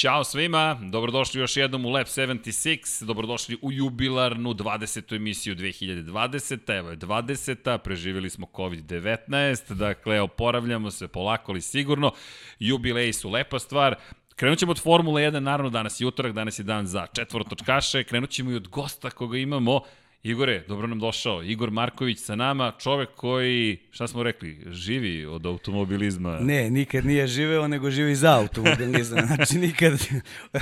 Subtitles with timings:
[0.00, 5.16] Ćao svima, dobrodošli još jednom u Lab 76, dobrodošli u jubilarnu 20.
[5.16, 6.78] emisiju 2020.
[6.78, 7.78] Evo je 20.
[7.78, 12.12] preživjeli smo COVID-19, dakle oporavljamo se polako ali sigurno.
[12.58, 13.94] Jubileji su lepa stvar,
[14.36, 18.30] Krenut ćemo od Formule 1, naravno danas je utorak, danas je dan za četvorotočkaše, krenut
[18.30, 19.80] ćemo i od gosta koga imamo,
[20.22, 21.42] Igore, dobro nam došao.
[21.42, 26.38] Igor Marković sa nama, čovek koji, šta smo rekli, živi od automobilizma.
[26.40, 29.18] Ne, nikad nije živeo, nego živi za automobilizam.
[29.36, 29.92] Znači, nikad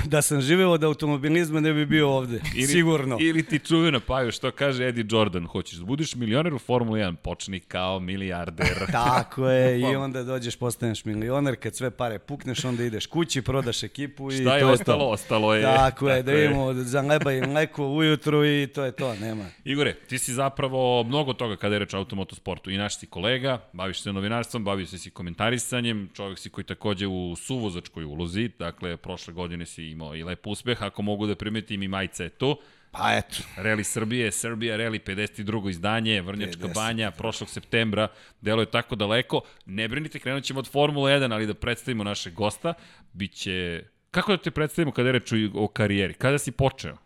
[0.05, 3.17] da sam živeo od automobilizma ne bi bio ovde, ili, sigurno.
[3.21, 7.17] Ili ti čuvena paju, što kaže Eddie Jordan, hoćeš da budiš milioner u Formuli 1,
[7.17, 8.87] počni kao milijarder.
[8.93, 13.83] Tako je, i onda dođeš, postaneš milioner, kad sve pare pukneš, onda ideš kući, prodaš
[13.83, 14.97] ekipu i šta je to ostalo?
[14.97, 15.11] je to.
[15.11, 15.63] Ostalo je.
[15.63, 19.48] Tako je, da imamo za leba i mleko ujutru i to je to, nema.
[19.65, 22.71] Igore, ti si zapravo mnogo toga kada je reč o automotosportu.
[22.71, 27.07] I naš si kolega, baviš se novinarstvom, baviš se si komentarisanjem, čovjek si koji takođe
[27.07, 31.83] u suvozačkoj ulozi, dakle, prošle godine si imao i lep uspeh, ako mogu da primetim
[31.83, 32.59] i majice je tu.
[32.91, 33.37] Pa eto.
[33.57, 35.71] Reli Srbije, Srbija Reli 52.
[35.71, 36.75] izdanje, Vrnjačka 50.
[36.75, 38.09] banja, prošlog septembra,
[38.41, 39.41] delo je tako daleko.
[39.67, 42.75] Ne brinite, krenut ćemo od Formule 1, ali da predstavimo našeg gosta,
[43.13, 43.85] biće...
[44.11, 46.15] Kako da te predstavimo kada je reč o karijeri?
[46.15, 46.97] Kada si počeo?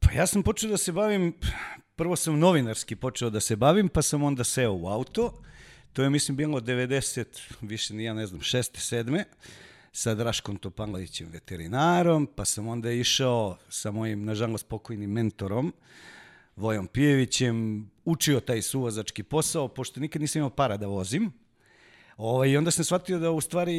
[0.00, 1.34] Pa ja sam počeo da se bavim
[2.00, 5.42] prvo sam novinarski počeo da se bavim, pa sam onda seo u auto.
[5.92, 7.24] To je, mislim, bilo 90,
[7.60, 8.94] više ni ja ne znam, 6.
[9.04, 9.24] 7
[9.92, 15.72] sa Draškom Topanovićem veterinarom, pa sam onda išao sa mojim, nažalost, pokojnim mentorom,
[16.56, 21.32] Vojom Pijevićem, učio taj suvozački posao, pošto nikad nisam imao para da vozim.
[22.16, 23.76] Ovaj, I onda sam shvatio da u stvari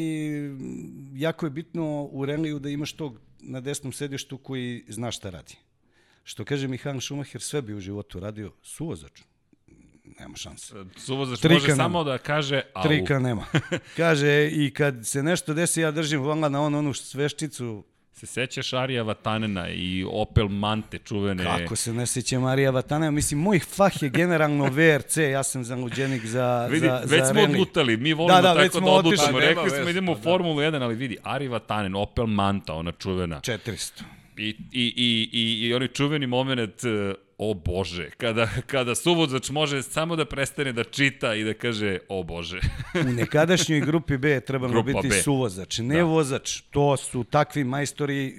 [1.13, 5.57] jako je bitno u reliju da imaš tog na desnom sedištu koji zna šta radi.
[6.23, 9.21] Što kaže Mihael Schumacher, sve bi u životu radio suvozač.
[10.19, 10.73] Nema šanse.
[10.97, 11.83] Suvozač Trika može nema.
[11.83, 12.83] samo da kaže au.
[12.83, 13.45] Trika nema.
[13.97, 18.73] Kaže, i kad se nešto desi, ja držim vola na on, onu sveščicu Se sećaš
[18.73, 21.43] Arija Vatanena i Opel Mante čuvene?
[21.43, 23.11] Kako se ne sećam Arija Vatanena?
[23.11, 27.41] Mislim, moj fah je generalno VRC, ja sam zaluđenik za, vidi, za, već za smo
[27.41, 27.51] rally.
[27.51, 29.39] odlutali, mi volimo da, da, tako da odlutamo.
[29.39, 33.39] Rekli smo idemo u Formulu 1, ali vidi, Ari Vatanen, Opel Manta, ona čuvena.
[33.39, 34.01] 400.
[34.37, 39.81] I, i, i, i, i onaj čuveni moment, e, o bože, kada, kada suvozač može
[39.83, 42.59] samo da prestane da čita i da kaže, o bože.
[43.07, 45.21] U nekadašnjoj grupi B trebalo Grupa biti B.
[45.21, 46.03] suvozač, ne da.
[46.03, 46.61] vozač.
[46.61, 48.33] To su takvi majstori, e,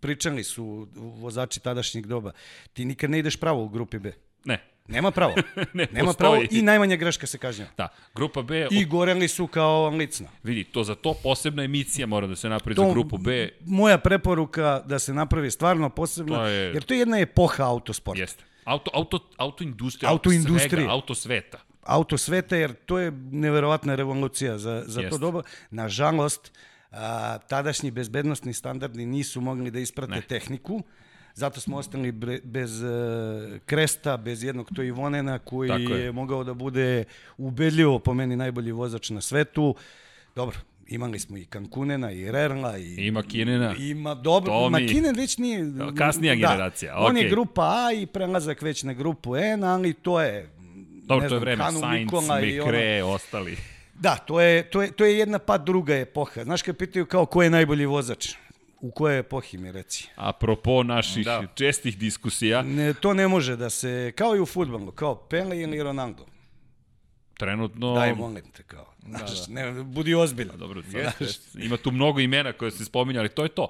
[0.00, 2.32] pričali su vozači tadašnjeg doba.
[2.72, 4.12] Ti nikad ne ideš pravo u grupi B.
[4.44, 4.69] Ne.
[4.90, 5.34] Nema pravo.
[5.72, 7.70] ne Nema pravo i najmanja greška se kažnjava.
[7.76, 8.66] Da, grupa B...
[8.70, 10.28] I goreli su kao licna.
[10.42, 13.48] Vidi, to za to posebna emisija mora da se napravi to, za grupu B.
[13.60, 18.20] Moja preporuka da se napravi stvarno posebna, To je- jer to je jedna epoha autosporta.
[18.20, 18.44] Jeste.
[18.64, 20.68] Auto, auto, auto industrija, Auto industrija.
[20.70, 21.58] svega, auto sveta.
[21.82, 25.18] auto sveta, jer to je neverovatna revolucija za, za to Jeste.
[25.18, 25.42] doba.
[25.70, 26.52] Nažalost,
[26.90, 30.20] a, tadašnji bezbednostni standardi nisu mogli da isprate Ne.
[30.22, 30.82] tehniku,
[31.40, 32.88] zato smo ostali bre, bez e,
[33.66, 36.04] kresta, bez jednog to Ivonena koji Tako je.
[36.04, 36.12] je.
[36.12, 37.04] mogao da bude
[37.38, 39.74] ubedljivo po meni najbolji vozač na svetu.
[40.36, 40.56] Dobro,
[40.88, 42.94] imali smo i Kankunena, i Rerla, i...
[43.06, 43.74] Ima Kinena.
[43.78, 44.82] Ima dobro, Tomi.
[44.82, 45.64] Makinen već nije...
[45.98, 50.48] Kasnija generacija, On je grupa A i prelazak već na grupu N, ali to je...
[51.02, 53.56] Dobro, to je vreme, Sainz, i ono- Mikre, ostali.
[53.94, 56.44] Da, to je, to, je, to je jedna pa druga epoha.
[56.44, 58.34] Znaš kad pitaju kao ko je najbolji vozač?
[58.80, 60.08] U kojoj epohi mi reci?
[60.16, 61.44] Apropo naših Da.
[61.54, 65.82] čestih diskusija, Ne, to ne može da se, kao i u futbolu, kao Pele ili
[65.82, 66.26] Ronaldo.
[67.34, 67.94] trenutno...
[67.94, 68.86] Daj, molim te, kao.
[69.06, 70.58] Znaš, ne, budi ozbiljan.
[70.58, 73.68] Dobro, sad, ima tu mnogo imena koje ste spominjali, to je to.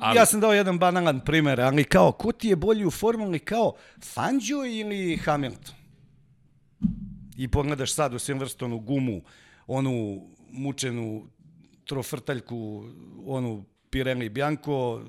[0.00, 3.38] Ali, Ja sam dao jedan banalan primer, ali kao, ko ti je bolji u formuli,
[3.38, 3.72] kao
[4.04, 5.74] Fangio ili Hamilton?
[7.36, 9.22] I pogledaš sad u Silverstonu gumu,
[9.66, 11.26] onu mučenu
[11.84, 12.84] trofrtaljku,
[13.26, 13.64] onu
[13.96, 15.02] Pirelli Bianco,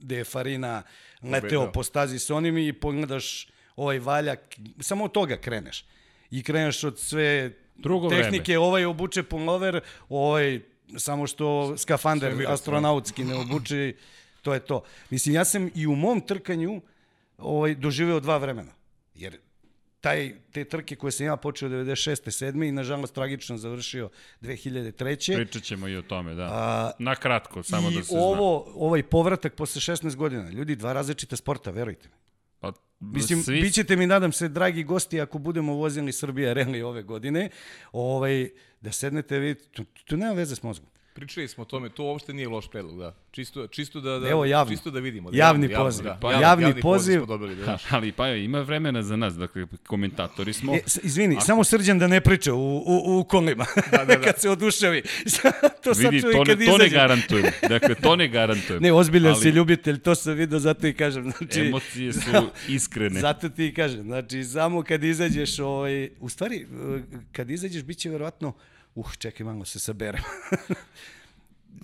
[0.00, 0.82] gde je Farina
[1.22, 4.40] leteo po stazi s onim i pogledaš ovaj valjak,
[4.80, 5.84] samo od toga kreneš.
[6.30, 10.60] I kreneš od sve Drugo tehnike, ovaj obuče pullover, ovaj
[10.96, 13.92] samo što skafander Servira astronautski ne obuče,
[14.42, 14.82] to je to.
[15.10, 16.80] Mislim, ja sam i u mom trkanju
[17.38, 18.72] ovaj, doživeo dva vremena.
[19.14, 19.38] Jer
[20.08, 22.52] taj, te trke koje sam ja počeo 96.
[22.52, 22.68] 7.
[22.68, 24.08] i nažalost tragično završio
[24.42, 25.36] 2003.
[25.36, 26.48] Pričat ćemo i o tome, da.
[26.52, 30.50] A, Na kratko, samo I da se ovo, ovaj povratak posle 16 godina.
[30.50, 32.14] Ljudi, dva različita sporta, verujte mi.
[32.14, 32.28] zna.
[32.60, 36.82] Pa, Mislim, svi, bit ćete mi, nadam se, dragi gosti, ako budemo vozili Srbija Rally
[36.82, 37.50] ove godine,
[37.92, 38.48] ovaj,
[38.80, 40.90] da sednete, vidite, tu, tu nema veze s mozgom.
[41.18, 43.14] Pričali smo o tome, to uopšte nije loš predlog, da.
[43.30, 44.72] Čisto, čisto da, da, Evo, javno.
[44.72, 45.30] čisto da vidimo.
[45.30, 46.04] Da, Javni poziv.
[46.04, 47.18] Da, Pa, javni, javni javni poziv.
[47.18, 47.82] smo dobili, da, znaš.
[47.94, 50.74] Ali pa ima vremena za nas, dakle, komentatori smo.
[50.74, 54.20] E, izvini, samo srđan da ne priča u, u, u kolima, da, da, da.
[54.20, 55.02] kad se oduševi.
[55.82, 57.46] to sad Vidi, čuje to ne, kad to ne garantujem.
[57.68, 58.82] Dakle, to ne garantujem.
[58.82, 61.32] Ne, ozbiljan Ali si ljubitelj, to sam vidio, zato i kažem.
[61.38, 62.20] Znači, Emocije su
[62.68, 63.20] iskrene.
[63.20, 67.98] Zato ti i kažem, znači samo kad izađeš, ovaj, u stvari, eh, kad izađeš, bit
[67.98, 68.54] će verovatno,
[68.94, 70.22] uh, čekaj malo se saberem.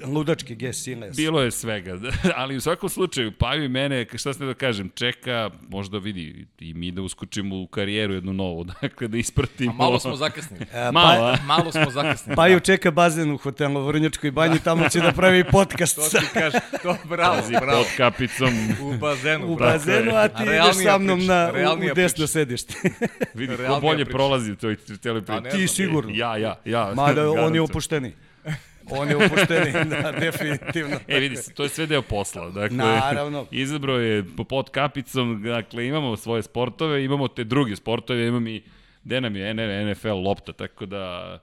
[0.07, 1.11] Ludački ges, sile.
[1.17, 1.99] Bilo je svega,
[2.37, 6.75] ali u svakom slučaju, Paju i mene, šta ste da kažem, čeka, možda vidi i
[6.75, 9.71] mi da uskočimo u karijeru jednu novu, dakle da ispratimo.
[9.73, 10.67] A malo smo zakasnili.
[10.73, 11.43] E, Malo, pa?
[11.45, 12.37] Malo smo zakasnili.
[12.37, 16.27] Paju čeka bazen u hotelu u Vrnjačkoj banji, tamo će da pravi podcast To ti
[16.33, 17.79] kaže, to bravo, Pazi, bravo.
[17.83, 18.53] pod kapicom,
[18.83, 22.27] U bazenu, u bazenu, a ti A ideš sa mnom na, u, u desno priča.
[22.27, 22.75] sedište.
[23.35, 24.17] vidi ko bolje priča.
[24.17, 25.41] prolazi u toj celoj Pa.
[25.41, 26.11] Ti sigurno.
[26.15, 26.93] Ja, ja, ja.
[26.97, 28.13] Mada on je opušteni.
[28.91, 30.97] On je opušteni, da, definitivno.
[31.09, 32.51] E, vidi se, to je sve deo posla.
[32.51, 33.47] Dakle, Naravno.
[33.51, 38.63] Izabrao je po pod kapicom, dakle, imamo svoje sportove, imamo te druge sportove, imam i
[39.05, 39.55] gde nam je
[39.87, 41.39] NFL lopta, tako da...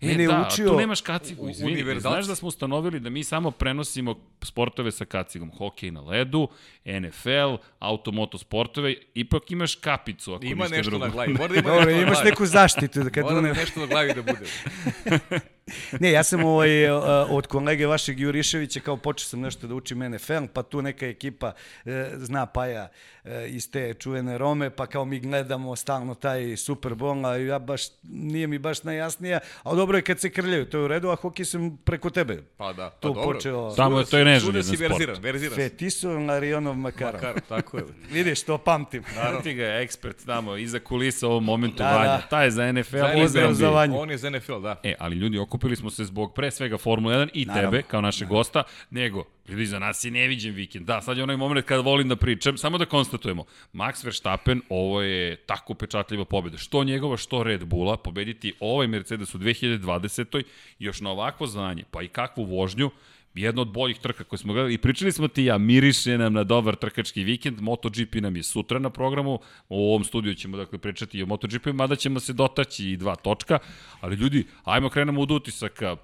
[0.00, 1.72] E, Mene da, učio- tu nemaš kacigu, u- izvini.
[1.72, 2.14] univerzalci.
[2.14, 5.50] Znaš da smo ustanovili da mi samo prenosimo sportove sa kacigom.
[5.50, 6.48] Hokej na ledu,
[6.86, 11.04] NFL, automoto sportove, ipak imaš kapicu ako Ima nešto drugo.
[11.04, 11.32] na glavi.
[11.32, 12.30] Mora da ima na imaš glavi.
[12.30, 13.00] neku zaštitu.
[13.00, 13.52] Da kad Mora da une...
[13.52, 14.46] nešto na glavi da bude.
[16.00, 19.98] Ne, ja sam ovaj, uh, od kolege vašeg Juriševića kao počeo sam nešto da učim
[20.00, 21.52] NFL, pa tu neka ekipa
[21.84, 22.88] e, zna Paja
[23.24, 27.58] e, iz te čuvene Rome, pa kao mi gledamo stalno taj Super Bowl, a ja
[27.58, 31.08] baš, nije mi baš najjasnija, ali dobro je kad se krljaju, to je u redu,
[31.08, 32.42] a hokej sam preko tebe.
[32.56, 33.22] Pa da, pa Tu dobro.
[33.24, 34.80] počeo- Tamo je to je neželjen sport.
[34.80, 35.54] verziran, verziran.
[35.54, 35.62] si.
[35.62, 37.12] Fetisov Larionov Makarov.
[37.14, 37.84] Makar, tako je.
[38.12, 39.02] Vidiš, to pamtim.
[39.16, 39.40] Naravno.
[39.40, 42.04] Ti ga je ekspert tamo, iza kulisa u ovom momentu Da, Vanja.
[42.06, 42.20] da.
[42.20, 43.96] Ta je za NFL, Za on za obrazovanje.
[43.96, 44.80] On je za NFL, da.
[44.82, 47.70] E, ali ljudi, okupili smo se zbog pre svega Formula 1 i Naravno.
[47.70, 50.86] tebe, kao našeg gosta, nego, ljudi, za nas je neviđen vikend.
[50.86, 53.44] Da, sad je onaj moment kada volim da pričam, samo da konstatujemo.
[53.72, 56.58] Max Verstappen, ovo je tako pečatljiva pobjeda.
[56.58, 60.42] Što njegova, što Red Bulla, pobediti ovaj Mercedes u 2020.
[60.78, 62.90] još na ovakvo znanje, pa i kakvu vožnju,
[63.34, 66.44] jedna od boljih trka koje smo gledali i pričali smo ti ja, miriše nam na
[66.44, 69.38] dobar trkački vikend, MotoGP nam je sutra na programu,
[69.68, 73.16] u ovom studiju ćemo dakle pričati i o MotoGP, mada ćemo se dotaći i dva
[73.16, 73.58] točka,
[74.00, 75.96] ali ljudi, ajmo krenemo od utisaka,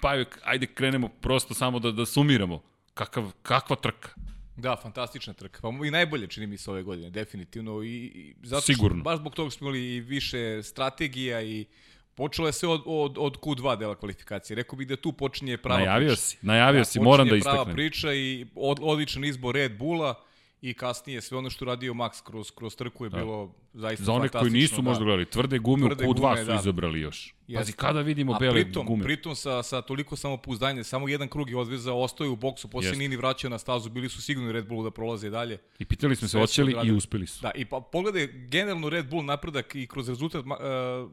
[0.00, 2.62] pa ajde krenemo prosto samo da, da sumiramo,
[2.94, 4.08] Kakav, kakva trka.
[4.56, 5.60] Da, fantastična trka.
[5.62, 7.82] Pa i najbolje čini mi se ove godine, definitivno.
[7.82, 8.96] I, i zato Sigurno.
[8.96, 11.66] Što, baš zbog toga smo imali i više strategija i
[12.14, 14.54] počelo je sve od, od, od Q2 dela kvalifikacije.
[14.54, 16.22] Rekao bih da tu počinje prava Najavio priča.
[16.22, 17.74] si, najavio Da, si, moram da počinje prava istaknem.
[17.76, 20.20] priča i od, odličan izbor Red Bulla
[20.62, 24.20] i kasnije sve ono što radio Max kroz, kroz trku je bilo zaista Za one
[24.20, 24.82] koji fantastično, nisu da.
[24.82, 26.54] možda gledali, tvrde gume Tvrde u Q2 gume, su da.
[26.54, 27.34] izabrali još.
[27.46, 27.72] Pazi, Jeste.
[27.72, 29.04] kada vidimo A bele pritom, gume?
[29.04, 32.86] pritom sa, sa toliko samopouzdanja, samo jedan krug je odvezao, ostao je u boksu, posle
[32.86, 32.98] Jeste.
[32.98, 35.58] nije ni vraćao na stazu, bili su sigurni Red Bullu da prolaze dalje.
[35.78, 37.42] I pitali smo se, Sve su hoće li i uspeli su.
[37.42, 40.50] Da, i pa pogledaj generalno Red Bull napredak i kroz rezultat uh,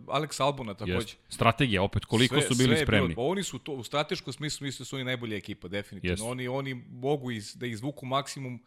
[0.07, 0.93] Alex Albona takođe.
[0.93, 1.17] Jeste.
[1.29, 3.07] Strategija, opet, koliko su bili je spremni.
[3.07, 6.13] Bilo, pa oni su to, u strateškom smislu mislim da su oni najbolja ekipa, definitivno.
[6.13, 6.25] Jeste.
[6.25, 8.59] Oni, oni mogu iz, da izvuku maksimum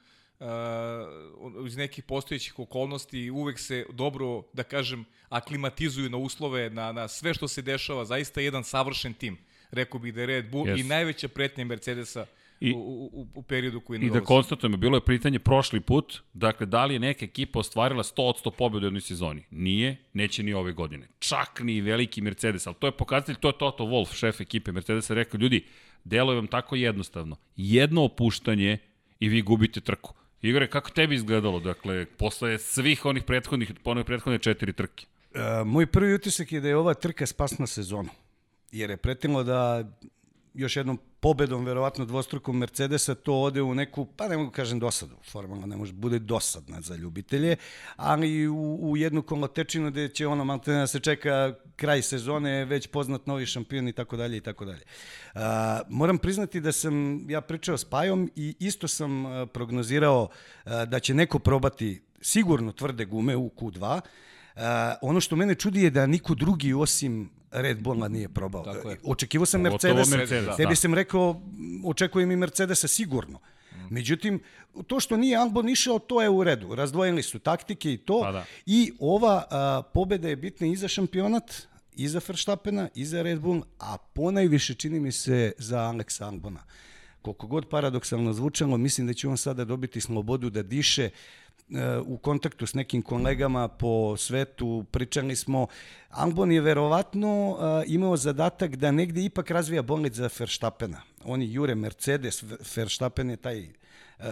[0.42, 7.08] uh, iz nekih postojećih okolnosti uvek se dobro, da kažem, aklimatizuju na uslove, na, na
[7.08, 9.38] sve što se dešava, zaista jedan savršen tim.
[9.70, 10.80] Rekao bih da je Red Bull Jeste.
[10.80, 12.26] i najveća pretnja Mercedesa
[12.60, 12.78] I- u,
[13.12, 16.94] u, u periodu koji I da konstatujemo, bilo je pitanje prošli put, dakle, da li
[16.94, 19.44] je neka ekipa ostvarila 100 od 100 pobjede u jednoj sezoni?
[19.50, 21.08] Nije, neće ni ove godine.
[21.18, 25.14] Čak ni veliki Mercedes, ali to je pokazatelj, to je Toto Wolff, šef ekipe Mercedesa,
[25.14, 25.64] rekao, ljudi,
[26.04, 27.36] deluje vam tako jednostavno.
[27.56, 28.78] Jedno opuštanje
[29.20, 30.14] i vi gubite trku.
[30.42, 35.06] Igore, kako tebi izgledalo, dakle, posle svih onih prethodnih, one prethodne četiri trke?
[35.34, 38.08] E, moj prvi utisak je da je ova trka spasna sezonu.
[38.72, 39.84] Jer je pretilo da
[40.54, 45.16] još jednom pobedom, verovatno dvostrukom Mercedesa, to ode u neku, pa ne mogu kažem dosadu,
[45.30, 47.56] formalno ne može, bude dosadna za ljubitelje,
[47.96, 52.86] ali u, u jednu kolotečinu gde će ono malo da se čeka kraj sezone, već
[52.86, 54.82] poznat novi šampion i tako dalje i tako dalje.
[55.88, 60.28] Moram priznati da sam ja pričao s Pajom i isto sam prognozirao
[60.64, 64.00] a, da će neko probati sigurno tvrde gume u Q2,
[64.56, 64.62] Uh,
[65.02, 68.64] ono što mene čudi je da niko drugi osim Red Bulla nije probao.
[68.64, 68.98] Tako je.
[69.04, 70.76] Očekivao sam Mercedes, Mercedes, tebi da.
[70.76, 71.42] sam rekao,
[71.84, 73.40] očekujem i Mercedesa sigurno.
[73.90, 74.40] Međutim,
[74.86, 76.74] to što nije Albon išao, to je u redu.
[76.74, 78.20] Razdvojili su taktike i to.
[78.20, 78.44] Pa da.
[78.66, 81.52] I ova a, pobeda je bitna i za šampionat,
[81.96, 86.64] i za Verstappena, i za Red Bull, a ponajviše čini mi se za Alexa Albona.
[87.22, 91.10] Koliko god paradoksalno zvučalo, mislim da će on sada dobiti slobodu da diše.
[92.06, 95.66] U kontaktu s nekim kolegama po svetu, pričali smo,
[96.08, 101.02] Albon je verovatno e, imao zadatak da negde ipak razvija bolid za Verstappena.
[101.24, 102.44] Oni jure Mercedes,
[102.76, 104.26] Verstappen je taj uh,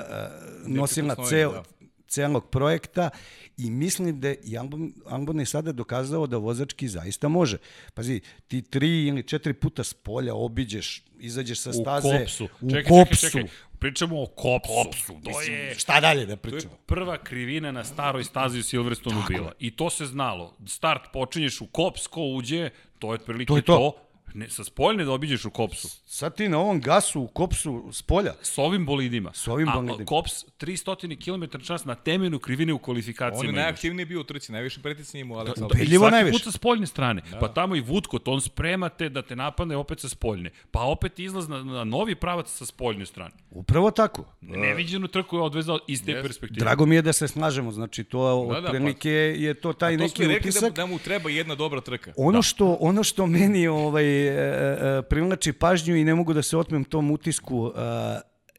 [0.67, 1.63] nosilac ceo, da
[2.11, 3.11] celog projekta
[3.57, 7.59] i mislim da i Albon, Albon je sada dokazao da vozački zaista može.
[7.95, 12.49] Pazi, ti tri ili četiri puta s polja obiđeš, izađeš sa staze u kopsu.
[12.61, 13.27] U čekaj, kopsu.
[13.27, 13.57] Čekaj, čekaj.
[13.79, 14.73] Pričamo o kopsu.
[14.85, 15.07] kopsu.
[15.07, 16.75] To Mislim, je, šta dalje da pričamo?
[16.75, 19.53] To je prva krivina na staroj stazi u Silverstonu bila.
[19.59, 20.57] I to se znalo.
[20.67, 23.77] Start počinješ u kops, ko uđe, to je otprilike to, je to.
[23.77, 25.89] to Ne, sa spoljne da obiđeš u Kopsu.
[26.07, 28.35] Sad ti na ovom gasu u Kopsu s polja.
[28.43, 29.31] S ovim bolidima.
[29.35, 30.03] S ovim bolidima.
[30.03, 33.41] A Kops 300 km čas na temenu krivine u kvalifikacijama.
[33.41, 35.79] On je najaktivniji bio u trci, najviše pritisni imao Alex da, Albon.
[35.79, 36.33] Da, svaki najviše.
[36.33, 37.23] put sa spoljne strane.
[37.31, 37.39] Da.
[37.39, 40.51] Pa tamo i Vudkot, on spremate da te napadne opet sa spoljne.
[40.71, 43.35] Pa opet izlaz na, na novi pravac sa spoljne strane.
[43.51, 44.25] Upravo tako.
[44.41, 46.23] Neviđenu trku je odvezao iz te yes.
[46.23, 46.65] perspektive.
[46.65, 49.97] Drago mi je da se snažemo, znači to da, otprilike da, pa, je to taj
[49.97, 50.43] neki utisak.
[50.43, 52.13] To smo rekli da, da mu treba jedna dobra trka.
[52.17, 52.43] Ono, da.
[52.43, 56.85] što, ono što meni ovaj, e, e, privlači pažnju i ne mogu da se otmem
[56.85, 57.73] tom utisku.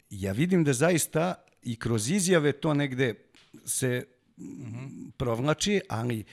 [0.10, 3.13] Ja vidim da zaista i kroz izjave to negde
[3.65, 4.03] se
[5.18, 6.24] provlači, ali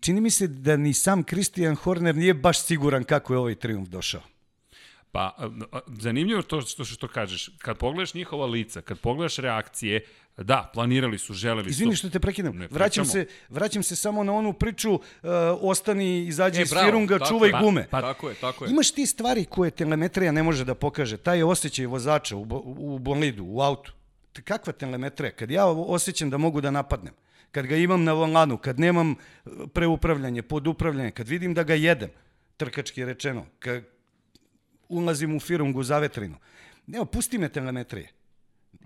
[0.00, 3.88] čini mi se da ni sam Christian Horner nije baš siguran kako je ovaj triumf
[3.88, 4.31] došao.
[5.12, 5.36] Pa,
[5.86, 7.50] zanimljivo to što, što kažeš.
[7.58, 11.70] Kad pogledaš njihova lica, kad pogledaš reakcije, Da, planirali su, želeli su.
[11.70, 12.56] Izvini što te prekinem.
[12.56, 15.00] Ne, vraćam, se, vraćam se samo na onu priču, uh,
[15.60, 17.86] ostani, izađi e, iz firunga, čuvaj je, gume.
[17.90, 18.70] Pa, pa, tako je, tako je.
[18.70, 21.16] Imaš ti stvari koje telemetrija ne može da pokaže.
[21.16, 22.46] Taj je osjećaj vozača u,
[22.78, 23.92] u bolidu, u autu.
[24.44, 25.30] Kakva telemetrija?
[25.30, 27.14] Kad ja osjećam da mogu da napadnem,
[27.50, 32.10] kad ga imam na volanu, kad nemam uh, preupravljanje, podupravljanje, kad vidim da ga jedem,
[32.56, 33.84] trkački rečeno, kad
[34.92, 36.36] ulazim u firungu za vetrinu.
[36.94, 38.08] Evo, pusti me telemetrije.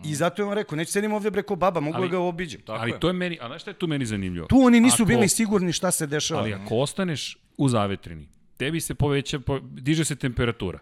[0.04, 2.60] I zato je on rekao, neću sedim ovde preko baba, mogu ali, da ga obiđem.
[2.66, 3.00] ali je.
[3.00, 4.46] to je meni, a znaš šta je tu meni zanimljivo?
[4.46, 6.40] Tu oni nisu ako, bili sigurni šta se dešava.
[6.40, 10.78] Ali ako ostaneš u zavetrini, tebi se poveća, po, diže se temperatura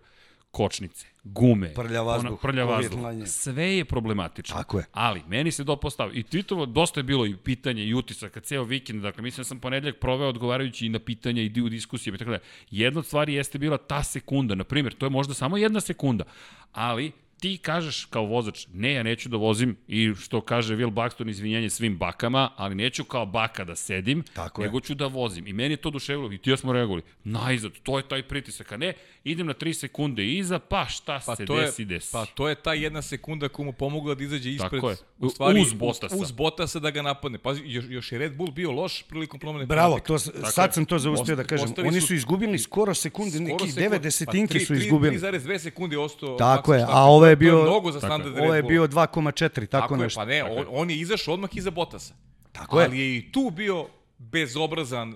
[0.54, 3.00] kočnice, gume, prlja vazduh, ona, prlja vazduh.
[3.26, 4.56] Sve je problematično.
[4.56, 4.84] Tako je.
[4.92, 6.10] Ali, meni se dopostao.
[6.12, 9.02] I Tvitovo, dosta je bilo i pitanje i utisaka ceo vikend.
[9.02, 12.18] Dakle, mislim da sam ponedljak proveo odgovarajući i na pitanja i u diskusije.
[12.18, 12.38] Tako da,
[12.70, 14.54] jedna od stvari jeste bila ta sekunda.
[14.54, 16.24] Na primjer, to je možda samo jedna sekunda.
[16.72, 17.12] Ali,
[17.44, 21.70] ti kažeš kao vozač, ne, ja neću da vozim i što kaže Will Buxton, izvinjenje
[21.70, 24.82] svim bakama, ali neću kao baka da sedim, Tako nego je.
[24.82, 25.46] ću da vozim.
[25.46, 28.72] I meni je to duševilo i ti ja smo reagovali, najzad, to je taj pritisak,
[28.72, 32.12] a ne, idem na 3 sekunde iza, pa šta pa se desi, je, desi.
[32.12, 34.96] Pa to je ta jedna sekunda koja mu pomogla da izađe ispred, Tako je.
[35.18, 36.16] u stvari, uz Bottasa.
[36.16, 37.38] Uz Botasa da ga napadne.
[37.38, 39.66] Pa još, još je Red Bull bio loš prilikom promene.
[39.66, 40.72] Bravo, to, Tako sad je.
[40.72, 41.74] sam to zauspio da kažem.
[41.86, 45.18] Oni su izgubili skoro sekunde, neki 9 desetinke pa, su izgubili.
[45.18, 46.36] 3,2 sekunde ostao.
[46.36, 47.62] Tako je, a ovo je bio...
[47.62, 50.20] Mnogo za standard Ovo je bio 2,4, tako, tako nešto.
[50.20, 52.14] Je, pa ne, on, on je izašao odmah iza Botasa.
[52.52, 52.86] Tako je.
[52.86, 53.86] Ali je i tu bio
[54.18, 55.14] bezobrazan,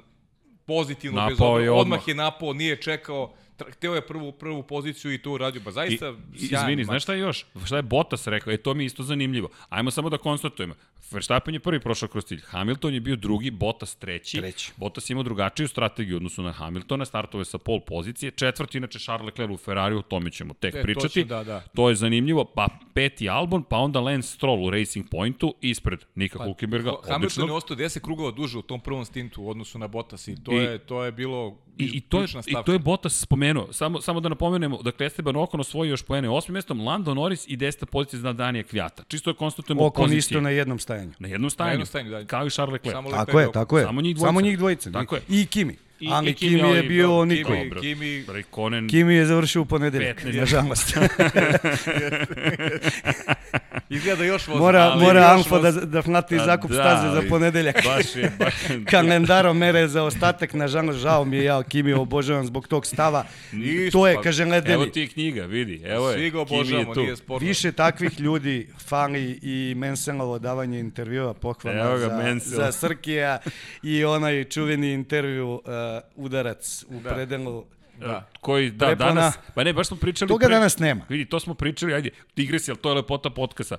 [0.67, 1.63] pozitivno napao bezobrazan.
[1.63, 1.81] Je odmah.
[1.81, 3.35] odmah je napao, nije čekao
[3.73, 5.63] hteo je prvu, prvu poziciju i to uradio.
[5.65, 7.47] Ba zaista I, Izvini, znaš šta je još?
[7.65, 8.53] Šta je Bottas rekao?
[8.53, 9.49] E, to mi je isto zanimljivo.
[9.69, 10.75] Ajmo samo da konstatujemo.
[11.11, 12.41] Verstappen je prvi prošao kroz cilj.
[12.47, 14.39] Hamilton je bio drugi, Bottas treći.
[14.39, 14.73] treći.
[14.77, 18.31] Bottas je imao drugačiju strategiju odnosu na Hamiltona, startove sa pol pozicije.
[18.31, 21.23] Četvrti, inače, Charles Leclerc u Ferrari, o tome ćemo tek e, pričati.
[21.23, 21.61] Točno, da, da.
[21.61, 22.45] To je zanimljivo.
[22.45, 26.91] Pa peti Albon, pa onda Lance Stroll u Racing Pointu, ispred Nika pa, Hulkenberga.
[26.91, 27.49] Hamilton odličnog.
[27.49, 30.53] je ostao 10 krugova duže u tom prvom stintu u odnosu na Bottas i to,
[30.53, 33.73] I, je, to je bilo i, i, to je, I to je Bottas spomenuo.
[33.73, 37.57] Samo, samo da napomenemo, dakle, Esteban Ocon osvojio još poene osmim mestom, Lando Norris i
[37.57, 37.85] 10.
[37.85, 39.03] pozicija za Danija Kvjata.
[39.09, 40.19] Čisto je konstatujemo Ocon pozicije.
[40.19, 41.13] isto na jednom stajanju.
[41.19, 41.69] Na jednom stajanju.
[41.69, 42.25] Na jednom stajanju, da.
[42.25, 42.95] Kao i Charles Leclerc.
[42.95, 43.85] Samo tako je, tako je.
[43.85, 44.29] Samo njih dvojica.
[44.29, 44.91] Samo njih dvojica.
[44.91, 45.23] Tako je.
[45.29, 45.77] I Kimi.
[46.01, 47.53] I, Ali i Kimi, Kimi je bio niko.
[47.53, 50.97] Kimi, Kimi, Raikkonen, Kimi je završio u ponedeljak, nažalost.
[53.91, 54.61] Izgleda još vozi.
[54.61, 57.77] Mora, ali mora Alfa da, da flati zakup da, staze za ponedeljak.
[57.85, 58.33] Baš je.
[58.39, 58.55] Baš,
[58.91, 63.25] Kalendarom mere za ostatak, nažalost, žao mi je, ja Kimi obožavam zbog tog stava.
[63.53, 64.75] Ništa, to je, pa, kaže Ledeni.
[64.75, 66.15] Evo ti knjiga, vidi, evo je.
[66.19, 67.49] Svi ga obožavamo, nije sporno.
[67.49, 73.39] Više takvih ljudi fali i Menselovo davanje intervjua pohvalno za, za Srkija
[73.83, 75.61] i onaj čuveni intervju uh,
[76.17, 77.11] udarac u da.
[77.11, 77.65] predelu
[78.01, 78.27] Da.
[78.41, 79.15] Koji, da, Prepona.
[79.15, 80.29] danas, pa ne, baš smo pričali...
[80.29, 81.05] Toga pre, danas nema.
[81.09, 83.77] Vidi, to smo pričali, ajde, digres, ali to je lepota podcasta.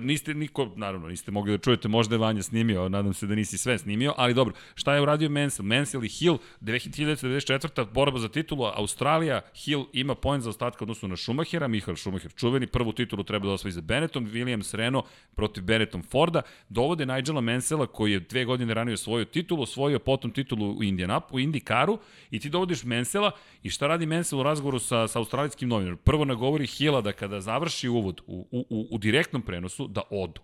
[0.00, 3.58] Niste niko, naravno, niste mogli da čujete, možda je Vanja snimio, nadam se da nisi
[3.58, 5.68] sve snimio, ali dobro, šta je uradio Mansell?
[5.68, 7.86] Mansell i Hill, 2094.
[7.92, 12.66] borba za titulu, Australija, Hill ima poen za ostatka odnosu na Schumachera, Michael Schumacher čuveni,
[12.66, 17.86] prvu titulu treba da osvoji za Benetton, Williams Renault protiv Benetton Forda, dovode Nigela Mansella
[17.86, 21.98] koji je dve godine ranije svoju titulu, osvojio potom titulu u Indianap, u Indikaru
[22.30, 23.30] i ti dovodiš Mansella
[23.62, 25.98] I šta radi Mansell u razgovoru sa, sa australijskim novinarom?
[25.98, 30.40] Prvo nagovori Hila da kada završi uvod u, u, u, u direktnom prenosu, da odu.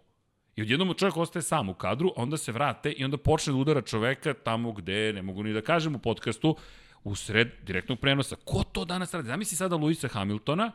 [0.56, 3.82] I odjednom čovjek ostaje sam u kadru, onda se vrate i onda počne da udara
[3.82, 6.56] čoveka tamo gde, ne mogu ni da kažem u podcastu,
[7.04, 8.36] u sred direktnog prenosa.
[8.44, 9.28] Ko to danas radi?
[9.28, 10.72] Zamisli sada Luisa Hamiltona,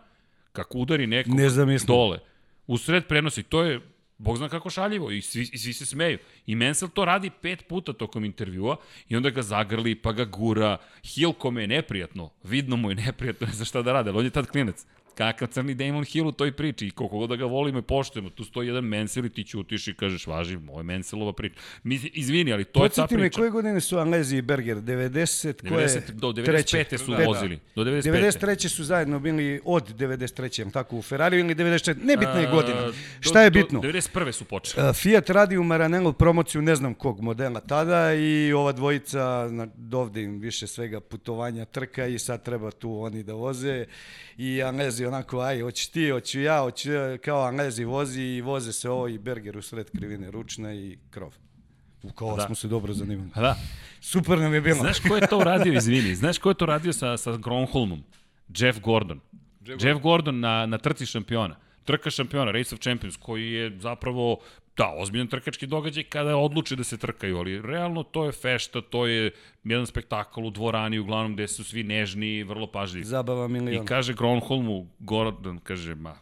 [0.51, 1.97] kako udari nekog Nezamislivo.
[1.97, 2.19] dole.
[2.67, 3.81] U sred prenosa i to je
[4.17, 6.17] Bog zna kako šaljivo i svi, i svi se smeju.
[6.45, 8.77] I Mansell to radi pet puta tokom intervjua
[9.09, 10.77] i onda ga zagrli, pa ga gura.
[11.03, 14.25] Hill kome je neprijatno, vidno mu je neprijatno, ne zna šta da rade, ali on
[14.25, 14.85] je tad klinac.
[15.17, 18.29] Kakav crni Damon Hill u toj priči i koliko god da ga volimo i poštujemo,
[18.29, 21.55] tu stoji jedan Mansell i ti ćutiš i kažeš, važi, ovo je Mansellova priča.
[21.83, 23.37] Mi, izvini, ali to je ta Podsjeti me, priča.
[23.37, 24.77] koje godine su Anglezi i Berger?
[24.77, 25.87] 90, koje?
[25.87, 26.45] 90, do 95.
[26.45, 26.97] Treće.
[26.97, 27.59] su Da, vozili.
[27.75, 28.01] Do 95.
[28.03, 28.67] 93.
[28.67, 30.59] su zajedno bili od 93.
[30.59, 31.95] jel tako u Ferrari ili 94.
[31.97, 32.81] Nebitna je godina.
[32.81, 33.81] do- Šta je do- bitno?
[33.81, 34.31] 91.
[34.31, 34.93] su počeli.
[34.93, 39.17] Fiat radi u Maranello promociju ne znam kog modela tada i ova dvojica,
[39.51, 43.85] na, dovde im više svega putovanja trka i sad treba tu oni da voze
[44.37, 48.73] i Anglezi onako, aj, hoćeš ti, hoću ja, hoću ja, kao Anglezi vozi i voze
[48.73, 51.33] se ovo i Berger u sred krivine ručna i krov.
[52.03, 52.45] U kao Da.
[52.45, 53.29] smo se dobro zanimali.
[53.35, 53.55] Da.
[54.01, 54.79] Super nam je bilo.
[54.79, 58.03] Znaš ko je to uradio, izvini, znaš ko je to radio sa, sa Gronholmom?
[58.57, 59.19] Jeff Gordon.
[59.65, 61.55] Jeff, Jeff Gordon na, na trci šampiona.
[61.83, 64.39] Trka šampiona, Race of Champions, koji je zapravo
[64.77, 69.07] Da, ozbiljan trkački događaj kada odluče da se trkaju, ali realno to je fešta, to
[69.07, 69.31] je
[69.63, 73.05] jedan spektakl u dvorani, uglavnom gde su svi nežni, vrlo pažljivi.
[73.05, 73.85] Zabava I milion.
[73.85, 76.15] kaže Gronholmu, Gordon kaže, ma,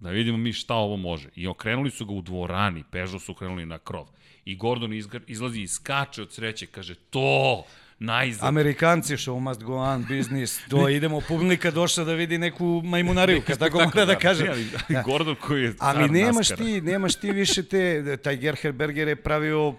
[0.00, 1.28] da vidimo mi šta ovo može.
[1.34, 4.06] I okrenuli su ga u dvorani, Peugeot su okrenuli na krov.
[4.44, 4.92] I Gordon
[5.26, 7.64] izlazi i skače od sreće, kaže, to,
[8.04, 8.48] najzad.
[8.48, 13.58] Amerikanci show must go on, business, to idemo, publika došla da vidi neku majmunariju, kad
[13.58, 14.48] tako mora da kaže.
[14.48, 16.64] Ali, ali Gordon koji je Ali nemaš Naskara.
[16.64, 19.74] ti, nemaš ti više te, taj Gerhard Berger je pravio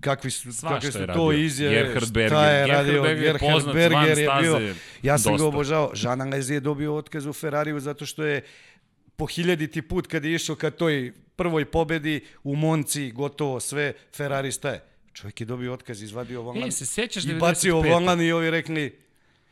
[0.00, 2.38] kakvi su, Svašta kakve su je to izjave, Gerhard šta Berger.
[2.38, 5.48] je Gerhard radio, Berger je Gerhard poznat Berger je bio, ja sam ga dosta.
[5.48, 8.42] obožao, Jean Anglezi je dobio otkaz u Ferrariju zato što je
[9.16, 14.52] po hiljaditi put kad je išao ka toj prvoj pobedi u Monci, gotovo sve, Ferrari
[14.52, 14.80] staje.
[15.14, 17.90] Čovjek je dobio otkaz, izvadio volan E, se sećaš i bacio 95.
[17.90, 18.98] volan i ovi rekli,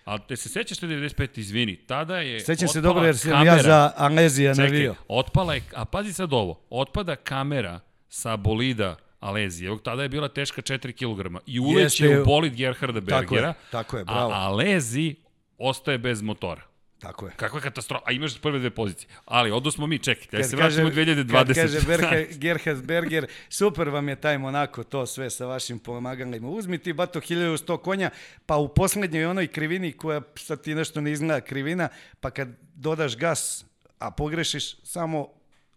[0.04, 1.38] Ali te se sećaš te 95.
[1.38, 3.52] izvini, tada je sećam se dobro jer sam kamera.
[3.52, 4.94] ja za Anglezija Čekaj, navio.
[5.08, 10.62] otpala je, a pazi sad ovo, otpada kamera sa bolida Alezijevog, tada je bila teška
[10.62, 12.20] 4 kg i uleće Jeste.
[12.20, 14.30] u bolid Gerharda Tako je, Bergera, tako je, bravo.
[14.30, 15.14] a Alezi
[15.58, 16.62] ostaje bez motora.
[17.00, 17.32] Tako je.
[17.36, 19.08] Kakva katastrofa, a imaš prve dve pozicije.
[19.24, 21.46] Ali odo smo mi, čekaj, kada se vratimo u 2020.
[21.46, 26.48] Kad kaže Berhe, Gerhard Berger, super vam je taj Monako, to sve sa vašim pomagalima.
[26.48, 28.10] Uzmi ti, bato, 1100 konja,
[28.46, 31.88] pa u poslednjoj onoj krivini, koja sad ti nešto ne izgleda krivina,
[32.20, 33.64] pa kad dodaš gas,
[33.98, 35.28] a pogrešiš, samo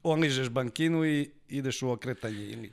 [0.04, 2.72] onližeš bankinu i ideš u okretanje ili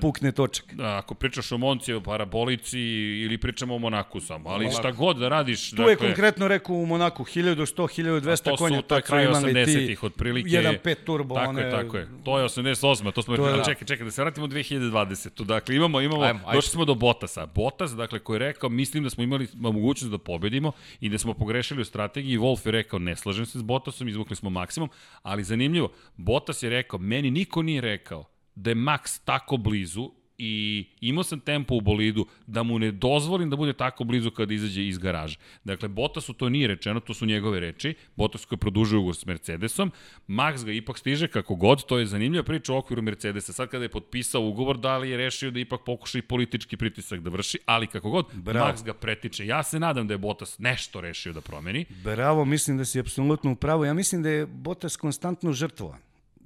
[0.00, 0.74] pukne točak.
[0.74, 2.80] Da, ako pričaš o Monci, o parabolici
[3.24, 6.86] ili pričamo o Monaku samo, ali šta god da radiš, Tu je konkretno rekao u
[6.86, 10.48] Monaku 1100, 1200 to konja, su to je tad su kraj imali ti 80-ih otprilike.
[10.48, 11.62] 1.5 turbo, tako one...
[11.62, 12.08] je, tako je.
[12.24, 13.64] To je 88, to smo To je- rekli, da.
[13.64, 15.44] čekaj, čekaj, da se vratimo u 2020.
[15.44, 16.56] Dakle, imamo, imamo, Ajmo, ajde.
[16.56, 17.46] došli smo do Botasa.
[17.46, 21.34] Botas, dakle, koji je rekao, mislim da smo imali mogućnost da pobedimo i da smo
[21.34, 22.38] pogrešili u strategiji.
[22.38, 24.88] Wolf je rekao, ne slažem se s Botasom, izvukli smo maksimum,
[25.22, 28.17] ali zanimljivo, Botas je rekao, meni niko nije rekao
[28.58, 33.50] da je Max tako blizu i imao sam tempo u bolidu da mu ne dozvolim
[33.50, 35.38] da bude tako blizu kada izađe iz garaže.
[35.64, 37.94] Dakle, Bottasu to nije rečeno, to su njegove reči.
[38.16, 39.92] Bottas koji je produžio ugovor s Mercedesom.
[40.28, 43.52] Max ga ipak stiže kako god, to je zanimljiva priča u okviru Mercedesa.
[43.52, 47.20] Sad kada je potpisao ugovor, da li je rešio da ipak pokuša i politički pritisak
[47.20, 48.72] da vrši, ali kako god, Bravo.
[48.72, 49.46] Max ga pretiče.
[49.46, 51.84] Ja se nadam da je Bottas nešto rešio da promeni.
[52.04, 53.84] Bravo, mislim da si apsolutno u pravu.
[53.84, 55.98] Ja mislim da je Bottas konstantno žrtvovan,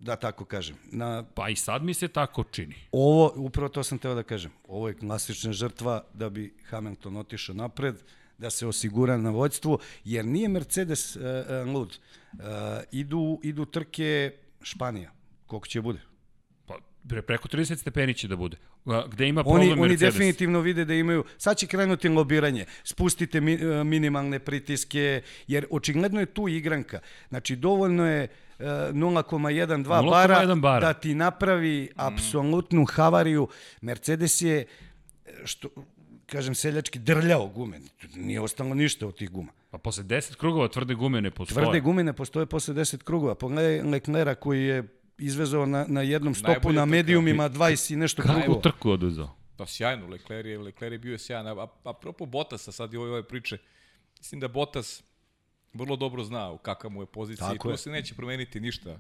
[0.02, 0.76] da tako kažem.
[0.90, 2.74] Na Pa i sad mi se tako čini.
[2.92, 7.54] Ovo, upravo to sam teo da kažem, ovo je klasična žrtva da bi Hamilton otišao
[7.54, 8.02] napred,
[8.38, 11.22] da se osigura na vođstvu, jer nije Mercedes uh,
[11.74, 11.98] lud.
[12.32, 12.40] Uh,
[12.92, 15.10] idu, idu trke Španija,
[15.46, 16.11] koliko će bude.
[17.08, 18.56] Pre, preko 30 stepeni će da bude.
[19.08, 20.14] Gde ima problem Oni, oni Mercedes?
[20.14, 26.20] definitivno vide da imaju, sad će krenuti lobiranje, spustite mi, e, minimalne pritiske, jer očigledno
[26.20, 27.00] je tu igranka.
[27.28, 28.28] Znači, dovoljno je e,
[28.92, 30.86] 0,1-2 bara, 0,1 bara.
[30.86, 33.48] da ti napravi apsolutnu havariju.
[33.80, 34.66] Mercedes je, e,
[35.44, 35.68] što,
[36.26, 37.80] kažem, seljački drljao gume.
[38.14, 39.52] Nije ostalo ništa od tih guma.
[39.70, 41.64] Pa posle 10 krugova tvrde gume ne postoje.
[41.64, 43.34] Tvrde gume ne postoje posle 10 krugova.
[43.34, 44.82] Pogledaj Leclera koji je
[45.18, 48.62] izvezao na, na jednom stopu Najbolja na medijumima 20 i nešto Kakvu krugova.
[48.62, 49.36] trku oduzao?
[49.56, 51.46] Pa sjajno, Lecler je, Lecler je bio sjajan.
[51.46, 53.58] A, a, apropo Bottasa, sad i ove, ove priče,
[54.18, 55.02] mislim da Bottas
[55.74, 57.76] vrlo dobro zna u kakva mu je pozicija Tako i tu je.
[57.76, 58.90] se neće promeniti ništa.
[58.90, 58.98] E,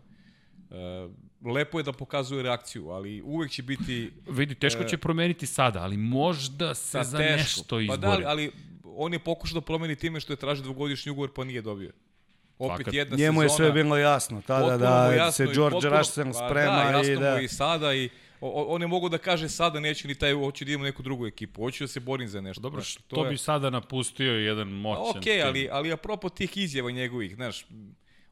[1.50, 5.96] lepo je da pokazuje reakciju, ali uvek će biti Vidi, teško će promeniti sada, ali
[5.96, 7.36] možda se sa za teško.
[7.36, 8.00] nešto izbori.
[8.00, 8.52] Pa da, ali, ali
[8.84, 11.92] on je pokušao da promeni time što je tražio dvogodišnji ugovor pa nije dobio.
[12.64, 12.94] Opet Fakat.
[12.94, 13.56] jedna Njemu je sezona.
[13.64, 17.16] sve bilo jasno tada da jasno se George potpuno- Russell pa sprema da, jasno i
[17.16, 17.34] da...
[17.34, 18.08] mu i sada i
[18.40, 21.26] on ne mogu da kaže sada neću ni taj, hoću da idem u neku drugu
[21.26, 22.60] ekipu, hoću da se borim za nešto.
[22.60, 25.42] Dobro, znaš, što je- bi sada napustio jedan moćan Ok, tim?
[25.44, 27.66] ali, ali apropo tih izjava njegovih, znaš,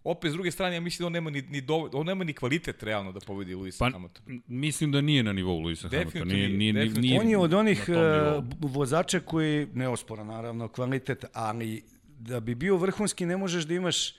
[0.05, 2.33] opet s druge strane, ja mislim da on nema ni, ni, dovolj, on nema ni
[2.33, 4.41] kvalitet realno da pobedi Luisa Pa, Hamiltona.
[4.47, 6.05] mislim da nije na nivou Luisa Hamiltona.
[6.05, 7.93] Definitivno Nije, nije, nije, nije, On je od onih e,
[8.61, 11.83] vozača koji, neospora naravno, kvalitet, ali
[12.21, 14.15] da bi bio vrhunski ne možeš da imaš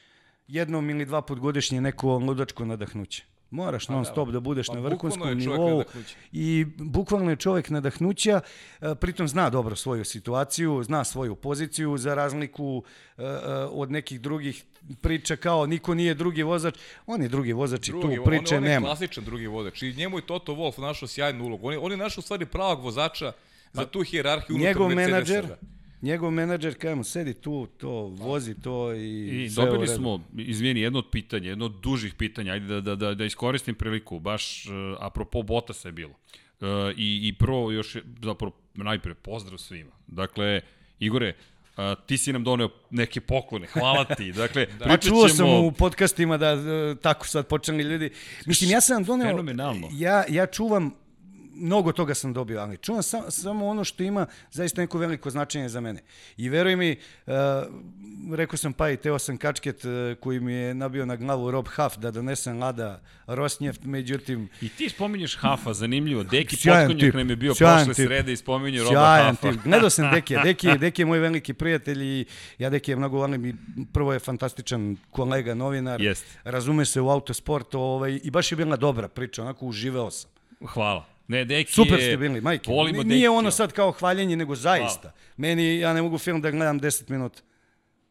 [0.48, 3.24] jednom ili dva put godišnje neko ludačko nadahnuće.
[3.52, 5.84] Moraš non stop da budeš Pa na vrhunskom je nivou
[6.32, 8.42] i bukvalno je čovjek nadahnuća,
[8.82, 12.84] e, pritom zna dobro svoju situaciju, zna svoju poziciju za razliku
[13.18, 13.28] e, e,
[13.72, 14.64] od nekih drugih
[15.02, 18.64] priča kao niko nije drugi vozač, on je drugi vozač i Drugi, tu priče on,
[18.64, 18.88] on je nema.
[18.88, 21.68] klasičan drugi vozač i njemu je Toto Wolff našao sjajnu ulogu.
[21.68, 23.32] On je, on je našao u stvari pravog vozača
[23.74, 25.58] za tu hijerarhiju unutar njegov menadžer, da.
[26.02, 31.00] Njegov menadžer, kažemo, sedi tu, to, vozi to i, I sve dobili smo, izvini, jedno
[31.00, 34.74] od pitanja, jedno od dužih pitanja, ajde da, da, da, da iskoristim priliku, baš uh,
[35.00, 36.14] apropo Botasa je bilo.
[36.62, 39.92] Uh, i, I prvo, još, zapravo, najpre, pozdrav svima.
[40.08, 40.62] Dakle,
[41.00, 41.34] Igore,
[41.78, 44.32] uh, ti si nam doneo neke poklone, hvala ti.
[44.44, 44.86] Dakle, da.
[44.86, 48.10] Pa čuo sam u podcastima da e, tako sad počeli ljudi.
[48.46, 49.28] Mislim, ja sam vam doneo...
[49.28, 49.90] Fenomenalno.
[49.92, 50.92] Ja, ja čuvam,
[51.62, 55.70] mnogo toga sam dobio, ali čuvam sam, samo ono što ima zaista neko veliko značenje
[55.70, 56.02] za mene.
[56.38, 56.96] I veruj mi,
[57.28, 57.34] uh,
[58.36, 61.68] rekao sam pa i teo sam kačket uh, koji mi je nabio na glavu Rob
[61.76, 66.24] Huff da donesem Lada Rosnjeft, međutim, I ti spominješ Hafa, zanimljivo.
[66.24, 68.08] Deki Sjajan Potkonjak nam je bio sjajan prošle tip.
[68.08, 69.52] srede i spominju Roba Hafa.
[69.52, 69.62] tip.
[69.64, 70.36] Gledao sam Deki.
[70.44, 72.26] Deki, Deki je moj veliki prijatelj i
[72.60, 73.56] ja Deki je mnogo volim i
[73.94, 76.02] prvo je fantastičan kolega, novinar.
[76.02, 76.26] Jest.
[76.44, 80.32] Razume se u autosport ovaj, i baš je bila dobra priča, onako uživao sam.
[80.66, 81.11] Hvala.
[81.32, 82.06] Ne, Deki Super je...
[82.06, 82.72] ste bili, majke.
[82.72, 85.12] Volimo Nije ono sad kao hvaljenje, nego zaista.
[85.38, 87.42] Meni, ja ne mogu film da gledam 10 minuta.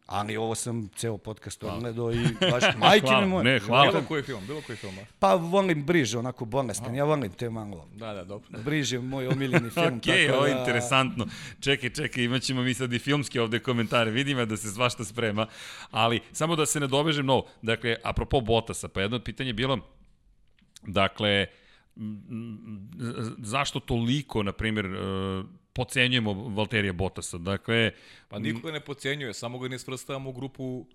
[0.06, 3.20] Ali ovo sam ceo podcast gledao i baš majke Hvala.
[3.20, 3.44] mi moje.
[3.44, 3.90] Ne, hvala.
[3.90, 4.98] Bilo koji film, bilo koji film.
[4.98, 5.04] a?
[5.18, 6.94] Pa volim Briže, onako bolestan.
[6.94, 7.88] Ja volim te malo.
[7.94, 8.48] Da, da, dobro.
[8.58, 9.96] Briže je moj omiljeni film.
[9.96, 11.26] Ok, tako ovo je da- interesantno.
[11.60, 15.46] Čekaj, čekaj, imat ćemo mi sad i filmske ovde komentare, vidimo da se svašta sprema,
[15.90, 17.46] ali samo da se ne dovežem novo.
[17.62, 19.78] Dakle, apropo Botasa, pa jedno od pitanja je bilo,
[20.82, 21.46] dakle, m,
[23.38, 24.98] zašto toliko, na primjer, e,
[25.72, 27.38] pocenjujemo Valterija Botasa?
[27.38, 27.92] Dakle,
[28.28, 30.86] Pa niko ga ne pocenjuje, samo ga ne svrstavamo u grupu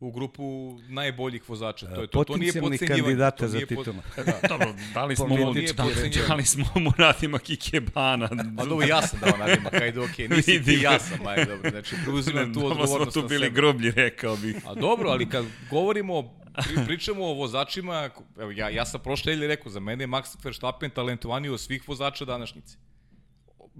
[0.00, 1.94] u grupu najboljih vozača.
[1.94, 2.24] To je to.
[2.24, 3.02] to nije podcenjivanje.
[3.02, 3.84] kandidata za titulu.
[4.16, 4.48] Da.
[4.48, 6.26] dobro, dali smo, mu, Politički dali, rečeno.
[6.28, 8.28] dali smo mu Radima Kikebana.
[8.56, 11.96] Pa dobro, ja sam dao nadima, hajde, okej, nisi ti ja sam, ajde, dobro, znači
[12.04, 13.54] preuzimam tu Dobro smo odgovornost tu bili sebe.
[13.54, 14.56] grublji, rekao bih.
[14.66, 16.22] A dobro, ali kad govorimo,
[16.54, 20.44] pri, pričamo o vozačima, evo, ja, ja sam prošle ili rekao, za mene je Max
[20.44, 22.76] Verstappen talentovaniji od svih vozača današnjice.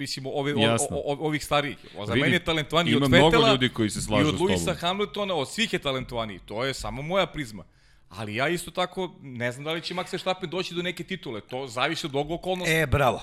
[0.00, 1.76] Mislim, ove, o, o, o, ovih starijih.
[1.96, 4.28] O, za Vidim, mene je talentovaniji ima od mnogo Vettela ljudi koji se i slažu
[4.28, 4.74] od s Luisa.
[4.74, 6.38] Hamiltona, od svih je talentovaniji.
[6.40, 7.64] To je samo moja prizma.
[8.10, 11.40] Ali ja isto tako, ne znam da li će Max Verstappen doći do neke titule.
[11.40, 12.74] To zavisi od ovog okolnosti.
[12.74, 13.16] E, bravo.
[13.16, 13.22] Uh,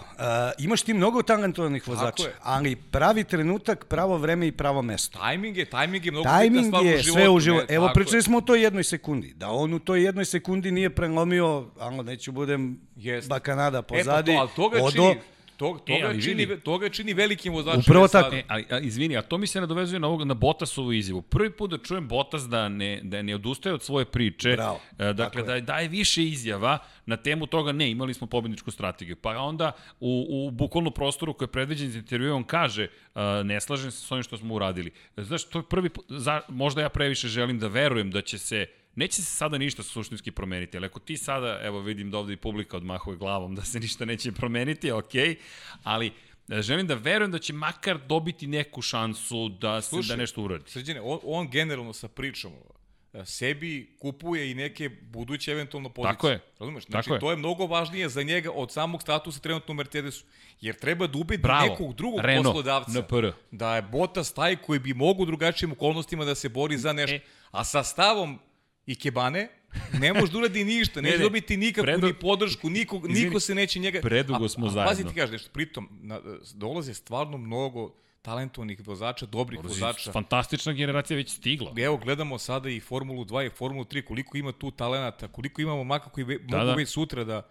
[0.60, 5.20] imaš ti mnogo talentovanih vozača, ali pravi trenutak, pravo vreme i pravo mesto.
[5.20, 7.14] Tajming je, tajming je mnogo bitna Timing stvar u je životu.
[7.14, 7.66] sve u životu.
[7.70, 8.22] ne, Evo, pričali je.
[8.22, 9.34] smo o toj jednoj sekundi.
[9.34, 13.30] Da on u toj jednoj sekundi nije prelomio, ali neću budem Jeste.
[13.30, 14.32] bakanada E, pa pozadi.
[14.32, 15.22] to, ali toga odo- čini,
[15.58, 16.62] to, toga, E, ali čini, vidi.
[16.62, 17.82] toga čini velikim vozačima.
[17.82, 18.36] Upravo tako.
[18.36, 21.22] E, ali, a, izvini, a to mi se nadovezuje na, ovog, na Botasovu izjavu.
[21.22, 24.52] Prvi put da čujem Botas da ne, da ne odustaje od svoje priče.
[24.56, 29.16] Bravo, E, dakle, da daje više izjava na temu toga, ne, imali smo pobedničku strategiju.
[29.16, 33.62] Pa onda u, u bukvalno prostoru koji je predviđen za intervju, on kaže, a, ne
[33.62, 34.92] slažem se s ovim što smo uradili.
[35.18, 38.66] Znaš, to je prvi put, za, možda ja previše želim da verujem da će se
[38.98, 42.38] Neće se sada ništa suštinski promeniti, ali ako ti sada, evo vidim da ovde i
[42.38, 45.36] publika odmahuje glavom da se ništa neće promeniti, okej,
[45.84, 46.12] ali
[46.50, 50.42] e, želim da verujem da će makar dobiti neku šansu da se Slušaj, da nešto
[50.42, 50.64] uradi.
[50.68, 52.52] Srđane, on, on generalno sa pričom
[53.14, 56.14] e, sebi kupuje i neke buduće eventualno pozicije.
[56.14, 56.40] Tako je.
[56.60, 56.86] Razumeš?
[56.86, 57.20] Znači, Tako je.
[57.20, 60.26] to je mnogo važnije za njega od samog statusa trenutno u Mercedesu.
[60.62, 61.68] Jer treba da ubedi Bravo.
[61.70, 63.28] nekog drugog Renault, poslodavca NPR.
[63.52, 67.16] da je Bottas taj koji bi mogu drugačijim okolnostima da se bori za nešto.
[67.16, 67.22] E.
[67.52, 68.40] A sa stavom
[68.88, 69.48] i Kebane
[69.94, 71.24] ne može da uradi ništa, neće ne.
[71.24, 74.02] dobiti nikakvu Predu- ni podršku, nikog, Izvini, niko se neće njega...
[74.02, 74.90] predugo A- smo a, zajedno.
[74.92, 76.20] Pazi ti kažeš nešto, pritom na,
[76.54, 80.12] dolaze stvarno mnogo talentovanih vozača, dobrih vozača.
[80.12, 81.74] Fantastična generacija već stigla.
[81.78, 85.84] Evo, gledamo sada i Formulu 2 i Formulu 3, koliko ima tu talenata, koliko imamo
[85.84, 86.74] maka koji ve, mogu da.
[86.74, 87.50] već sutra da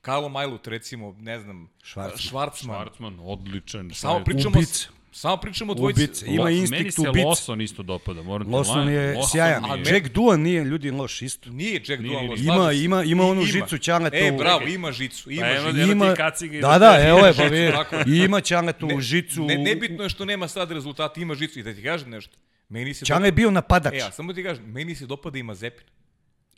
[0.00, 2.18] Karlo Majlut, recimo, ne znam, Schwarzman.
[2.18, 2.76] Švarcman.
[2.88, 3.90] Schwarzman, odličan.
[3.94, 4.88] Samo pričamo, Ubica.
[5.16, 6.04] Samo pričamo o dvojici.
[6.04, 6.26] Ubica.
[6.26, 7.26] Ima instinkt Meni se ubice.
[7.26, 8.88] Lawson isto dopada, moram Lawson lajem.
[8.90, 9.64] je Lawson sjajan.
[9.64, 11.50] je- a Jack Doohan nije ljudi loš isto.
[11.50, 12.48] Nije Jack Nije, nije, loš, nije.
[12.48, 15.24] Ima- ima- ima onu žicu Ćaleta E, bravo, ima žicu.
[15.24, 15.90] Pa Ima eno, žicu.
[15.92, 16.14] Ima,
[16.60, 18.24] da, da, evo je, pa vidi.
[18.24, 19.44] ima Ćaletu u žicu.
[19.44, 21.58] Ne, nebitno je što nema sad rezultata, ima žicu.
[21.58, 22.36] I da ti kažem nešto.
[22.68, 23.94] Meni se Ćale je bio napadač.
[23.94, 25.86] E, ja samo ti kažem, meni se dopada i Mazepin.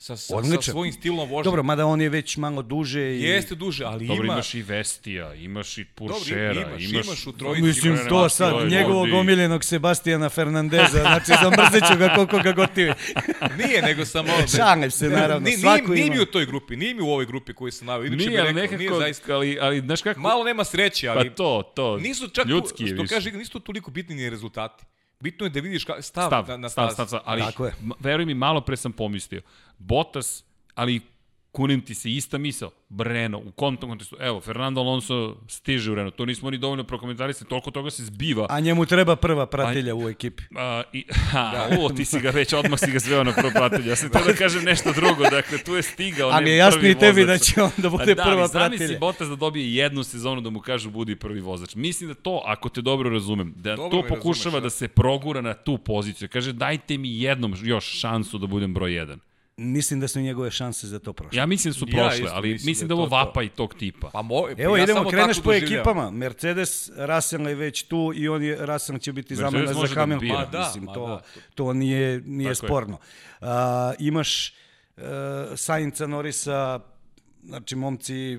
[0.00, 0.72] Sa, sa, sa Odličan.
[0.72, 1.44] svojim stilom vožnje.
[1.44, 3.22] Dobro, mada on je već malo duže i...
[3.22, 4.32] Jeste duže, ali Dobro, ima...
[4.32, 7.06] imaš i Vestija, imaš i Dobro, Puršera, imaš, imaš...
[7.06, 7.62] imaš u trojici.
[7.62, 8.78] Mislim, to sad, Ovdje.
[8.78, 12.92] njegovog omiljenog Sebastijana Fernandeza, znači zamrzit ću ga koliko ga gotivi.
[13.58, 14.28] Nije, nego samo...
[14.56, 16.14] Šalim se, naravno, Nije, svako nije, ima.
[16.16, 18.06] mi u toj grupi, nije mi u ovoj grupi koju sam navio.
[18.06, 19.34] Inače Nije, bi ali rekao, nekako, nije zaista.
[19.34, 20.20] ali, ali znaš kako...
[20.20, 21.96] Malo nema sreće, ali Pa to, to.
[21.96, 23.14] nisu čak, ljudski je što više.
[23.14, 24.84] kaže, nisu toliko bitni ni rezultati.
[25.20, 27.72] Bitno je da vidiš ka, stav, stav, na, na stav, stav, stav, ali Tako je.
[28.00, 29.42] veruj mi, malo pre sam pomislio.
[29.78, 31.00] Bottas, ali
[31.52, 36.16] kunim ti se ista misao, Breno, u kontom kontekstu, evo, Fernando Alonso stiže u Renault,
[36.16, 38.46] to nismo ni dovoljno prokomentarisali, toliko toga se zbiva.
[38.50, 40.42] A njemu treba prva pratilja u ekipi.
[40.56, 43.88] A, i, ha, o, ti si ga već, odmah si ga sveo na prvo pratilje.
[43.88, 46.30] Ja sam teo da kažem nešto drugo, dakle, tu je stigao.
[46.30, 47.40] A ne je jasno i tebi vozač.
[47.40, 48.98] da će on da bude A da, prva ali zamisli pratilja.
[48.98, 51.74] Bottas da dobije jednu sezonu da mu kažu budi prvi vozač.
[51.74, 54.70] Mislim da to, ako te dobro razumem, da Dobro to pokušava razumeš, da da.
[54.70, 56.28] se progura na tu poziciju.
[56.32, 59.20] Kaže, dajte mi jednom još šansu da budem broj jedan.
[59.60, 61.38] Mislim da su njegove šanse za to prošle.
[61.38, 63.10] Ja mislim da su Ja prošle, isto ali mislim mislim da da je ovo to
[63.10, 63.16] to.
[63.16, 64.10] vapa i tog tipa.
[64.12, 66.10] Pa mo, Evo ja idemo, kreneš po ekipama.
[66.10, 70.00] Mercedes, Russell je već tu i on je, Russell će biti Mercedes zamena za da
[70.00, 70.28] Hamilton.
[70.28, 70.38] bira.
[70.38, 71.22] Ma da, Mislim, ma to, da.
[71.54, 72.68] to nije, nije Tako je.
[72.68, 72.98] sporno.
[73.40, 74.54] A, imaš
[74.96, 75.02] uh,
[75.56, 76.80] Sainca, Norisa,
[77.44, 78.38] znači momci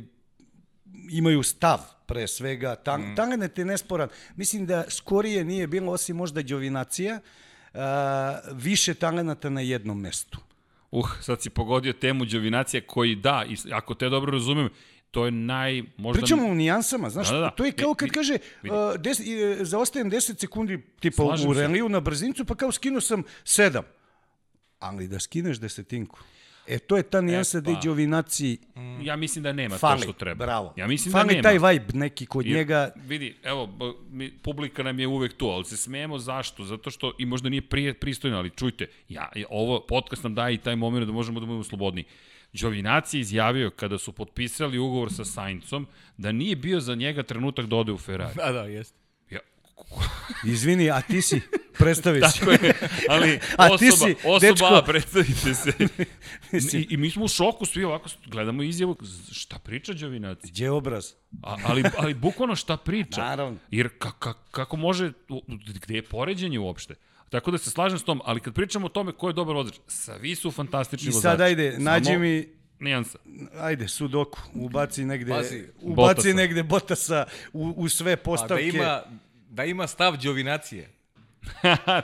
[1.12, 2.76] imaju stav pre svega.
[2.76, 3.16] Tan, mm.
[3.16, 4.10] Tangenet je nesporan.
[4.36, 7.20] Mislim da skorije nije bilo, osim možda Đovinacija,
[7.74, 7.80] uh,
[8.54, 10.40] više talenata na jednom mestu.
[10.92, 14.70] Uh, sad si pogodio temu Đovinacija koji da, i ako te dobro razumem,
[15.12, 16.22] to je naj, možda...
[16.22, 17.50] Pričamo o nijansama, znaš, Da, da, da.
[17.50, 18.70] to je kao kad Vi- kaže, uh,
[19.02, 19.26] des, uh,
[19.62, 23.82] zaostajem 10 sekundi tipa Slažem u reliju na brzincu, pa kao skinuo sam 7.
[24.80, 26.20] Ali da skineš desetinku.
[26.70, 27.80] E, to je ta nijansa E, da i pa.
[27.80, 28.58] Đovinaci
[29.02, 29.98] Ja mislim da nema fali.
[29.98, 30.46] to što treba.
[30.46, 30.74] Bravo.
[30.78, 31.44] Ja mislim fali da nema.
[31.44, 32.92] taj vibe neki kod Jer, njega.
[32.98, 33.70] Vidi, evo,
[34.10, 36.64] mi, publika nam je uvek tu, ali se smijemo zašto?
[36.64, 40.54] Zato što, i možda nije prije pristojno, ali čujte, ja, ja- ovo, podcast nam daje
[40.54, 42.04] i taj moment da možemo da budemo slobodni.
[42.54, 47.66] Đovinaci je izjavio kada su potpisali ugovor sa Saincom da nije bio za njega trenutak
[47.66, 48.34] da ode u Ferrari.
[48.46, 48.98] Da, da, jeste.
[50.44, 51.42] Izvini, a ti si,
[51.74, 52.40] predstavi se.
[52.40, 52.74] tako je,
[53.10, 54.66] ali A ti osoba, si, osoba, dečko.
[54.66, 55.72] A, predstavite se.
[56.78, 58.96] I, I mi smo u šoku svi ovako, gledamo izjavu,
[59.32, 60.48] šta priča Đovinaci?
[60.48, 61.06] Gdje je obraz?
[61.44, 63.22] A, ali, ali bukvalno šta priča?
[63.22, 63.58] Naravno.
[63.72, 65.12] Jer ka, ka, kako može,
[65.76, 66.96] gde je poređenje uopšte?
[67.30, 69.76] Tako da se slažem s tom, ali kad pričamo o tome ko je dobar vozač,
[69.88, 71.22] svi su fantastični I vozači.
[71.24, 72.48] sad ajde, nađi Samo mi,
[72.80, 73.18] Nijansa.
[73.60, 76.34] ajde, sudoku, ubaci negde, Pazi, ubaci Bottasa.
[76.34, 78.68] negde Botasa u, u sve A da postavke.
[78.68, 79.02] ima,
[79.60, 80.90] da ima stav Đovinacije.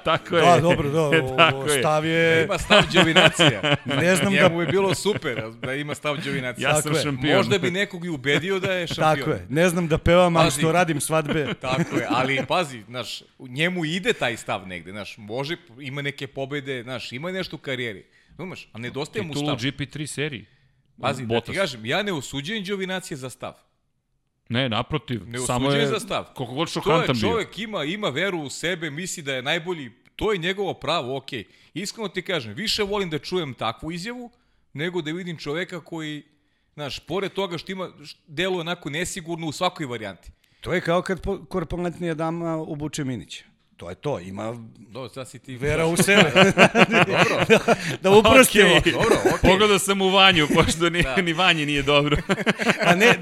[0.04, 0.46] tako je.
[0.46, 1.80] Da, dobro, da, Tako ovo, je.
[1.80, 3.76] stav Da je, ima stav Đovinacija.
[3.86, 6.70] ne znam da Njemu bi bilo super da ima stav Đovinacija.
[6.70, 7.02] Ja Tako sam je.
[7.02, 7.38] šampion.
[7.38, 9.16] Možda bi nekog i ubedio da je šampion.
[9.18, 11.54] Tako je, ne znam da pevam, ali što radim svadbe.
[11.62, 16.84] Tako je, ali pazi, znaš, njemu ide taj stav negde, znaš, može, ima neke pobede,
[16.84, 18.06] znaš, ima nešto u karijeri.
[18.36, 19.60] Znaš, a nedostaje mu Titulu stav.
[19.60, 20.46] GP3 seriji.
[21.02, 21.54] Pazi, da Bottas.
[21.54, 23.54] ti kažem, ja ne osuđujem Đovinacije za stav.
[24.50, 25.28] Ne, naprotiv.
[25.28, 26.26] Ne samo je, za stav.
[26.34, 27.30] Koliko god To je šokantan bio.
[27.30, 31.44] čovjek ima, ima veru u sebe, misli da je najbolji, to je njegovo pravo, okej.
[31.74, 34.32] Iskreno ti kažem, više volim da čujem takvu izjavu,
[34.74, 36.24] nego da vidim čoveka koji,
[36.74, 37.90] znaš, pored toga što ima,
[38.28, 40.32] deluje onako nesigurno u svakoj varijanti.
[40.62, 43.44] To je kao kad korpulentnija dama obuče Minića.
[43.78, 45.58] To je to, ima Dobro, sad si ti...
[45.58, 46.32] vera u sebe.
[47.12, 47.46] Dobro,
[48.04, 48.78] da uprostimo.
[48.78, 48.92] Okej.
[48.92, 49.50] dobro, okej.
[49.52, 51.16] Pogledao sam u vanju, pošto ni, Da.
[51.22, 52.18] ni vanje nije dobro.
[52.86, 53.16] A ne, e,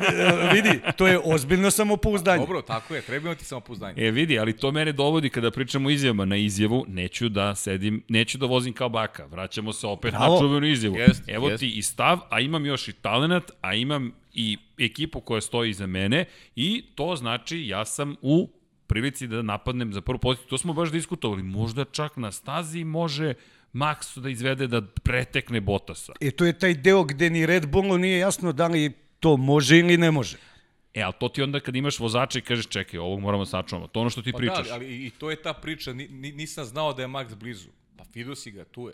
[0.53, 2.39] vidi, to je ozbiljno samopouzdanje.
[2.39, 4.07] Dobro, tako je, treba imati samopouzdanje.
[4.07, 6.25] E, vidi, ali to mene dovodi kada pričamo izjavama.
[6.25, 9.25] Na izjavu neću da sedim, neću da vozim kao baka.
[9.25, 10.33] Vraćamo se opet Bravo.
[10.33, 10.97] na čuvenu izjavu.
[10.97, 11.59] Jest, Evo jest.
[11.59, 15.87] ti i stav, a imam još i talenat, a imam i ekipu koja stoji iza
[15.87, 18.49] mene i to znači ja sam u
[18.83, 20.47] prilici da napadnem za prvu poziciju.
[20.47, 21.43] To smo baš diskutovali.
[21.43, 23.33] Možda čak na stazi može
[23.73, 26.13] Max da izvede da pretekne Botasa.
[26.21, 29.79] E, to je taj deo gde ni Red Bullu nije jasno da li to može
[29.79, 30.37] ili ne može.
[30.93, 33.87] E, ali to ti onda kad imaš vozača i kažeš čekaj, ovog moramo da sačuvamo.
[33.87, 34.67] To je ono što ti Pa pričaš.
[34.67, 37.35] da, ali i- i to je ta priča, ni, ni, nisam znao da je Max
[37.35, 37.67] blizu.
[37.97, 38.93] Pa vidio si ga, tu je.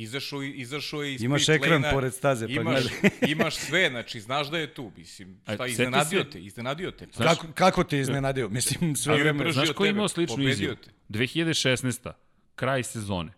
[0.00, 2.84] Izašao, je- izašao je iz Imaš pit ekran lane-a, pored staze, pa imaš,
[3.28, 7.06] imaš sve, znači, znaš da je tu, mislim, A, šta, seti iznenadio te, iznenadio te.
[7.08, 8.48] Pa, Kako, kako te iznenadio?
[8.48, 9.52] Mislim, sve vreme.
[9.52, 10.76] Znaš ko je imao sličnu izjavu?
[10.76, 10.90] te.
[11.10, 12.12] 2016.
[12.54, 13.32] Kraj sezone.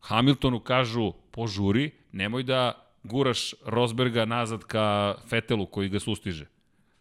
[0.00, 2.62] Hamiltonu kažu, požuri, nemoj da
[3.02, 4.86] guraš Rosberga nazad ka
[5.26, 6.46] Fetelu koji ga sustiže.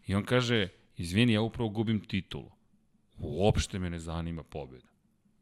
[0.08, 0.68] I on kaže,
[0.98, 2.52] izvini, ja upravo gubim titulu.
[3.18, 4.88] Uopšte me ne zanima pobjeda.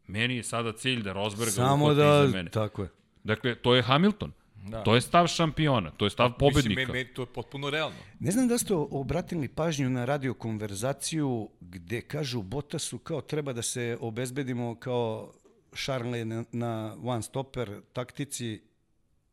[0.08, 2.50] Meni je sada cilj da Rosberga Samo da, iza mene.
[2.52, 2.90] tako je.
[3.28, 4.32] Dakle, to je Hamilton.
[4.68, 4.84] Da.
[4.84, 6.82] To je stav šampiona, to je stav pobednika.
[6.82, 7.98] Mislim, me, me, to je potpuno realno.
[8.20, 13.62] Ne znam da ste obratili pažnju na radio konverzaciju gde kažu Bottasu kao treba da
[13.62, 15.34] se obezbedimo kao
[15.76, 18.62] Charles na, na one stopper taktici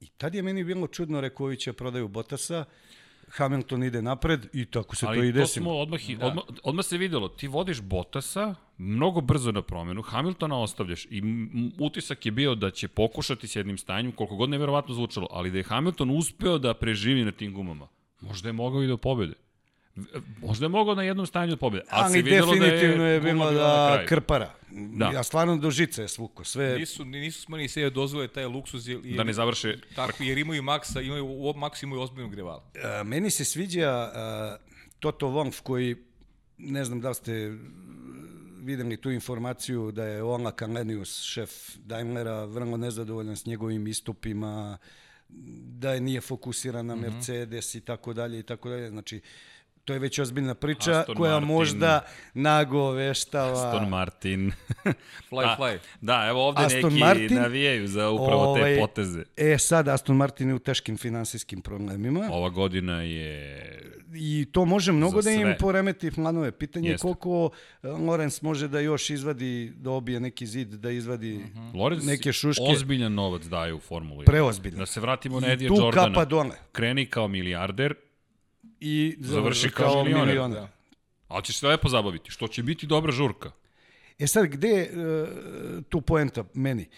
[0.04, 2.64] I tad je meni bilo čudno, rekao, ovi će prodaju Botasa,
[3.36, 5.62] Hamilton ide napred i tako se Ali to i to desilo.
[5.62, 6.26] smo odmah, da.
[6.26, 11.22] odmah, odmah se videlo, ti vodiš Botasa mnogo brzo na promenu, Hamiltona ostavljaš i
[11.78, 15.58] utisak je bio da će pokušati s jednim stanjem, koliko god neverovatno zvučalo, ali da
[15.58, 17.88] je Hamilton uspeo da preživi na tim gumama,
[18.20, 19.43] možda je mogao i do pobede.
[20.40, 23.12] Možda je mogao na jednom stanju do pobede, ali, Ali se videlo da definitivno je,
[23.14, 24.54] je bilo bila da krpara.
[24.70, 25.10] Da.
[25.10, 26.44] Ja stvarno do žice je svuko.
[26.44, 28.88] Sve, Nisu, nisu smeli se dozvole taj luksuz.
[28.88, 32.62] Jer, Da ne završe Tako, jer imaju Maxa, imaju, u- Max imaju ozbiljnog rivala.
[32.84, 34.56] A, meni se sviđa a,
[35.00, 35.96] Toto Wolff koji,
[36.58, 37.58] ne znam da li ste
[38.58, 44.78] videli tu informaciju da je Ola Kalenius, šef Daimlera, vrlo nezadovoljan s njegovim istupima,
[45.78, 48.90] da je nije fokusiran na Mercedes i tako dalje i tako dalje.
[48.90, 49.20] Znači,
[49.84, 51.48] to je već ozbiljna priča Aston koja Martin.
[51.48, 52.00] možda
[52.34, 53.52] nagoveštava...
[53.68, 54.52] Aston Martin.
[55.30, 55.78] Fly, A, fly.
[56.00, 59.22] Da, evo ovde Aston neki Martin, navijaju za upravo te Ovaj, poteze.
[59.36, 62.28] E, sad Aston Martin je u teškim finansijskim problemima.
[62.32, 63.80] Ova godina je
[64.14, 66.52] I to može mnogo da im poremeti planove.
[66.52, 67.02] Pitanje je Jeste.
[67.02, 67.50] koliko
[67.82, 71.44] e, Lorenz može da još izvadi, da obije neki zid, da izvadi
[71.74, 72.62] Lorenz neke šuške.
[72.64, 74.24] ozbiljan novac daje u Formulu 1.
[74.24, 74.78] Preozbiljan.
[74.78, 76.06] Da se vratimo na Edija tu Jordana.
[76.08, 76.56] kapa dole.
[76.72, 77.94] Kreni kao milijarder,
[78.80, 80.26] I Završi kao milioner.
[80.26, 80.58] milioner.
[80.60, 80.68] Da.
[81.28, 83.50] ali će se lepo zabaviti, što će biti dobra žurka.
[84.18, 84.90] E sad, gde je e,
[85.88, 86.88] tu poenta meni?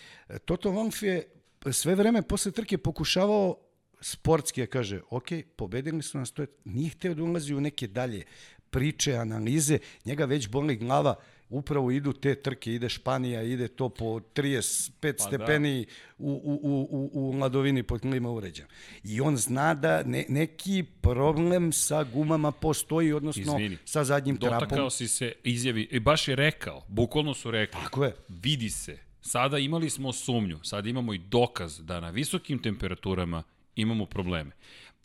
[0.45, 1.31] Toto Wolff je
[1.73, 3.57] sve vreme posle trke pokušavao
[4.01, 7.87] sportski, je kaže, ok, pobedili su nas, to je, nije hteo da ulazi u neke
[7.87, 8.25] dalje
[8.71, 11.15] priče, analize, njega već boli glava,
[11.49, 15.19] upravo idu te trke, ide Španija, ide to po 35 Pa da.
[15.19, 15.87] stepeni
[16.19, 18.69] u, u, u, u, u ladovini pod klima uređajem.
[19.05, 23.79] I on zna da ne, neki problem sa gumama postoji, odnosno Izvini.
[23.85, 24.59] sa zadnjim trapom.
[24.61, 28.15] Dotakao si se izjavi, i baš je rekao, bukvalno su rekli, Tako je.
[28.29, 33.43] vidi se, sada imali smo sumnju, sada imamo i dokaz da na visokim temperaturama
[33.77, 34.51] imamo probleme.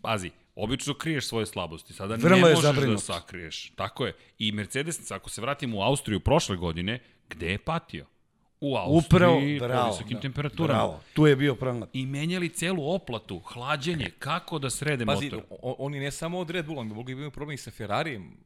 [0.02, 3.02] Pazi, obično kriješ svoje slabosti, sada Vrlo ne možeš da zabrinut.
[3.02, 3.72] sakriješ.
[3.76, 4.14] Tako je.
[4.40, 8.06] I Mercedes, ako se vratimo u Austriju prošle godine, gde je patio?
[8.62, 9.88] U Austriji, Upravo, po bravo.
[9.88, 10.80] visokim da, temperaturama.
[10.80, 11.90] Bravo, tu je bio problem.
[11.94, 15.44] I menjali celu oplatu, hlađenje, kako da srede Pazi, motor.
[15.52, 18.38] o- oni ne samo od Red Bulla, mogli bi imati problem i sa Ferrarijem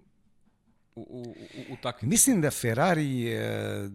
[0.96, 2.10] u, u, u, u takvim.
[2.10, 3.90] Mislim da Ferrari, e,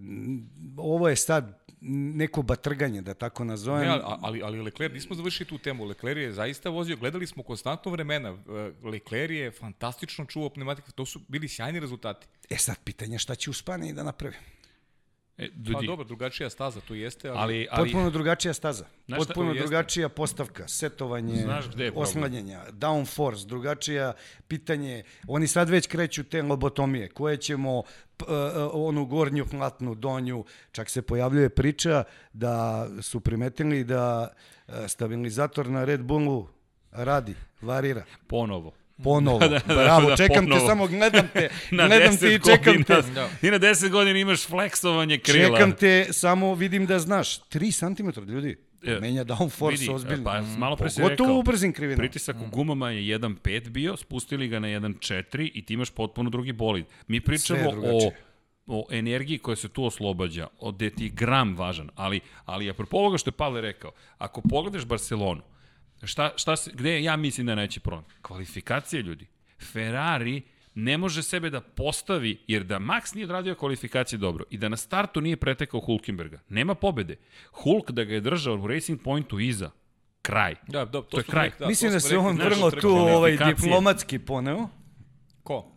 [0.77, 3.89] ovo je sad neko batrganje, da tako nazovem.
[3.89, 5.85] Ne, ali, ali, Leclerc, nismo završili tu temu.
[5.85, 8.29] Leclerc je zaista vozio, gledali smo konstantno vremena.
[8.29, 10.93] E, Leclerc je fantastično čuvao pneumatiku.
[10.93, 12.27] To su bili sjajni rezultati.
[12.51, 14.37] E sad, pitanje je šta će u Španiji da napravi.
[15.41, 17.39] E, Pa ljudi, dobro, drugačija staza, to jeste, ali...
[17.39, 18.85] ali, ali Potpuno drugačija staza.
[19.07, 19.67] Znaš Potpuno to jeste.
[19.67, 21.47] drugačija postavka, setovanje,
[21.95, 24.13] oslanjanja, downforce, drugačija
[24.49, 25.03] pitanje.
[25.29, 27.83] Oni sad već kreću te lobotomije, koje ćemo
[28.17, 28.39] p- e, e,
[28.73, 34.29] onu gornju platnu, donju, čak se pojavljuje priča da su primetili da
[34.69, 36.49] e, stabilizator na Red Bullu
[36.93, 38.05] radi, varira.
[38.27, 38.73] ponovo.
[39.05, 39.39] Ponovo.
[39.49, 40.61] Da, da, Bravo, da, čekam ponovo.
[40.61, 41.49] te, samo gledam te.
[41.71, 43.11] Na gledam te 10 i čekam godina, te.
[43.13, 43.29] Da.
[43.43, 45.59] I na 10 godina imaš fleksovanje krila.
[45.59, 47.41] Čekam te, samo vidim da znaš.
[47.41, 48.57] 3 cm, ljudi.
[48.85, 50.25] E, Menja downforce Vidi, ozbiljno.
[50.25, 51.99] Pa, malo pre si Pogotovo rekao, u brzim krivinama.
[51.99, 56.53] pritisak u gumama je 1.5 bio, spustili ga na 1.4 i ti imaš potpuno drugi
[56.53, 56.85] bolid.
[57.07, 58.11] Mi pričamo o,
[58.67, 63.19] o energiji koja se tu oslobađa, o gde ti gram važan, ali, ali apropo ovoga
[63.19, 65.43] što je Pavle rekao, ako pogledaš Barcelonu,
[66.07, 68.05] šta, šta se, gde ja mislim da je najveći problem?
[68.23, 69.27] Kvalifikacije ljudi.
[69.73, 70.43] Ferrari
[70.75, 74.77] ne može sebe da postavi, jer da Max nije odradio kvalifikacije dobro i da na
[74.77, 77.17] startu nije pretekao Hulkenberga, nema pobede.
[77.53, 79.71] Hulk da ga je držao u Racing Pointu iza,
[80.23, 80.55] kraj.
[80.69, 81.45] Da, da, to, To je kraj.
[81.49, 84.69] rekli, Mislim da to smo se on znaš, vrlo tu ovaj, diplomatski poneo.
[85.43, 85.73] Ko?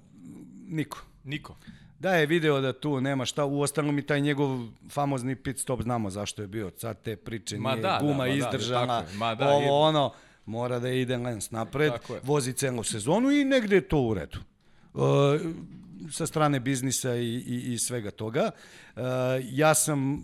[0.67, 1.01] Niko.
[1.23, 1.57] Niko.
[2.03, 5.81] Da je video da tu nema šta, u ostalom i taj njegov famozni pit stop
[5.81, 6.71] znamo zašto je bio.
[6.77, 9.17] Sad te priče, Ma nije da, da, guma ma da, izdržana, je.
[9.17, 10.13] Ma da, ovo je- ono,
[10.45, 14.39] mora da ide Lens napred, vozi celu sezonu i negde je to u redu.
[14.93, 15.01] Uh,
[16.11, 18.51] sa strane biznisa i, i, i svega toga.
[18.95, 19.01] Uh,
[19.43, 20.21] ja sam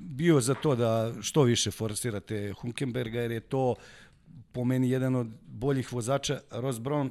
[0.00, 3.74] bio za to da što više forsirate Hunkenberga, jer je to
[4.52, 6.40] po meni jedan od boljih vozača.
[6.50, 7.10] Ross Brown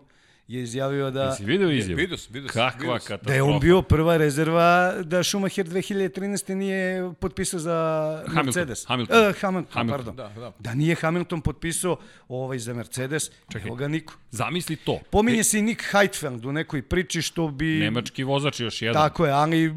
[0.51, 1.23] je izjavio da...
[1.23, 1.97] Jesi video izjavu?
[1.97, 2.61] Vidio sam, vidio sam.
[2.61, 3.23] Kakva vidio katastrofa.
[3.23, 6.53] Da je on bio prva rezerva da Schumacher 2013.
[6.53, 7.73] nije potpisao za
[8.17, 8.85] Hamilton, Mercedes.
[8.87, 9.17] Hamilton.
[9.19, 10.05] Uh, Hamilton, Hamilton.
[10.05, 10.15] pardon.
[10.15, 10.53] Da, da.
[10.59, 11.97] Da nije Hamilton potpisao
[12.27, 13.67] ovaj za Mercedes, Čekaj.
[13.67, 14.13] evo ga niko.
[14.31, 14.99] Zamisli to.
[15.09, 17.65] Pominje se i Nick Heidfeld u nekoj priči što bi...
[17.79, 19.01] Nemački vozač još jedan.
[19.01, 19.71] Tako je, ali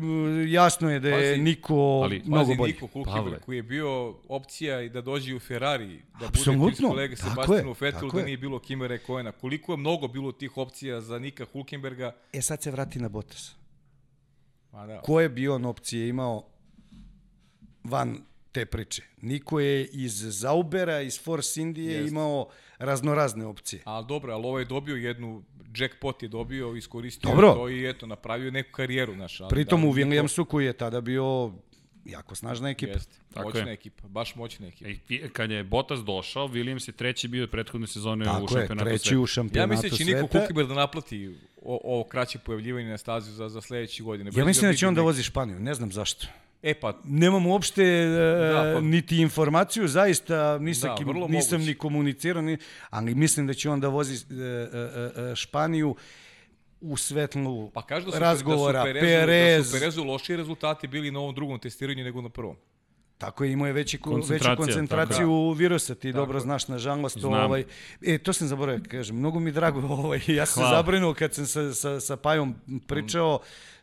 [0.49, 2.73] jasno je da je Pazi, Niko ali- mnogo Pazi, bolji.
[2.73, 3.05] Niko Pavle.
[3.05, 7.71] Hulkenberg koji je bio opcija i da dođe u Ferrari, da Apsolutno, bude tako Sebastianu
[7.71, 8.25] je, Vettel, tako da je.
[8.25, 9.33] nije bilo Kimera Koena.
[9.33, 12.17] Koliko je mnogo bilo tih opcija za Nika Hulkenberga?
[12.33, 13.55] E sad se vrati na Bottas.
[14.73, 15.01] Ma da.
[15.01, 16.47] Koje bi on opcije imao
[17.85, 18.19] van
[18.53, 19.03] te priče.
[19.23, 22.09] Niko je iz Zaubera, iz Force Indije Jeste.
[22.09, 22.49] imao
[22.79, 23.83] raznorazne opcije.
[23.85, 25.43] Ali dobro, ali ovo je dobio jednu,
[25.77, 27.55] jackpot je dobio, iskoristio Dobro.
[27.55, 29.41] to i eto, napravio neku karijeru, znaš.
[29.41, 31.53] ali Pritom da, u Williamsu koji je tada bio
[32.05, 32.93] jako snažna ekipa.
[32.93, 33.73] Jeste, Tako moćna je.
[33.73, 34.91] ekipa, baš moćna ekipa.
[35.09, 38.85] I kad je Bottas došao, Williams je treći bio prethodne sezone u Tako je, šampionatu
[38.85, 39.19] treći sveta.
[39.19, 40.39] u Ja šampionatu mislim da će Niko sveta.
[40.39, 41.29] Hulkenberg da naplati
[41.63, 44.31] o, ovo kraće pojavljivanje na stazi za, za sledeće godine.
[44.35, 46.27] Ja mislim da će on da vozi Španiju, ne znam zašto.
[46.63, 48.07] E pa, Nemam uopšte e,
[48.53, 51.69] Da, pa- niti informaciju, zaista nisam, Da, kim- nisam moguće.
[51.69, 52.57] ni komunicirao, ni,
[52.91, 55.97] ali mislim da će on da vozi e, e, e, Španiju
[56.85, 60.37] u svetlu pa kažu da su, razgovora, da su Perezu, Perez, da su Perezu lošiji
[60.37, 62.57] rezultati bili na ovom drugom testiranju nego na prvom.
[63.19, 67.19] Tako je, imao je veći, veću koncentraciju virusa, ti Tako dobro znaš, nažalost.
[67.19, 67.45] Znam.
[67.45, 67.65] Ovaj,
[68.03, 70.77] e, to sam zaboravio, da kažem, mnogo mi je drago, ovaj, ja sam se Hvala.
[70.77, 72.55] zabrinuo kad sam sa, sa, sa Pajom
[72.87, 73.39] pričao,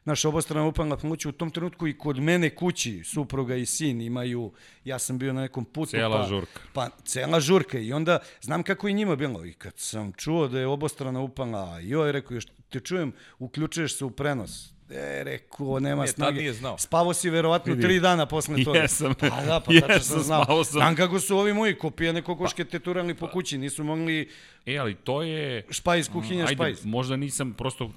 [0.05, 4.51] naš obostrana upalna pomoć u tom trenutku i kod mene kući, supruga i sin imaju,
[4.85, 5.89] ja sam bio na nekom putu.
[5.89, 6.59] Cijela pa, žurka.
[6.73, 10.59] Pa, cela žurka i onda znam kako je njima bilo i kad sam čuo da
[10.59, 14.73] je obostrana upalna, joj, rekao, još te čujem, uključuješ se u prenos.
[14.91, 16.39] E, rekao, nema E, tad snage.
[16.39, 16.77] nije znao.
[16.77, 18.79] Spavo si verovatno tri dana posle toga.
[18.79, 19.13] Jesam.
[19.15, 20.43] Pa da, pa tačno sam znao.
[20.43, 20.71] spavao sam.
[20.71, 24.29] Znam kako su ovi moji kopijane kokoške teturali po kući, nisu mogli
[24.65, 25.65] E, ali to je...
[25.69, 26.85] špajz, kuhinja, Ajde, špajz.
[26.85, 27.91] možda nisam prosto,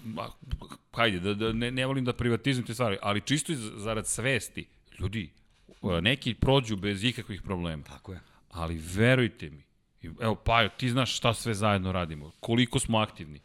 [0.92, 4.66] hajde, da, da ne, ne volim da privatizujem te stvari, ali čisto zarad svesti,
[5.00, 5.30] ljudi,
[6.02, 7.82] neki prođu bez ikakvih problema.
[7.82, 8.20] Tako je.
[8.50, 9.62] Ali verujte mi,
[10.20, 13.40] evo Pajo, ti znaš šta sve zajedno radimo, koliko smo aktivni.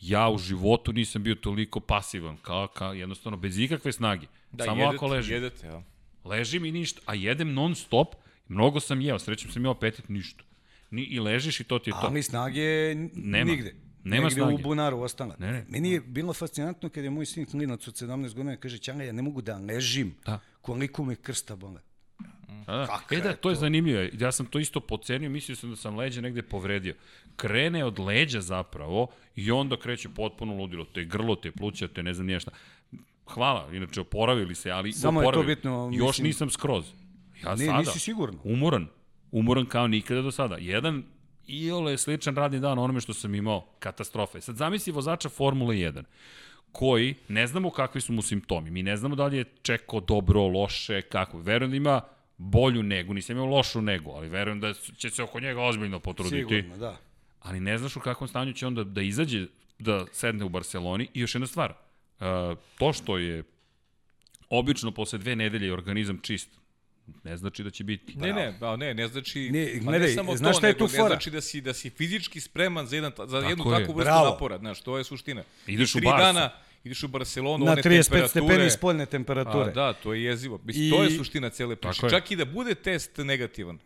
[0.00, 4.26] Ja u životu nisam bio toliko pasivan, kao, kao jednostavno bez ikakve snage.
[4.52, 5.34] Da, Samo jedete, ako ležim.
[5.34, 5.82] Jedete, ja.
[6.24, 8.14] Ležim i ništa, a jedem non stop,
[8.48, 10.44] mnogo sam jeo, srećem sam imao apetit, ništa.
[10.90, 12.00] Ni, I ležiš i to ti je to.
[12.02, 13.50] Ali snage Nema.
[13.50, 13.74] nigde.
[14.04, 14.54] Nema Negde snage.
[14.54, 15.36] u bunaru ostala.
[15.38, 15.66] Ne, ne.
[15.68, 19.12] Meni je bilo fascinantno kad je moj sin klinac od 17 godina kaže, Ćanga, ja
[19.12, 20.14] ne mogu da ležim.
[20.26, 20.40] Da.
[20.60, 21.80] Koliko me krsta bole.
[22.66, 22.86] Da, da.
[22.86, 24.08] Kako E da, je to je zanimljivo.
[24.14, 26.94] Ja sam to isto pocenio, mislio sam da sam leđa negde povredio.
[27.36, 29.06] Krene od leđa zapravo
[29.36, 30.84] i onda kreće potpuno ludilo.
[30.84, 32.50] Te grlo, te pluća, te ne znam nije šta.
[33.26, 35.54] Hvala, inače oporavili se, ali Samo je to oporavili.
[35.54, 36.84] bitno, Još mislim- nisam skroz.
[37.44, 37.78] Ja Ne, sada.
[37.78, 38.38] nisi sigurno.
[38.44, 38.86] Umoran.
[39.32, 40.56] Umoran kao nikada do sada.
[40.56, 41.02] Jedan
[41.46, 44.40] iole sličan radni dan onome što sam imao katastrofe.
[44.40, 46.02] Sad zamisli vozača Formule 1
[46.72, 48.70] koji ne znamo kakvi su mu simptomi.
[48.70, 51.38] Mi ne znamo da li je čekao dobro, loše, kako.
[51.38, 52.00] Verujem da ima
[52.38, 56.54] bolju negu, nisam imao lošu negu, ali verujem da će se oko njega ozbiljno potruditi.
[56.54, 56.96] Sigurno, da.
[57.40, 59.46] Ali ne znaš u kakvom stanju će onda da izađe,
[59.78, 61.08] da sedne u Barceloni.
[61.14, 62.26] I još jedna stvar, uh,
[62.78, 63.42] to što je
[64.50, 66.48] obično posle dve nedelje organizam čist,
[67.24, 68.18] ne znači da će biti.
[68.18, 70.86] Ne, ne, da, ne, ne znači, Ne, ma gledaj, samo znaš to, šta je nego
[70.86, 71.08] tu ne fora?
[71.08, 73.78] znači da si, da si fizički spreman za, jedan, za jednu je.
[73.78, 74.30] takvu vrstu Bravo.
[74.30, 75.42] napora, znaš, to je suština.
[75.66, 76.24] Ideš u Tri Barsu.
[76.24, 76.50] dana,
[76.88, 78.28] ideš u Barcelonu, Na one 35 temperature.
[78.28, 79.72] stepeni spoljne A, temperature.
[79.72, 80.60] da, to je jezivo.
[80.64, 81.94] Mislim, I- To je suština cele priče.
[81.94, 82.10] Tako je.
[82.12, 83.78] Čak i da bude test negativan.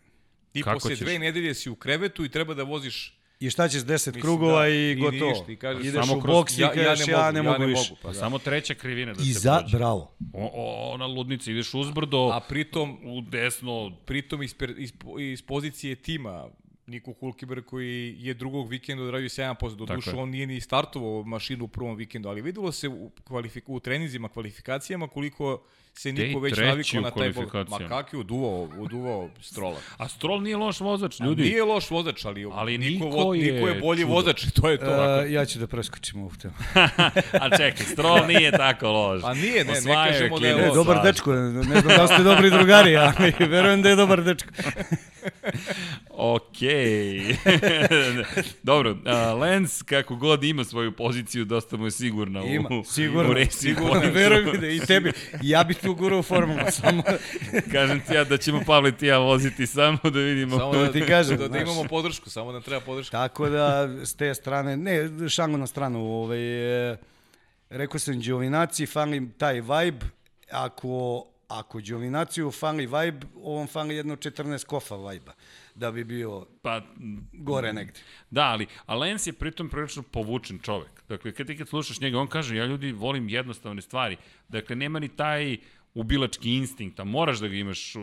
[0.53, 0.99] Ti Kako posle ćeš?
[1.01, 4.61] dve nedelje si u krevetu i treba da voziš I šta ćeš 10 Mislim, krugova
[4.61, 5.31] da, i i gotovo.
[5.31, 7.39] ništa, i kažeš Ideš samo u boks i ja, ja, kažeš ne ja mogu, ne
[7.39, 7.81] ja mogu ne više.
[7.83, 7.97] mogu.
[8.03, 8.15] Pa da.
[8.15, 9.77] samo treća krivina da I se za, prođe.
[9.77, 10.15] bravo.
[10.33, 15.95] O, o, ona ludnica, ideš uzbrdo, A pritom, u desno, pritom iz, iz, iz pozicije
[15.95, 16.49] tima
[16.87, 20.17] Niko Hulkeberg koji je drugog vikenda odradio 7%, do je.
[20.17, 24.29] on nije ni startovao mašinu u prvom vikendu, ali videlo se u, kvalifik, u treninzima,
[24.29, 25.63] kvalifikacijama koliko
[25.95, 27.45] se Niko već navikao na taj bol.
[27.69, 29.77] Ma kak je uduvao, uduvao strola.
[29.97, 31.29] a Stroll nije loš vozač, Ljudi.
[31.31, 31.43] ljudi.
[31.43, 34.13] Nije loš vozač, ali, Ali Niko, Niko je Niko je bolji čudo.
[34.15, 35.21] vozač, to je to.
[35.25, 36.55] Uh, ja ću da preskočim ovu temu.
[37.43, 39.23] a čekaj, Stroll nije tako loš.
[39.23, 40.67] Pa nije, ne, ne Osvajao je kažemo da je klinac.
[40.67, 40.87] E, loš.
[40.87, 44.49] dobar dečko, ne znam da ste dobri drugari, ali verujem da je dobar dečko.
[46.11, 47.37] Okej.
[48.63, 53.31] Dobro, a, Lens kako god ima svoju poziciju, dosta mu je sigurna Ima, u, sigurno,
[53.31, 53.91] u Racing sigurno.
[53.91, 54.15] Pointu.
[54.15, 55.13] Veruj mi da i tebi.
[55.43, 57.03] Ja bih tu gurao formulu, samo
[57.73, 60.59] Kažem ti ja da ćemo Pavle ti ja voziti samo da vidimo.
[60.59, 61.63] Samo da, ti kažem, da, da znaš.
[61.63, 63.17] imamo podršku, samo nam treba podrška.
[63.17, 66.97] Tako da, s te strane, ne, šango na stranu, ovaj, e,
[67.71, 70.07] rekao sam Đovinaci, fali taj vibe,
[70.51, 75.33] ako, ako Đovinaciju fali vibe, ovom fali jedno 14 kofa vibe
[75.75, 76.81] da bi bio Pa,
[77.33, 78.01] gore negde.
[78.31, 81.03] da, ali a Lens je pritom prilično povučen čovek.
[81.09, 84.17] Dakle, kad ti kad slušaš njega, on kaže, ja ljudi volim jednostavne stvari.
[84.49, 85.57] Dakle, nema ni taj
[85.95, 88.03] ubilački instinkt, a moraš da ga imaš, u,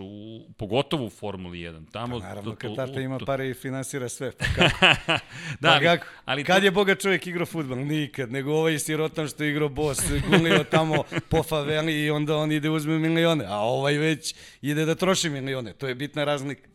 [0.58, 1.92] pogotovo u Formuli 1.
[1.92, 4.32] Tamo, Pa Naravno, to- to- kad tata ima to- pare i finansira sve.
[4.32, 4.80] Pa kako?
[4.80, 5.20] Da,
[5.62, 6.06] pa ali, kako?
[6.26, 7.78] ali kad to- je boga čovjek igrao futbol?
[7.78, 8.32] Nikad.
[8.32, 10.00] Nego ovaj sirotan što je igrao bos,
[10.30, 10.96] gulio tamo
[11.30, 13.46] po faveli i onda on ide uzme milione.
[13.46, 15.74] A ovaj već ide da troši milione.
[15.74, 16.69] To je bitna razlika.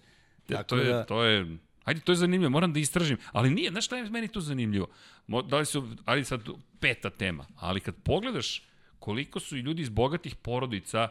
[0.48, 3.70] Ja, to je, da- to je, ajde, to je zanimljivo, moram da istražim, ali nije,
[3.70, 4.86] znaš šta je meni tu zanimljivo?
[5.26, 6.40] Mo, da li su, ali sad
[6.80, 8.62] peta tema, ali kad pogledaš
[8.98, 11.08] koliko su i ljudi iz bogatih porodica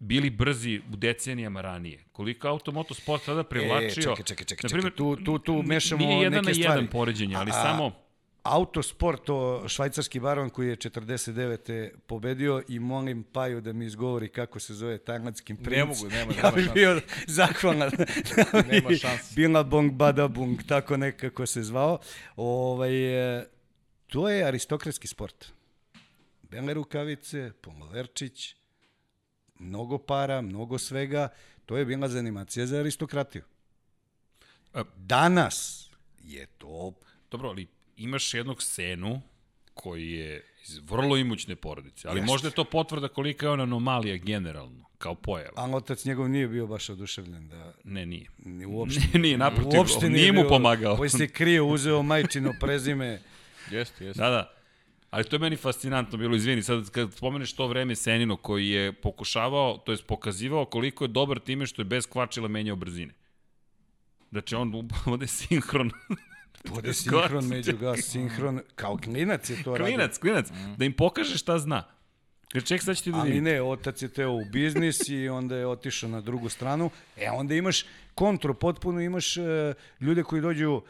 [0.00, 2.04] bili brzi u decenijama ranije.
[2.12, 3.86] Koliko automoto sport sada privlačio...
[3.88, 4.90] E, čekaj, čekaj, čekaj, čekaj.
[4.90, 6.78] Tu, tu, tu mešamo nije jedan neke na stvari.
[6.78, 8.07] jedan poređenje, ali A- samo...
[8.48, 9.38] Autosport, to
[9.68, 11.90] švajcarski baron koji je 49.
[11.98, 15.76] pobedio i molim Paju da mi izgovori kako se zove tajlandskim princ.
[15.78, 16.74] Ne mogu, nema- Ja nema bih šanse.
[16.74, 17.90] bio zahvalan.
[18.68, 19.34] Nema šanse.
[19.36, 21.98] Bilabong Badabung, tako nekako se zvao.
[22.36, 22.92] Ovaj,
[23.38, 23.46] e,
[24.06, 25.46] to je aristokratski sport.
[26.42, 28.54] Bele rukavice, pomolerčić,
[29.56, 31.28] mnogo para, mnogo svega.
[31.66, 33.42] To je bila zanimacija za aristokratiju.
[34.72, 35.88] A- Danas
[36.18, 36.92] je to
[37.30, 37.66] Dobro, ali
[37.98, 39.22] imaš jednog senu
[39.74, 42.26] koji je iz vrlo imućne porodice, ali Jeste.
[42.26, 45.52] možda je to potvrda kolika je on anomalija generalno, kao pojava.
[45.56, 48.26] Ali otac njegov nije bio baš oduševljen da Ne, nije.
[48.38, 50.96] ni uopšte, Nije, nije naprotiv, uopšte nije mu bio- pomagao.
[50.96, 53.20] Koji se krio, uzeo majčino prezime.
[53.70, 54.22] Jeste, jeste.
[54.22, 54.52] Da, da.
[55.10, 58.92] Ali to je meni fascinantno bilo, izvini, sad kad spomeneš to vreme Senino koji je
[58.92, 63.14] pokušavao, to jest pokazivao koliko je dobar time što je bez kvačila menjao brzine.
[64.30, 64.72] Znači on
[65.06, 65.90] ovde sinhron.
[66.64, 69.86] Bude sinhron među gas, sinhron, kao klinac je to radio.
[69.86, 70.46] klinac, klinac,
[70.76, 71.84] da im pokaže šta zna.
[72.52, 75.56] Kaže, ček, sad ću ti da Ali ne, otac je teo u biznis i onda
[75.56, 76.90] je otišao na drugu stranu.
[77.16, 77.84] E, onda imaš
[78.14, 80.82] kontru, potpuno imaš e, ljude koji dođu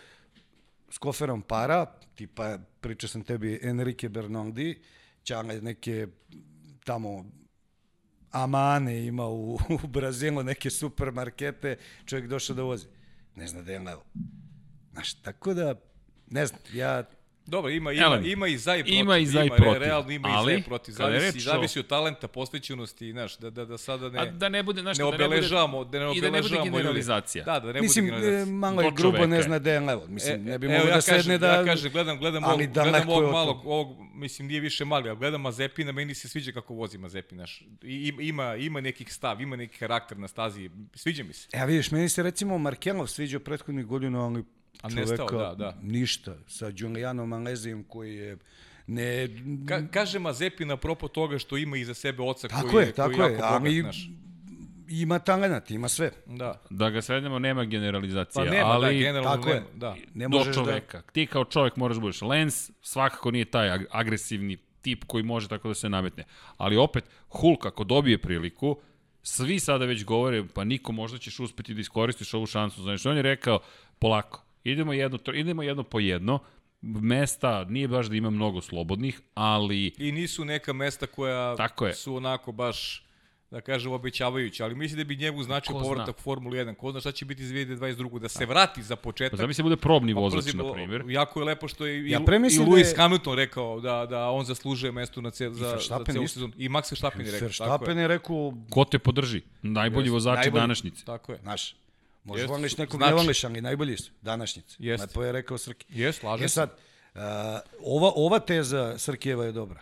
[0.91, 4.79] s koferom para, tipa, pričao sam tebi, Enrique Bernondi,
[5.23, 6.07] čale neke
[6.85, 7.25] tamo
[8.31, 9.55] amane ima u,
[9.85, 12.87] u Brazilu, neke supermarkete, čovjek došao da vozi.
[13.35, 14.05] Ne zna da je levo.
[14.99, 15.75] Znaš, tako da,
[16.31, 17.05] ne znam, ja
[17.49, 18.99] Dobro, ima, ima, Elem, ima i za i protiv.
[18.99, 20.93] ima i za i protiv, Realno ima i za ali, i protiv.
[20.93, 24.19] Zavisi, zavisi od talenta, posvećenosti, znaš, da, da, da sada ne...
[24.19, 26.55] A da ne bude, znaš, ne da ne obeležavamo, da ne I da ne bude
[26.55, 27.45] obeležavamo generalizacija.
[27.45, 28.55] Da, da ne Mislim, bude e, generalizacija.
[28.55, 30.07] malo je grubo, ne zna da je levo.
[30.09, 31.47] Mislim, ne bi evo, mogao ja da sedne kažem, da...
[31.49, 35.19] Ja kažem, gledam, gledam, ali ovog, gledam ovog malog, ovog, mislim, nije više mali, ali
[35.19, 37.63] gledam Mazepina, meni se sviđa kako vozi Mazepin, znaš.
[37.83, 41.49] I, ima, ima nekih stav, ima neki karakter na stazi, sviđa mi se.
[41.53, 44.45] Ja vidiš, meni se recimo Markelov sviđa prethodnih godina, ali
[44.83, 45.77] A čoveka nestao, da, da.
[45.83, 46.35] ništa.
[46.47, 48.37] Sa Giulianom Alezijem koji je
[48.87, 49.29] ne...
[49.69, 53.15] Ka, kaže Mazepin apropo toga što ima iza sebe oca tako koji je, je, tako
[53.15, 54.11] koji je je, jako bogat, ali znaš.
[54.89, 56.11] ima talenat, ima sve.
[56.27, 56.63] Da.
[56.71, 59.55] Da ga svedemo, nema generalizacije, Pa nema, ali da, generalno tako je.
[59.55, 59.97] nema, da.
[60.15, 60.65] Ne do možeš da...
[60.65, 61.03] čoveka.
[61.13, 62.23] Ti kao čovek moraš da budeš.
[62.23, 66.25] Lens svakako nije taj ag- agresivni tip koji može tako da se nametne.
[66.57, 68.77] Ali opet, Hulk ako dobije priliku,
[69.23, 72.83] svi sada već govore, pa niko možda ćeš uspeti da iskoristiš ovu šansu.
[72.83, 73.61] Znači, on je rekao,
[73.99, 76.39] polako, idemo jedno, idemo jedno po jedno,
[76.83, 81.95] mesta nije baš da ima mnogo slobodnih, ali I nisu neka mesta koja Tako je.
[81.95, 83.05] su onako baš
[83.51, 86.13] da kažem obećavajući, ali mislim da bi njemu značio Ko povratak zna.
[86.13, 86.75] u Formulu 1.
[86.75, 88.19] Ko zna šta će biti iz 2022.
[88.19, 89.39] Da se vrati za pa početak.
[89.39, 91.05] zamisli bude probni vozač, Brzi- na primjer.
[91.09, 94.29] Jako je lepo što je i, Ja i da Lewis je- Hamilton rekao da, da
[94.29, 96.35] on zaslužuje mesto na cel, za, za celu isto.
[96.35, 96.53] sezonu.
[96.57, 97.47] I Max Verstappen je rekao.
[97.47, 97.97] Verstappen tako je.
[97.97, 99.43] je rekao, Ko te podrži?
[99.63, 100.61] Najbolji Jeste, vozači najbolji.
[100.61, 101.05] današnjice.
[101.05, 101.39] Tako je.
[101.39, 101.75] znaš,
[102.29, 103.15] možeš Jeste, voliš nekog, znači.
[103.15, 104.77] ne ali najbolji su, današnjice.
[104.79, 105.07] Jeste.
[105.07, 105.87] Lepo je rekao Srki.
[105.89, 106.71] Je, slažem E sad,
[107.15, 107.21] uh,
[107.81, 109.81] ova, ova teza Srkijeva je dobra.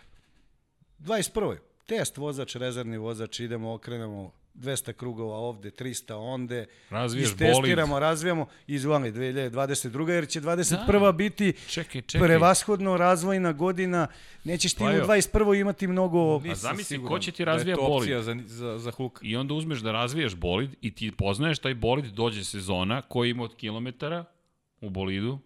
[0.99, 1.57] 21.
[1.85, 9.11] Test vozač, rezervni vozač, idemo, okrenemo 200 krugova ovde, 300 onde, Razviješ istestiramo, razvijamo, izvali
[9.11, 10.09] 2022.
[10.09, 11.15] jer će 21.
[11.15, 12.27] biti Čekaj, čekaj.
[12.27, 14.07] prevashodno razvojna godina,
[14.43, 15.05] nećeš ti Pa u jo.
[15.05, 15.59] 21.
[15.59, 16.39] imati mnogo...
[16.39, 18.01] Nisam zamisli, ko će ti da razvija to bolid?
[18.01, 19.19] opcija za, za, za Hulka.
[19.23, 23.43] I onda uzmeš da razvijaš bolid i ti poznaješ taj bolid, dođe sezona koji ima
[23.43, 24.25] od kilometara
[24.81, 25.39] u bolidu.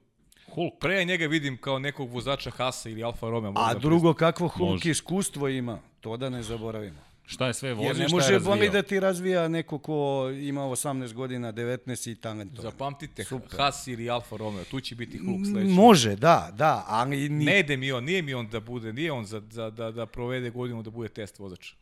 [0.54, 0.74] Hulk.
[0.80, 3.54] Pre ja njega vidim kao nekog vozača Hasa ili Alfa Romeo.
[3.56, 4.90] A da drugo, kakvo Hulk Može.
[4.90, 7.11] iskustvo ima, to da ne zaboravimo.
[7.26, 9.94] Šta je sve vozio, Jer ne može bolid da ti razvija neko ko
[10.34, 12.62] ima 18 godina, 19 i talentovan.
[12.64, 13.58] Zapamtite, Super.
[13.58, 15.72] Haas ili Alfa Romeo, tu će biti Hulk sledeći.
[15.72, 17.46] Može, da, da, ali ni...
[17.46, 20.06] Ne ide mi on, nije mi on da bude, nije on za, za, da, da
[20.06, 21.74] provede godinu da bude test vozač.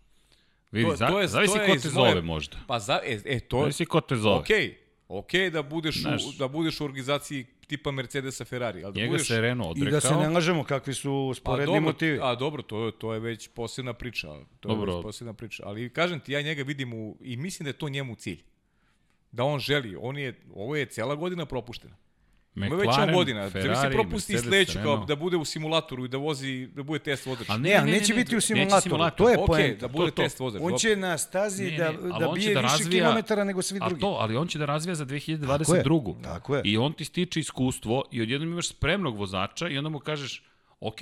[0.72, 2.58] Vidi, To- za, to je- zavisi to je ko te moje- zove možda.
[2.68, 4.36] Pa za, e, e to je, Zavisi ko te zove.
[4.36, 4.78] okej,
[5.10, 6.38] okej da budeš, u, Znaš.
[6.38, 9.28] da budeš u organizaciji tipa Mercedesa Ferrari, ali da Njega budeš...
[9.28, 10.00] se Renault I odrekao.
[10.00, 12.20] da se ne lažemo kakvi su a sporedni dobro, motivi.
[12.22, 14.28] a dobro, to, je- to je već posebna priča.
[14.60, 14.96] To je Dobro.
[14.96, 15.64] već posebna priča.
[15.66, 18.44] Ali kažem ti, ja njega vidim u, i mislim da je to njemu cilj.
[19.32, 21.96] Da on želi, on je, ovo je cela godina propuštena.
[22.56, 23.41] Ima već on McLaren, godina.
[23.41, 25.08] da Ferrari, bi se propusti i Mercedes, sledeću, kao Renault.
[25.08, 27.50] da bude u simulatoru i da vozi, da bude test vozač.
[27.50, 28.97] A Ne, ali neće biti u simulatoru.
[29.10, 29.80] To je Okej, poenta.
[29.80, 30.22] da bude To, to.
[30.22, 30.62] test vozač.
[30.64, 33.62] On će na stazi Ne, da, ne, da će bije da više razvija- kilometara nego
[33.62, 34.02] svi A drugi.
[34.02, 36.24] to, ali on će da razvija za 2022.
[36.24, 36.62] Tako je.
[36.66, 40.43] I on ti stiče iskustvo i odjednom imaš spremnog vozača i onda mu kažeš,
[40.80, 41.00] ok,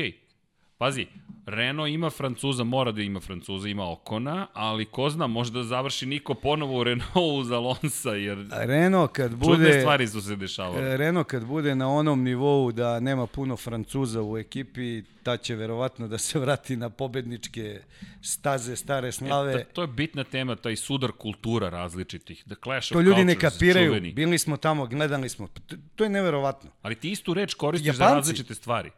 [0.78, 1.08] Pazi,
[1.46, 6.34] Renault ima Francuza, mora da ima Francuza, ima Okona, ali ko zna, možda završi Niko
[6.34, 9.80] ponovo u Renaultu za Alonsa, jer Renault kad čudne bude...
[9.80, 10.94] stvari su se dešavale.
[10.94, 15.56] E, Renault kad bude na onom nivou da nema puno Francuza u ekipi, ta će
[15.56, 17.82] verovatno da se vrati na pobedničke
[18.22, 19.54] staze stare slave.
[19.54, 22.44] E, to, to je bitna tema, taj sudar kultura različitih.
[22.44, 23.90] The Clash to of ljudi ne kapiraju.
[23.90, 24.14] čuveni.
[24.14, 25.48] Bili smo tamo, gledali smo.
[25.48, 26.70] To, to je neverovatno.
[26.82, 28.16] Ali ti istu reč koristiš za Japanci.
[28.16, 28.92] različite stvari.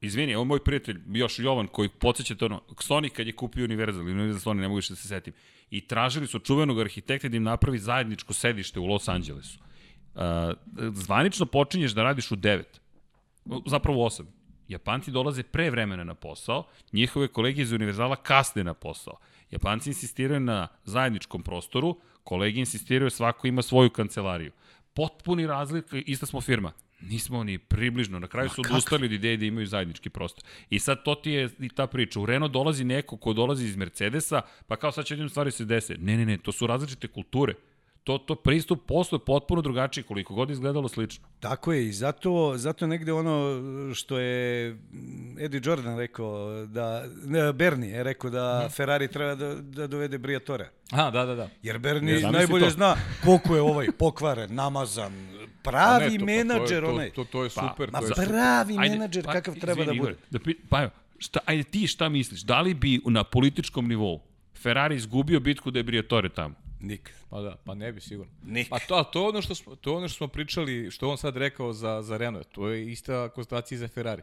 [0.00, 4.02] Izvini, je moj prijatelj, još Jovan, koji podsjeća to ono, Sony kad je kupio Universal,
[4.02, 5.32] Universal Sony, ne mogu više da se setim,
[5.70, 9.58] i tražili su čuvenog arhitekta da im napravi zajedničko sedište u Los Angelesu.
[10.14, 10.22] Uh,
[10.92, 12.62] zvanično počinješ da radiš u 9,
[13.66, 14.24] zapravo u 8.
[14.68, 19.18] Japanci dolaze pre vremena na posao, njihove kolege iz Univerzala kasne na posao.
[19.50, 24.52] Japanci insistiraju na zajedničkom prostoru, kolege insistiraju svako ima svoju kancelariju.
[24.94, 26.72] Potpuni razlika, ista smo firma.
[27.00, 28.18] Nismo ni približno.
[28.18, 30.44] Na kraju su odustali od ideje da imaju zajednički prostor.
[30.70, 32.20] I sad to ti je i ta priča.
[32.20, 35.64] U Renault dolazi neko ko dolazi iz Mercedesa, pa kao sad će jednom stvari se
[35.64, 35.96] dese.
[36.00, 37.54] Ne, ne, ne, to su različite kulture.
[38.04, 41.28] To, to pristup poslu je potpuno drugačiji koliko god izgledalo slično.
[41.40, 43.60] Tako je i zato, zato negde ono
[43.94, 44.76] što je
[45.40, 50.70] Eddie Jordan rekao, da, ne, Bernie je rekao da Ferrari treba da, da dovede Briatore.
[50.90, 51.48] Aha, da, da, da.
[51.62, 52.70] Jer Bernie Ne, najbolje to.
[52.70, 55.12] zna koliko je ovaj pokvaren, namazan,
[55.68, 57.10] pravi to- pa to menadžer to- onaj.
[57.10, 57.90] To, to je super.
[57.92, 60.12] Ma to je pravi Ajde, menadžer pa, kakav treba da izvini, bude.
[60.12, 62.40] Igore, Da pa evo, šta, ajde ti šta misliš?
[62.40, 64.20] Da li bi na političkom nivou
[64.56, 66.54] Ferrari izgubio bitku da je Briatore tamo?
[66.80, 67.14] Nikad.
[67.30, 68.32] Pa da, pa ne bi sigurno.
[68.42, 68.70] Nikad.
[68.70, 71.36] Pa to, a to ono što smo, to ono što smo pričali, što on sad
[71.36, 74.22] rekao za, za Renault, to je ista konstatacija za Ferrari.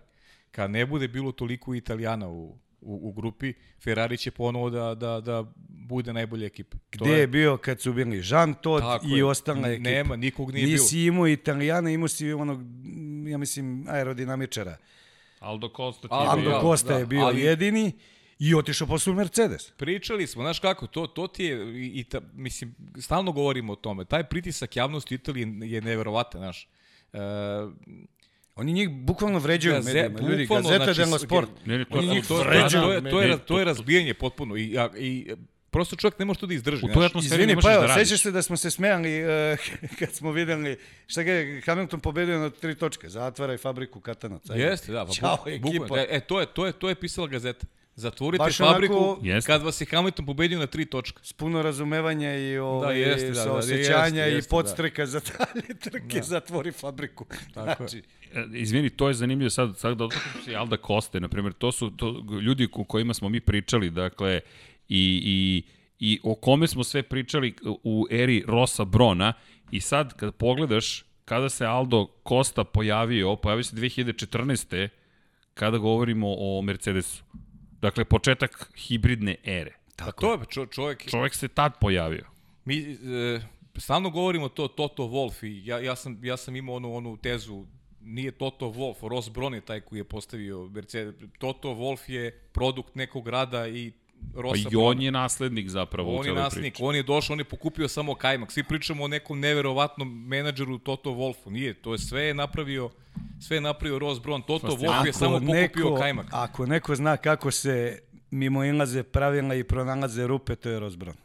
[0.52, 5.22] Kad ne bude bilo toliko Italijana u, u, u grupi, Ferrari će ponovo da, da,
[5.22, 6.78] da bude najbolja ekipa.
[6.78, 9.26] To Gde je bio kad su bili Jean Todt Tako i je.
[9.26, 9.90] ostala ekipa?
[9.90, 12.60] Nema, nikog nije Nisi imao Italijana, imao si onog,
[13.30, 14.78] ja mislim, aerodinamičara.
[15.40, 16.62] Aldo Costa Aldo je Aldo bio...
[16.62, 17.92] Costa da, je bio ali- jedini
[18.40, 19.72] i otišao posle u Mercedes.
[19.72, 23.76] Pričali smo, znaš kako, to, to ti je, i, i ta, mislim, stalno govorimo o
[23.76, 26.70] tome, taj pritisak javnosti u Italiji je neverovatan, znaš.
[27.14, 27.20] E,
[28.56, 30.20] Oni njih bukvalno vređaju Gaze- medijima.
[30.22, 31.50] Ljudi, bukvalno, Gazeta znači, dello s- Sport.
[31.66, 34.58] Ne, ne, to, Oni njih to, vređaju to, je, to, je, to je razbijanje potpuno
[34.58, 35.34] i, a, i
[35.72, 36.86] prosto čovjek ne može to da izdrži.
[36.86, 38.04] U toj atmosferi ne možeš pa da radiš.
[38.04, 39.30] sećaš se da smo se smejali uh,
[40.00, 40.78] kad smo videli
[41.08, 43.10] šta ga je Hamilton pobedio na tri točke.
[43.10, 44.54] Zatvaraj fabriku katanaca.
[44.54, 45.06] Jeste, da.
[45.06, 45.70] Pa, Ćao, buk- ekipa.
[45.70, 45.98] bukvalno.
[45.98, 47.68] E, e, to je, to je, to je pisala gazeta.
[47.96, 49.48] Zatvorite Baš fabriku onako- Jeste.
[49.48, 51.20] kad vas je Hamilton pobedio na tri točka.
[51.24, 55.68] S puno razumevanja i ovaj, jeste, da, da, saosećanja jeste, i jeste, podstreka za dalje
[55.84, 57.26] trke, zatvori fabriku.
[57.54, 57.90] Tako je.
[57.90, 60.08] znači, E, Izvini, to je zanimljivo sad, sad da
[60.46, 63.90] se i Alda Koste, na primjer, to su to, ljudi o kojima smo mi pričali,
[63.90, 64.40] dakle,
[64.90, 65.64] i, i,
[66.00, 69.34] i o kome smo sve pričali u eri Rosa Brona
[69.72, 74.88] i sad kad pogledaš kada se Aldo Costa pojavio, pojavio se 2014.
[75.54, 77.24] kada govorimo o Mercedesu.
[77.86, 79.76] Dakle, početak hibridne ere.
[79.96, 82.26] Pa to je čo, čovjek, Čovek se tad pojavio.
[82.66, 83.42] mi e,
[83.78, 87.66] stalno govorimo to Toto Wolff i ja, ja, sam, ja sam imao onu, onu tezu
[88.02, 91.16] nije Toto Wolff, Ross Brown je taj koji je postavio Mercedes.
[91.40, 93.92] Toto Wolff je produkt nekog rada i
[94.34, 96.84] Pa Rosa i on je naslednik zapravo On je celoj priči.
[96.84, 98.52] on je došao, on je pokupio samo kajmak.
[98.52, 101.50] Svi pričamo o nekom neverovatnom menadžeru Toto Wolfu.
[101.50, 102.90] Nije, to je sve je napravio
[103.40, 104.42] sve je napravio Ross Brown.
[104.48, 106.28] Toto Wolf je samo pokupio kajmak.
[106.32, 108.00] Ako neko zna kako se
[108.32, 111.25] mimo ilaze pravila i pronalaze rupe, to je Rozbron.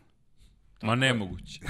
[0.83, 1.61] Ma nemoguće.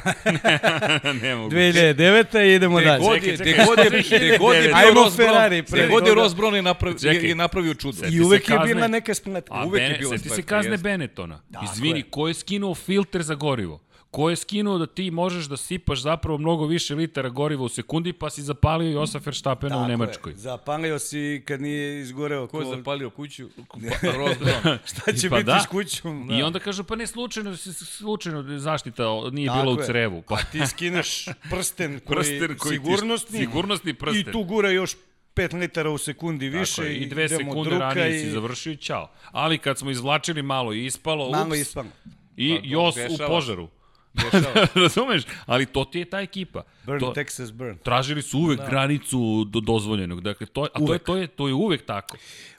[1.22, 1.56] nemoguće.
[1.56, 2.44] 2009.
[2.44, 3.00] i idemo Gde dalje.
[3.00, 5.78] god je, čekaj, gde god je, gde god je bio Ajmo Ross Ferrari, Brown, pre
[5.78, 6.22] gde god je toga.
[6.22, 7.28] Ross Brown je napravio, je, Čekaj.
[7.28, 7.98] je napravio čudo.
[8.10, 9.54] I uvek je bila neka spletka.
[9.54, 10.76] A Uvek je Bene, bilo seti se spletka, kazne.
[10.76, 11.42] Benetona.
[11.64, 13.80] Izvini, ko je skinuo filter za gorivo?
[14.10, 18.12] Ko je skinuo da ti možeš da sipaš zapravo mnogo više litara goriva u sekundi,
[18.12, 19.88] pa si zapalio Josa Verstappena u Tako je.
[19.90, 20.32] Nemačkoj?
[20.34, 22.46] Zapalio si kad nije izgoreo.
[22.46, 23.48] Ko je ko- zapalio kuću?
[24.02, 24.78] Brown.
[24.84, 25.60] Šta će Pa biti da.
[25.60, 26.30] s kućom?
[26.30, 29.02] I onda kažu, pa ne slučajno, slučajno zaštita
[29.32, 29.86] nije Tako bila u je.
[29.86, 30.22] crevu.
[30.22, 34.20] Pa Pa ti skineš prsten koji, prsten koji ti- sigurnosni, sigurnosni prsten.
[34.20, 34.96] i tu gura još
[35.36, 38.76] 5 litara u sekundi više Tako je, i dve sekunde ranije i si završio i
[38.76, 39.10] čao.
[39.24, 41.90] Ali kad smo izvlačili malo i ispalo, malo ups, ispamo.
[42.36, 43.68] i Pa, Jos u požaru.
[44.82, 45.22] Razumeš?
[45.46, 46.62] Ali to ti je ta ekipa.
[46.84, 47.78] Burn, to, Texas burn.
[47.78, 48.66] tražili su uvek da.
[48.66, 50.20] granicu do dozvoljenog.
[50.20, 51.02] Dakle, to, a to je, Uvek.
[51.02, 52.16] to, je, to je uvek tako.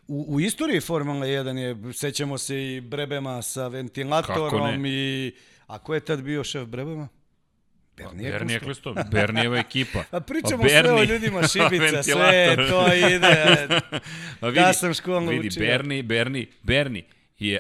[0.08, 5.32] U, u istoriji Formula 1 je, sećamo se i Brebema sa ventilatorom i...
[5.68, 7.08] A ko je tad bio šef Brebema?
[7.97, 9.02] Bernie Bernie Ecclestone.
[9.02, 10.04] Ecclestone, Bernijeva ekipa.
[10.12, 12.70] A pričamo Pa sve o ljudima, šibica, sve, Ventilator.
[12.70, 13.80] to ide.
[14.39, 15.60] Pa Da sam školno vidi, učio.
[15.60, 17.04] Bernie, Bernie, Bernie
[17.39, 17.60] je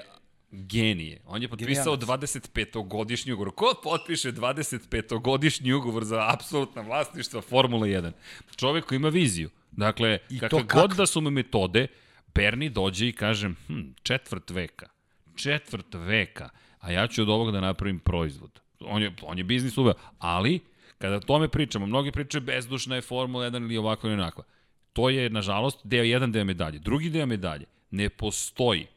[0.51, 1.21] genije.
[1.25, 2.23] On je potpisao Genijalac.
[2.23, 3.55] 25-godišnji ugovor.
[3.55, 8.11] Ko potpiše 25-godišnji ugovor za apsolutna vlasništva Formula 1?
[8.55, 9.49] Čovek koji ima viziju.
[9.71, 10.81] Dakle, I kakve kako?
[10.81, 11.87] god da su mu metode,
[12.35, 14.89] Bernie dođe i kaže, hm, četvrt veka,
[15.35, 16.49] četvrt veka,
[16.79, 18.59] a ja ću od ovoga da napravim proizvod.
[18.79, 20.59] On je, on je biznis uveo, ali
[20.97, 24.43] kada o tome pričamo, mnogi pričaju bezdušna je Formula 1 ili ovako ili onako.
[24.93, 26.79] To je, nažalost, deo jedan deo medalje.
[26.79, 28.87] Drugi deo medalje, ne postoji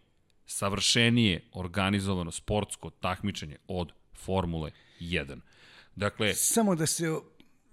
[0.46, 4.70] savršenije organizovano sportsko takmičenje od Formule
[5.00, 5.38] 1.
[5.96, 7.12] Dakle, Samo da se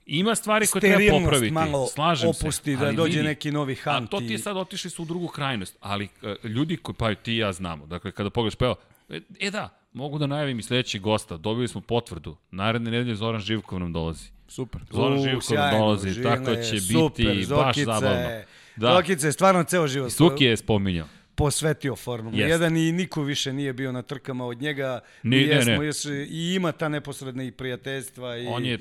[0.05, 1.51] ima stvari koje treba popraviti.
[1.53, 2.85] malo Slažem opusti, se.
[2.85, 4.11] da dođe vidi, neki novi A hunt.
[4.11, 7.33] to ti je sad otišli su u drugu krajnost, ali uh, ljudi koji, pa ti
[7.33, 8.75] i ja znamo, dakle kada pogledaš, pa evo,
[9.09, 13.41] e, e da, mogu da najavim i sledećeg gosta, dobili smo potvrdu, naredne nedelje Zoran
[13.41, 14.29] Živkov nam dolazi.
[14.47, 14.81] Super.
[14.91, 18.29] Zoran U, Živkov sjajno, dolazi, Žile, tako će super, biti baš Zokice, zabavno.
[18.75, 21.07] Da, Zokice je stvarno ceo život Suki je spominjao.
[21.43, 22.65] Posvetio Formulu Jeste.
[22.65, 24.99] 1 i niko više nije bio na trkama od njega.
[25.23, 25.85] Ni- Mi ne, jesmo ne.
[25.85, 28.37] Još, I ima ta neposredna i prijateljstva.
[28.37, 28.47] I...
[28.47, 28.79] On je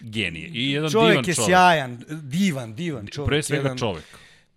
[0.00, 1.48] genije i jedan čovjek divan je čovjek.
[1.48, 3.28] sjajan, divan, divan čovjek.
[3.28, 4.04] Pre svega jedan, čovjek.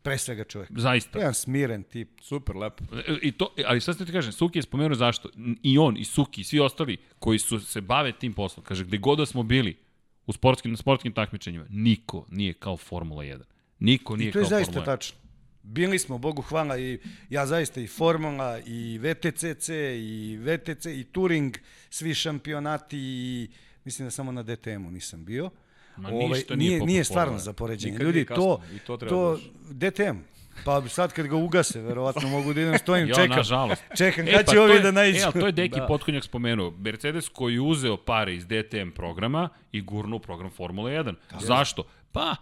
[0.01, 0.71] Pre svega čovjek.
[0.75, 1.19] Zaista.
[1.19, 2.09] Jedan smiren tip.
[2.21, 2.83] Super, lepo.
[3.21, 5.29] I to, ali sad ste ti kažem, Suki je spomenuo zašto.
[5.63, 8.63] I on, i Suki, i svi ostali koji su se bave tim poslom.
[8.65, 9.77] Kaže, gde god da smo bili
[10.25, 13.41] u sportskim, na sportskim takmičenjima, niko nije kao Formula 1.
[13.79, 14.97] Niko nije I to je kao zaista Formula 1.
[14.97, 15.22] tačno.
[15.63, 16.99] Bili smo, Bogu hvala, i
[17.29, 21.57] ja zaista i Formula, i VTCC, i VTC, i Turing,
[21.89, 23.49] svi šampionati, i
[23.85, 25.49] mislim da samo na DTM-u nisam bio.
[25.97, 27.97] Ovaj, Ma ništa nije nije, nije stvarno za poređenje.
[27.97, 28.43] Ljudi, kasno,
[28.85, 29.39] to, to to
[29.69, 30.17] da DTM,
[30.65, 33.37] pa sad kad ga ugase, verovatno mogu da idem, stojim, Ja, čekam.
[33.37, 33.83] nažalost.
[33.97, 35.19] Čekam, E, kad pa će ovi da naiđu.
[35.19, 35.79] E, ali to je Deki Da.
[35.81, 35.87] da.
[35.87, 36.71] Potkonjak spomenuo.
[36.71, 41.15] Mercedes koji je uzeo pare iz DTM programa i gurnuo program Formule 1.
[41.39, 41.83] Zašto?
[42.11, 42.35] Pa,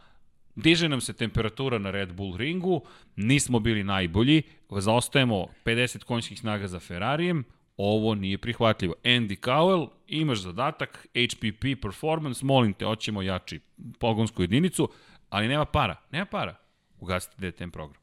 [0.61, 2.81] diže nam se temperatura na Red Bull ringu,
[3.15, 7.43] nismo bili najbolji, zaostajemo 50 konjskih snaga za Ferrarijem,
[7.77, 8.95] ovo nije prihvatljivo.
[9.03, 13.59] Andy Cowell, imaš zadatak, HPP Performance, molim te, hoćemo jači
[13.99, 14.89] pogonsku jedinicu,
[15.29, 16.55] ali nema para, nema para.
[16.99, 18.01] Ugasite DTM program.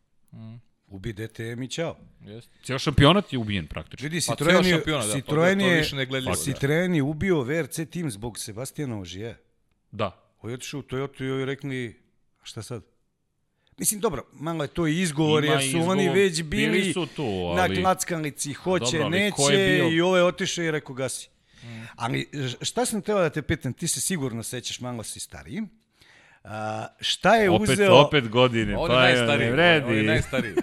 [0.87, 1.97] Ubi DTM i čao.
[2.21, 2.53] Jeste.
[2.63, 4.05] Cijel šampionat je ubijen praktično.
[4.05, 6.35] Vidi, Pa Citroen ceo je, da, pa Citroen to je, da.
[6.35, 9.39] Citroen je ubio VRC tim zbog Sebastijana Ožije.
[9.91, 10.35] Da.
[10.41, 12.01] On je otišao u Toyota i rekli,
[12.49, 12.83] šta sad?
[13.79, 16.93] Mislim, dobro, malo je to i izgovor, Ima jer su izgovor, oni već bili, bili
[16.93, 20.65] su tu, na ali- klackalici, hoće, Dobro, ali neće, je bio- i ovo je otišao
[20.65, 21.29] i rekao gasi.
[21.97, 25.63] Ali ž- šta sam teo da te pitam, ti se sigurno sećaš, malo si stariji.
[26.45, 28.77] A, šta je Opet, uzeo, opet godine.
[28.77, 29.47] On pa je najstariji.
[29.47, 29.97] Ne On vredi.
[29.97, 30.55] je najstariji.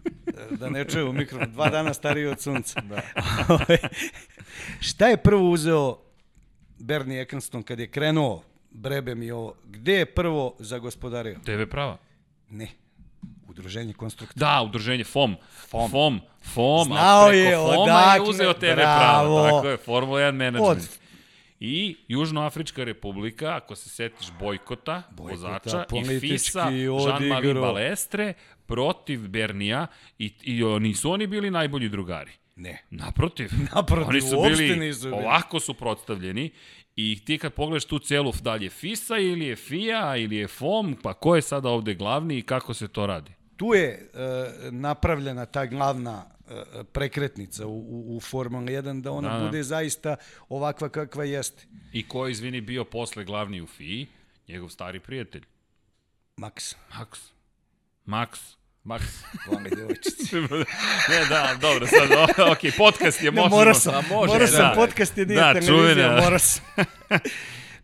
[0.60, 2.80] da ne čuje u mikrofon, dva dana stariji od sunca.
[2.80, 3.02] Da.
[4.80, 5.98] šta je prvo uzeo
[6.78, 8.42] Bernie Eccleston kad je krenuo
[8.74, 11.38] brebe mi ovo, gde je prvo zagospodario?
[11.44, 11.96] TV prava.
[12.50, 12.68] Ne.
[13.48, 14.46] Udruženje konstruktora.
[14.46, 15.36] Da, udruženje FOM.
[15.68, 15.90] FOM.
[15.90, 16.20] FOM.
[16.42, 16.84] FOM.
[16.86, 19.36] Znao a preko je FOM-a odakle, je uzeo TV bravo.
[19.36, 19.50] prava.
[19.50, 20.80] Tako je, Formula 1 management.
[20.80, 20.98] Od
[21.60, 27.60] I Južnoafrička republika, ako se setiš bojkota, Bojkota, vozača, i FISA, Jean-Marie.
[27.60, 28.34] Balestre,
[28.66, 29.86] protiv Bernija,
[30.18, 32.32] i, i nisu oni bili najbolji drugari.
[32.56, 32.82] Ne.
[32.90, 33.50] Naprotiv.
[33.74, 35.14] Naprotiv, Oni su bili, nisu bili.
[35.14, 36.50] ovako su protstavljeni
[36.96, 40.48] i ti kad pogledaš tu celu, da li je FISA ili je FIA ili je
[40.48, 43.30] FOM, pa ko je sada ovde glavni i kako se to radi?
[43.56, 44.08] Tu je e,
[44.70, 49.44] napravljena ta glavna e, prekretnica u, u, u Formula 1 da ona Da, da.
[49.44, 50.16] bude zaista
[50.48, 51.66] ovakva kakva jeste.
[51.92, 54.06] I ko je, izvini, bio posle glavni u FII?
[54.48, 55.42] Njegov stari prijatelj.
[56.36, 56.76] Max.
[56.90, 57.30] Max.
[58.06, 58.56] Max.
[58.84, 59.02] Max.
[59.46, 60.36] Voli devojčici.
[61.10, 62.10] ne, da, dobro, sad,
[62.48, 63.56] ok, podcast je, Ne, možemo.
[63.56, 64.72] morao sam, A može, morao sam da.
[64.74, 66.64] podcast je nije Da, televizija, čuvena- morao sam.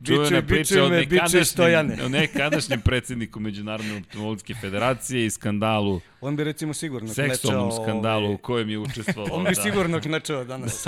[0.06, 6.74] Čuvena priča bičuj o nekadašnjem, nekadašnjem predsjedniku Međunarodne automobilske federacije i skandalu, On bi recimo
[6.74, 9.36] sigurno seksualnom klečao, skandalu ovaj, u kojem je učestvovao.
[9.36, 9.62] On bi da.
[9.62, 10.86] sigurno klečao danas.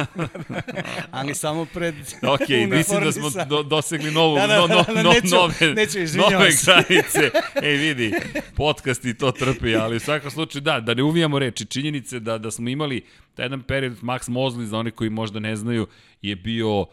[1.10, 4.92] Ali samo pred Ok, mislim da smo do, dosegli novu, Da, da, no, no, da,
[4.94, 7.30] da, no, neću, nove, neću, nove granice.
[7.62, 8.12] Ej, vidi,
[8.56, 11.64] podcast i to trpi, ali u svakom slučaju, da, da ne uvijamo reči.
[11.64, 13.04] Činjenice da, da smo imali
[13.34, 15.86] taj jedan period, Max Mosley, za one koji možda ne znaju,
[16.22, 16.86] je bio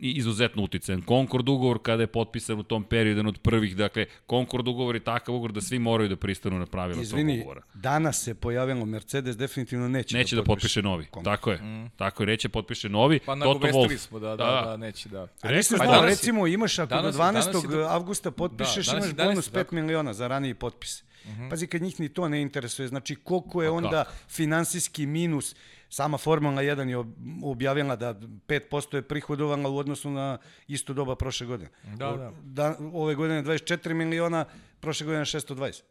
[0.00, 1.02] izuzetno uticajan.
[1.02, 5.00] Concord ugovor kada je potpisan u tom periodu, jedan od prvih, dakle, Concord ugovor je
[5.00, 7.60] takav ugovor da svi moraju da pristanu na pravila tog Izvini, ugovora.
[7.74, 11.04] danas se pojavilo Mercedes, definitivno neće, Neće da potpiše novi.
[11.04, 11.24] Concord.
[11.26, 11.60] Tako je.
[11.96, 13.20] Tako je, neće potpiše novi.
[13.20, 15.26] Pa nagovestili smo da, da, da, neće, da.
[15.42, 17.32] A nisam Pa znao, danas recimo imaš ako danas- do 12.
[17.52, 19.74] danas do- avgusta potpišeš, Da, danas imaš danas bonus 5 tako.
[19.74, 21.02] miliona za raniji potpis.
[21.50, 25.56] Pazi, kad njih ni to ne interesuje, znači koliko je Pa onda finansijski minus,
[25.88, 27.14] sama Formula 1 je ob-
[27.44, 28.14] objavila da
[28.48, 31.70] 5% je prihodovala u odnosu na isto doba prošle godine.
[31.96, 32.32] Da, da.
[32.44, 34.44] da ove godine 24 miliona,
[34.80, 35.82] prošle godine 620.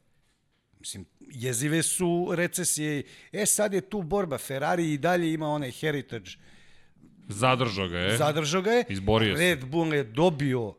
[0.80, 3.04] Mislim, jezive su recesije.
[3.32, 4.38] E, sad je tu borba.
[4.38, 6.32] Ferrari i dalje ima onaj heritage
[7.28, 8.18] Zadržao ga je.
[8.18, 8.84] Zadržao ga je.
[8.90, 9.42] Izborio se.
[9.44, 10.74] Red Bull je dobio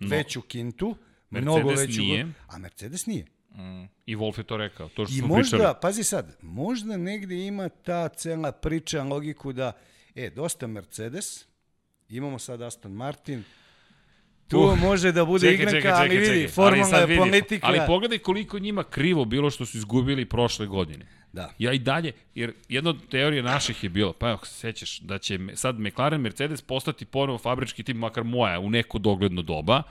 [0.00, 0.96] veću kintu,
[1.30, 2.00] Mercedes mnogo veću.
[2.00, 2.32] nije.
[2.48, 3.26] A Mercedes nije.
[3.50, 3.84] Mm.
[4.12, 5.74] I Wolf je to rekao, to što I smo možda, pričali.
[5.82, 9.72] pazi sad, možda negdje ima ta cela priča, logiku da,
[10.14, 11.46] e, dosta Mercedes,
[12.08, 13.44] imamo sad Aston Martin,
[14.48, 16.64] tu Uh, može da bude Čekaj, igranka, čekaj, ali čekaj, vidi, čekaj.
[16.64, 17.66] Ali je politika.
[17.66, 21.06] Ali pogledaj koliko njima krivo bilo što su izgubili prošle godine.
[21.32, 21.50] Da.
[21.58, 25.18] Ja i dalje, jer jedna od teorija naših je bila, pa evo, se sećaš, da
[25.18, 29.82] će sad McLaren Mercedes postati ponovo fabrički tim, makar moja, u neko dogledno doba,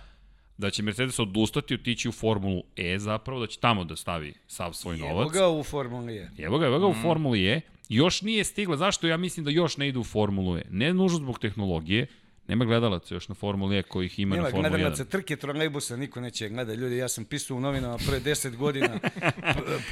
[0.62, 4.74] da će Mercedes odustati, otići u Formulu E zapravo, da će tamo da stavi sav
[4.74, 5.34] svoj Evo novac.
[5.34, 6.30] ga u Formuli E.
[6.40, 7.62] Evo ga, evo ga u Formuli E.
[7.90, 8.78] Još nije stigla.
[8.78, 10.62] Zašto ja mislim da još ne ide u Formulu E?
[10.70, 12.08] Ne nužno zbog tehnologije,
[12.48, 14.72] nema gledalaca još na Formuli E kojih ima Nema na Formuli 1.
[14.72, 16.74] gledalaca trke trolejbusa, niko neće gleda.
[16.74, 19.00] Ljudi, ja sam pisao u novinama pre 10 godina.
[19.00, 19.10] p-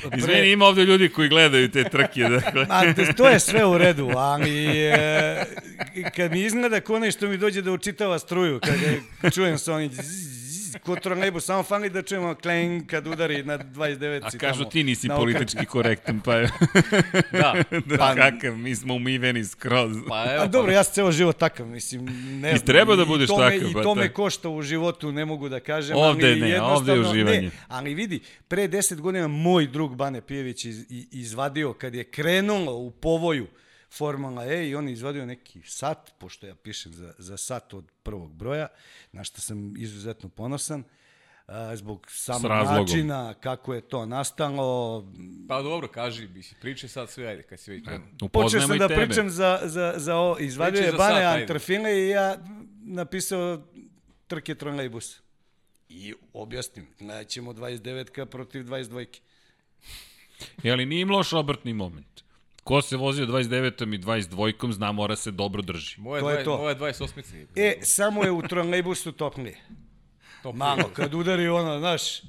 [0.04, 2.22] p- Izvini, ima ovde ljudi koji gledaju te trke.
[2.36, 2.66] Dakle.
[2.66, 2.84] Ma,
[3.18, 5.46] to je sve u redu, ali e,
[6.16, 8.76] kad mi izgleda ko onaj što mi dođe da učitava struju, kad
[9.22, 10.39] ga čujem sa onim zzz, zzz,
[10.76, 14.22] ko trolejbus, samo fali da čujemo kleng kad udari na 29.
[14.26, 16.50] A kažu tamo, ti nisi politički korektan, pa je...
[17.32, 17.54] Da,
[17.86, 19.98] da, pa, kakav, mi smo umiveni skroz.
[20.08, 22.66] pa A evo, dobro, ja sam ceo život takav, mislim, ne I znam.
[22.66, 25.50] treba da budeš to me, takav, I pa to me košta u životu, ne mogu
[25.50, 25.98] da kažem.
[25.98, 27.42] Ovde ali ne, jednostavno- ovde je uživanje.
[27.42, 32.04] Ne, ali vidi, pre 10 godina moj drug Bane Pijević iz, i- izvadio, kad je
[32.04, 33.48] krenulo u povoju
[33.92, 37.92] Formula E i on je izvadio neki sat, pošto ja pišem za, za sat od
[38.04, 38.68] prvog broja,
[39.12, 40.84] na što sam izuzetno ponosan,
[41.48, 45.04] a, zbog samog načina kako je to nastalo.
[45.48, 46.30] Pa dobro, kaži,
[46.62, 48.30] pričaj sad sve, ajde, kad si već krenuo.
[48.34, 49.06] Počeo sam da tebe.
[49.06, 50.40] pričam za, za, za ovo.
[50.40, 51.24] Izvadio je Bane.
[51.24, 52.38] Antrfile i ja
[52.84, 53.62] napisao
[54.28, 55.22] trke trolejbus.
[55.90, 59.20] I objasnim, gledat ćemo 29 protiv 22.
[60.64, 62.29] Je ali nije im loš obrtni moment.
[62.70, 63.96] Ko se vozio 29.
[63.96, 64.72] i 22.
[64.72, 65.96] zna mora se dobro drži.
[66.02, 66.58] Moje, To je to.
[66.58, 67.46] moje 28.
[67.56, 69.58] E, samo je u trolejbusu topnije.
[70.44, 72.22] to Malo, kad udari ono, znaš,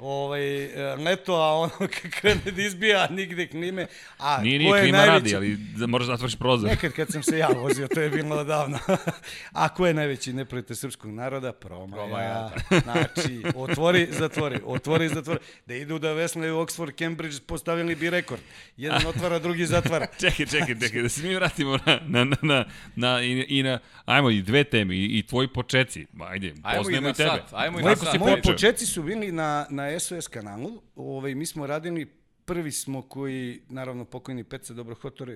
[0.00, 3.86] ovaj, e, neto, a ono kad krene da izbija, nigde klime.
[4.18, 6.70] A Nije, ko nije je klima najveći- radi, ali da moraš da zatvoriš prozor.
[6.70, 8.78] Nekad kad sam se ja vozio, to je bilo odavno.
[9.52, 11.52] A ko je najveći neprijatelj srpskog naroda?
[11.52, 11.96] Promaja.
[11.96, 12.50] Promaja,
[12.82, 15.38] Znači, otvori, zatvori, otvori, zatvori.
[15.66, 18.40] Da idu da veslaju Oxford, Cambridge, postavili bi rekord.
[18.76, 20.06] Jedan otvara, drugi zatvara.
[20.20, 22.64] čekaj, čekaj, čekaj, da se mi vratimo na, na, na, na,
[22.96, 26.06] na i, i na, ajmo, i dve teme, i, i tvoji počeci.
[26.20, 27.30] Ajde, Ajmo i poznajemo na i tebe.
[27.30, 28.52] sat, ajmo i na si moji počeo?
[28.52, 30.82] početci su bili na, na SOS kanalu.
[30.96, 32.06] Ovaj, mi smo radili
[32.46, 35.26] prvi smo koji, naravno pokojni Peca Dobrohotov,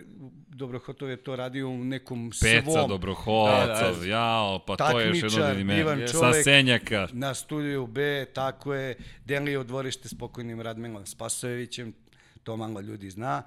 [0.48, 4.06] Dobrohotov je to radio u nekom Peca, svom Dobroholca, Da, da.
[4.06, 5.74] jao, pa to je još jedno Takmičar, ime.
[5.74, 6.44] divan Sa čovek.
[6.44, 7.08] Senjaka.
[7.12, 11.94] na studiju B, tako je, delio dvorište s pokojnim Radmilom Spasojevićem,
[12.42, 13.42] to malo ljudi zna.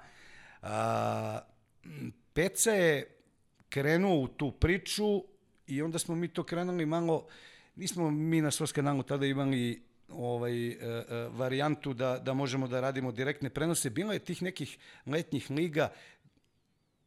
[0.62, 1.38] A,
[2.32, 3.16] Peca je
[3.68, 5.24] krenuo u tu priču
[5.66, 7.26] i onda smo mi to krenuli malo,
[7.76, 12.80] nismo mi na Sos kanalu tada imali ovaj, e, e, varijantu da, da možemo da
[12.80, 13.90] radimo direktne prenose.
[13.90, 15.90] Bilo je tih nekih letnjih liga,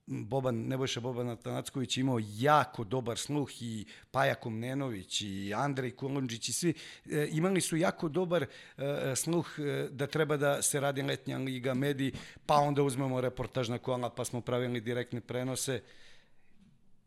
[0.07, 6.53] Boban, Nebojša Boban Atanacković imao jako dobar sluh i Paja Komnenović i Andrej Kolundžić i
[6.53, 6.73] svi
[7.11, 8.45] e, imali su jako dobar
[8.77, 12.13] e, sluh e, da treba da se radi letnja liga mediji,
[12.45, 15.81] pa onda uzmemo reportažna kola pa smo pravili direktne prenose.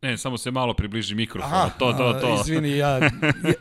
[0.02, 1.70] Ne, samo se malo približi mikrofonu.
[1.78, 2.26] to, to, to.
[2.26, 3.10] a, Izvini, ja, ja,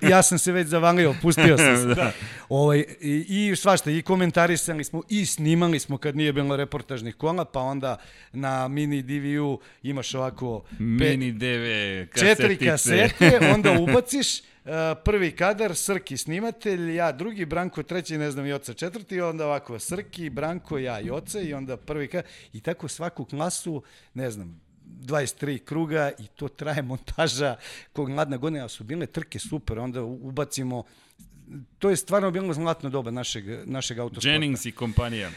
[0.01, 1.85] ja sam se već zavalio, pustio sam se.
[1.95, 2.11] Da.
[2.49, 7.45] Ovaj, i, I svašta, i komentarisali smo, i snimali smo kad nije bilo reportažnih kola,
[7.45, 7.97] pa onda
[8.33, 12.35] na mini DVU imaš ovako pe- Mini DV kasetice.
[12.35, 14.43] četiri kasete, onda ubaciš uh,
[15.05, 20.29] prvi kadar, Srki snimatelj, ja drugi, Branko treći, ne znam, Joca četvrti, onda ovako Srki,
[20.29, 23.83] Branko, ja i Oca i onda prvi kadar, i tako svaku klasu,
[24.13, 27.55] ne znam, 23 kruga i to traje montaža
[27.93, 30.83] kog mladna godina, su bile trke super, onda ubacimo
[31.79, 34.29] to je stvarno bilo zlatno doba našeg, našeg autosporta.
[34.29, 35.31] Jennings i kompanija.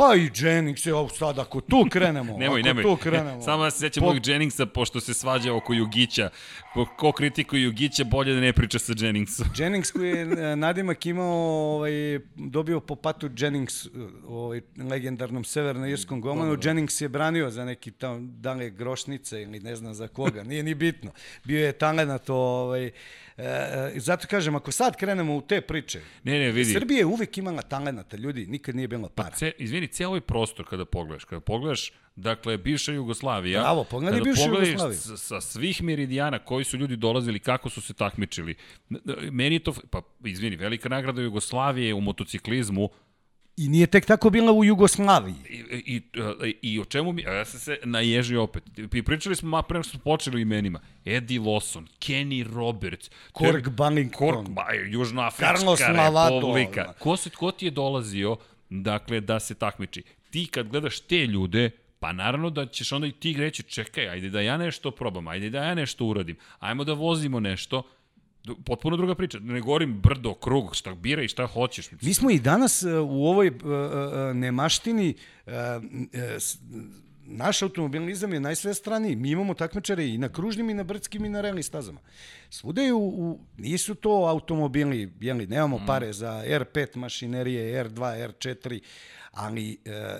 [0.00, 2.82] Pa i Jennings, evo sad, ako tu krenemo, Nemoj, ako nemoj.
[2.82, 3.42] tu krenemo.
[3.42, 6.30] Samo ja se sjećam Po- ovog Jenningsa, pošto se svađa oko Jugića.
[6.74, 9.46] Ko, ko kritikuje Jugića, bolje da ne priča sa Jenningsom.
[9.58, 11.36] Jennings koji je e, nadimak imao,
[11.76, 11.90] ovaj,
[12.34, 13.86] dobio po patu Jennings,
[14.26, 16.58] ovaj, legendarnom severno-irskom golmanu.
[16.62, 20.42] Jennings je branio za neki tam, da li je grošnice ili ne znam za koga,
[20.42, 21.10] nije ni bitno.
[21.44, 22.90] Bio je talenat, ovaj,
[23.40, 26.72] e, e, zato kažem, ako sad krenemo u te priče, Ne, ne, vidi.
[26.72, 29.36] Srbija je uvek imala talenata, ljudi, nikad nije bilo para.
[29.36, 34.30] Ce, izvini, cijel ovaj prostor kada pogledaš, kada pogledaš, dakle, bivša Jugoslavija, Bravo, pogledaj kada
[34.30, 34.98] bivšu pogledaš Jugoslaviju.
[34.98, 38.54] Sa, sa svih meridijana koji su ljudi dolazili, kako su se takmičili,
[39.30, 42.88] meni je to, pa izvini, velika nagrada Jugoslavije u motociklizmu,
[43.60, 45.34] I nije tek tako bila u Jugoslaviji.
[45.48, 46.02] I, i,
[46.44, 48.62] i, i o čemu mi, ja sam se naježio opet.
[48.92, 50.80] I pričali smo ma pre nego što smo počeli o imenima.
[51.04, 54.34] Eddie Lawson, Kenny Roberts, Kork Ballington.
[54.34, 56.34] Kork, ba, Južnoafrička Carlos Lavado.
[56.34, 56.92] republika.
[56.98, 58.36] Ko, se, ko ti je dolazio
[58.70, 60.02] dakle, da se takmiči?
[60.30, 64.30] Ti kad gledaš te ljude, Pa naravno da ćeš onda i ti reći, čekaj, ajde
[64.30, 67.82] da ja nešto probam, ajde da ja nešto uradim, ajmo da vozimo nešto,
[68.64, 69.38] potpuno druga priča.
[69.38, 71.90] Ne govorim brdo, krug, šta bira i šta hoćeš.
[72.02, 75.14] Mi smo i danas uh, u ovoj uh, uh, nemaštini
[77.30, 79.16] naš automobilizam je najsvestraniji.
[79.16, 82.00] Mi imamo takmičare i na kružnim i na brdskim i na rally stazama.
[82.50, 85.86] Svuda je u, u nisu to automobili, jeli, nemamo mm.
[85.86, 88.80] pare za R5 mašinerije, R2, R4,
[89.30, 90.18] ali e,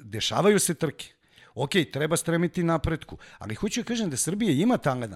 [0.00, 1.06] dešavaju se trke.
[1.54, 5.14] Ok, treba stremiti napretku, ali hoću da kažem da Srbija ima talent.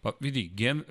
[0.00, 0.82] Pa vidi, gen,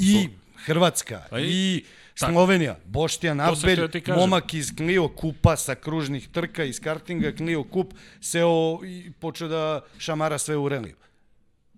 [0.00, 0.28] I
[0.64, 1.84] Hrvatska, pa i, i
[2.14, 3.80] Slovenija, Boštjan Abelj,
[4.16, 9.80] momak iz Clio Kupa sa kružnih trka, iz kartinga Clio Kup, seo i počeo da
[9.98, 10.96] šamara sve u reliju.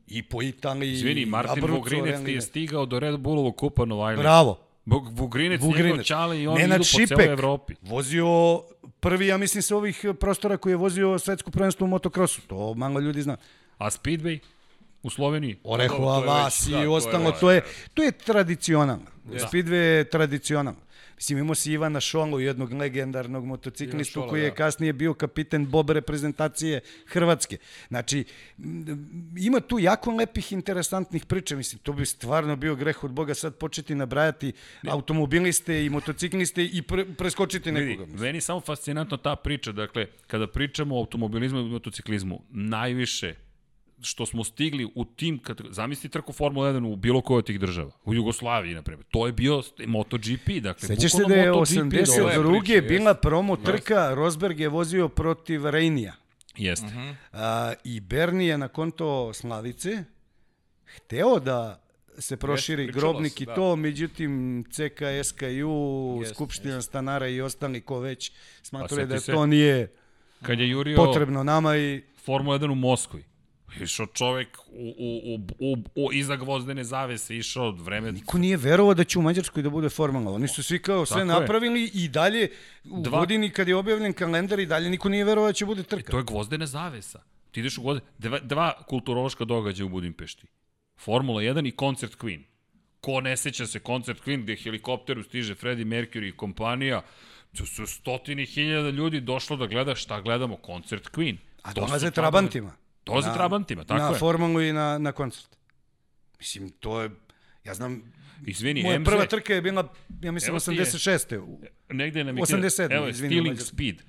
[0.06, 4.22] I po Italiji, Izvini, Martin Vogrinec je stigao do Red Bullovog kupa Novajlija.
[4.22, 4.58] Bravo.
[4.86, 5.90] Vugrinec, Vugrinec.
[5.90, 7.74] njegov čale i oni Nenad idu po Šipek, celoj Evropi.
[7.82, 8.62] vozio
[9.00, 12.40] prvi, ja mislim, sa ovih prostora koji je vozio svetsko prvenstvo u motokrosu.
[12.40, 13.36] To malo ljudi zna.
[13.78, 14.38] A Speedway?
[15.02, 15.56] U Sloveniji?
[15.64, 17.62] Orehova vas i da, ostalo, to je,
[17.94, 19.06] to je tradicionalno.
[19.24, 19.38] Da.
[19.38, 20.80] Speedway je tradicionalno.
[21.18, 24.54] Mislim, imamo si Ivana Šolu, jednog legendarnog motociklistu Šola, koji je da.
[24.54, 27.58] kasnije bio kapiten Bob reprezentacije Hrvatske.
[27.88, 28.24] Znači,
[29.36, 31.56] ima tu jako lepih, interesantnih priča.
[31.56, 34.90] Mislim, to bi stvarno bio greh od Boga sad početi nabrajati ne.
[34.90, 38.06] automobiliste i motocikliste i pre, preskočiti nekoga.
[38.06, 38.20] Mislim.
[38.20, 39.72] Meni je samo fascinantno ta priča.
[39.72, 43.34] Dakle, kada pričamo o automobilizmu i motociklizmu, najviše
[44.02, 47.60] što smo stigli u tim, kad, zamisli trku Formula 1 u bilo kojoj od tih
[47.60, 52.88] država, u Jugoslaviji, na primjer, to je bio MotoGP, dakle, Sećaš se da je 82.
[52.88, 56.14] bila promo trka, Rosberg je vozio protiv Rejnija.
[56.56, 56.86] Jeste.
[56.86, 57.14] Uh -huh.
[57.32, 60.04] A, I Berni je na konto Slavice
[60.84, 61.82] hteo da
[62.18, 63.54] se proširi Jeste, grobnik i da.
[63.54, 66.88] to, međutim CK, SKU, Jeste, Skupština Jeste.
[66.88, 68.32] stanara i ostali ko već
[68.62, 69.92] smatruje pa, da se, to nije
[70.42, 73.27] kad je jurio potrebno nama i Formula 1 u Moskvi
[73.80, 78.12] Išao čovek u, u, u, u, u, iza gvozdene zavese, išao vreme...
[78.12, 80.34] Niko nije verovao da će u Mađarskoj da bude formalno.
[80.34, 81.90] Oni su svi kao sve Tako napravili je.
[81.94, 82.50] i dalje
[82.84, 83.18] u Dva...
[83.18, 86.08] godini kad je objavljen kalendar i dalje niko nije verovao da će bude trka.
[86.08, 87.22] E, to je gvozdene zavesa.
[87.50, 88.06] Ti ideš u gvozdene...
[88.18, 90.46] Dva, dva kulturološka događaja u Budimpešti.
[90.96, 92.40] Formula 1 i koncert Queen.
[93.00, 97.02] Ko ne seća se koncert Queen gde helikopteru stiže Freddie Mercury i kompanija,
[97.56, 101.36] to su stotini hiljada ljudi došlo da gleda šta gledamo, koncert Queen.
[101.62, 102.72] A dolaze trabantima.
[103.08, 104.12] Dolaze trabantima, tako na je.
[104.12, 105.56] Na formalu i na, na koncert.
[106.38, 107.10] Mislim, to je,
[107.64, 108.02] ja znam,
[108.46, 109.04] Izvini, Moja MZ...
[109.04, 111.38] prva trka je bila, ja mislim, 86.
[111.38, 111.60] U...
[111.88, 112.42] Negde nam je...
[112.42, 112.96] 87.
[112.96, 114.02] Evo je, stealing speed.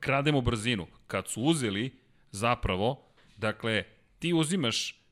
[0.00, 0.86] Krademo brzinu.
[1.06, 1.92] Kad su uzeli,
[2.30, 3.06] zapravo,
[3.36, 3.84] dakle,
[4.18, 5.02] ti uzimaš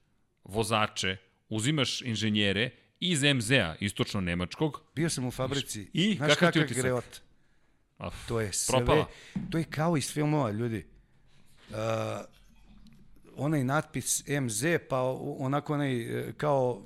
[0.45, 1.17] vozače,
[1.49, 4.81] uzimaš inženjere iz MZ-a, istočno-nemačkog.
[4.95, 5.91] Bio sam u fabrici.
[5.93, 6.83] I Znaš kakav ti utisak?
[6.83, 7.21] Greot?
[8.29, 9.07] To je sve, propala.
[9.51, 10.87] to je kao iz filmova, ljudi.
[11.71, 11.77] Uh,
[13.39, 15.03] onaj natpis MZ, pa
[15.39, 16.83] onako onaj e, kao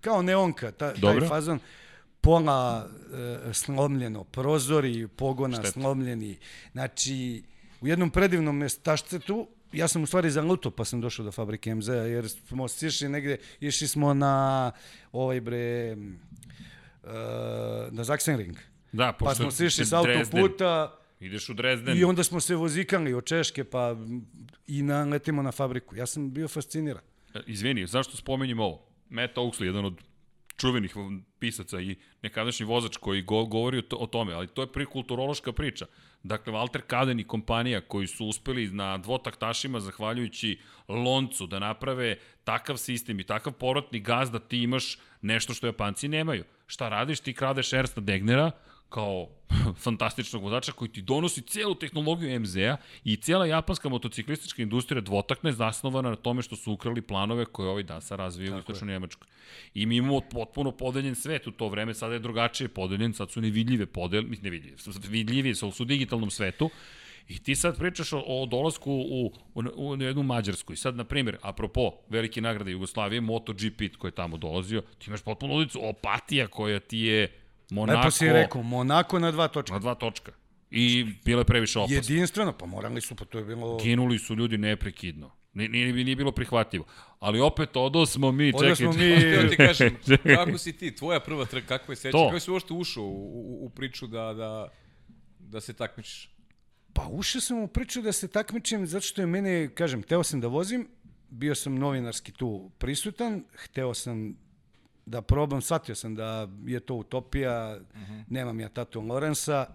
[0.00, 1.58] kao neonka, ta, taj fazon,
[2.20, 2.88] pola
[3.48, 5.72] e, slomljeno, prozori pogona Šteta.
[5.72, 6.38] slomljeni.
[6.72, 7.42] Znači,
[7.80, 11.88] u jednom predivnom mestašcetu, ja sam u stvari zaluto pa sam došao do fabrike MZ,
[11.88, 14.72] jer smo sišli negde, išli smo na
[15.12, 17.10] ovaj bre, uh,
[17.90, 18.56] na Zaksenring.
[18.92, 21.98] Da, pa smo sišli s autoputa, Ideš u Dresden.
[21.98, 23.96] I onda smo se vozikali od Češke, pa
[24.66, 25.96] i naletimo na fabriku.
[25.96, 27.02] Ja sam bio fasciniran.
[27.34, 28.86] E, izvini, zašto spomenjem ovo?
[29.08, 30.00] Matt Oaksley, jedan od
[30.56, 30.94] čuvenih
[31.38, 35.52] pisaca i nekadašnji vozač koji go, govori o, to, o tome, ali to je prikulturološka
[35.52, 35.86] priča.
[36.22, 40.58] Dakle, Walter Kaden i kompanija koji su uspeli na dvotaktašima, zahvaljujući
[40.88, 46.08] loncu, da naprave takav sistem i takav porotni gaz da ti imaš nešto što Japanci
[46.08, 46.44] nemaju.
[46.66, 47.20] Šta radiš?
[47.20, 48.50] Ti kradeš Ernsta Degnera,
[48.90, 49.28] kao
[49.84, 56.10] fantastičnog vozača koji ti donosi celu tehnologiju MZ-a i cijela japanska motociklistička industrija dvotakne zasnovana
[56.10, 59.28] na tome što su ukrali planove koje ovaj dan sa razvijaju u istočnoj Njemačkoj.
[59.74, 63.40] I mi imamo potpuno podeljen svet u to vreme, sada je drugačije podeljen, sad su
[63.40, 64.76] nevidljive podel, nevidljive,
[65.08, 66.70] vidljivi su, su u digitalnom svetu,
[67.30, 70.72] I ti sad pričaš o, o dolasku u, u, u jednu Mađarsku.
[70.72, 75.22] I sad, na primjer, apropo velike nagrade Jugoslavije, MotoGP koji je tamo dolazio, ti imaš
[75.22, 77.39] potpuno ulicu Opatija koja ti je
[77.70, 77.98] Monako...
[77.98, 79.72] Lepo si rekao, Monako na dva točka.
[79.72, 80.32] Na dva točka.
[80.70, 81.96] I bilo je previše opasno.
[81.96, 83.78] Jedinstveno, pa morali su, pa to je bilo...
[83.82, 85.30] Ginuli su ljudi neprekidno.
[85.52, 86.84] Nije, nije, nije bilo prihvatljivo.
[87.18, 89.16] Ali opet odo smo mi, odo smo mi...
[89.16, 89.96] Htio ti kažem,
[90.36, 93.66] kako si ti, tvoja prva trka, kako je seća, kako si uopšte ušao u, u,
[93.66, 94.68] u priču da, da,
[95.38, 96.30] da se takmičiš?
[96.92, 100.40] Pa ušao sam u priču da se takmičim zato što je mene, kažem, teo sam
[100.40, 100.88] da vozim,
[101.30, 104.36] bio sam novinarski tu prisutan, hteo sam
[105.10, 108.24] da probam, shvatio sam da je to utopija, uh -huh.
[108.28, 109.66] nemam ja tatu Lorensa,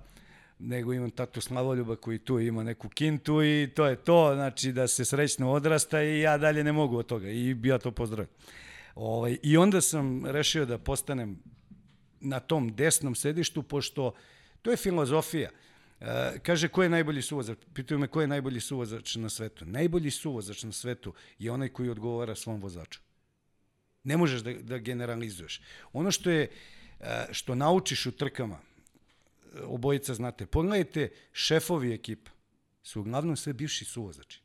[0.60, 4.88] nego imam tatu Slavoljuba koji tu ima neku kintu i to je to, znači da
[4.88, 8.32] se srećno odrasta i ja dalje ne mogu od toga i ja to pozdravim.
[8.96, 11.40] Ovaj, I onda sam rešio da postanem
[12.20, 14.14] na tom desnom sedištu, pošto
[14.62, 15.50] to je filozofija.
[16.02, 17.58] E, kaže, ko je najbolji suvozač?
[17.74, 19.66] Pitaju me ko je najbolji suvozač na svetu.
[19.66, 23.05] Najbolji suvozač na svetu je onaj koji odgovara svom vozaču.
[24.06, 25.62] Ne možeš da, da generalizuješ.
[25.94, 26.48] Ono što je,
[27.32, 28.60] što naučiš u trkama,
[29.64, 32.32] obojica znate, pogledajte, šefovi ekipa
[32.84, 34.42] su uglavnom sve bivši suvozači.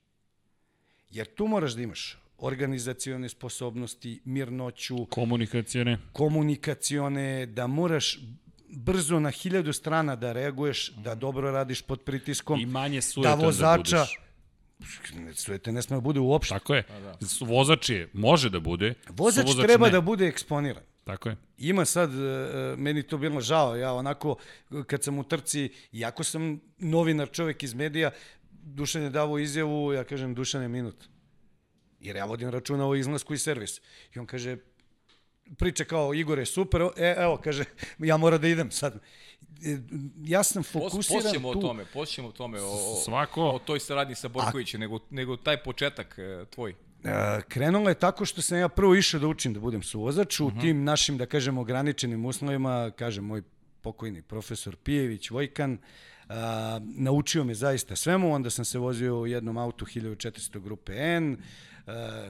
[1.10, 8.18] Jer tu moraš da imaš organizacione sposobnosti, mirnoću, komunikacione, komunikacione, da moraš
[8.68, 13.34] brzo na hiljadu strana da reaguješ, da dobro radiš pod pritiskom, i manje da da
[13.34, 14.20] vozača, budeš.
[15.34, 16.54] Sujete ne sme da bude uopšte.
[16.54, 16.82] Tako je.
[17.02, 17.16] Da.
[17.40, 18.94] Vozač je, može da bude.
[19.08, 19.92] Vozač suvozač treba ne.
[19.92, 20.82] da bude eksponiran.
[21.04, 21.36] Tako je.
[21.58, 24.36] Ima sad, e, meni to bilo žao, ja onako,
[24.86, 28.10] kad sam u trci, iako sam novinar čovek iz medija,
[28.50, 31.08] Dušan je davo izjavu, ja kažem, Dušan je minut.
[32.00, 33.80] Jer ja vodim računa o izlasku i servis.
[34.14, 34.56] I on kaže,
[35.58, 37.64] priča kao Igor je super, e, evo, kaže,
[37.98, 39.00] ja moram da idem sad.
[39.64, 39.78] E,
[40.24, 41.58] ja sam fokusiran Posjećemo tu.
[41.58, 43.42] o tome, posjećemo o tome, o, o, Svako.
[43.42, 46.74] o toj saradnji sa Borkovićem, nego, nego taj početak e, tvoj.
[47.04, 50.46] E, krenulo je tako što sam ja prvo išao da učim da budem suvozač u
[50.46, 50.60] uh -huh.
[50.60, 53.42] tim našim, da kažem, ograničenim uslovima, kaže moj
[53.80, 55.78] pokojni profesor Pijević, Vojkan,
[56.28, 61.36] a, naučio me zaista svemu, onda sam se vozio u jednom autu 1400 grupe N,
[61.36, 61.79] a,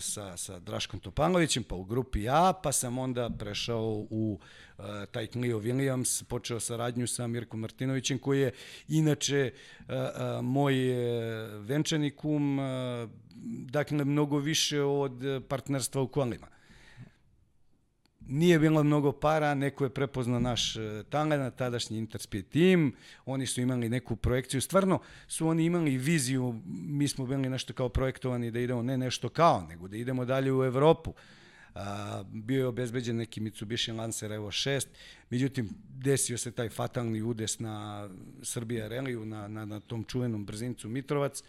[0.01, 4.39] sa, sa Draškom Topanovićem, pa u grupi A, pa sam onda prešao u
[4.79, 8.53] a, taj Clio Williams, počeo saradnju sa Mirkom Martinovićem, koji je
[8.89, 9.53] inače
[9.89, 10.75] a, a, moj
[11.61, 12.59] venčani kum,
[13.71, 16.60] dakle, mnogo više od partnerstva u kolima.
[18.31, 22.95] Nije bilo mnogo para, neko je prepoznao naš e, talent, tadašnji Interspeed tim,
[23.27, 27.89] oni su imali neku projekciju, stvarno su oni imali viziju, mi smo bili nešto kao
[27.89, 31.15] projektovani da idemo, ne nešto kao, nego da idemo dalje u Evropu.
[31.75, 34.87] A, bio je obezbeđen neki Mitsubishi Lancer Evo 6,
[35.31, 38.09] međutim desio se taj fatalni udes na
[38.43, 41.43] Srbija Reliju, na, na, na tom čuvenom brzincu Mitrovac.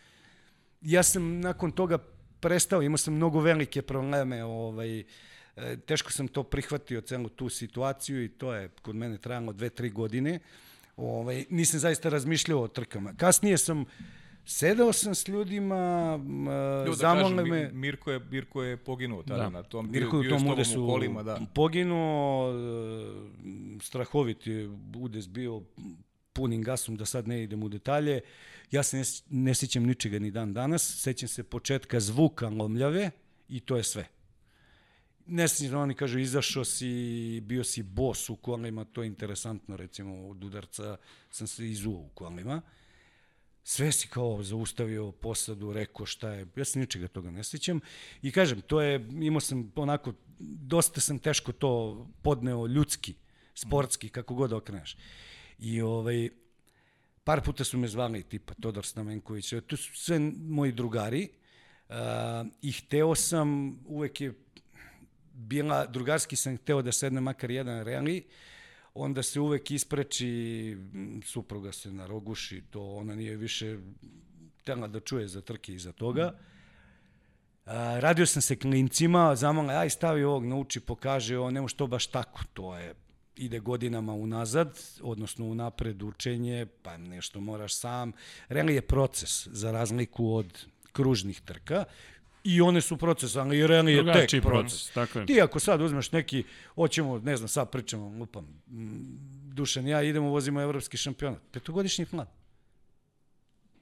[0.81, 1.97] Ja sam nakon toga
[2.39, 5.03] prestao, imao sam mnogo velike probleme, ovaj,
[5.85, 9.89] teško sam to prihvatio, celu tu situaciju i to je kod mene trajalo dve, tri
[9.89, 10.39] godine.
[10.97, 13.13] Ovaj, nisam zaista razmišljao o trkama.
[13.17, 13.85] Kasnije sam
[14.45, 16.19] sedeo sam s ljudima,
[16.85, 17.69] Ljuda, zamolne kažem, me...
[17.73, 19.49] Mirko je, Mirko je poginuo tada Da.
[19.49, 21.39] na tom, Mirko bio, je u tom udesu u kolima, da.
[21.55, 25.61] poginuo, e, strahovit je udes bio
[26.33, 28.21] punim gasom, da sad ne idem u detalje.
[28.71, 33.11] Ja se ne, ne sjećam ničega ni dan danas, sećam se početka zvuka lomljave
[33.49, 34.07] i to je sve.
[35.33, 40.27] Ne sjećam, oni kažu, izašao si, bio si bos u kolima, to je interesantno, recimo,
[40.27, 40.97] od udarca
[41.29, 42.61] sam se izuo u kolima.
[43.63, 47.79] Sve si kao zaustavio posadu, rekao šta je, ja se ničega toga ne sjećam.
[48.21, 53.13] I kažem, to je, imao sam onako, dosta sam teško to podneo ljudski,
[53.55, 54.97] sportski, kako god okreneš.
[55.59, 56.29] I ovaj,
[57.23, 61.29] par puta su me zvali tipa Todor Stamenković, to su sve moji drugari
[61.89, 61.95] uh,
[62.61, 64.33] i hteo sam, uvek je
[65.33, 68.23] bila, drugarski sam hteo da sedne makar jedan reli,
[68.93, 70.77] onda se uvek ispreči,
[71.25, 73.77] supruga se naroguši, to ona nije više
[74.61, 76.33] htela da čuje za trke iza toga.
[77.65, 82.07] A, radio sam se klincima, zamala, aj stavi ovog, nauči, pokaže, on nemo što baš
[82.07, 82.93] tako, to je
[83.35, 88.11] ide godinama unazad, odnosno unapred učenje, pa nešto moraš sam.
[88.49, 91.85] Reli je proces, za razliku od kružnih trka,
[92.43, 94.41] i one su proces, ali i reli je tek proces.
[94.41, 95.25] proces, tako je.
[95.25, 96.43] Ti ako sad uzmeš neki,
[96.75, 98.47] hoćemo, ne znam, sad pričamo, lupam,
[99.53, 102.27] Dušan ja idemo, vozimo evropski šampionat, petogodišnji plan.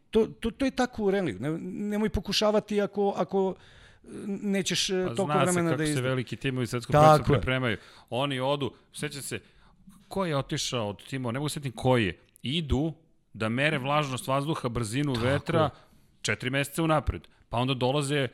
[0.09, 1.39] To, to, to je tako u reliju.
[1.39, 3.55] Ne, nemoj pokušavati ako, ako
[4.27, 6.01] nećeš pa toliko vremena da Zna se kako se izda.
[6.01, 7.77] veliki timovi svetskog prvenstva pripremaju.
[8.09, 9.39] Oni odu, seća se,
[10.07, 12.93] ko je otišao od timova, ne mogu setim koji je, idu
[13.33, 15.69] da mere vlažnost vazduha, brzinu Tako vetra
[16.21, 17.27] četiri meseca unapred.
[17.49, 18.27] Pa onda dolaze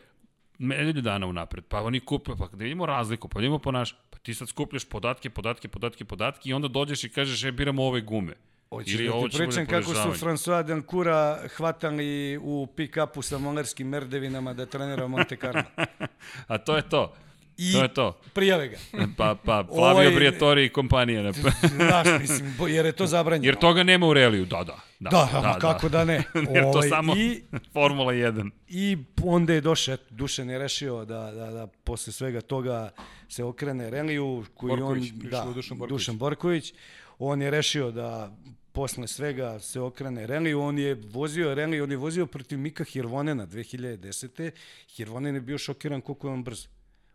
[0.59, 1.63] nedelju dana unapred.
[1.65, 4.85] Pa oni kupe, pa da vidimo razliku, pa da vidimo ponaš, pa ti sad skupljaš
[4.85, 8.33] podatke, podatke, podatke, podatke i onda dođeš i kažeš, e, biramo ove gume.
[8.69, 10.25] Hoćeš da ti bude pričam kako su.
[10.25, 15.63] François Dancura hvatali u pick-upu sa molerskim merdevinama da trenira Monte Carlo.
[16.47, 17.13] A to je to.
[17.57, 18.19] I To je to.
[18.33, 18.77] prijave ga.
[19.17, 21.21] Pa, pa, Flavio Ovaj- Briatore i kompanija.
[21.23, 21.31] Ne?
[21.75, 23.45] Znaš, mislim, jer je to zabranjeno.
[23.45, 24.79] Jer toga nema u realiju, da, da.
[24.99, 26.13] Da, Da, da, kako da ne.
[26.53, 28.49] Jer to Ovaj, samo I, Formula 1.
[28.67, 32.89] I onda je došao, Dušan je rešio da, da, da posle svega toga
[33.29, 35.99] se okrene Reliju, koji Borković, on, da, Dušan Borković.
[35.99, 36.73] Dušan Borković.
[37.19, 38.35] On je rešio da
[38.71, 40.61] posle svega se okrene Reliju.
[40.61, 44.51] On je vozio Reliju, on je vozio protiv Mika Hirvonena 2010.
[44.89, 46.67] Hirvonen je bio šokiran koliko je on brz.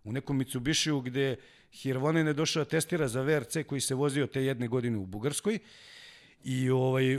[0.04, 1.36] U nekom Mitsubishiju gde
[1.72, 5.58] Hirvonen je došao da testira za VRC koji se vozio te jedne godine u Bugarskoj.
[6.44, 7.18] I ovaj,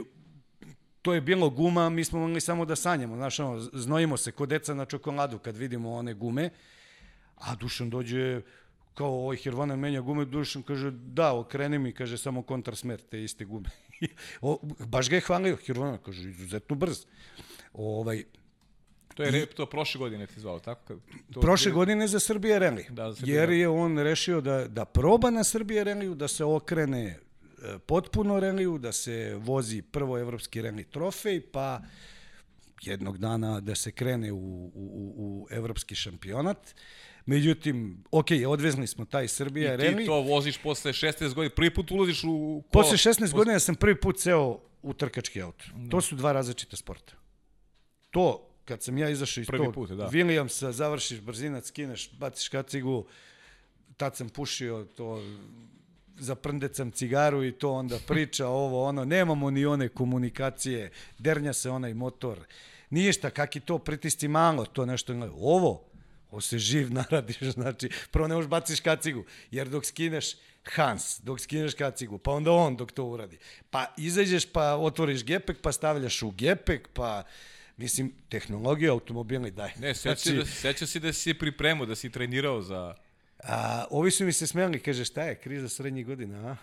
[1.01, 4.45] to je bilo guma, mi smo mogli samo da sanjamo, znaš, ono, znojimo se ko
[4.45, 6.49] deca na čokoladu kad vidimo one gume,
[7.35, 8.41] a Dušan dođe
[8.93, 13.45] kao ovaj Hirvana menja gume, Dušan kaže, da, okreni mi, kaže, samo kontrasmer te iste
[13.45, 13.69] gume.
[14.41, 17.05] o, baš ga je hvalio, Hirvana, kaže, izuzetno brz.
[17.73, 18.23] Ovaj,
[19.15, 20.95] To je to prošle godine ti zvao, tako?
[21.33, 22.89] To, Prošle godine za Srbije Rally.
[22.89, 27.03] Da, Srbije jer je on rešio da, da proba na Srbije Rallyu, da se okrene
[27.05, 27.17] e,
[27.85, 31.81] potpuno Rallyu, da se vozi prvo evropski rally trofej, pa
[32.81, 36.75] jednog dana da se krene u, u, u, evropski šampionat.
[37.25, 41.91] Međutim, ok, odvezli smo taj Srbija I ti to voziš posle 16 godina, prvi put
[41.91, 42.27] ulaziš u
[42.71, 42.83] kola.
[42.83, 45.65] Posle 16 godina sam prvi put seo u trkački auto.
[45.89, 47.13] To su dva različita sporta.
[48.11, 50.07] To, kad sam ja izašao iz Prvi tog put, da.
[50.07, 53.05] Williamsa, završiš brzinac, skineš, baciš kacigu,
[53.97, 55.23] tad sam pušio to,
[56.19, 61.93] zaprndecam cigaru i to onda priča ovo, ono, nemamo ni one komunikacije, dernja se onaj
[61.93, 62.39] motor,
[62.89, 65.83] ništa, kak i to pritisci malo, to nešto, ovo,
[66.31, 71.39] ovo se živ naradiš, znači, prvo ne možeš baciš kacigu, jer dok skineš Hans, dok
[71.39, 73.37] skineš kacigu, pa onda on dok to uradi,
[73.69, 77.23] pa izađeš pa otvoriš gepek, pa stavljaš u gepek, pa,
[77.81, 79.73] mislim, tehnologija automobilni daje.
[79.79, 82.95] Ne, seća, znači, da, seća si da si se pripremao, da si trenirao za...
[83.43, 86.55] A, ovi su mi se smijali, kaže, šta je, kriza srednjih godina, a?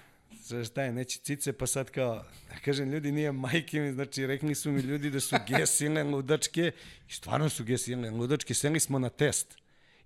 [0.65, 2.25] Šta je, neće cice, pa sad kao,
[2.65, 6.73] kažem, ljudi nije majke mi, znači rekli su mi ljudi da su G silne ludačke,
[7.09, 9.57] i stvarno su G silne ludačke, seli smo na test.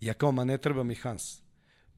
[0.00, 1.42] Ja kao, ma ne treba mi Hans.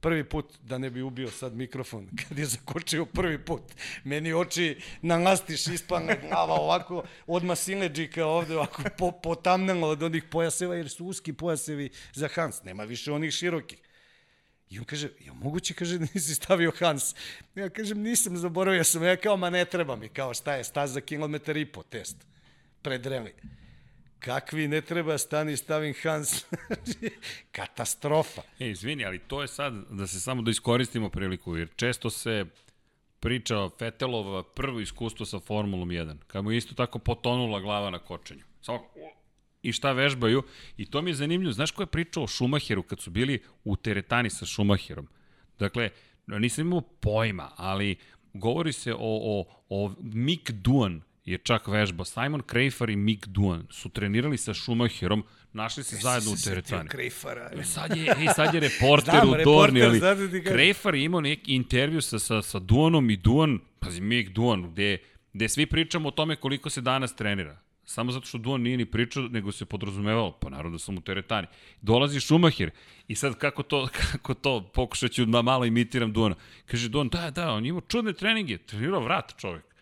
[0.04, 3.62] Prvi put, da ne bi ubio sad mikrofon, kad je zakočio prvi put,
[4.04, 10.24] meni oči na lastiš ispane glava ovako, odmah sileđika ovde ovako po, potamnelo od onih
[10.30, 13.78] pojaseva, jer su uski pojasevi za Hans, nema više onih širokih.
[14.70, 17.14] I on kaže, ja moguće, kaže, da nisi stavio Hans.
[17.54, 19.04] Ja kažem, nisam, zaboravio sam.
[19.04, 22.16] Ja kao, ma ne treba mi, kao šta je, staza kilometar i po test.
[22.82, 23.34] Pred reli.
[24.24, 26.44] Kakvi ne treba, stani, stavim Hans.
[27.56, 28.42] Katastrofa.
[28.58, 32.44] E, izvini, ali to je sad, da se samo da iskoristimo priliku, jer često se
[33.20, 37.98] priča Fetelova prvo iskustvo sa Formulom 1, kad mu je isto tako potonula glava na
[37.98, 38.42] kočenju.
[38.60, 38.80] Samo
[39.62, 40.42] i šta vežbaju.
[40.76, 41.52] I to mi je zanimljivo.
[41.52, 45.08] Znaš ko je pričao o Šumacheru kad su bili u teretani sa Šumacherom?
[45.58, 45.90] Dakle,
[46.26, 47.96] nisam imao pojma, ali
[48.34, 52.04] govori se o, o, o Mick Duan je čak vežba.
[52.04, 56.88] Simon Krejfar i Mick Duan su trenirali sa Šumacherom, našli se zajedno u teretani.
[56.88, 57.50] Krejfara.
[57.52, 60.44] E, Sad je, ej, sad je reporter Znam, u Dorni, ali kažem.
[60.44, 64.98] Krejfar je imao neki intervju sa, sa, sa Duanom i Duan, pazi, Mick Duan, gde,
[65.32, 67.60] gde svi pričamo o tome koliko se danas trenira.
[67.86, 71.00] Samo zato što Duan nije ni pričao, nego se podrazumevalo, pa naravno da sam u
[71.00, 71.46] teretani.
[71.80, 72.70] Dolazi Šumahir
[73.08, 76.34] i sad kako to, kako to, pokušat ću da malo imitiram Duana.
[76.66, 79.73] Kaže Duan, da, da, on je imao čudne treninge, trenirao vrat čovek.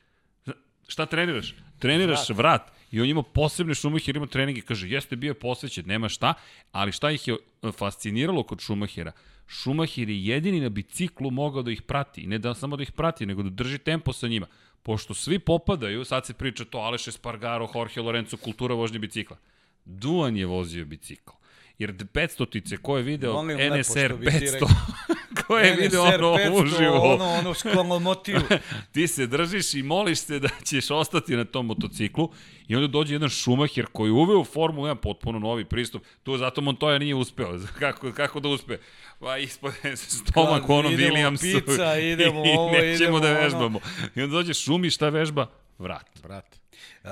[0.89, 1.55] Šta treniraš?
[1.79, 2.39] Treniraš vrat.
[2.39, 2.73] vrat.
[2.91, 4.61] I on je imao posebne Šumahira, imao treninge.
[4.61, 6.35] Kaže, jeste bio posvećen, nema šta,
[6.73, 9.13] ali šta ih je e, fasciniralo kod Šumahira?
[9.47, 12.21] Šumahir je jedini na biciklu mogao da ih prati.
[12.21, 14.47] I ne da samo da ih prati, nego da drži tempo sa njima.
[14.83, 19.37] Pošto svi popadaju, sad se priča to Aleš Espargaro, Jorge Lorenzo, kultura vožnje bicikla.
[19.85, 21.33] Duan je vozio bicikl.
[21.79, 24.69] Jer 500-tice, ko je video Molim NSR što bi ti 500, rekao.
[25.47, 28.41] ko je video ono 500, uživo, Ono, ono, skolomotiju.
[28.93, 32.31] ti se držiš i moliš se da ćeš ostati na tom motociklu
[32.69, 36.03] i onda dođe jedan Schumacher koji je uveo u Formulu 1 potpuno novi pristup.
[36.23, 37.59] Tu zato Montoya nije uspeo.
[37.79, 38.79] Kako, kako da uspe?
[39.21, 43.41] Pa ispod stomak Kad onom idemo Williamsu pizza, idemo i ovo, nećemo idemo da ono.
[43.41, 43.81] vežbamo.
[44.15, 45.47] I onda dođe Šumi, šta vežba?
[45.79, 46.07] Vrat.
[46.23, 46.59] Brate.
[47.05, 47.11] Uh,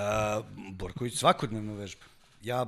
[0.72, 2.04] Borković svakodnevno vežba.
[2.42, 2.66] Ja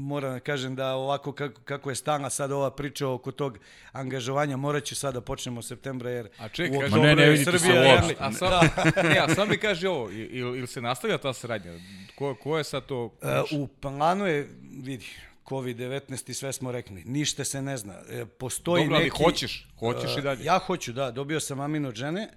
[0.00, 3.58] moram da kažem da ovako kako, kako je stana sad ova priča oko tog
[3.92, 7.30] angažovanja, morat ću sad da počnemo u septembra jer A čekaj, u ne, ne je
[7.30, 8.06] vidite se Srbija, uopšte.
[8.06, 8.68] jeli- A sam,
[9.04, 11.72] ne, a sam mi kaže ovo, ili, ili se nastavlja ta saradnja?
[12.14, 13.12] Ko, ko je sad to?
[13.22, 15.06] E, u planu je, vidi,
[15.44, 17.94] COVID-19 i sve smo rekli, ništa se ne zna.
[18.10, 19.22] E, postoji Dobro, ali neki...
[19.24, 20.44] hoćeš, hoćeš i E, dalje.
[20.44, 22.28] Ja hoću, da, dobio sam amin od žene,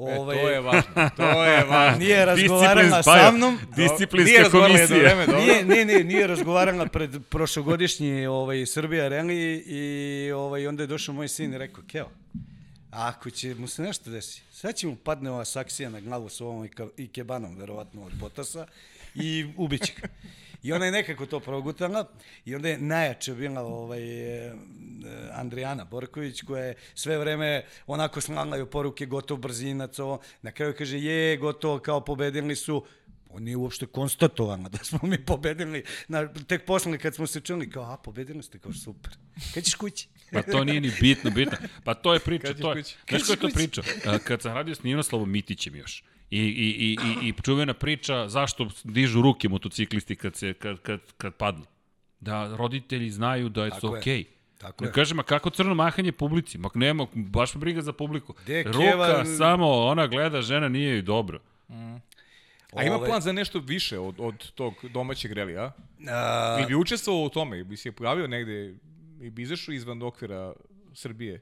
[0.00, 1.98] Ovaj, E, to je važno, to je važno.
[1.98, 3.58] Nije razgovarala sa mnom.
[3.76, 4.86] Disciplinska komisija.
[4.98, 5.40] vreme, dobro.
[5.40, 11.14] Nije, nije, nije, nije razgovarala pred prošlogodišnji ovaj, Srbija Rally i ovaj, onda je došao
[11.14, 12.08] moj sin i rekao, Keo,
[12.90, 16.40] ako će mu se nešto desi, sad će mu padne ova saksija na glavu s
[16.40, 18.66] ovom i, ka, i kebanom, verovatno od Botasa,
[19.14, 20.08] i ubiće ga.
[20.62, 22.08] I ona je nekako to progutala
[22.44, 24.02] i onda je najjače bila ovaj,
[24.46, 24.52] e,
[25.32, 30.20] Andrijana Borković koja je sve vreme onako slala joj poruke gotov brzinac, ovo.
[30.42, 32.84] na kraju kaže je gotovo kao pobedili su
[33.32, 35.84] On nije uopšte konstatovano da smo mi pobedili.
[36.08, 39.12] Na, tek posle kad smo se čuli, kao, a, pobedili ste, kao, super.
[39.54, 40.08] Kad ćeš kući?
[40.32, 41.58] Pa to nije ni bitno, bitno.
[41.84, 42.82] Pa to je priča, Kad ćeš to je.
[42.82, 42.94] kući?
[42.94, 43.54] Znaš Kad ko je ćeš to kući?
[43.54, 43.82] priča?
[44.24, 46.04] Kad sam radio s Ninoslavom Mitićem još.
[46.30, 51.00] I, i, i, i, i čuvena priča zašto dižu ruke motociklisti kad, se, kad, kad,
[51.14, 51.64] kad padnu.
[52.20, 54.24] Da roditelji znaju da je to okej.
[54.58, 54.92] Tako Ne je.
[54.92, 56.58] kažem, a kako crno mahanje publici?
[56.58, 58.34] Mak nema, baš me briga za publiku.
[58.46, 61.40] Je Ruka, Keva- samo ona gleda, žena nije joj dobro.
[62.72, 65.72] A ima Ove- plan za nešto više od, od tog domaćeg relija?
[66.08, 67.64] A, Ili bi učestvovao u tome?
[67.64, 68.74] Bi se pojavio negde
[69.20, 70.52] i bi izašao izvan okvira
[70.94, 71.40] Srbije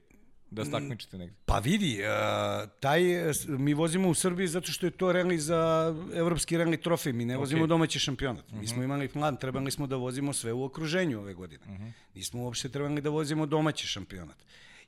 [0.51, 1.35] da se takmičite negde?
[1.47, 3.03] pa vidi, a, taj,
[3.49, 7.37] mi vozimo u Srbiji zato što je to rally za evropski rally trofej, mi ne
[7.37, 8.53] vozimo domaći šampionat.
[8.53, 11.93] Mi smo imali plan, trebali smo da vozimo sve u okruženju ove godine.
[12.15, 14.37] Nismo uopšte trebali da vozimo domaći šampionat.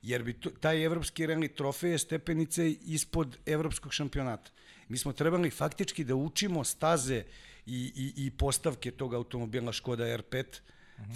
[0.03, 4.51] Jer bi to, taj evropski rally trofej je stepenice ispod evropskog šampionata.
[4.89, 7.25] Mi smo trebali faktički da učimo staze
[7.67, 10.45] i, i, i postavke tog automobila Škoda R5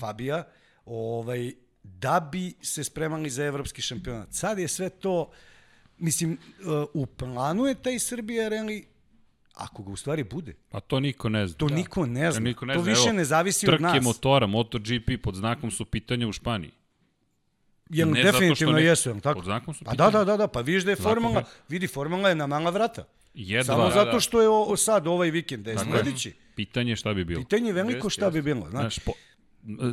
[0.01, 0.45] Fabija,
[0.87, 1.53] ovaj,
[1.85, 4.29] da bi se spremali za evropski šampionat.
[4.31, 5.31] Sad je sve to,
[5.99, 8.85] mislim, uh, u planu je taj Srbija rally,
[9.55, 10.55] ako ga u stvari bude.
[10.71, 11.57] Pa to niko ne zna.
[11.57, 11.75] To da.
[11.75, 12.33] niko ne zna.
[12.33, 12.91] To, niko ne to zna.
[12.91, 14.05] više Evo, ne zavisi od trke nas.
[14.05, 16.71] motora, MotoGP pod znakom su pitanja u Španiji.
[17.91, 19.35] Jel, Ne zato definitivno ne- jesu, jel tako?
[19.35, 20.11] pod znakom su Pa pitanja.
[20.11, 22.47] da, da, da, da, pa vidiš da je Zakon formula, je- vidi, formula je na
[22.47, 23.05] mala vrata.
[23.35, 23.65] Jedva.
[23.65, 24.21] Samo da, zato da.
[24.21, 26.33] što je o, o sad ovaj vikend, da je sledeći.
[26.57, 27.43] Pitanje je šta bi bilo.
[27.43, 28.95] Pitanje je veliko šta bi bilo, znaš.
[28.95, 29.13] Znaš, po,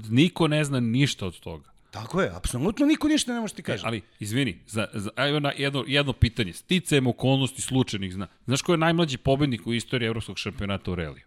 [0.09, 1.70] niko ne zna ništa od toga.
[1.91, 3.83] Tako je, apsolutno niko ništa ne može ti E, kaže.
[3.85, 6.53] ali, izvini, za, za, evo na jedno, jedno pitanje.
[6.53, 8.27] Sticajem okolnosti slučajnih zna.
[8.45, 11.23] Znaš ko je najmlađi pobednik u istoriji evropskog šampionata u reliju?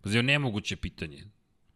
[0.00, 1.24] Pazi, ovo nemoguće pitanje.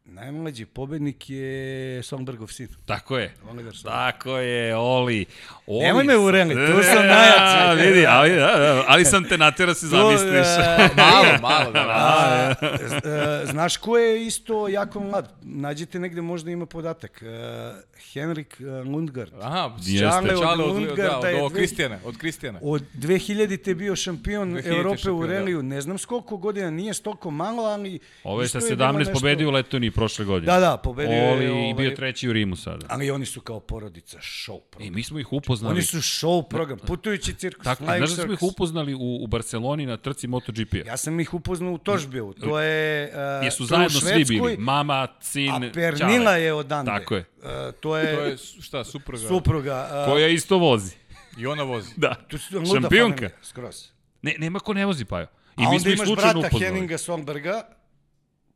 [0.09, 2.69] Najmlađi pobednik je Songbergov sin.
[2.87, 3.35] Tako je.
[3.51, 3.75] Oliver.
[3.85, 5.27] Tako je, Oli.
[5.67, 5.83] Oli.
[5.83, 7.83] Nemoj me ureli, tu sam najjači.
[7.83, 10.47] Vidi, ali, da, da, ali sam te natera se zamisliš.
[10.97, 11.81] Malo, malo, da.
[11.81, 13.07] A, z-
[13.43, 15.33] e, znaš ko je isto jako mlad?
[15.43, 17.23] Nađite negde možda ima podatak.
[17.23, 17.73] E,
[18.13, 19.33] Henrik e, Lundgaard.
[19.41, 19.71] Aha.
[20.01, 22.59] Čale od, od, da, od, od Kristijana, od Kristijana.
[22.63, 23.69] Od 2000.
[23.69, 24.67] je bio šampion 2000.
[24.69, 25.27] Evrope u šampion, da.
[25.29, 25.63] reliju.
[25.63, 27.99] Ne znam s koliko godina, nije s toliko malo, ali...
[28.25, 30.53] Ovo je sa bilo 17 nešto- pobedio u Letoniji prošle godine.
[30.53, 32.87] Da, da, pobedio je, Oli i ovaj- bio treći u Rimu sada.
[32.89, 34.95] Ali oni su kao porodica show E, program.
[34.95, 35.73] mi smo ih upoznali.
[35.73, 37.65] Oni su show program, putujući cirkus.
[37.65, 40.87] Tako, znaš da smo ih upoznali u, u Barceloni na trci MotoGP-a?
[40.87, 42.35] Ja sam ih upoznao u Tožbiju.
[42.35, 43.11] To je...
[43.39, 44.57] Uh, Jesu zajedno svi bili.
[44.57, 46.43] Mama, sin, A Pernila Ćale.
[46.43, 46.91] je odande.
[46.91, 47.25] Tako je.
[47.39, 47.45] Uh,
[47.81, 49.29] to je, To je, šta, supruga.
[49.29, 49.89] supruga.
[50.01, 50.97] Uh, Koja isto vozi.
[51.39, 51.91] I ona vozi.
[51.97, 52.15] Da.
[52.15, 53.29] to su Šampionka.
[53.43, 53.85] Skroz.
[54.23, 55.27] Ne, nema ko ne vozi, Pajo.
[55.59, 56.65] I I A mi onda imaš brata upoznali.
[56.65, 57.63] Henninga Sonberga,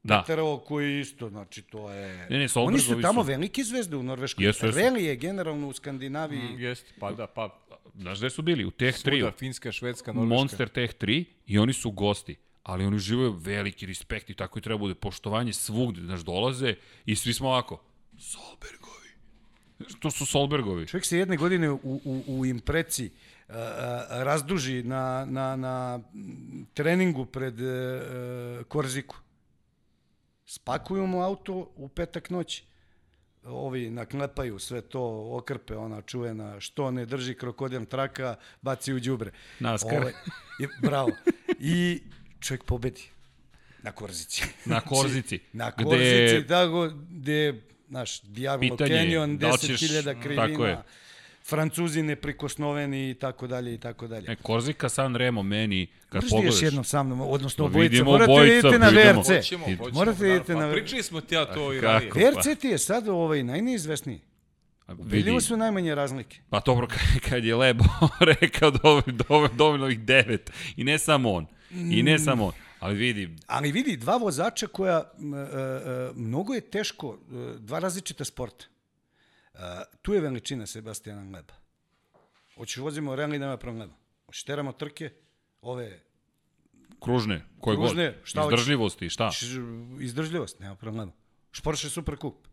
[0.05, 0.21] Da.
[0.21, 2.27] Peterovo koji isto, znači to je...
[2.31, 4.47] Ne, ne, Oni su tamo su- velike zvezde u Norveškoj.
[4.47, 4.79] Jesu, jesu.
[4.79, 6.43] Reli je generalno u Skandinaviji.
[6.43, 7.59] Mm, Jeste, pa da, pa.
[7.95, 8.65] Znaš gde su bili?
[8.65, 9.21] U Teh 3.
[9.21, 10.35] Svuda, Finska, Švedska, Norveška.
[10.35, 12.37] Monster Tech 3 i oni su gosti.
[12.63, 16.75] Ali oni uživaju veliki respekt i tako i treba bude poštovanje svugde, znaš, dolaze
[17.07, 17.83] i svi smo ovako,
[18.19, 19.09] Solbergovi.
[19.99, 20.87] To su Solbergovi.
[20.87, 23.11] Čovjek se jedne godine u, u, u impreci
[23.49, 26.01] a, razduži na, na, na
[26.75, 29.17] treningu pred a, Korziku.
[30.53, 32.65] Spakuju mu auto u petak noći.
[33.45, 39.31] Ovi naklepaju sve to, okrpe ona čuvena, što ne drži krokodil traka, baci u đubre.
[39.61, 39.99] Naskar.
[39.99, 40.13] Ovaj,
[40.59, 41.11] je, bravo.
[41.59, 42.03] I
[42.41, 43.03] čovjek pobedi.
[43.83, 44.43] Na Korzici.
[44.65, 45.41] Na Korzici.
[45.53, 50.49] Na Gde- Korzici, tako, gde, znaš, Diablo Pitanje je, Canyon, da li ćeš- 10.000 krivina,
[50.49, 50.79] tako je.
[51.45, 54.33] Francuzi neprikosnoveni i tako dalje i tako dalje.
[54.33, 56.55] E, Korzika San Remo meni, kad Možeš pogledaš...
[56.55, 59.21] još jednom sa mnom, odnosno Pa obojica, vidimo morate obojica, vidite na vidimo.
[59.21, 59.29] VRC.
[59.29, 59.95] Hoćemo, I- hoćemo.
[59.95, 62.11] Morate da, vidite pa na- Pričali smo ti ja to i ranije.
[62.13, 64.21] VRC ti je sad ovaj najneizvesniji.
[64.87, 66.39] A, vidi, Vidljivo su najmanje razlike.
[66.51, 67.85] Pa dobro, kad, kad je Lebo
[68.33, 70.51] rekao dovoljno, dovoljno, dovoljno ovih devet.
[70.77, 71.47] I ne samo on.
[71.71, 72.53] I ne samo on.
[72.81, 75.03] Ali vidi, Ali vidi, dva vozača koja, e,
[75.59, 78.65] e, mnogo je teško, e, dva različita sporta.
[80.03, 81.55] Tu je veličina Sebastijana Gleba.
[82.57, 83.95] Hoćeš vozimo rally, nema problema.
[84.27, 85.11] Hoćeš teramo trke,
[85.63, 86.01] ove
[87.01, 88.21] kružne, koje Kružne, god.
[88.25, 88.43] šta?
[88.43, 89.31] Izdržljivosti, šta?
[90.01, 91.13] Izdržljivost, nema problema.
[91.53, 92.47] Šporše super kup.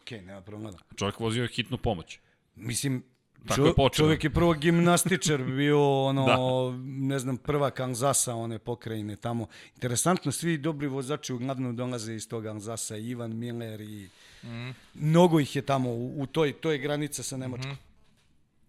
[0.00, 0.78] Ok, nema problema.
[0.96, 2.18] Čovjek vozio je hitnu pomoć.
[2.54, 3.04] Mislim,
[3.48, 4.04] Tako je počeo.
[4.04, 6.36] Čovjek je prvo gimnastičar, bio ono, da.
[6.84, 9.46] ne znam, prva Kanzasa, one pokrajine tamo.
[9.74, 14.08] Interesantno, svi dobri vozači uglavnom dolaze iz tog Kanzasa, Ivan Miller i
[14.42, 14.70] mm.
[14.94, 17.72] mnogo ih je tamo u, u toj, to je granica sa Nemačkom.
[17.72, 17.88] Mm -hmm.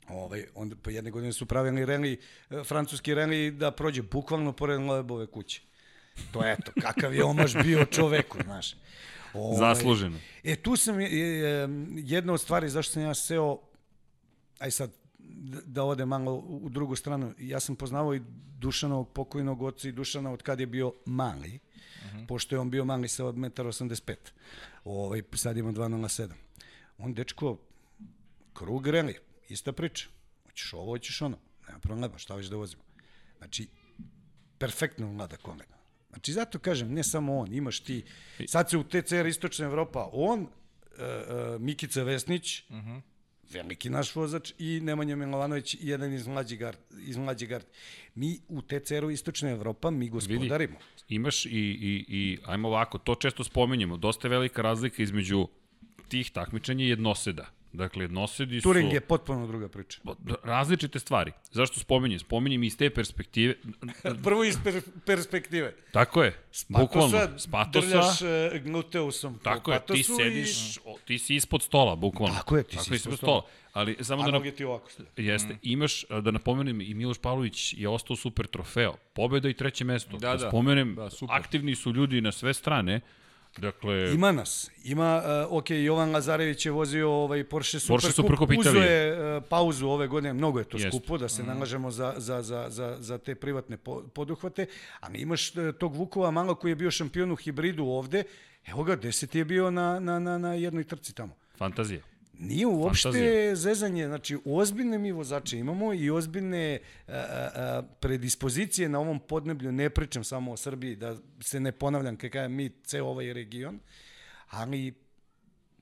[0.09, 2.19] Ovaj, onda, pa jedne godine su pravili reli,
[2.49, 5.61] e, francuski reli da prođe bukvalno pored Loebove kuće.
[6.31, 8.75] To je eto, kakav je omaž bio čoveku, znaš.
[9.33, 10.17] Ovaj, Zasluženo.
[10.43, 13.57] E, tu sam, je, jedna od stvari zašto sam ja seo,
[14.59, 14.91] aj sad,
[15.65, 18.21] da ode malo u drugu stranu, ja sam poznavao i
[18.59, 21.59] Dušanovog pokojnog oca i Dušana od kad je bio mali.
[22.05, 22.27] -huh.
[22.27, 24.15] pošto je on bio mali sa od 1,85 m.
[24.83, 26.29] Ovaj, sad ima 2,07.
[26.97, 27.57] On, dečko,
[28.53, 29.15] krug reli,
[29.49, 30.09] ista priča.
[30.45, 31.37] Hoćeš ovo, hoćeš ono.
[31.67, 32.83] Nema problema, šta već da vozimo.
[33.37, 33.67] Znači,
[34.57, 35.79] perfektno mlada kolega.
[36.09, 38.03] Znači, zato kažem, ne samo on, imaš ti,
[38.47, 43.01] sad se u TCR Istočna Evropa, on, uh, uh, Mikica Vesnić, uh -huh.
[43.49, 46.77] Veliki naš vozač, i Nemanja Milovanović, jedan iz mlađe gard,
[47.07, 47.65] iz mlađe gard.
[48.15, 50.73] Mi u TCR-u Istočna Evropa, mi gospodarimo.
[50.73, 55.47] Vidi, imaš i, i, i, ajmo ovako, to često spomenjemo, dosta je velika razlika između
[56.07, 57.58] tih takmičenja i jednoseda.
[57.73, 58.63] Dakle, jednosedi su...
[58.63, 59.99] Turing je potpuno druga priča.
[60.43, 61.31] Različite stvari.
[61.51, 62.19] Zašto spominjem?
[62.19, 63.55] Spominjem iz te perspektive.
[64.23, 65.75] Prvo iz per perspektive.
[65.91, 66.43] Tako je.
[66.67, 67.19] Bukvalno.
[67.37, 67.87] Spatosa.
[67.87, 69.39] Drljaš uh, gluteusom.
[69.43, 69.79] Tako je.
[69.85, 70.79] Ti sediš, i...
[71.05, 72.35] ti si ispod stola, bukvalno.
[72.35, 73.41] Tako je, ti Tako si ispod stola.
[73.41, 73.53] stola.
[73.73, 74.37] Ali samo A da...
[74.37, 74.89] A ti ovako.
[75.17, 75.53] Jeste.
[75.53, 75.57] Mm.
[75.61, 78.93] Imaš, da napomenem, i Miloš Pavlović je ostao super trofeo.
[79.13, 80.17] Pobeda i treće mesto.
[80.17, 80.37] Da, da.
[80.37, 81.35] da spomenem, da, super.
[81.35, 83.01] aktivni su ljudi na sve strane.
[83.57, 84.13] Dakle...
[84.13, 84.71] Ima nas.
[84.83, 89.37] Ima, uh, ok, Jovan Lazarević je vozio ovaj Porsche Super, Porsche Super Cup, Uzo je
[89.37, 90.87] uh, pauzu ove godine, mnogo je to Jest.
[90.87, 91.47] skupo, da se mm.
[91.47, 93.77] nalažemo za, za, za, za, za te privatne
[94.13, 94.65] poduhvate,
[94.99, 98.23] a mi imaš uh, tog Vukova malo koji je bio šampion u hibridu ovde,
[98.65, 101.35] evo ga, deseti je bio na, na, na, na jednoj trci tamo.
[101.57, 102.01] Fantazija.
[102.41, 103.55] Nije uopšte Fantazija.
[103.55, 109.89] zezanje, znači ozbiljne mi vozače imamo i ozbiljne a, a, predispozicije na ovom podneblju, ne
[109.89, 113.79] pričam samo o Srbiji, da se ne ponavljam kada je mi ceo ovaj region,
[114.49, 114.93] ali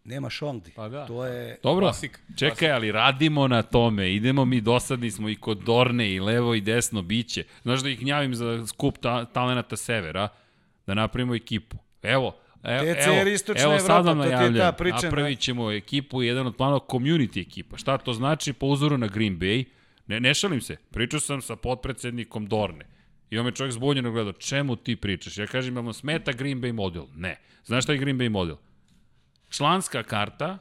[0.04, 0.72] nema šondi.
[0.76, 1.06] Pa da.
[1.06, 2.20] To je Dobro, klasik.
[2.38, 4.14] čekaj, ali radimo na tome.
[4.14, 7.44] Idemo mi, dosadni smo i kod Dorne i levo i desno biće.
[7.62, 10.30] Znaš da ih gnjavim za skup ta, talenata severa,
[10.88, 11.78] da napravimo ekipu.
[12.02, 12.36] Evo,
[12.68, 15.00] Evo, TCR Istočna evo, Evropa, to ti ta priča.
[15.04, 17.78] Napravit ćemo ekipu, jedan od planova community ekipa.
[17.78, 19.66] Šta to znači po uzoru na Green Bay?
[20.08, 22.86] Ne, ne šalim se, pričao sam sa potpredsednikom Dorne.
[23.30, 25.38] I on me čovjek zbunjeno gledao, čemu ti pričaš?
[25.38, 27.04] Ja kažem, imamo smeta Green Bay model.
[27.16, 27.40] Ne.
[27.66, 28.56] Znaš šta je Green Bay model?
[29.50, 30.58] Članska karta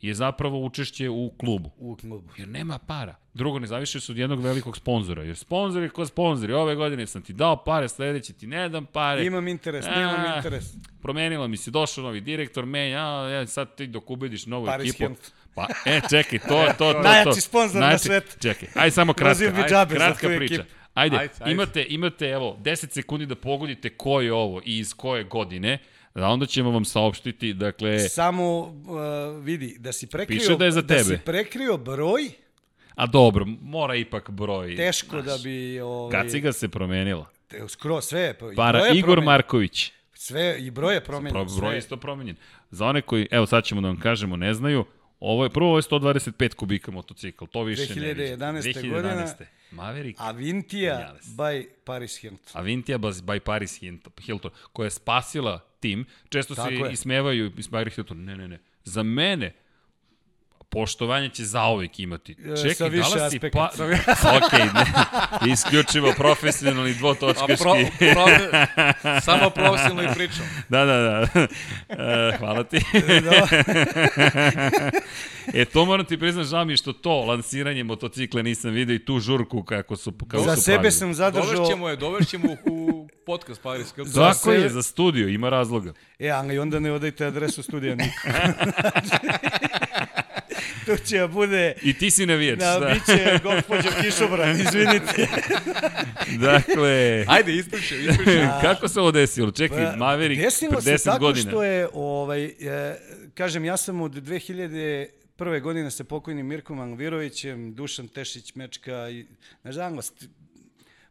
[0.00, 1.70] je zapravo učešće u klubu.
[1.78, 2.28] U klubu.
[2.36, 3.14] Jer nema para.
[3.34, 5.22] Drugo, ne zaviše su od jednog velikog sponzora.
[5.22, 6.52] Jer sponzor je ko sponzori.
[6.52, 9.24] Ove godine sam ti dao pare, sledeće ti ne dam pare.
[9.24, 10.64] Imam interes, a, nemam interes.
[11.02, 14.90] Promenila mi se, došao novi direktor, menja, a, ja, sad ti dok ubediš novu Paris
[14.90, 15.04] ekipu.
[15.04, 15.18] Hemp.
[15.54, 17.02] Pa, e, čekaj, to, to, to, to.
[17.02, 18.36] Najjači sponzor na svetu.
[18.40, 20.54] Čekaj, aj samo kratka, aj, kratka priča.
[20.54, 20.78] Ekipu.
[20.94, 24.94] Ajde, ajde, ajde, imate, imate, evo, 10 sekundi da pogodite ko je ovo i iz
[24.94, 25.78] koje godine.
[26.18, 27.98] Da onda ćemo vam saopštiti, dakle...
[27.98, 30.38] Samo uh, vidi, da si prekrio...
[30.38, 30.94] Piše da je za tebe.
[30.94, 32.30] Da si prekrio broj...
[32.94, 34.76] A dobro, mora ipak broj.
[34.76, 35.80] Teško znaš, da bi...
[35.80, 37.26] Ovaj, Kaciga se promenila.
[37.68, 38.34] Skoro sve.
[38.56, 39.24] Para Igor promenjen.
[39.24, 39.92] Marković.
[40.14, 41.32] Sve, i broj je promenjen.
[41.32, 42.36] Pro, broj je isto promenjen.
[42.70, 44.84] Za one koji, evo sad ćemo da vam kažemo, ne znaju,
[45.20, 48.00] ovo je, prvo ovo je 125 kubika motocikl, to više 2011.
[48.00, 48.38] ne vidim.
[48.38, 48.90] 2011.
[48.90, 49.34] godina.
[49.70, 50.20] Maverick.
[50.20, 52.52] Avintija by Paris Hilton.
[52.52, 53.80] Avintija by Paris
[54.20, 56.04] Hilton, koja je spasila tim.
[56.28, 56.92] Često Tako se je.
[56.92, 58.24] ismevaju iz Paris Hilton.
[58.24, 58.58] Ne, ne, ne.
[58.84, 59.52] Za mene,
[60.70, 62.34] poštovanje će zaovek imati.
[62.34, 63.70] Čekaj, Sa više da li si pa...
[64.36, 64.84] ok, ne.
[65.52, 67.56] isključivo profesionalni dvotočkaški.
[67.62, 68.26] Pro, pro,
[69.20, 70.44] samo profesionalno i pričam.
[70.68, 71.26] Da, da, da.
[71.42, 72.78] Uh, hvala ti.
[73.28, 73.46] Da.
[75.54, 79.20] e, to moram ti priznat, žao mi što to lansiranje motocikla nisam vidio i tu
[79.20, 80.92] žurku kako su, kako Za su sebe pravili.
[80.92, 81.54] sam zadržao...
[81.54, 83.94] Dovešćemo je, dovešćemo u podcast Paris.
[84.14, 85.92] Tako je, za studio, ima razloga.
[86.18, 88.28] E, ali onda ne odajte adresu studija nikako.
[90.88, 91.74] To će da bude...
[91.82, 92.78] I ti si navijač, da.
[92.78, 95.28] Da, biće gospođo Kišobran, izvinite.
[96.50, 97.24] dakle...
[97.28, 98.48] Ajde, ispričaj, ispričaj.
[98.62, 99.50] Kako se ovo desilo?
[99.50, 100.80] Čekaj, pa, Maverick, 10 godina.
[100.80, 101.50] Desilo se tako godina.
[101.50, 102.96] što je, ovaj, e,
[103.34, 105.06] kažem, ja sam od 2000
[105.36, 109.26] prve godine sa pokojnim Mirkom Angvirovićem, Dušan Tešić, Mečka i,
[109.62, 110.28] nažalost,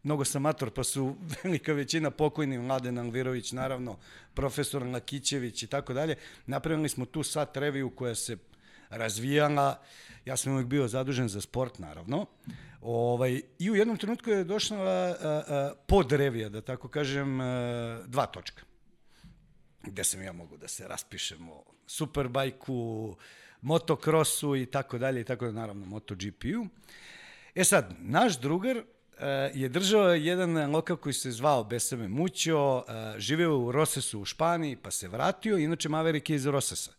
[0.03, 3.97] mnogo sam mator, pa su velika većina pokojni, Mladen Angvirović, naravno,
[4.33, 6.15] profesor Lakićević i tako dalje.
[6.45, 8.37] Napravili smo tu sat reviju koja se
[8.89, 9.79] razvijala.
[10.25, 12.25] Ja sam uvijek bio zadužen za sport, naravno.
[12.81, 18.01] Ovaj, I u jednom trenutku je došla a, a, pod revija, da tako kažem, a,
[18.07, 18.61] dva točka.
[19.83, 23.15] Gde sam ja mogu da se raspišem o Superbajku,
[23.61, 26.67] motokrosu i tako dalje i tako dalje, naravno MotoGP-u.
[27.55, 28.83] E sad, naš drugar
[29.53, 32.83] je držao jedan lokal koji se zvao Besame Mućo,
[33.17, 36.91] živeo u Rosesu u Španiji, pa se vratio, inače Maverick je iz Rosesa.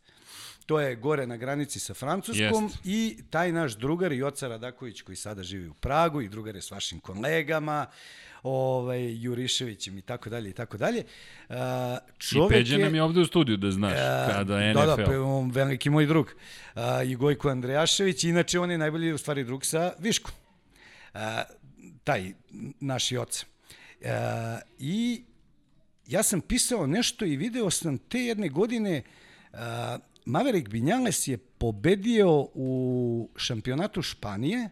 [0.69, 2.79] To je gore na granici sa Francuskom Jest.
[2.85, 6.71] i taj naš drugar Joca Radaković koji sada živi u Pragu i drugar je s
[6.71, 7.87] vašim kolegama,
[8.43, 11.05] ovaj, Juriševićem i tako dalje i tako dalje.
[11.49, 14.95] Uh, I čovek Peđa nam je ovde u studiju, da znaš, E, kada Da, da,
[14.95, 15.05] NFL.
[15.05, 16.27] pa je on veliki moj drug.
[16.27, 20.33] Uh, I Gojko Andrejašević, inače on je najbolji u stvari drug sa Viškom.
[21.15, 21.21] Uh,
[22.05, 22.33] taj
[22.81, 23.47] naš oca.
[24.01, 24.07] Uh,
[24.79, 25.23] I
[26.07, 29.03] ja sam pisao nešto i video sam te jedne godine
[29.53, 29.59] uh,
[30.29, 34.71] Maverick Vinales je pobedio u šampionatu Španije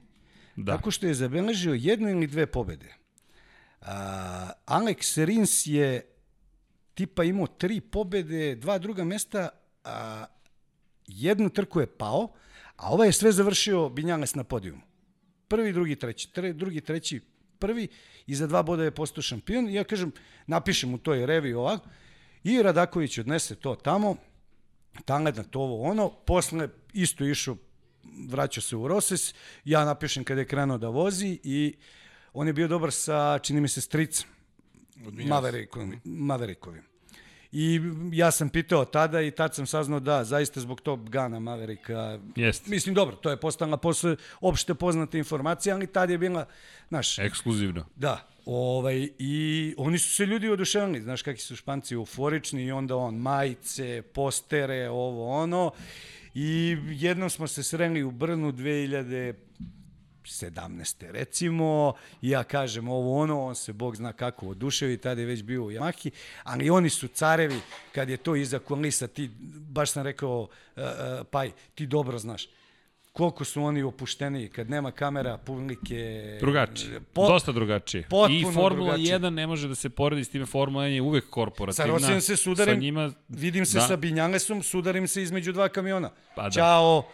[0.56, 0.76] Da.
[0.76, 2.94] tako što je zabeležio jednu ili dve pobede.
[3.80, 3.88] Uh,
[4.66, 6.06] Alex Rins je
[6.94, 9.48] tipa imao tri pobede, dva druga mesta,
[9.84, 10.24] a
[11.06, 12.32] jednu trku je pao,
[12.76, 14.82] a ovaj je sve završio Binjales na podijumu.
[15.48, 16.32] Prvi, drugi, treći.
[16.32, 17.20] Tre, drugi, treći,
[17.58, 17.88] prvi
[18.26, 19.68] i za dva boda je postao šampion.
[19.68, 20.12] I ja kažem,
[20.46, 21.88] napišem u toj revi ovako
[22.44, 24.16] i Radaković odnese to tamo,
[25.04, 27.56] talent na to ovo ono, posle isto išao,
[28.28, 31.74] vraćao se u Roses, ja napišem kada je krenuo da vozi i
[32.32, 34.28] on je bio dobar sa, čini mi se, stricem,
[35.28, 36.00] Maverickovim.
[36.04, 36.82] Maverickovim.
[37.52, 37.80] I
[38.12, 42.70] ja sam pitao tada i tad sam saznao da, zaista zbog tog Gana Maverika, Jeste.
[42.70, 46.46] mislim dobro, to je postala posle opšte poznata informacija, ali tad je bila,
[46.88, 47.84] znaš, Ekskluzivno.
[47.96, 52.96] Da, ovaj, i oni su se ljudi oduševili, znaš kakvi su španci euforični i onda
[52.96, 55.70] on majice, postere, ovo ono.
[56.34, 58.52] I jednom smo se sreli u Brnu
[60.26, 61.10] 2017.
[61.10, 65.42] recimo, i ja kažem ovo ono, on se Bog zna kako oduševi, tada je već
[65.42, 66.10] bio u Yamahi,
[66.42, 67.60] ali oni su carevi,
[67.92, 69.30] kad je to iza kulisa, ti,
[69.70, 72.48] baš sam rekao, uh, uh, Paj, ti dobro znaš,
[73.12, 76.22] koliko su oni opušteni, kad nema kamera, publike...
[76.40, 77.00] Drugačije.
[77.12, 78.00] Po- Dosta drugačije.
[78.30, 79.18] I Formula drugačije.
[79.18, 80.46] 1 ne može da se poredi s time.
[80.46, 81.92] Formula 1 je uvek Sa korporativna.
[81.92, 83.86] Rosijem se sudarim, Sa njima, vidim se da.
[83.86, 86.10] sa Binjalesom, sudarim se između dva kamiona.
[86.34, 86.50] Pa da.
[86.50, 87.04] Ćao.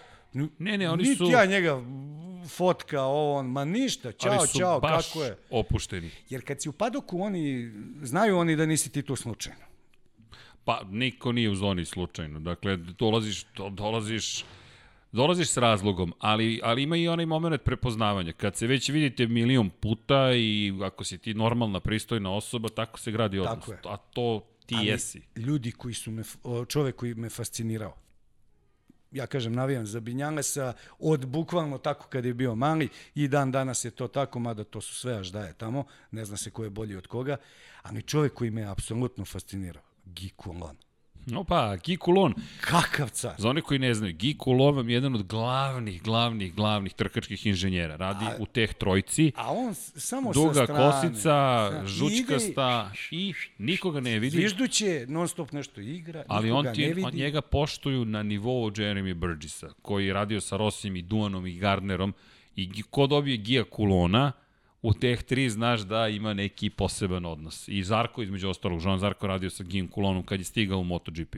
[0.59, 1.25] Ne, ne, oni Niti su...
[1.31, 1.81] ja njega
[2.49, 5.37] fotka, ovo, on, ma ništa, ćao, ali su ćao, baš kako je.
[5.51, 6.11] opušteni.
[6.29, 9.65] Jer kad si u padoku, oni, znaju oni da nisi ti tu slučajno.
[10.65, 12.41] Pa, niko nije u zoni slučajno.
[12.41, 14.45] Dakle, dolaziš, do, dolaziš,
[15.13, 18.33] dolaziš s razlogom, ali, ali ima i onaj moment prepoznavanja.
[18.33, 23.13] Kad se već vidite milion puta i ako si ti normalna, pristojna osoba, tako se
[23.13, 23.67] gradi odnos.
[23.67, 23.79] Tako je.
[23.85, 25.23] A to ti Ali jesi.
[25.37, 26.23] Ljudi koji su me,
[26.69, 27.97] čovek koji me fascinirao.
[29.13, 33.85] Ja kažem, navijam za Binjalesa od bukvalno tako kad je bio mali i dan danas
[33.85, 36.97] je to tako, mada to su sve aždaje tamo, ne zna se ko je bolji
[36.97, 37.37] od koga,
[37.83, 40.77] ali čovek koji me apsolutno fascinirao, Gikulon.
[41.37, 42.35] Opa, Gikulon.
[42.61, 43.35] Kakav car!
[43.39, 47.47] Za one koji ne znaju, Guy Coulomb vam je jedan od glavnih, glavnih, glavnih trkačkih
[47.47, 47.97] inženjera.
[47.97, 49.33] Radi u teh trojci.
[49.37, 50.81] A on samo Duga sa strane.
[50.93, 54.31] kosica, Zna, žučkasta i nikoga ne vidi.
[54.31, 57.03] zvižduće, non stop nešto igra, Ali on, ti, ne vidi.
[57.05, 61.55] on njega poštuju na nivou Jeremy Burgessa, koji je radio sa Rossijem i Duanom i
[61.55, 62.15] Gardnerom.
[62.57, 64.33] I ko dobije Gija Kulona,
[64.83, 67.69] u teh tri znaš da ima neki poseban odnos.
[67.69, 71.37] I Zarko, između ostalog, Jean Zarko radio sa Gijom Kulonom kad je stigao u MotoGP.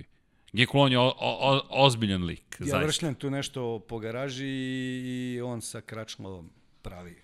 [0.52, 2.78] Gija Kulon je o, o, o, ozbiljan lik, Ja zaista.
[2.78, 6.50] vršljam tu nešto po garaži i on sa kračlovom
[6.82, 7.16] pravi.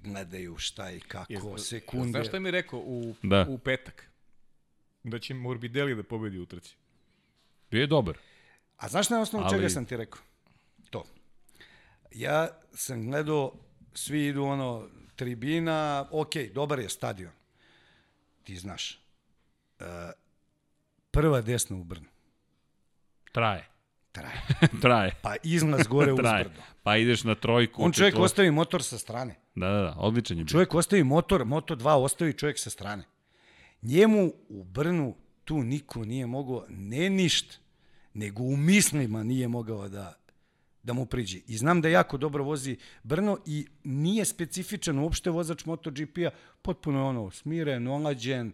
[0.00, 2.10] Gledaju šta i kako, Jel- sekunde.
[2.10, 3.46] Znaš šta mi je rekao u, Da.
[3.48, 4.10] u petak?
[5.04, 6.76] Da će Morbidelli da pobedi u trci.
[7.70, 8.18] Bio je dobar.
[8.76, 10.20] A znaš na osnovu Ali- čega sam ti rekao?
[10.90, 11.04] To.
[12.12, 13.52] Ja sam gledao,
[13.94, 14.88] svi idu ono,
[15.18, 15.78] tribina,
[16.10, 17.32] ok, dobar je stadion.
[18.44, 19.00] Ti znaš.
[19.80, 19.86] Uh,
[21.10, 22.06] prva desna u Brnu.
[23.32, 23.66] Traje.
[24.12, 24.40] Traje.
[24.82, 25.14] Traje.
[25.22, 26.44] Pa izlaz gore Traje.
[26.44, 26.62] uzbrdo.
[26.82, 27.82] Pa ideš na trojku.
[27.82, 29.34] On čovjek četvor- ostavi motor sa strane.
[29.54, 30.50] Da, da, da, odličan je bio.
[30.50, 33.04] Čovjek ostavi motor, Moto 2 ostavi čovjek sa strane.
[33.82, 35.14] Njemu u Brnu
[35.44, 37.56] tu niko nije mogao, ne ništa,
[38.14, 40.14] nego u mislima nije mogao da,
[40.88, 41.38] da mu priđe.
[41.46, 46.30] I znam da jako dobro vozi Brno i nije specifičan uopšte vozač MotoGP-a,
[46.62, 48.52] potpuno je ono smiren, olađen,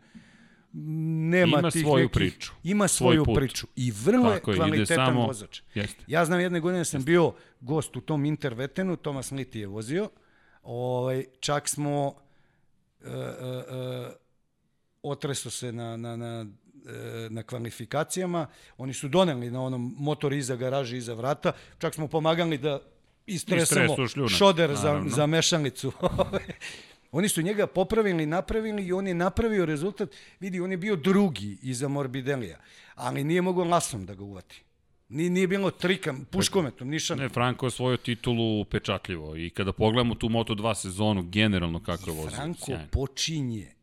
[1.30, 2.52] nema Ima tih svoju nekih, priču.
[2.64, 3.34] Ima Svoj svoju put.
[3.36, 5.60] priču i vrlo Tako je kvalitetan samo- vozač.
[5.74, 6.04] Jeste.
[6.06, 10.10] Ja znam jedne godine sam bio gost u tom Intervetenu, Tomas Liti je vozio,
[10.62, 12.14] ovaj, čak smo uh,
[13.06, 14.12] uh, uh,
[15.02, 16.63] otreso se na, na, na, e,
[17.30, 18.46] na kvalifikacijama,
[18.78, 22.80] oni su doneli na onom motor iza garaže, iza vrata, čak smo pomagali da
[23.26, 23.96] istresamo
[24.28, 25.10] šoder za, naravno.
[25.10, 25.92] za mešanicu.
[27.16, 30.08] oni su njega popravili, napravili i on je napravio rezultat,
[30.40, 32.58] vidi, on je bio drugi iza Morbidelija,
[32.94, 34.62] ali nije mogao lasom da ga uvati.
[35.08, 37.18] Nije, nije bilo trika, puškometom, nišan.
[37.18, 42.16] Ne, Franko je svoju titulu upečatljivo i kada pogledamo tu Moto2 sezonu, generalno kako je
[42.16, 42.86] vozio, Franko sjajno.
[42.90, 43.73] počinje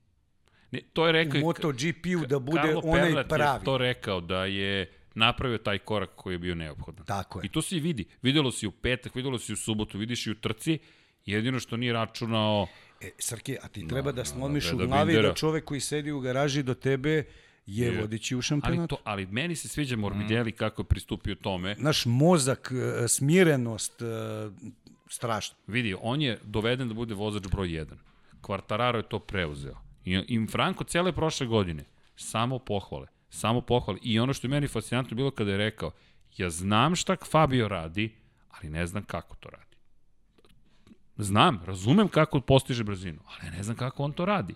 [0.71, 3.61] Ne, to je rekao u i MotoGP-u da bude Karlo onaj Perlat pravi.
[3.61, 7.05] je to rekao da je napravio taj korak koji je bio neophodan.
[7.05, 7.45] Tako je.
[7.45, 8.05] I to se i vidi.
[8.21, 10.79] Videlo se i u petak, videlo se i u subotu, vidiš i u trci.
[11.25, 12.67] Jedino što nije računao
[13.01, 15.79] E, Srke, a ti treba da no, slomiš da, u da glavi da čovek koji
[15.79, 17.23] sedi u garaži do tebe
[17.65, 18.95] je vodići u Ali, šampionatu.
[18.95, 21.75] to, ali meni se sviđa Morbidelli kako je pristupio tome.
[21.79, 22.71] Naš mozak,
[23.03, 24.05] e, smirenost, e,
[25.09, 25.57] strašno.
[25.67, 27.85] Vidi, on je doveden da bude vozač broj 1.
[28.41, 29.77] Quartararo je to preuzeo.
[30.05, 31.83] I, i Franko cele prošle godine
[32.15, 33.07] samo pohvale.
[33.29, 33.99] Samo pohvale.
[34.03, 35.91] I ono što je meni fascinantno bilo kada je rekao,
[36.37, 38.15] ja znam šta Fabio radi,
[38.49, 39.75] ali ne znam kako to radi.
[41.17, 44.55] Znam, razumem kako postiže brzinu, ali ne znam kako on to radi.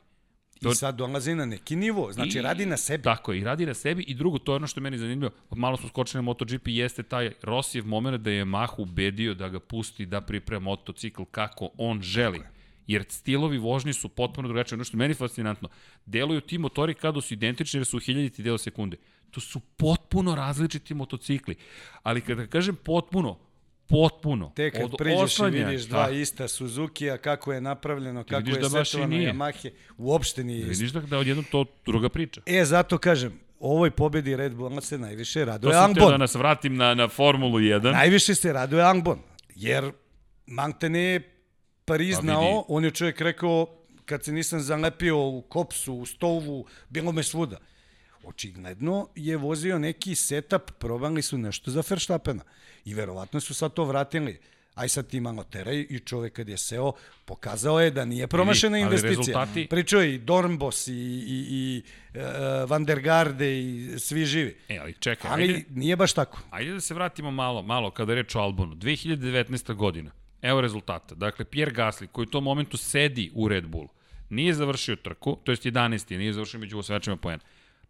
[0.62, 3.04] To- I sad dolazi na neki nivo, znači I- radi na sebi.
[3.04, 4.04] Tako je, i radi na sebi.
[4.04, 7.04] I drugo, to je ono što je meni zanimljivo, malo smo skočili na MotoGP, jeste
[7.04, 12.02] taj Rosijev moment da je Mahu ubedio da ga pusti da priprema motocikl kako on
[12.02, 12.42] želi.
[12.88, 14.76] Jer stilovi vožnje su potpuno drugačiji.
[14.78, 15.70] Ono što je meni fascinantno,
[16.06, 18.98] deluju ti motori kada su identični jer su u hiljaditi deo sekunde.
[19.32, 21.56] To su potpuno različiti motocikli.
[22.04, 23.40] Ali kada kažem potpuno,
[23.88, 24.52] potpuno.
[24.56, 26.12] Te kad od priđeš i vidiš dva Da.
[26.12, 29.16] ista Suzuki-a, kako je napravljeno, kako vidiš je da setovano.
[29.16, 30.70] Yamahe, uopšte nije isto.
[30.70, 32.42] Vidiš da, da odjednom to druga priča.
[32.46, 36.12] E, zato kažem, ovoj pobedi Red Bulla se najviše To raduje sam teo Angbon.
[36.12, 37.92] da nas vratim na, na Formulu 1.
[37.92, 39.20] Najviše se raduje Angbon,
[39.56, 39.92] jer
[40.48, 41.35] Mantene je
[41.88, 43.68] priznao, Pa on je čovjek rekao,
[44.06, 47.58] kad se nisam zalepio u kopsu, u stovu, bilo me svuda.
[48.24, 52.44] Očigledno je vozio neki setup, probali su nešto za Verstappena.
[52.86, 54.40] I verovatno su sad to vratili.
[54.76, 56.92] Aj sad ti malo teraj i čovek kad je seo,
[57.26, 59.18] pokazao je da nije promašena investicija.
[59.18, 62.22] rezultati- Pričao je i Dornbos i, i, i uh,
[62.70, 64.58] Van der Garde i svi živi.
[64.70, 66.40] E, ali čekaj, Ali ajde, nije baš tako.
[66.52, 68.76] ajde da se vratimo malo, malo kada je reč o Albonu.
[68.76, 69.74] 2019.
[69.74, 70.12] godina,
[70.50, 71.16] evo rezultata.
[71.16, 73.90] Dakle, Pierre Gasly, koji u tom momentu sedi u Red Bullu,
[74.30, 76.18] nije završio trku, to jest 11.
[76.18, 77.44] nije završio među osvajačima poena.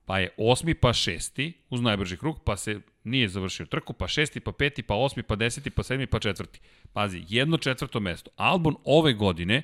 [0.05, 4.39] Pa je osmi, pa šesti, uz najbrži krug, pa se nije završio trku, pa šesti,
[4.39, 6.59] pa peti, pa osmi, pa deseti, pa sedmi, pa četvrti.
[6.93, 8.31] Pazi, jedno četvrto mesto.
[8.35, 9.63] Albon ove godine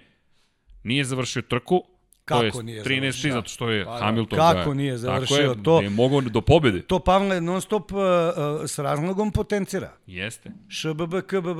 [0.83, 1.83] nije završio trku,
[2.25, 3.01] Kako to jest nije 13.
[3.01, 3.31] završio?
[3.33, 4.05] zato što je Pa da.
[4.05, 5.81] Hamilton Kako ga- nije Tako završio je, to?
[5.81, 6.81] Je mogao do pobede.
[6.81, 8.03] To Pavle non stop uh, uh,
[8.67, 9.93] s razlogom potencira.
[10.07, 10.51] Jeste.
[10.69, 11.59] ŠBB, KBB.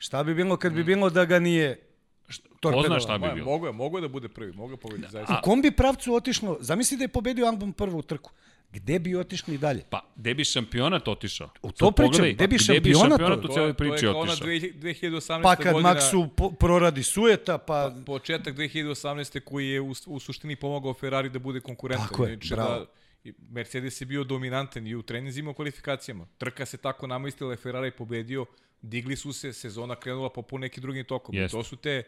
[0.00, 3.00] Šta bi bilo kad bi bilo da ga nije Ko zna torpedovao?
[3.00, 3.44] šta bi bilo?
[3.46, 5.34] Mogu je, mogu je da bude prvi, mogu je pobediti, zaista.
[5.34, 6.56] U kom bi pravcu otišlo?
[6.60, 8.30] Zamisli da je pobedio Albon prvu trku.
[8.72, 9.82] Gde bi otišli dalje?
[9.90, 11.50] Pa, gde bi šampionat otišao?
[11.62, 13.54] U to Sad pričam, pogledaj, gde bi gde šampionat šampionat u otišao?
[13.54, 14.46] celoj je- to je priči kao ona otišao?
[14.46, 15.42] 2018.
[15.42, 17.94] Pa kad godina, Maxu po, proradi sueta, pa...
[18.06, 19.40] početak 2018.
[19.40, 22.08] koji je u, u suštini pomogao Ferrari da bude konkurentan.
[22.08, 22.70] Tako je, Inače bravo.
[22.70, 22.86] Da,
[23.24, 26.26] i Mercedes je bio dominantan i u treninzima i u kvalifikacijama.
[26.38, 28.46] Trka se tako namistila, Ferrari je pobedio,
[28.82, 31.34] digli su se, sezona krenula po, po nekim drugim tokom.
[31.34, 31.56] Jeste.
[31.56, 32.02] To su te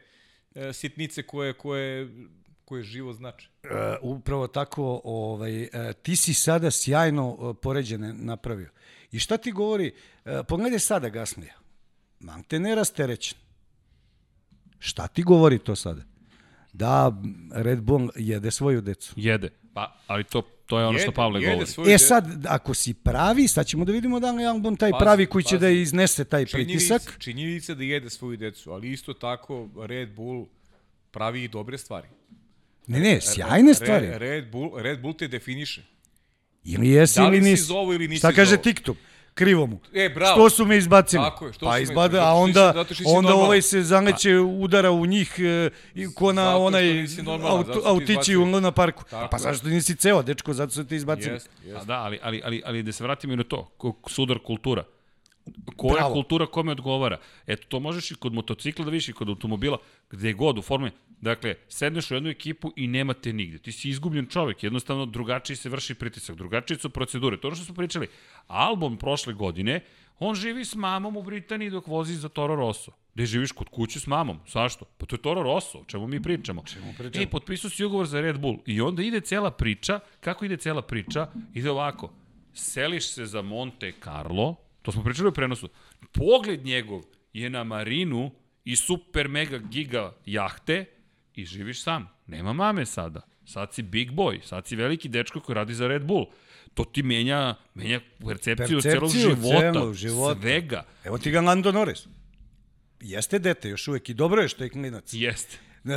[0.54, 2.08] e, sitnice koje, koje,
[2.64, 3.48] koje živo znače.
[3.64, 3.70] Uh,
[4.02, 5.68] upravo tako, ovaj, uh,
[6.02, 8.70] ti si sada sjajno uh, poređene napravio.
[9.12, 9.92] I šta ti govori,
[10.24, 11.54] uh, pogledaj sada Gaslija,
[12.20, 13.38] Mante ne rasterećen.
[14.78, 16.02] Šta ti govori to sada?
[16.72, 17.12] Da
[17.52, 19.12] Red Bull jede svoju decu.
[19.16, 19.48] Jede.
[19.74, 21.66] Pa, ali to, to je ono što Jede- Pavle jede govori.
[21.66, 24.90] svoju E sad, ako si pravi, sad ćemo da vidimo da li je Albon taj
[24.90, 25.60] Pazi, pravi koji će pazi.
[25.60, 27.18] da iznese taj Činjenica, pritisak.
[27.18, 30.46] činjenica da jede svoju decu, ali isto tako Red Bull
[31.10, 32.08] pravi i dobre stvari.
[32.86, 34.06] Ne, ne, sjajne stvari.
[34.06, 35.82] Red, Red, Bull, Red Bull te definiše.
[36.64, 37.62] Ili jesi Da li ili si nisi.
[37.62, 38.56] za ovo ili nisi Šta kaže?
[38.58, 38.96] TikTok?
[39.34, 39.80] Krivo mu.
[39.94, 40.34] E, bravo.
[40.34, 41.22] Što su me izbacili?
[41.24, 43.46] Tako je, što pa su me- izbade, zato a onda, si onda normalan.
[43.46, 48.36] ovaj se zaleće udara u njih e, i ko na Zato onaj normalan, ti autići
[48.36, 49.04] u Luna parku.
[49.04, 51.34] Tako pa zašto nisi ceo, dečko, zato su te izbacili.
[51.34, 51.86] Jest, A jest.
[51.86, 53.70] da, ali, ali, ali, ali da se vratimo i na to,
[54.06, 54.84] sudar kultura.
[55.76, 56.14] Koja Bravo.
[56.14, 57.18] kultura kome odgovara?
[57.46, 59.78] Eto, to možeš i kod motocikla da vidiš i kod automobila,
[60.10, 60.90] gde god, u formi.
[61.20, 63.58] Dakle, sedneš u jednu ekipu i nemate nigde.
[63.58, 67.36] Ti si izgubljen čovek, jednostavno drugačiji se vrši pritisak, drugačije su procedure.
[67.36, 68.08] To je ono što smo pričali.
[68.46, 69.80] Album prošle godine,
[70.18, 72.92] on živi s mamom u Britaniji dok vozi za Toro Rosso.
[73.14, 74.38] Gde živiš kod kuće s mamom?
[74.48, 74.84] Zašto?
[74.84, 76.62] Pa to je Toro Rosso, o čemu mi pričamo.
[76.66, 77.22] Čemu pričamo?
[77.22, 80.00] E, potpisao si ugovor za Red Bull i onda ide cela priča.
[80.20, 81.28] Kako ide cela priča?
[81.54, 82.10] Ide ovako.
[82.54, 85.68] Seliš se za Monte Carlo, to smo pričali u prenosu.
[86.12, 87.02] Pogled njegov
[87.32, 88.30] je na marinu
[88.64, 90.84] i super mega giga jahte
[91.34, 92.08] i živiš sam.
[92.26, 93.20] Nema mame sada.
[93.44, 96.26] Sad si big boy, sad si veliki dečko koji radi za Red Bull.
[96.74, 100.40] To ti menja, menja percepciju, celog Percepciju života, celog života.
[100.40, 100.84] svega.
[101.04, 102.06] Evo ti ga Lando Norris.
[103.00, 105.14] Jeste dete još uvek i dobro je što je klinac.
[105.14, 105.58] Jeste.
[105.84, 105.94] E,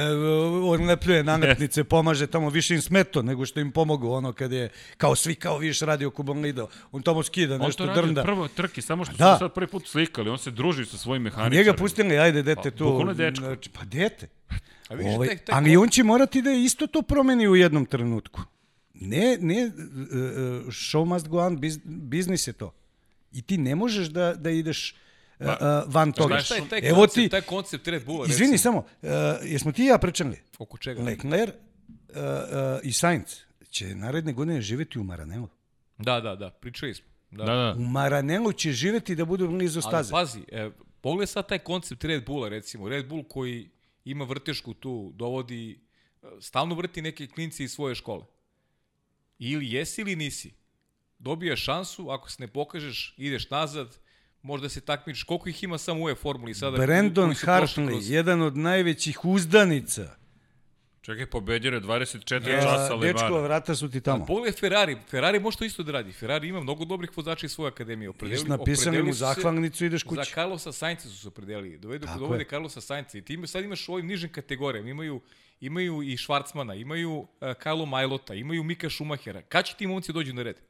[0.63, 4.69] on lepljuje nametnice, pomaže tamo, više im smeto nego što im pomogu, ono kad je,
[4.97, 8.23] kao svi kao viš radio Kuban Lido, on tamo skida On nešto to radi drnda.
[8.23, 9.33] prvo trke, samo što su Da.
[9.33, 11.55] se sad prvi put slikali, on se druži sa svojim mehaničarima.
[11.57, 13.13] njega pustili, ajde, dete Pa, tu.
[13.15, 14.27] znači, Pa dete.
[14.89, 17.85] A vidiš, Ovaj, taj- taj ali on će morati da isto to promeni u jednom
[17.85, 18.41] trenutku.
[18.93, 20.17] Ne, ne, uh, uh,
[20.67, 22.73] show must go on, biz, biznis je to.
[23.31, 24.95] I ti ne možeš da, da ideš
[25.39, 26.33] uh, uh, van toga.
[26.33, 29.71] znaš, taj, taj, Evo koncept, ti, taj koncept Red Bulla, izvini recimo, samo, uh, jesmo
[29.71, 30.37] ti i ja pričali?
[30.59, 31.03] oko čega?
[31.03, 35.47] Leclerc uh, uh, i Sainz će naredne godine živeti u Maranelu.
[35.97, 37.05] Da, da, da, pričali smo.
[37.31, 37.43] Da.
[37.43, 37.75] Da, da.
[37.77, 40.11] U Maranelu će živeti da budu blizu Ali staze.
[40.11, 40.69] pazi, e,
[41.01, 42.89] pogledaj sad taj koncept Red Bulla, recimo.
[42.89, 43.69] Red Bull koji
[44.05, 45.79] ima vrtešku tu, dovodi,
[46.39, 48.25] stalno vrti neke klinci iz svoje škole.
[49.39, 50.53] Ili jesi ili nisi.
[51.19, 53.97] Dobijaš šansu, ako se ne pokažeš, ideš nazad,
[54.45, 55.23] možda se takmičiš.
[55.23, 56.77] Koliko ih ima samo u E formuli sada?
[56.77, 60.15] Brandon Hartley, kroz- jedan od najvećih uzdanica.
[61.01, 63.43] Čekaj, pobedio je 24 Uh, časa dečko, Levana.
[63.43, 64.25] vrata su ti tamo.
[64.25, 64.97] Pogledaj Ferrari.
[65.09, 66.11] Ferrari može to isto da radi.
[66.11, 68.07] Ferrari ima mnogo dobrih vozača iz svoje akademije.
[68.07, 70.33] Viš Opredelili, napisali mu zahvalnicu, ideš Za kući.
[70.33, 71.77] Carlosa Sainca su se opredelili.
[71.77, 72.47] Dovedu, Tako dovode je.
[72.47, 73.17] Carlosa Sainca.
[73.17, 74.89] I ti ima, sad imaš u ovim nižim kategorijama.
[74.89, 75.21] Imaju,
[75.61, 77.27] imaju i Švarcmana, imaju uh,
[77.63, 79.41] Carlo Majlota, imaju Mika Šumahera.
[79.41, 80.61] Kad će ti momci dođu na red?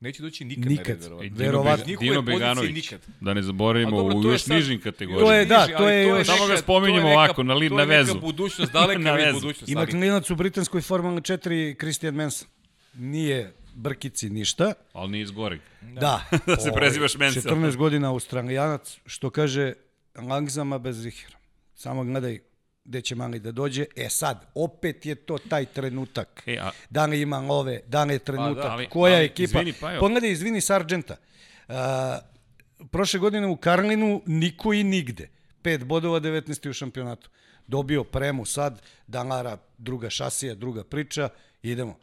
[0.00, 0.86] Neće doći nikad, Nikad.
[0.86, 1.22] na red, verovatno.
[1.24, 1.84] Dino, Verovatno.
[1.84, 2.74] Be, Njihove Dino pozicije Beganović.
[2.74, 3.00] nikad.
[3.20, 5.34] Da ne zaboravimo dobro, u to je još sad- nižim To kategorijama.
[5.34, 7.86] je, da, to je još- Samo ga spominjemo to ovako, na li- to na je
[7.86, 8.20] neka vezu.
[8.20, 9.32] budućnost, daleka Na vezu.
[9.34, 9.68] budućnost.
[9.68, 11.40] Ima ali- klinac u britanskoj Formula 4,
[11.74, 12.48] Christian Manson.
[12.94, 14.72] Nije brkici ništa.
[14.92, 15.60] Ali nije iz goreg.
[15.82, 16.24] Da.
[16.46, 17.42] Da se prezivaš Mansell.
[17.44, 19.72] 14 godina australijanac, što kaže
[20.16, 21.38] langzama bez zihera.
[21.74, 22.38] Samo gledaj
[22.88, 23.84] gde će mali da dođe.
[23.96, 26.42] E sad, opet je to taj trenutak.
[26.46, 29.42] E, a- Da li ima love, da li je trenutak, ali- koja ali, ekipa.
[29.60, 29.96] izvini, pa.
[30.00, 31.16] Pogledaj, izvini Sargenta.
[31.68, 31.74] Uh,
[32.90, 35.28] prošle godine u Karlinu niko i nigde.
[35.62, 36.68] 5 bodova, 19.
[36.68, 37.30] u šampionatu.
[37.66, 41.28] Dobio premu sad, Danara, druga šasija, druga priča,
[41.62, 41.98] idemo.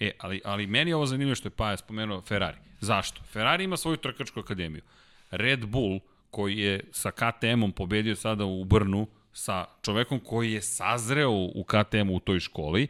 [0.00, 2.56] E, ali, ali meni je ovo zanimljivo što je Paja spomenuo Ferrari.
[2.80, 3.22] Zašto?
[3.24, 4.82] Ferrari ima svoju trkačku akademiju.
[5.30, 6.00] Red Bull,
[6.30, 12.16] koji je sa KTM-om pobedio sada u Brnu, sa čovekom koji je sazreo u KTM-u
[12.16, 12.88] u toj školi,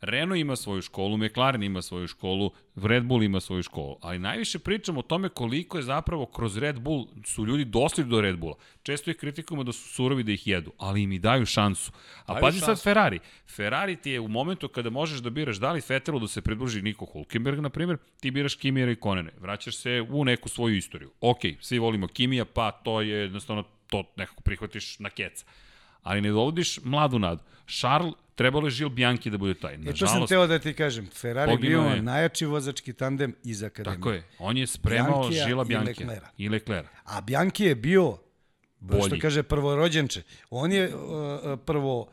[0.00, 4.58] Renault ima svoju školu, McLaren ima svoju školu, Red Bull ima svoju školu, ali najviše
[4.58, 8.54] pričamo o tome koliko je zapravo kroz Red Bull su ljudi došli do Red Bulla.
[8.82, 11.92] Često ih kritikujemo da su surovi da ih jedu, ali im i daju šansu.
[12.26, 12.82] A Daju pazi sad.
[12.82, 13.18] Ferrari.
[13.56, 16.82] Ferrari ti je u momentu kada možeš da biraš da li Vettelu da se pridruži
[16.82, 19.32] Niko Hulkenberg, na primjer, ti biraš Kimija i Konene.
[19.40, 21.10] Vraćaš se u neku svoju istoriju.
[21.20, 25.46] Ok, svi volimo Kimija, pa to je jednostavno, to nekako prihvatiš na keca.
[26.08, 27.42] Ali ne dovodiš mladu nadu.
[27.78, 29.74] Charles, trebalo je Žil Bianchi da bude taj.
[29.74, 31.06] E, to sam Nažalost, teo da ti kažem.
[31.12, 32.02] Ferrari bio je.
[32.02, 33.96] najjači vozački tandem iz akademije.
[33.96, 34.22] tako je.
[34.38, 36.06] On je spremao Bianchija Žila i Bianchi.
[36.38, 36.90] I Leclerca.
[37.04, 38.16] A Bianchi je bio,
[38.80, 39.02] Bolji.
[39.06, 40.22] što kaže, prvorođenče.
[40.50, 42.08] On je uh, uh, prvo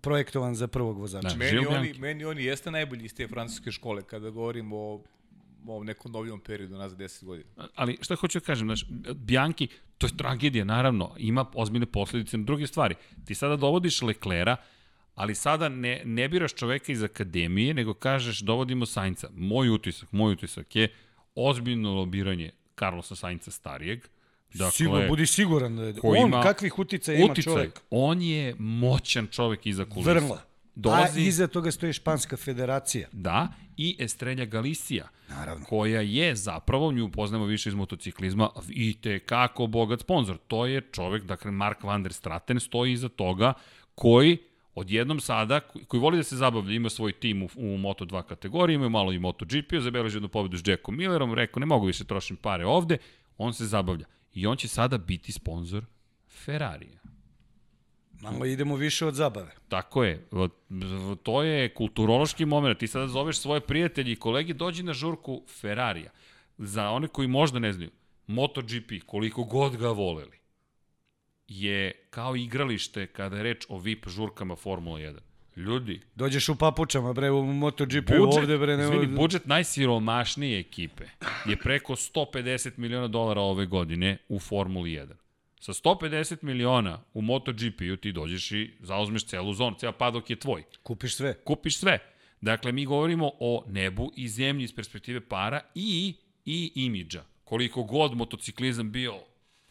[0.00, 1.28] projektovan za prvog vozača.
[1.28, 1.34] Da.
[1.34, 2.00] Meni Žil oni, Bianchi.
[2.00, 5.02] meni oni jeste najbolji iz te francuske škole kada govorimo o
[5.66, 7.48] ovom nekom novinom periodu, nazad 10 godina.
[7.74, 8.84] ali šta hoću da kažem, znaš,
[9.14, 9.68] Bianchi,
[9.98, 12.94] to je tragedija, naravno, ima ozbiljne posledice na druge stvari.
[13.24, 14.56] Ti sada dovodiš Leklera,
[15.14, 19.28] ali sada ne, ne biraš čoveka iz akademije, nego kažeš dovodimo Sainca.
[19.32, 20.88] Moj utisak, moj utisak je
[21.34, 24.00] ozbiljno lobiranje Carlosa Sainca starijeg.
[24.50, 25.76] Dakle, Sigurno, budi siguran.
[25.76, 27.52] da je- On, ima kakvih utica ima uticaj.
[27.52, 27.80] čovjek?
[27.90, 30.12] On je moćan čovek iza kulisa.
[30.12, 30.38] Vrlo.
[30.80, 33.08] Dolazi, A iza toga stoji Španska federacija.
[33.12, 35.66] Da, i Estrelja Galicija, Naravno.
[35.66, 40.38] koja je zapravo, nju poznamo više iz motociklizma, i te kako bogat sponsor.
[40.48, 43.52] To je čovek, dakle Mark van der Straten, stoji iza toga,
[43.94, 44.38] koji
[44.74, 48.88] odjednom sada, koji voli da se zabavlja, ima svoj tim u, u Moto2 kategoriji, ima
[48.88, 52.66] malo i MotoGP, zabeleži jednu pobedu s Jackom Millerom, rekao ne mogu više trošim pare
[52.66, 52.98] ovde,
[53.38, 54.06] on se zabavlja.
[54.34, 55.84] I on će sada biti sponsor
[56.44, 56.99] Ferrarija.
[58.20, 59.50] Malo idemo više od zabave.
[59.68, 60.26] Tako je.
[61.22, 62.78] To je kulturološki moment.
[62.78, 66.10] Ti sada zoveš svoje prijatelji i kolege, dođi na žurku Ferrarija.
[66.58, 67.90] Za one koji možda ne znaju,
[68.26, 70.38] MotoGP, koliko god ga voleli,
[71.48, 75.18] je kao igralište kada je reč o VIP žurkama Formula 1.
[75.56, 78.84] Ljudi, Dođeš u papučama, bre, u MotoGP budžet, ovde, bre, ne...
[78.84, 81.04] izvini, budžet najsiromašnije ekipe
[81.46, 85.06] je preko 150 miliona dolara ove godine u Formuli 1.
[85.60, 90.64] Sa 150 miliona u MotoGP-u ti dođeš i zauzmeš celu zonu, ceo padok je tvoj.
[90.82, 91.34] Kupiš sve.
[91.44, 91.98] Kupiš sve.
[92.40, 96.14] Dakle, mi govorimo o nebu i zemlji iz perspektive para i,
[96.44, 97.24] i imidža.
[97.44, 99.14] Koliko god motociklizam bio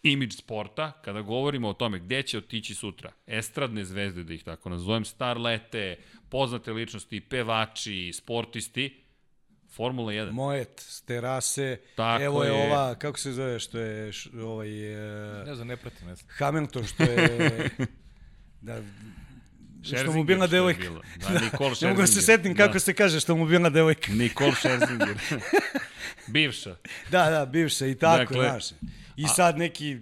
[0.03, 4.69] imidž sporta, kada govorimo o tome gde će otići sutra, estradne zvezde, da ih tako
[4.69, 5.97] nazovem, starlete,
[6.29, 8.95] poznate ličnosti, pevači, sportisti,
[9.69, 10.31] Formula 1.
[10.31, 12.65] Moet, s terase, Tako evo je, je.
[12.65, 14.93] ova, kako se zove, što je š, ovaj,
[15.41, 16.27] e, Ne znam, ne pratim, ne znam.
[16.29, 17.69] Hamilton, što je,
[18.61, 18.81] da,
[19.83, 20.79] Što mu bila devojka.
[20.79, 21.01] bilo.
[21.21, 22.37] Da, Nicole Ne mogu da se Scherzinger.
[22.37, 22.79] setim kako da.
[22.79, 24.11] se kaže što mu bila devojka.
[24.11, 25.17] Nicole Scherzinger.
[26.27, 26.75] Bivša.
[27.11, 28.65] Da, da, bivša i tako, Dakle, znaš.
[29.15, 29.97] I sad neki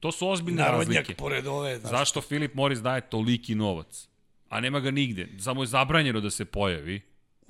[0.00, 1.14] To su ozbiljne narodnjak razlike.
[1.14, 1.90] pored ove, znaš.
[1.90, 4.08] Zašto Filip Morris daje toliki novac?
[4.48, 5.28] A nema ga nigde.
[5.38, 7.00] Samo je zabranjeno da se pojavi.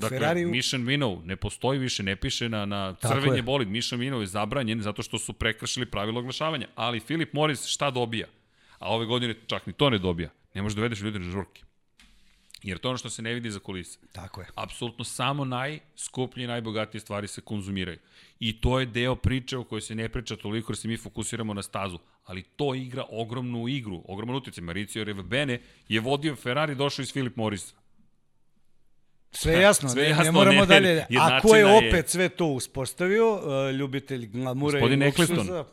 [0.00, 3.42] Dakle, Ferrariju- Mission Winnow ne postoji više, ne piše na, na crvenje je.
[3.42, 3.68] bolid.
[3.68, 6.68] Mission Winnow je zabranjen zato što su prekršili pravilo oglašavanja.
[6.74, 8.26] Ali Filip Morris šta dobija?
[8.78, 10.30] A ove godine čak ni to ne dobija.
[10.54, 11.62] Ne možeš da dovedeš ljude na žurke.
[12.62, 13.98] Jer to je ono što se ne vidi za kulisa.
[14.12, 14.46] Tako je.
[14.54, 17.98] Apsolutno samo najskuplje i najbogatije stvari se konzumiraju.
[18.40, 21.54] I to je deo priče o kojoj se ne priča toliko jer se mi fokusiramo
[21.54, 21.98] na stazu.
[22.24, 24.64] Ali to igra ogromnu igru, ogroman utjecaj.
[24.64, 27.74] Mauricio Revbene je vodio Ferrari, došao iz Filip Morisa.
[29.32, 30.88] Sve je jasno, Sve ne, je ne jasno, moramo ne, dalje.
[30.90, 33.40] A jednačina ko je je- opet sve to uspostavio, uh,
[33.70, 35.64] ljubitelj glamura Gospodin i luksuza.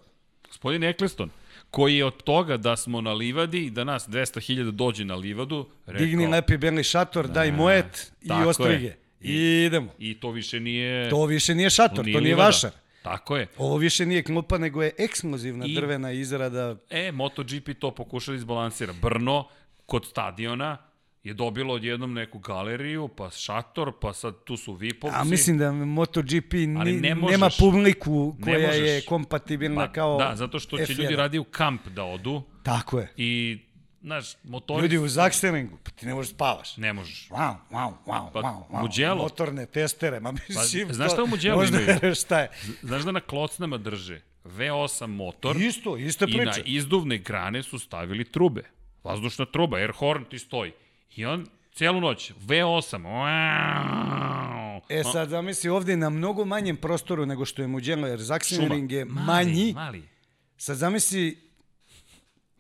[0.47, 1.29] Gospodin Eccleston,
[1.71, 5.69] koji je od toga da smo na livadi i da nas 200.000 dođe na livadu,
[5.85, 8.45] rekao, digni lepi beli šator, daj mojet i je.
[8.45, 8.93] ostrige.
[9.21, 9.91] I idemo.
[9.99, 11.09] i to više nije...
[11.09, 12.45] To više nije šator, to nije livada.
[12.45, 12.71] vašar.
[13.01, 13.47] Tako je.
[13.57, 16.75] Ovo više nije klupa, nego je ekskluzivna I- drvena izrada.
[16.89, 18.93] E, MotoGP to pokušali izbalansira.
[19.01, 19.47] Brno,
[19.85, 20.77] kod stadiona,
[21.27, 25.15] je dobilo odjednom neku galeriju, pa šator, pa sad tu su vipovci.
[25.15, 27.31] A mislim da MotoGP ni, ne možeš.
[27.31, 29.05] nema publiku Ne koja je možeš.
[29.05, 30.97] kompatibilna pa, kao Da, zato što će F1.
[30.97, 33.13] ljudi radi u kamp da odu Tako je.
[33.17, 33.59] i,
[34.01, 34.81] znaš, motori...
[34.81, 36.77] Ljudi u Zaksteringu, pa ti ne možeš spavaš.
[36.77, 37.29] Ne možeš.
[37.29, 38.81] Wow, wow, wow, Pa, wow, wow.
[38.81, 39.15] Mugello.
[39.17, 41.27] Motorne testere, ma mislim, znaš to- šta u
[41.57, 42.15] možda imaju?
[42.15, 42.49] šta je.
[42.81, 46.61] Znaš da na klocnama drže V8 motor Isto, ista i na priča.
[46.65, 48.63] izduvne grane su stavili trube.
[49.03, 50.71] Vazdušna truba, air horn ti stoji.
[51.18, 54.80] I on cijelu noć, V8, wow.
[54.89, 59.06] E sad, zamisli ovde na mnogo manjem prostoru nego što je Mugello, jer Zakstering je
[59.06, 59.73] manji.
[59.73, 60.03] Mali.
[60.57, 61.38] Sad zamisli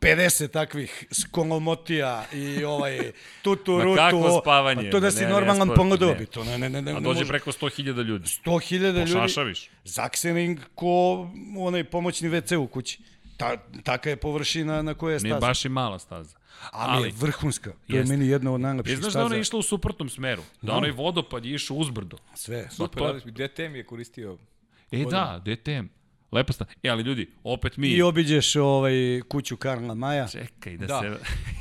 [0.01, 3.11] 50 takvih skolomotija i ovaj
[3.43, 6.15] tutu Ma kakvo spavanje, Pa to da si ne, ne, normalan pomodao ne.
[6.15, 6.43] bi to.
[6.43, 7.27] Ne, ne, ne, ne, A ne dođe može.
[7.27, 8.25] preko 100.000 ljudi.
[8.45, 9.13] 100.000 ljudi.
[9.13, 9.69] Pošašaviš.
[9.83, 11.27] Zakstering ko
[11.57, 12.99] onaj pomoćni WC u kući.
[13.37, 15.47] Ta, taka je površina na kojoj je Nije staza.
[15.47, 16.37] baš i mala staza.
[16.71, 17.71] Ali, je vrhunska.
[17.87, 19.19] To je meni jedna od Je, najlepših znaš staza.
[19.19, 20.43] da ona je išla u suprotnom smeru?
[20.61, 22.17] Da onaj vodopad je išao uzbrdo.
[22.35, 22.67] Sve.
[22.71, 24.37] Super, to- pa, DTM je koristio
[24.91, 25.85] E da, DTM.
[26.31, 26.65] Lepa sta.
[26.83, 27.87] E, ali ljudi, opet mi...
[27.87, 30.27] I obiđeš ovaj kuću Karla Maja.
[30.27, 31.01] Čekaj da, Da.
[31.01, 31.07] se...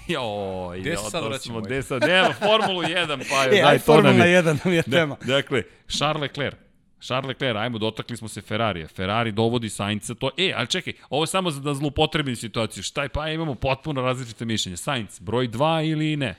[0.12, 1.42] Joj, Gde se jo, sad to vraćamo?
[1.52, 4.42] smo, gde sad, nema Formulu 1, pa E, daj aj, to nam Formula je.
[4.42, 5.16] 1 nam je tema.
[5.20, 6.56] Da, dakle, Charles Leclerc.
[7.00, 8.88] Charles Leclerc, ajmo, dotakli smo se Ferrarija.
[8.88, 10.30] Ferrari dovodi Sainca, to...
[10.38, 12.82] E, ali čekaj, ovo je samo za da zlupotrebim situaciju.
[12.82, 14.76] Šta je, pa imamo potpuno različite mišljenje.
[14.76, 16.34] Sainz, broj 2 ili ne?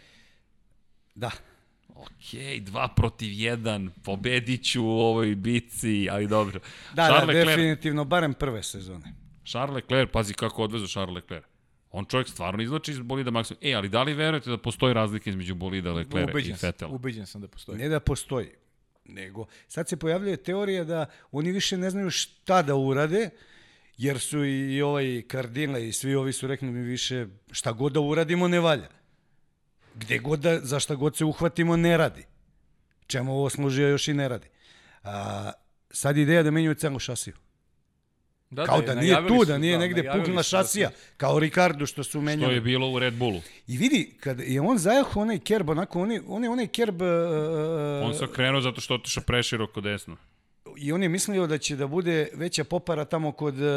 [1.15, 1.31] Da.
[1.89, 6.59] Okej, 2 protiv 1, pobediću u ovoj bici, ali dobro.
[6.93, 9.13] Da, Charles da, Leclerc, definitivno, barem prve sezone.
[9.45, 11.45] Charles Leclerc, pazi kako odvezu Charles Leclerc.
[11.91, 13.59] On čovjek stvarno izlači iz bolida maksimum.
[13.61, 16.91] E, ali da li verujete da postoji razlika između bolida Leclerca i Vettela?
[16.91, 17.77] ubeđen sam da postoji.
[17.77, 18.49] Ne da postoji,
[19.07, 23.29] nego sad se pojavljuje teorija da oni više ne znaju šta da urade,
[23.97, 27.99] jer su i ovaj Kardila i svi ovi su rekli mi više šta god da
[27.99, 28.89] uradimo ne valja.
[29.95, 32.25] Gde god da, za šta god se uhvatimo ne radi.
[33.07, 34.47] Čemu ovo služi, još i ne radi.
[35.03, 35.51] A,
[35.91, 37.33] sad ideja da menjaju celu šasiju.
[38.49, 41.39] Da, Kao da nije najavili tu, da nije negde najavili pukla su da šasija, kao
[41.39, 42.53] Ricardo što su Što menjali.
[42.53, 43.41] je bilo u Red Bullu.
[43.67, 47.01] I vidi, kad je on zajahao onaj kerb, onako, on je, on je onaj kerb...
[47.01, 47.07] Uh,
[48.03, 50.17] On se okrenuo zato što otišao preširoko desno.
[50.77, 53.67] I on je mislio da će da bude veća popara tamo kod uh,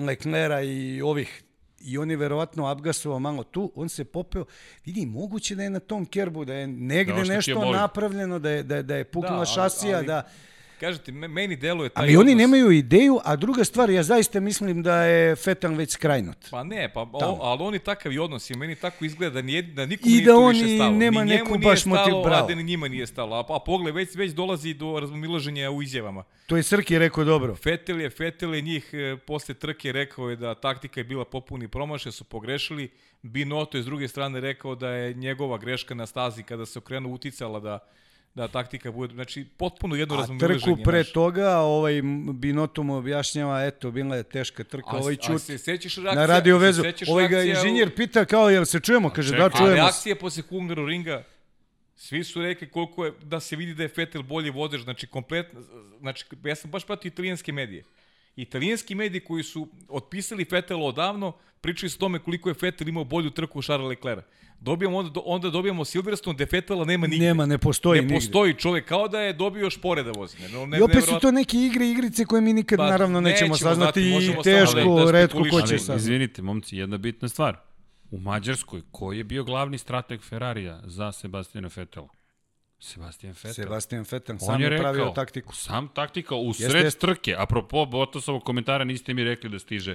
[0.00, 1.42] Leclera i ovih
[1.80, 4.44] i on je verovatno abgasovao malo tu, on se popeo,
[4.84, 7.72] vidi, moguće da je na tom kerbu, da je negde Da nešto bolid.
[7.72, 10.22] napravljeno, da je, da, je- da je puknula ali- šasija, ali- da...
[10.76, 14.40] Kažete, me- meni deluje taj Ali oni odnos- nemaju ideju, a druga stvar, ja zaista
[14.40, 16.36] mislim da je Fetal već skrajnut.
[16.50, 19.62] Pa ne, pa, o, ali oni takav i odnos i meni tako izgleda da, nije,
[19.62, 20.90] da nikom I nije da on više i stalo.
[20.92, 22.44] nema ni njemu neku nije baš stalo, motiv- bravo.
[22.44, 23.36] a da ni njima nije stalo.
[23.36, 26.24] A, a pogled, već, već dolazi do razmilaženja u izjavama.
[26.46, 27.54] To je Srki rekao dobro.
[27.56, 31.68] Fetel je, Fetel je njih e, posle trke rekao je da taktika je bila popuni
[31.68, 32.90] promašaj, su pogrešili.
[33.22, 37.12] Binotto je s druge strane rekao da je njegova greška na stazi kada se okrenuo
[37.12, 37.78] uticala da
[38.36, 40.60] da taktika bude, znači potpuno jedno A razmilaženje.
[40.60, 41.12] trku pre znaš.
[41.12, 42.02] toga, ovaj
[42.32, 46.14] Binoto mu objašnjava, eto, bila je teška trka, A, ovaj a čut se sećaš reakcija?
[46.16, 46.82] na radio vezu.
[47.08, 49.10] Ovaj ga reakcija u- inženjer pita kao, jel se čujemo?
[49.10, 49.74] Kaže, da, čekaj, A čujemo se.
[49.76, 51.24] reakcije posle Hungaru ringa,
[51.96, 55.60] svi su rekli koliko je, da se vidi da je Vettel bolji vodež, znači kompletno,
[56.00, 57.84] znači ja sam baš pratio italijanske medije.
[58.36, 63.04] Italijanski mediji koji su otpisali Vettela odavno, pričali su o tome koliko je Vettel imao
[63.04, 64.24] bolju trku od Charles Leclerc.
[64.60, 67.26] Dobijamo onda, onda dobijamo Silverstone gde Vettela nema nigde.
[67.26, 68.14] Nema, ne postoji ne nigde.
[68.16, 70.36] postoji čovjek, kao da je dobio još pored da vozi.
[70.38, 73.52] Ne, ne, I opet su to neke igre, igrice koje mi nikad Pa, naravno nećemo,
[73.52, 75.98] nećemo saznati znati, i teško, da- da redko ko će saznati.
[75.98, 77.56] izvinite, momci, jedna bitna stvar.
[78.10, 82.08] U Mađarskoj, koji je bio glavni strateg Ferrarija za Sebastina Fetela?
[82.78, 83.52] Sebastian Vettel.
[83.54, 85.54] Sebastian Vettel sam je je rekao, pravio taktiku.
[85.56, 87.00] Sam taktika u Jeste, sred jeste.
[87.00, 87.34] trke.
[87.38, 89.94] Apropo Bottasovog komentara niste mi rekli da stiže.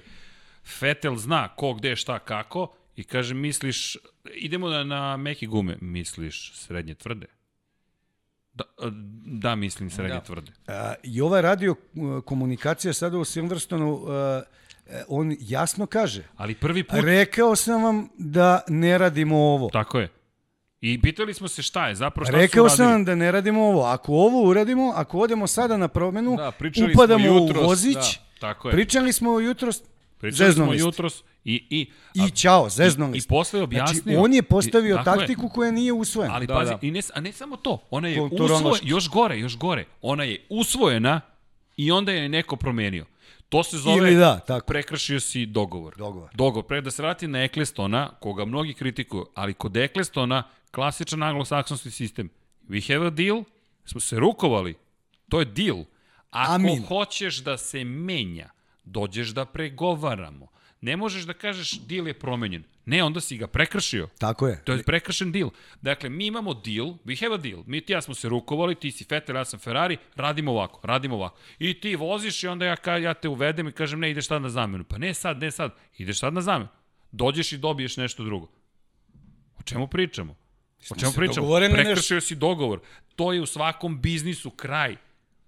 [0.81, 3.97] Vettel zna ko, gde, šta, kako i kaže misliš,
[4.33, 7.25] idemo na, na meke gume, misliš srednje tvrde?
[8.53, 8.63] Da,
[9.25, 10.21] da mislim srednje Da.
[10.21, 10.51] tvrde.
[10.67, 14.09] A, I ova radio uh, komunikacija sada u Silverstonu, uh,
[14.87, 19.69] e, on jasno kaže, Ali prvi put, rekao sam vam da ne radimo ovo.
[19.69, 20.09] tako je.
[20.81, 23.63] I pitali smo se šta je, zapravo šta Rekao su sam vam da ne radimo
[23.63, 23.83] ovo.
[23.83, 27.95] Ako ovo uradimo, ako odemo sada na promenu, Da, pričali smo upadamo jutros, u vozić,
[27.95, 28.39] da.
[28.39, 28.71] Tako je.
[28.71, 29.81] pričali smo jutros,
[30.21, 34.01] Pričali zeznuli smo jutros i, i, I ćao, zeznuli I, i posle je objasnio.
[34.03, 35.27] Znači, on je postavio I- tako je.
[35.27, 36.35] taktiku koja nije usvojena.
[36.35, 36.79] Ali Da, pazi, da.
[36.81, 40.45] i ne, a ne samo to, ona je usvojena, još gore, još gore, ona je
[40.49, 41.21] usvojena
[41.77, 43.05] i onda je neko promenio.
[43.49, 44.65] To se zove Ili da, tako.
[44.65, 45.95] prekršio si dogovor.
[45.97, 46.29] Dogovor.
[46.33, 46.65] Dogovor.
[46.65, 52.29] Pre da se vrati na Ecclestona, koga mnogi kritikuju, ali kod Ecclestona, klasičan anglosaksonski sistem.
[52.69, 53.43] We have a deal,
[53.85, 54.75] smo se rukovali,
[55.29, 55.83] to je deal.
[56.29, 56.85] Ako Amin.
[56.85, 58.49] hoćeš da se menja,
[58.83, 60.47] dođeš da pregovaramo.
[60.81, 62.63] Ne možeš da kažeš deal je promenjen.
[62.85, 64.07] Ne, onda si ga prekršio.
[64.19, 64.63] Tako je.
[64.63, 65.49] To je prekršen deal.
[65.81, 67.63] Dakle, mi imamo deal, we have a deal.
[67.67, 71.15] Mi ti ja smo se rukovali, ti si Vettel, ja sam Ferrari, radimo ovako, radimo
[71.15, 71.37] ovako.
[71.59, 74.41] I ti voziš i onda ja, ka, ja te uvedem i kažem ne, ideš sad
[74.41, 74.83] na zamenu.
[74.83, 76.69] Pa ne sad, ne sad, ideš sad na zamenu.
[77.11, 78.47] Dođeš i dobiješ nešto drugo.
[79.59, 80.35] O čemu pričamo?
[80.89, 81.47] O čemu pričamo?
[81.71, 82.79] Prekršio si dogovor.
[83.15, 84.97] To je u svakom biznisu kraj.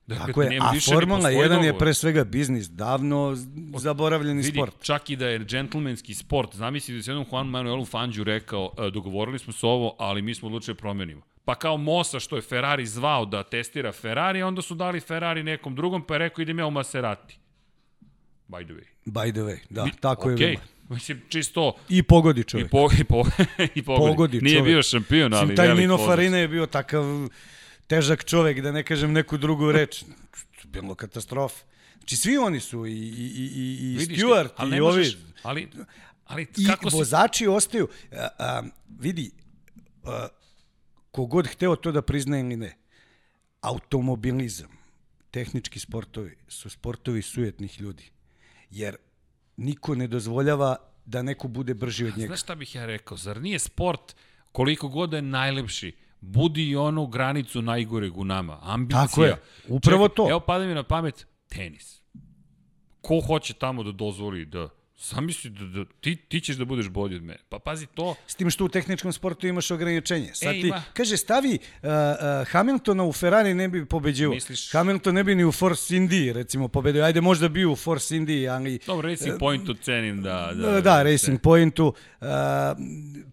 [0.08, 3.36] Dakle, Tako je, a Formula postoji 1 je pre svega biznis, davno
[3.78, 4.76] zaboravljeni Vidi, sport.
[4.82, 8.90] čak i da je džentlmenski sport, zamisli da se jednom Juan Manuelu Fangiju rekao, e,
[8.92, 11.22] dogovorili smo se ovo, ali mi smo odlučili da promenimo.
[11.46, 15.76] Pa kao Mosa što je Ferrari zvao da testira Ferrari, onda su dali Ferrari nekom
[15.76, 17.40] drugom, pa je rekao idem ja u Maserati.
[18.48, 18.86] By the way.
[19.06, 20.50] By the way, da, tako je okay.
[20.50, 20.62] bilo.
[20.90, 22.70] Mislim, čisto I pogodi i, čovjek.
[22.72, 23.24] po, i, po,
[23.76, 24.12] i pogodi.
[24.12, 24.72] Pogodi Nije čovek.
[24.72, 25.98] bio šampion, ali Mislim, taj Nino.
[25.98, 27.04] Farina je bio takav
[27.88, 30.04] težak čovek, da ne kažem neku drugu reč.
[30.64, 31.66] Bilo katastrofa.
[31.98, 35.18] Znači, svi oni su, i, i, i, i, i Vidiš, Stewart, ali i ovi, možeš,
[35.44, 35.70] ali,
[36.26, 36.98] ali i kako si...
[36.98, 37.88] vozači ostaju.
[38.12, 38.64] A, a,
[39.00, 39.32] vidi,
[40.04, 40.28] a,
[41.12, 42.76] kogod hteo to da priznaje ili ne,
[43.62, 44.70] automobilizam,
[45.32, 48.10] tehnički sportovi su sportovi sujetnih ljudi.
[48.70, 48.96] Jer
[49.58, 52.28] niko ne dozvoljava da neko bude brži od njega.
[52.28, 53.18] Znaš šta bih ja rekao?
[53.18, 54.16] Zar nije sport
[54.52, 55.92] koliko god da je najlepši,
[56.24, 58.60] budi i onu granicu najgoreg u nama.
[58.62, 59.02] Ambicija.
[59.02, 59.36] Tako je,
[59.68, 60.30] upravo to.
[60.30, 62.02] Evo pada mi na pamet tenis.
[63.02, 64.70] Ko hoće tamo da dozvoli da
[65.00, 67.40] Zamisli da, da ti, ti ćeš da budeš bolji od mene.
[67.50, 70.30] Pa pazi to, S tim što u tehničkom sportu imaš ograničenje.
[70.34, 70.84] Sad E, ti, ima.
[70.94, 74.34] kaže, stavi uh, uh, Hamiltona u Ferrari ne bi pobeđivo.
[74.34, 77.04] Misliš- Hamilton ne bi ni u Force Indy, recimo, pobedio.
[77.04, 78.80] Ajde, možda bi u Force Indy, ali...
[78.88, 80.52] dobro, Racing Pointu cenim da...
[80.54, 81.94] Da, Da, da Racing Pointu.
[82.22, 82.28] Uh,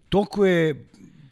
[0.08, 0.86] toliko je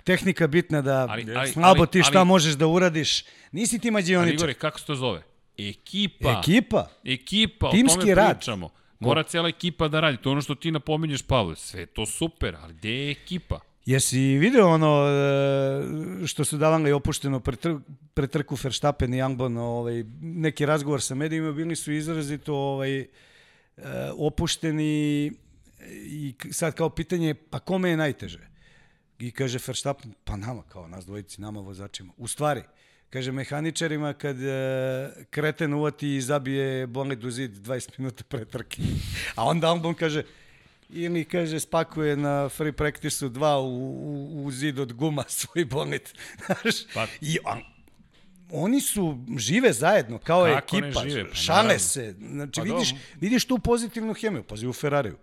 [0.09, 3.24] tehnika bitna da Ali- ali, ali- slabo ali- ti šta ali- možeš da uradiš.
[3.52, 4.35] Nisi ti Ali mađioničar.
[4.35, 5.22] Igore, kako se to zove?
[5.59, 6.40] Ekipa.
[6.40, 6.89] Ekipa.
[7.05, 8.36] Ekipa, Timski o tome rad.
[8.39, 8.70] pričamo.
[9.01, 10.16] Mora cela ekipa da radi.
[10.16, 11.56] To je ono što ti napominješ, Pavle.
[11.56, 13.60] Sve to super, ali gde je ekipa?
[13.86, 17.70] Jesi video ono e, što su davali opušteno pre, tr
[18.14, 23.06] pre trku Verstappen i Youngbon, ovaj, neki razgovor sa medijima, bili su izrazito ovaj, e,
[24.18, 25.32] opušteni
[25.93, 28.48] i sad kao pitanje, pa kome je najteže?
[29.18, 32.12] I kaže Verstappen, pa nama, kao nas dvojici, nama vozačima.
[32.16, 32.62] U stvari,
[33.10, 34.48] kaže mehaničarima kad e,
[35.30, 38.82] kreten uvati i zabije bolid u zid 20 minuta pre trke.
[39.34, 40.22] A onda Albon kaže,
[40.88, 46.02] ili kaže spakuje na free practice-u dva u, u, u zid od guma svoj bolid.
[46.46, 46.74] Znaš?
[46.94, 47.62] Pa- I on,
[48.50, 51.28] oni su žive zajedno kao Kako ekipa, žive?
[51.28, 51.78] Pa šale naravno.
[51.78, 52.14] se.
[52.32, 55.16] Znači Pa vidiš, vidiš tu pozitivnu hemiju, pazi u Ferrariju.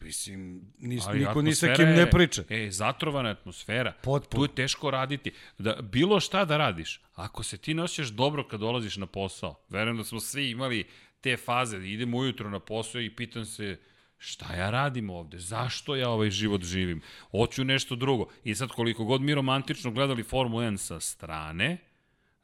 [0.00, 2.44] Mislim, nis, Ali niko ni sa kim ne priča.
[2.48, 3.92] E, zatrovana atmosfera.
[4.02, 4.46] Potpuno.
[4.46, 5.32] Tu je teško raditi.
[5.58, 9.64] Da, bilo šta da radiš, ako se ti ne osjećaš dobro kad dolaziš na posao,
[9.68, 10.86] verujem da smo svi imali
[11.20, 13.78] te faze, da idem ujutro na posao i pitam se
[14.18, 17.00] šta ja radim ovde, zašto ja ovaj život živim,
[17.30, 18.28] hoću nešto drugo.
[18.44, 21.78] I sad koliko god mi romantično gledali Formulu 1 sa strane,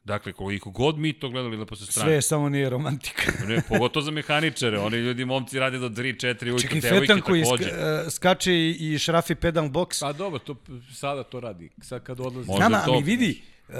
[0.07, 3.31] dakle koliko god mi to gledali lepo sa strane, Sve samo nije romantika.
[3.47, 7.43] ne, pogotovo za mehaničare, oni ljudi, momci rade do 3-4 ujutro, Čekaj, devojke Fetan koji
[7.43, 7.63] takođe.
[7.63, 9.99] ska, skače i, šrafi pedal box.
[9.99, 10.55] Pa dobro, to
[10.93, 11.69] sada to radi.
[11.81, 12.49] Sad kad odlazi.
[12.57, 13.75] Znam, to- ali vidi, uh,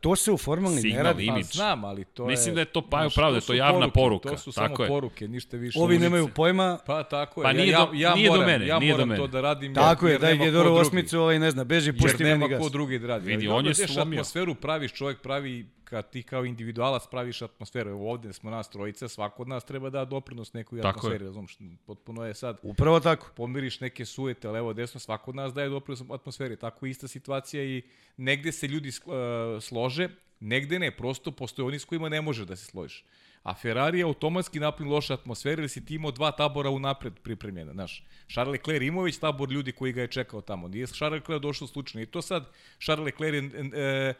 [0.00, 1.26] to se u formuli ne radi.
[1.28, 2.26] Pa znam, ali to je...
[2.26, 4.36] Mislim da je to Paju znaš, pravo, da je to su javna poruke, poruka, To
[4.38, 4.88] su tako samo je.
[4.88, 5.78] poruke, ništa više.
[5.78, 6.02] Ovi ulice.
[6.02, 6.78] nemaju pojma.
[6.86, 7.44] Pa tako je.
[7.44, 9.20] Pa ja, nije ja, do- ja nije do moram, mene, ja nije do moram mene.
[9.20, 9.74] to da radim.
[9.74, 12.50] Tako jer, je, daj nema Gedoro osmicu, ovaj, ne znam, beži, Jer pusti nema mi
[12.50, 12.62] gas.
[12.62, 13.26] ko drugi da radi.
[13.26, 14.16] Vidi, on je slomio.
[14.16, 19.08] atmosferu praviš, čovjek pravi kad ti kao individualac praviš atmosferu, evo ovde smo nas trojica,
[19.08, 23.30] svako od nas treba da doprinos nekoj Tako atmosferi, razumiješ, potpuno je sad, Upravo tako.
[23.36, 26.56] pomiriš neke sujete levo desno, svako od nas daje doprinos atmosferi.
[26.56, 27.82] Tako je ista situacija i
[28.16, 30.08] negde se ljudi uh, slože,
[30.40, 33.04] negde ne, prosto postoje oni s kojima ne može da se složiš.
[33.42, 37.72] A Ferrari je automatski napravljen loše atmosfere jer si ti imao dva tabora unapred pripremljena,
[37.72, 38.04] znaš.
[38.32, 40.68] Charles Leclerc imao već tabor ljudi koji ga je čekao tamo.
[40.68, 42.02] Nije Charles Leclerc došao slučajno.
[42.02, 42.48] I to sad
[42.78, 44.14] Charles Leclerc je e,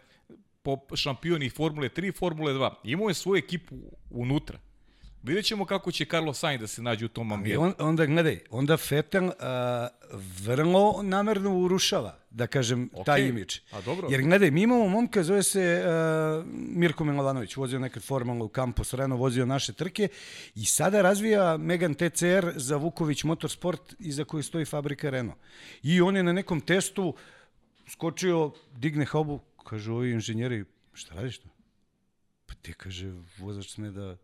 [0.95, 2.71] šampion i Formule 3 i Formule 2.
[2.85, 3.77] Imao je svoju ekipu
[4.11, 4.59] unutra.
[5.23, 7.63] Vidjet ćemo kako će Carlos Sainz da se nađe u tom ambijentu.
[7.63, 9.33] on, onda gledaj, onda Vettel uh,
[10.45, 13.05] vrlo namerno urušava, da kažem, okay.
[13.05, 13.57] taj imidž.
[13.73, 14.09] A dobro.
[14.11, 18.95] Jer gledaj, mi imamo momka, zove se uh, Mirko Milovanović, vozio nekad formalno u Campus
[18.95, 20.09] Renault, vozio naše trke
[20.55, 25.39] i sada razvija Megan TCR za Vuković Motorsport iza koje stoji fabrika Renault.
[25.83, 27.15] I on je na nekom testu
[27.89, 31.49] skočio, digne haubu, kaže ovi inženjeri, šta radiš to?
[32.47, 34.17] Pa ti kaže, vozač sme da...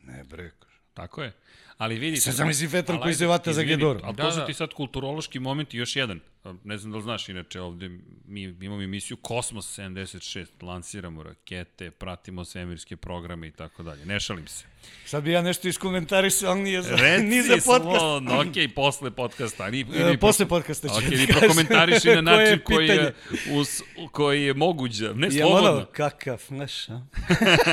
[0.00, 0.80] Ne bre, kaže.
[0.94, 1.32] Tako je.
[1.78, 2.16] Ali vidi...
[2.16, 4.00] Sad zamisli ali koji se vata za Gedoru.
[4.04, 4.46] Ali Da, to su da.
[4.46, 6.20] ti sad kulturološki momenti, još jedan.
[6.64, 7.90] Ne znam da li znaš, inače ovde
[8.26, 14.06] mi imamo emisiju Kosmos 76, lansiramo rakete, pratimo svemirske programe i tako dalje.
[14.06, 14.64] Ne šalim se.
[15.04, 17.64] Sad bi ja nešto iskomentarisao, ali nije za, Reci ni za podcast.
[17.64, 19.70] slobodno, ok, posle podcasta.
[19.70, 23.14] Ni, E, posle podcasta ću Ok, ti ni kažem prokomentariši na način koji je,
[23.52, 23.82] us,
[24.12, 25.12] koji je moguća.
[25.14, 25.70] Ne, Ja slobodno.
[25.70, 27.00] ono, kakav, znaš, a?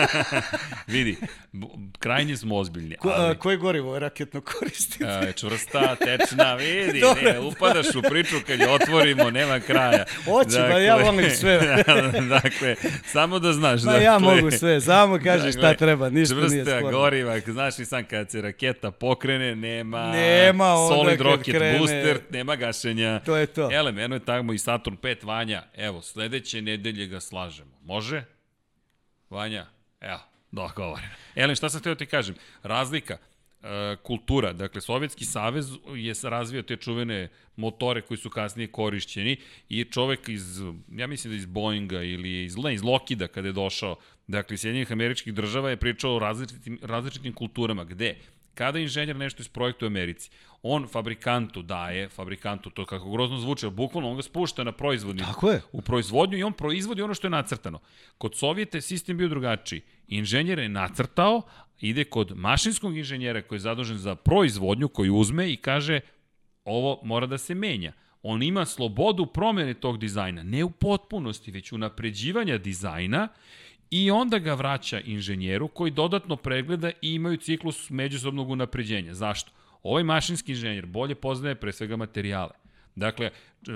[0.87, 1.17] Vidi,
[1.99, 2.95] krajnje smo ozbiljni.
[2.97, 3.31] Ko, ali...
[3.31, 5.03] a, koje gorivo raketno koristi?
[5.03, 7.23] E, čvrsta, tečna, vidi, Dobro.
[7.23, 10.05] ne, upadaš u priču kad je otvorimo, nema kraja.
[10.25, 11.59] Hoću, ba, ja volim sve.
[12.29, 13.83] dakle, samo da znaš.
[13.83, 16.97] Ma dakle, ja mogu sve, samo kaži šta dakle, treba, ništa nije čvrsta sporno.
[16.99, 21.77] goriva, znaš i sam kad se raketa pokrene, nema, Nema solid rocket krene.
[21.79, 23.19] booster, nema gašenja.
[23.19, 23.69] To je to.
[23.71, 27.71] Ele, eno je tamo i Saturn 5 Vanja, evo, sledeće nedelje ga slažemo.
[27.83, 28.23] Može?
[29.29, 29.65] Vanja,
[30.01, 30.19] evo,
[30.51, 31.09] dogovoreno.
[31.35, 32.35] Ele, šta sam htio ti kažem?
[32.63, 33.17] Razlika,
[34.03, 35.65] kultura, dakle, Sovjetski savez
[35.95, 39.37] je razvio te čuvene motore koji su kasnije korišćeni
[39.69, 40.61] i čovek iz,
[40.91, 43.95] ja mislim da iz Boeinga ili iz, ne, iz Lokida kada je došao,
[44.27, 48.15] dakle, iz Sjedinjenih američkih država je pričao o različitim, različitim kulturama, gde?
[48.53, 50.29] Kada inženjer nešto isprojektuje u Americi,
[50.67, 55.21] on fabrikantu daje, fabrikantu, to kako grozno zvuči, ali bukvalno on ga spušta na proizvodni,
[55.21, 55.61] Tako je.
[55.71, 57.79] u proizvodnju i on proizvodi ono što je nacrtano.
[58.17, 59.81] Kod Sovjete sistem bio drugačiji.
[60.07, 61.41] Inženjer je nacrtao,
[61.79, 65.99] ide kod mašinskog inženjera koji je zadužen za proizvodnju, koji uzme i kaže
[66.63, 67.93] ovo mora da se menja.
[68.23, 73.27] On ima slobodu promene tog dizajna, ne u potpunosti, već u napređivanja dizajna
[73.91, 79.13] i onda ga vraća inženjeru koji dodatno pregleda i imaju ciklus međusobnog unapređenja.
[79.13, 79.51] Zašto?
[79.85, 82.53] Ovaj mašinski inženjer bolje poznaje pre svega materijale.
[82.95, 83.29] Dakle,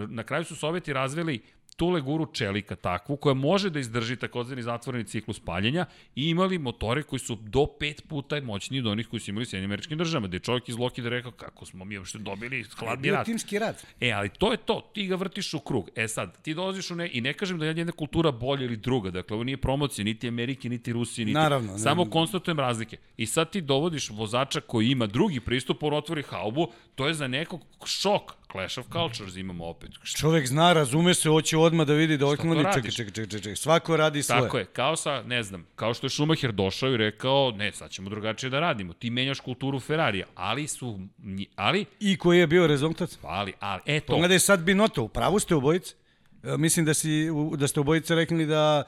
[0.07, 1.43] na kraju su Sovjeti razvili
[1.79, 5.85] tu leguru čelika takvu koja može da izdrži takozvani zatvoreni ciklus paljenja
[6.15, 9.45] i imali motore koji su do pet puta moćniji od onih koji su imali u
[9.45, 13.11] Sjedinim američkim državama, gde je čovjek iz Lokida rekao kako smo mi uopšte dobili hladni
[13.11, 13.25] rat.
[13.25, 13.83] timski rad.
[13.99, 15.89] E, ali to je to, ti ga vrtiš u krug.
[15.95, 18.77] E sad, ti dolaziš u ne, i ne kažem da je jedna kultura bolja ili
[18.77, 21.33] druga, dakle ovo nije promocija niti Amerike, niti Rusije, niti...
[21.33, 21.79] Naravno, ne.
[21.79, 22.97] Samo konstatujem razlike.
[23.17, 27.27] I sad ti dovodiš vozača koji ima drugi pristup, on otvori haubu, to je za
[27.27, 28.39] nekog šok.
[28.51, 29.89] Clash of Cultures imamo opet.
[30.17, 32.63] Čovek zna, razume se, hoće odmah da vidi da otkloni.
[32.63, 33.55] Čekaj, čekaj, čekaj, čekaj, čekaj.
[33.55, 34.41] Svako radi svoje.
[34.41, 37.91] Tako je, kao sa, ne znam, kao što je Schumacher došao i rekao, ne, sad
[37.91, 38.93] ćemo drugačije da radimo.
[38.93, 40.99] Ti menjaš kulturu Ferrarija, ali su,
[41.55, 43.09] ali, I koji je bio rezultat?
[43.23, 44.13] ali, ali, e to.
[44.13, 45.95] Pogledaj sad Binotto, u pravu ste obojice.
[46.43, 47.27] E, Mislim da, si,
[47.57, 48.83] da ste obojice rekli da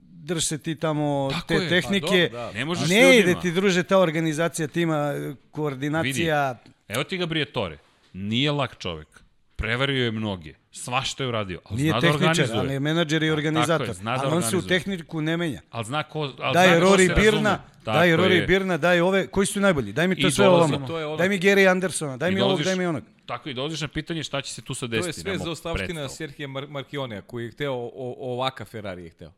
[0.00, 2.28] drž se ti tamo Tako te je, pa tehnike.
[2.32, 2.52] dobro, da.
[2.52, 5.12] Ne možeš ne ide ti druže ta organizacija tima,
[5.50, 6.58] koordinacija.
[6.88, 7.78] Evo ti ga Briatore.
[8.12, 9.08] Nije lak čovek.
[9.56, 10.54] Prevario je mnoge.
[10.70, 11.60] Svašta je uradio.
[11.64, 12.58] Ali Nije zna da tehničar, organizuje.
[12.60, 13.86] ali je menadžer i organizator.
[13.86, 15.60] Tako je, zna da ali on se u tehniku ne menja.
[15.70, 16.20] Ali zna ko...
[16.38, 18.46] Ali Daj zna ko Rory Birna, daj Rory je.
[18.46, 19.92] Birna, daj ove, koji su najbolji?
[19.92, 20.86] Daj mi to I sve ovamo.
[20.86, 23.02] To ono- Daj mi Gary Andersona, daj I mi ovog, daj mi onog.
[23.26, 25.20] Tako i dolaziš na pitanje šta će se tu sad To je desiti.
[25.20, 26.08] sve za ostavština.
[26.08, 29.32] Serhija Mar Markionea, koji je hteo o, o, ovaka Ferrari je hteo.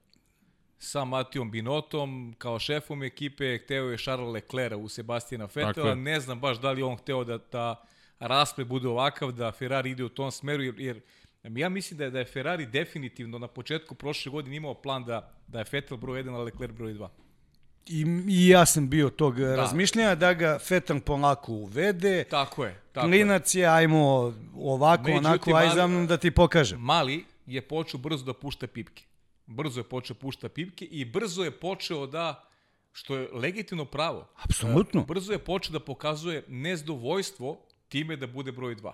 [0.78, 5.48] Sa Matijom Binotom, kao šefom ekipe, hteo je Charles Leclerc u Sebastina.
[5.54, 5.94] Vettela.
[5.94, 7.84] Ne znam baš da li on hteo da, da
[8.20, 11.00] rasplet bude ovakav, da Ferrari ide u tom smeru, jer, jer
[11.44, 15.32] ja mislim da je, da je Ferrari definitivno na početku prošle godine imao plan da,
[15.46, 17.08] da je Vettel broj 1, a Leclerc broj 2.
[17.86, 19.56] I, I ja sam bio tog da.
[19.56, 22.24] razmišljanja da ga Fetan polako uvede.
[22.24, 22.80] Tako je.
[22.92, 23.06] Tako.
[23.06, 26.80] Klinac je, ajmo ovako, Međutim, onako, aj za mnom da ti pokažem.
[26.80, 29.04] Mali je počeo brzo da pušta pipke.
[29.46, 32.44] Brzo je počeo pušta pipke i brzo je počeo da,
[32.92, 35.00] što je legitimno pravo, Apsolutno.
[35.00, 38.92] e, brzo je počeo da pokazuje nezadovoljstvo time da bude broj 2.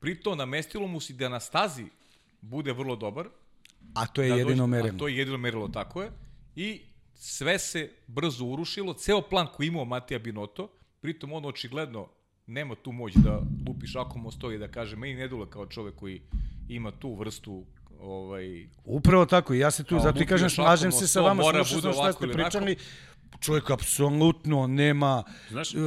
[0.00, 1.84] Prito namestilo mu si da na stazi
[2.40, 3.28] bude vrlo dobar.
[3.94, 4.94] A to je da jedino dođe- merilo.
[4.94, 6.10] A to je jedino merilo, tako je.
[6.56, 6.80] I
[7.14, 10.68] sve se brzo urušilo, ceo plan koji imao Matija Binoto,
[11.00, 12.08] pritom on očigledno
[12.46, 15.94] nema tu moć da lupi šakom o stoji da kaže, meni ne dole kao čovek
[15.94, 16.20] koji
[16.68, 17.64] ima tu vrstu
[18.00, 21.92] ovaj, Upravo tako, ja se tu, zato i kažem, slažem se sa vama, slušao sam
[21.92, 22.82] šta ste onako.
[23.40, 25.24] Čovjek apsolutno nema...
[25.50, 25.80] Znaš, uh,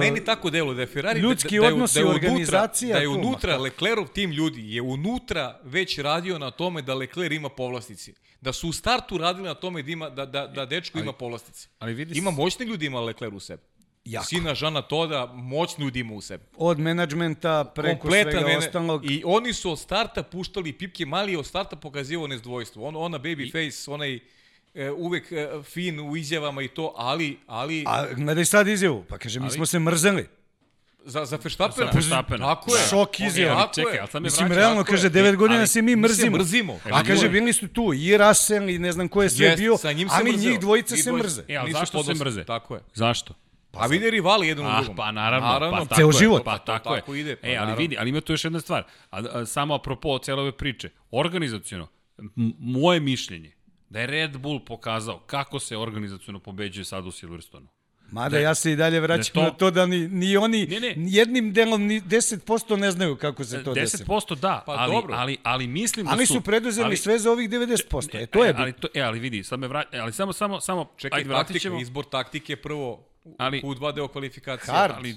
[0.00, 3.08] Meni tako delo da je Ferrari ljudski da, da, odnosi, da je organizacija da je
[3.08, 3.62] unutra kako?
[3.62, 8.12] Leclerov tim ljudi je unutra već radio na tome da Lecler ima povlastice.
[8.40, 11.68] Da su u startu radili na tome da ima da da da dečko ima povlastice.
[11.78, 13.62] ali vidi Ima moćni ljudi ima Lecler u sebi.
[14.04, 14.26] Jako.
[14.26, 16.44] Sina Žana Toda moćni ljudi ima u sebi.
[16.56, 19.10] Od menadžmenta preko Kompletan svega mene- ostalog.
[19.10, 22.84] I oni su od starta puštali pipke, mali je od starta pokazivao nezdvojstvo.
[22.88, 24.20] On, ona baby face, onaj
[24.90, 29.40] uvek e, fin u izjavama i to, ali, ali A gledaj sad izjavu, pa kaže,
[29.40, 30.28] mi Ali- smo se mrzeli.
[31.04, 31.86] za, za Verstappena.
[31.86, 32.46] Za Verstappena.
[32.46, 32.80] Tako je.
[32.82, 33.54] Šok On- izjava.
[33.56, 34.00] tako Čekaj, je.
[34.00, 34.60] ali sad me Mislim, vraća.
[34.60, 34.84] realno, je.
[34.84, 36.36] kaže, devet godina ali se mi mi se mrzimo.
[36.36, 36.80] mrzimo.
[36.86, 37.30] A kaže, je.
[37.30, 40.08] bili su tu i Russell i ne znam ko je sve Jest, bio, sa njim
[40.08, 40.50] se ali mrzeo.
[40.50, 41.42] njih dvojica se mrze.
[41.48, 42.44] E, ali zašto se mrze?
[42.44, 42.80] Tako je.
[42.94, 43.34] Zašto?
[43.70, 44.96] Pa vide rivali jedan u Ah, drugom.
[44.96, 46.44] pa naravno, naravno pa tako Ceo je, život.
[46.44, 47.20] Pa To tako, tako je.
[47.20, 47.76] ide, pa e, ali naravno.
[47.76, 48.84] vidi, ali ima tu još jedna stvar.
[49.10, 50.90] A, a, samo apropo cele ove priče.
[51.10, 51.88] Organizacijono,
[52.18, 53.52] m- moje mišljenje,
[53.92, 57.66] da je Red Bull pokazao kako se organizacijono pobeđuje sad u Silverstonu.
[58.10, 60.94] Mada ja se i dalje vraćam to- na to da ni, ni oni Ne, ne.
[60.96, 62.40] ni jednim delom ni 10%
[62.76, 64.04] ne znaju kako se to desilo.
[64.06, 65.14] 10% da, Pa ali, dobro.
[65.14, 66.32] ali, ali mislim da Ali su...
[66.32, 68.14] su preduzeli ali- sve za ovih 90%.
[68.14, 69.82] E, to je e, ali, to, e, ali vidi, sad me vra...
[69.94, 71.80] ali samo, samo, samo, Čekaj, ajde, vratit taktika, ćemo.
[71.80, 74.74] izbor taktike prvo Ali- ali, u dva deo kvalifikacije.
[74.74, 74.94] Hard.
[74.96, 75.16] Ali,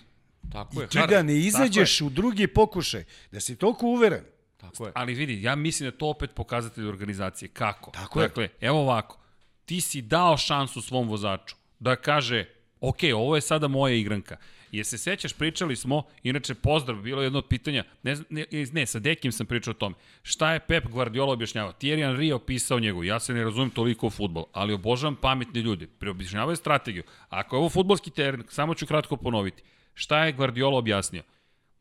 [0.52, 1.10] tako je, Ti hard.
[1.10, 4.24] da ne izađeš u drugi pokušaj, da si toliko uveren.
[4.72, 4.92] Tako je.
[4.96, 7.50] Ali vidi, ja mislim da je to opet pokazatelj organizacije.
[7.50, 7.92] Kako?
[7.92, 8.28] Tako je.
[8.28, 9.20] dakle, evo ovako.
[9.66, 12.46] Ti si dao šansu svom vozaču da kaže,
[12.80, 14.38] ok, ovo je sada moja igranka.
[14.72, 18.86] Jer se sećaš, pričali smo, inače pozdrav, bilo je jedno od pitanja, ne, ne, ne,
[18.86, 21.74] sa Dekim sam pričao o tome, šta je Pep Guardiola objašnjavao?
[21.74, 25.62] Thierry Henry je opisao njegov, ja se ne razumem toliko u futbol, ali obožavam pametni
[25.62, 27.04] ljudi, preobjašnjavaju strategiju.
[27.30, 29.64] Ako je ovo futbolski teren, samo ću kratko ponoviti,
[29.94, 31.24] šta je Guardiola objasnio?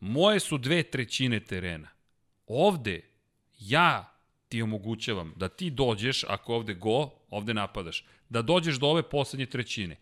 [0.01, 1.89] Moje su dve trećine terena.
[2.47, 3.01] Ovde
[3.59, 4.15] ja
[4.49, 9.47] ti omogućavam da ti dođeš, ako ovde go, ovde napadaš, da dođeš do ove poslednje
[9.47, 9.97] trećine.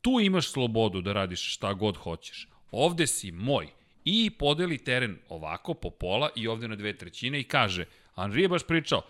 [0.00, 2.48] Tu imaš slobodu da radiš šta god hoćeš.
[2.70, 3.68] Ovde si moj.
[4.04, 7.84] I podeli teren ovako po pola i ovde na dve trećine i kaže,
[8.16, 9.02] Henri je baš pričao,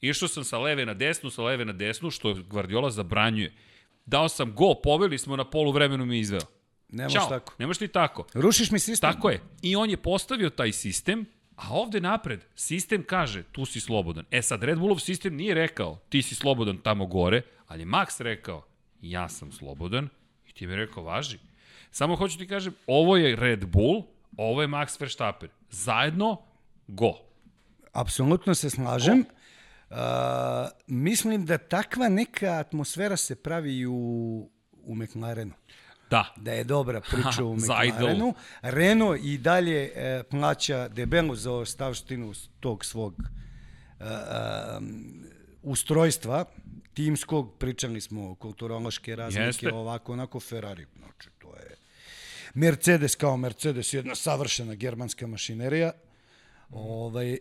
[0.00, 3.54] išao sam sa leve na desnu, sa leve na desnu, što Guardiola zabranjuje.
[4.06, 6.40] Dao sam go, poveli smo na polu vremenu mi izveo.
[6.88, 7.54] Ne možeš Ćao, tako.
[7.58, 8.26] nemaš ti tako.
[8.34, 9.12] Rušiš mi sistem.
[9.12, 9.40] Tako je.
[9.62, 11.26] I on je postavio taj sistem,
[11.56, 14.24] a ovde napred, sistem kaže, tu si slobodan.
[14.30, 18.20] E sad, Red Bullov sistem nije rekao, ti si slobodan tamo gore, ali je Max
[18.20, 18.64] rekao,
[19.00, 20.08] ja sam slobodan,
[20.48, 21.38] i ti mi rekao, važi.
[21.90, 24.02] Samo hoću ti kažem, ovo je Red Bull,
[24.36, 25.48] ovo je Max Verstappen.
[25.70, 26.42] Zajedno,
[26.86, 27.12] go.
[27.92, 29.24] Apsolutno se slažem.
[29.90, 29.96] Uh,
[30.86, 33.92] mislim da takva neka atmosfera se pravi u,
[34.72, 35.52] u McLarenu.
[36.14, 36.34] Da.
[36.36, 37.56] Da je dobra priča u.
[37.56, 38.34] McLarenu.
[38.62, 44.10] Renault i dalje e, plaća debelu za ostavštinu tog svog e, e,
[45.62, 46.44] ustrojstva
[46.94, 49.72] timskog, pričali smo kulturološke razlike, Jeste.
[49.72, 51.76] ovako, onako Ferrari, znači to je
[52.54, 55.92] Mercedes kao Mercedes, jedna savršena germanska mašinerija.
[56.70, 57.38] Ovaj,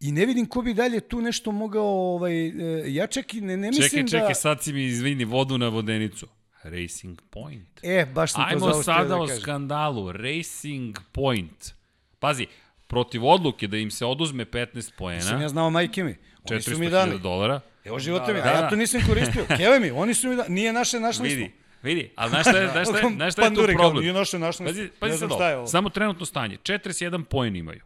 [0.00, 3.56] I ne vidim ko bi dalje tu nešto mogao, ovaj, e, ja čak i ne,
[3.56, 4.08] ne mislim Čekaj, da...
[4.08, 6.26] čekaj, sad si mi izvini vodu na vodenicu.
[6.62, 7.80] Racing Point.
[7.82, 9.40] E, baš sam to Ajmo sada da o kažem.
[9.40, 10.12] skandalu.
[10.12, 11.74] Racing Point.
[12.18, 12.46] Pazi,
[12.86, 16.16] protiv odluke da im se oduzme 15 Nisam poena, ja znao majke mi.
[16.50, 17.18] Oni su mi 400.000 dali.
[17.18, 18.68] dolara, Evo živote mi, da, a ja da.
[18.68, 19.44] to nisam koristio.
[19.56, 20.48] Keve mi, oni su mi dali.
[20.50, 21.54] Nije naše, našli vidi, smo.
[21.82, 24.02] vidi, ali znaš šta je, znaš šta je, znaš šta je tu problem?
[24.02, 24.96] Nije naše, našli Pazi, smo.
[25.00, 25.66] pazi Ne sad ovo.
[25.66, 26.56] Samo trenutno stanje.
[26.56, 27.80] 41 poen imaju.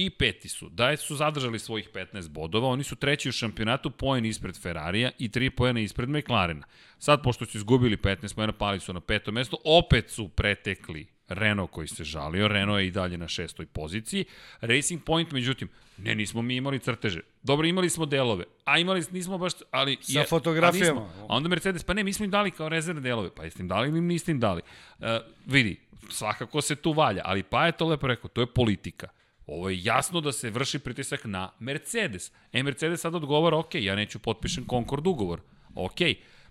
[0.00, 0.68] I peti su.
[0.68, 5.28] Da su zadržali svojih 15 bodova, oni su treći u šampionatu, poen ispred Ferrarija i
[5.28, 6.66] 3 poena ispred McLarena.
[6.98, 11.70] Sad, pošto su izgubili 15 poena, pali su na peto mesto, opet su pretekli Renault
[11.70, 14.24] koji se žalio, Renault je i dalje na šestoj poziciji.
[14.60, 17.20] Racing Point, međutim, ne, nismo mi imali crteže.
[17.42, 19.98] Dobro, imali smo delove, a imali nismo baš, ali...
[20.00, 21.00] Sa fotografijama.
[21.00, 21.26] A, nismo.
[21.28, 23.30] a onda Mercedes, pa ne, mi smo im dali kao rezervne delove.
[23.34, 24.62] Pa jeste im dali ili niste im dali?
[24.98, 25.06] Uh,
[25.46, 25.80] vidi,
[26.10, 29.08] svakako se tu valja, ali pa je to lepo rekao, to je politika.
[29.48, 32.30] Ovo je jasno da se vrši pritisak na Mercedes.
[32.52, 35.40] E, Mercedes sad odgovara, ok, ja neću potpišem Concord ugovor.
[35.74, 36.00] Ok,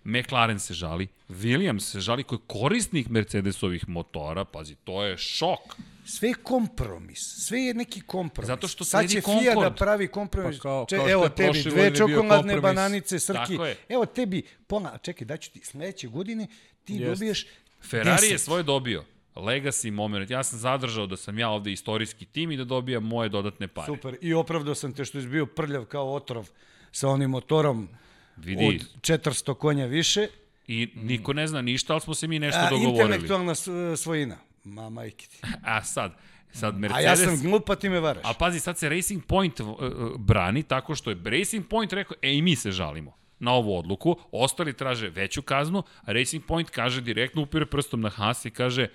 [0.03, 5.59] McLaren se žali, Williams se žali koji je korisnik Mercedesovih motora, pazi, to je šok.
[6.05, 7.19] Sve je kompromis.
[7.19, 8.47] Sve je neki kompromis.
[8.47, 9.77] Zato što Sad će FIA da Concord.
[9.77, 10.57] pravi kompromis.
[10.57, 13.57] Pa kao- Če, kao evo tebi dve čokoladne bananice, srki.
[13.89, 16.47] Evo tebi pola, čekaj, daću ti sledeće godine,
[16.83, 17.05] ti Jeste.
[17.05, 17.45] dobiješ
[17.81, 18.31] Ferrari 10.
[18.31, 19.03] je svoje dobio.
[19.39, 20.29] Legacy moment.
[20.29, 23.85] Ja sam zadržao da sam ja ovde istorijski tim i da dobijam moje dodatne pare.
[23.85, 24.17] Super.
[24.21, 26.49] I opravdao sam te što je bio prljav kao otrov
[26.91, 27.89] sa onim motorom
[28.37, 28.65] Vidi.
[28.65, 30.27] od 400 konja više.
[30.67, 33.03] I niko ne zna ništa, ali smo se mi nešto A, dogovorili.
[33.03, 33.55] intelektualna
[33.95, 34.37] svojina.
[34.63, 35.41] Ma, majke ti.
[35.63, 36.13] A sad,
[36.51, 37.05] sad A Mercedes...
[37.05, 38.23] ja sam glupa, ti me varaš.
[38.25, 39.77] A pazi, sad se Racing Point uh, uh,
[40.17, 44.15] brani tako što je Racing Point rekao, e i mi se žalimo na ovu odluku,
[44.31, 48.87] ostali traže veću kaznu, a Racing Point kaže direktno, upire prstom na Haas i kaže,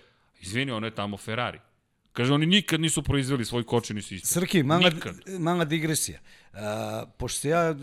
[0.43, 1.59] izvini, ono je tamo Ferrari.
[2.12, 4.28] Kaže, oni nikad nisu proizveli svoj kočeni sistem.
[4.28, 5.14] Srki, mala, Nikad.
[5.39, 6.19] mala digresija.
[6.52, 7.74] A, pošto ja e,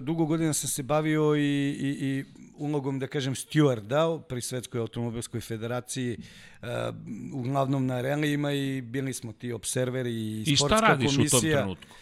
[0.00, 2.24] dugo godina sam se bavio i, i, i
[2.56, 6.18] ulogom, da kažem, stewarda pri Svetskoj automobilskoj federaciji,
[6.62, 6.92] a,
[7.32, 11.38] uglavnom na relijima i bili smo ti observeri i, I šta sportska radiš komisija.
[11.38, 11.94] u tom trenutku?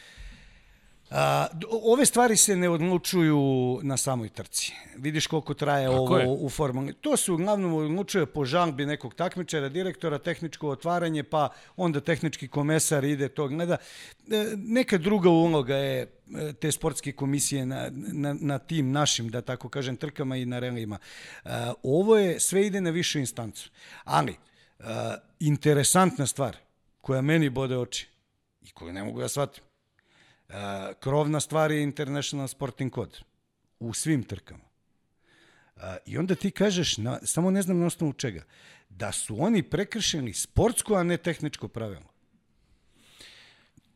[1.15, 1.47] A,
[1.83, 4.73] ove stvari se ne odlučuju na samoj trci.
[4.97, 6.29] Vidiš koliko traje Tako ovo je.
[6.29, 6.93] u formuli.
[6.93, 13.05] To se uglavnom odlučuje po žalbi nekog takmičara, direktora, tehničko otvaranje, pa onda tehnički komesar
[13.05, 13.77] ide to gleda.
[14.31, 19.41] E, Neka druga uloga je e, te sportske komisije na, na, na tim našim, da
[19.41, 20.99] tako kažem, trkama i na relima.
[21.45, 21.49] E,
[21.83, 23.71] Ovo je, sve ide na višu instancu.
[24.05, 24.37] Ali,
[25.41, 26.57] interesantna stvar
[27.01, 28.09] koja meni bode oči
[28.61, 29.72] i koju ne mogu da shvatim, Uh,
[31.01, 33.19] krovna stvar je International Sporting Code
[33.81, 34.65] u svim trkama.
[36.07, 38.45] I onda ti kažeš, na, samo ne znam na osnovu čega,
[38.89, 42.13] da su oni prekršili sportsko, a ne tehničko pravilo.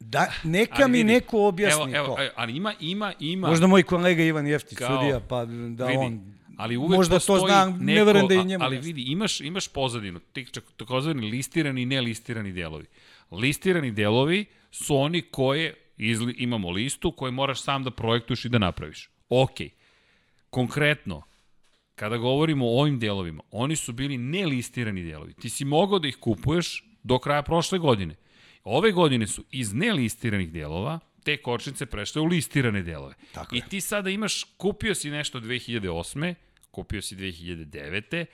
[0.01, 2.23] Da, neka Ali mi vidi, neko objasni evo, evo, to.
[2.23, 3.49] evo, ali ima, ima, ima...
[3.49, 6.35] Možda moj kolega Ivan Jeftić, Kao- sudija, pa da vidi, on...
[6.57, 9.41] ali uvek možda to postoji zna, ne neko, verujem da i njemu Ali vidi, imaš,
[9.41, 10.21] imaš pozadinu,
[10.77, 12.87] takozvani listirani i nelistirani delovi.
[13.31, 18.59] Listirani delovi su oni koje, izli, imamo listu koje moraš sam da projektuješ i da
[18.59, 19.11] napraviš.
[19.29, 19.57] Ok,
[20.51, 21.23] konkretno,
[21.95, 25.35] kada govorimo o ovim delovima, oni su bili nelistirani delovi.
[25.35, 28.15] Ti si mogao da ih kupuješ do kraja prošle godine.
[28.65, 33.15] Ove godine su iz nelistiranih delova te kočnice prešle u listirane delove.
[33.33, 33.69] Tako I je.
[33.69, 36.35] ti sada imaš, kupio si nešto 2008.
[36.71, 38.25] Kupio si 2009.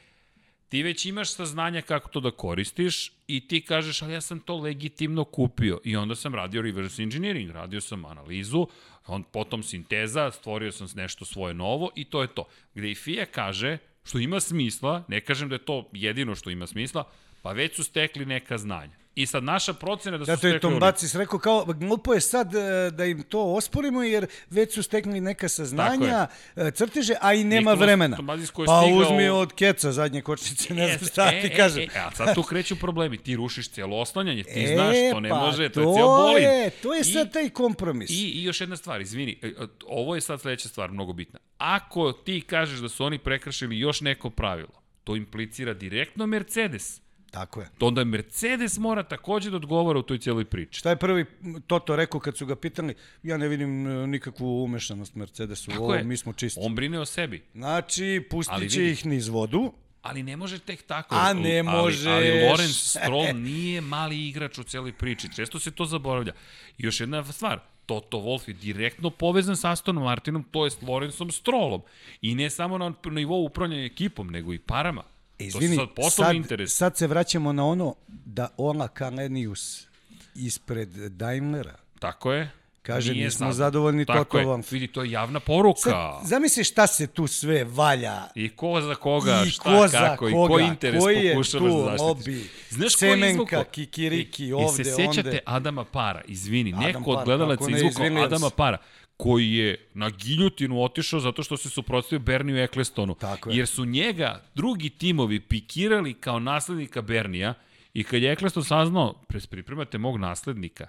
[0.72, 4.56] Ti već imaš saznanja kako to da koristiš i ti kažeš, ali ja sam to
[4.56, 5.80] legitimno kupio.
[5.84, 8.66] I onda sam radio reverse engineering, radio sam analizu,
[9.06, 12.44] on, potom sinteza, stvorio sam nešto svoje novo i to je to.
[12.74, 16.66] Gde i FIA kaže, što ima smisla, ne kažem da je to jedino što ima
[16.66, 17.04] smisla,
[17.42, 19.01] pa već su stekli neka znanja.
[19.14, 20.56] I sad naša procena da su Zato stekli...
[20.56, 22.60] je Tombacis rekao kao, glupo je sad e,
[22.90, 26.26] da im to osporimo jer već su stekli neka saznanja,
[26.56, 28.16] e, crteže, a i nema Nikolas vremena.
[28.16, 31.80] Tombacis koji je Pa stigao- uzmi od keca zadnje kočnice, ne znam šta ti kažem.
[31.80, 33.18] E, e, a sad tu kreću problemi.
[33.18, 36.06] Ti rušiš cijelo oslanjanje, ti E, znaš, to ne pa može, to je to cijel
[36.08, 36.42] bolid.
[36.42, 38.10] je, to je I- sad taj kompromis.
[38.10, 39.52] I, I još jedna stvar, izvini, e, e,
[39.86, 41.38] ovo je sad sledeća stvar, mnogo bitna.
[41.58, 47.01] Ako ti kažeš da su oni prekršili još neko pravilo, to implicira direktno Mercedes.
[47.32, 47.68] Tako je.
[47.78, 50.78] To onda Mercedes mora takođe da odgovara u toj cijeloj priči.
[50.78, 51.24] Šta je prvi
[51.66, 52.94] Toto rekao kad su ga pitali?
[53.22, 56.04] Ja ne vidim e, nikakvu umešanost Mercedesu u Tako ovo, je.
[56.04, 56.60] mi smo čisti.
[56.62, 57.42] On brine o sebi.
[57.54, 59.72] Znači, Ali pustit će ih niz vodu.
[60.02, 61.14] Ali ne može tek tako.
[61.14, 62.06] A ne ali, možeš.
[62.06, 65.32] Ali Lorenz Stroll nije mali igrač u celoj priči.
[65.36, 66.32] Često se to zaboravlja.
[66.78, 67.60] I još jedna stvar.
[67.86, 71.82] Toto Wolff je direktno povezan sa Astonom Martinom, to je s Lorenzom Strollom.
[72.20, 75.02] I ne samo na nivou upravljanja ekipom, nego i parama.
[75.42, 76.76] E, to Izvini, sad sad, interes.
[76.76, 79.86] sad se vraćamo na ono da Ola Kalenius
[80.34, 82.50] ispred Daimlera Tako je.
[82.82, 84.48] Kaže, Nije nismo sad- zadovoljni Tako Toto.
[84.48, 84.72] Wolff.
[84.72, 85.80] Vidi, to je javna poruka.
[85.80, 89.98] Sad, zamisli šta se tu sve valja I ko za koga, I šta, ko za
[89.98, 92.50] kako, i koga, koji interes koji pokušavaš tu da zaštitiš.
[92.70, 93.64] Znaš ko je Semenka, izvukao?
[93.64, 95.38] kikiriki, I, ovde, I se sećate onde.
[95.46, 98.24] Adama Para, izvini, Adam neko od gledalaca kako ne, izvukao iz Williamsa.
[98.24, 98.78] Adama Para,
[99.16, 103.14] koji je na giljutinu otišao zato što se suprotstavio Berniju Eklestonu.
[103.14, 103.56] Tako je.
[103.56, 107.54] Jer su njega drugi timovi pikirali kao naslednika Bernija
[107.94, 110.86] i kad je Ekleston saznao, "Pres- pripremate mog naslednika,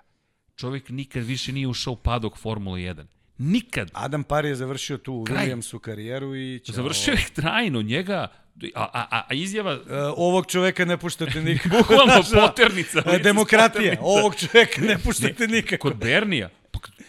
[0.55, 3.05] čovjek nikad više nije ušao u padok Formule 1.
[3.37, 3.89] Nikad.
[3.93, 5.25] Adam Par je završio tu u.
[5.25, 6.75] Williamsu karijeru i ćao.
[6.75, 8.27] Završio je trajno njega,
[8.75, 9.79] a, a, a, a izjava E,
[10.17, 11.77] ovog čoveka ne puštate nikako.
[11.77, 13.95] Bukvalno poternica, E, Demokratija.
[14.01, 15.89] Ovog čoveka ne puštate nikako.
[15.89, 16.49] Kod Bernija,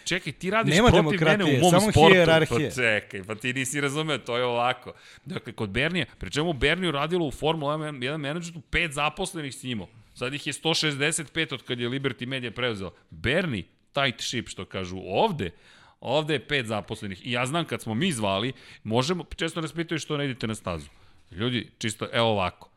[0.05, 2.13] čekaj, ti radiš Nema protiv mene u mom samo sportu.
[2.13, 2.69] hijerarhije.
[2.69, 4.93] Pa čekaj, pa ti nisi razumeo, to je ovako.
[5.25, 9.87] Dakle, kod Bernija, pri čemu Berniju radilo u Formula 1 menadžetu pet zaposlenih s njimo.
[10.13, 12.91] Sad ih je 165 od kad je Liberty Media preuzeo.
[13.09, 15.51] Berni, tight ship, što kažu ovde,
[15.99, 17.27] ovde je pet zaposlenih.
[17.27, 18.53] I ja znam kad smo mi zvali,
[18.83, 20.89] možemo, često nas pitaju što ne idete na stazu.
[21.31, 22.74] Ljudi, čisto, evo ovako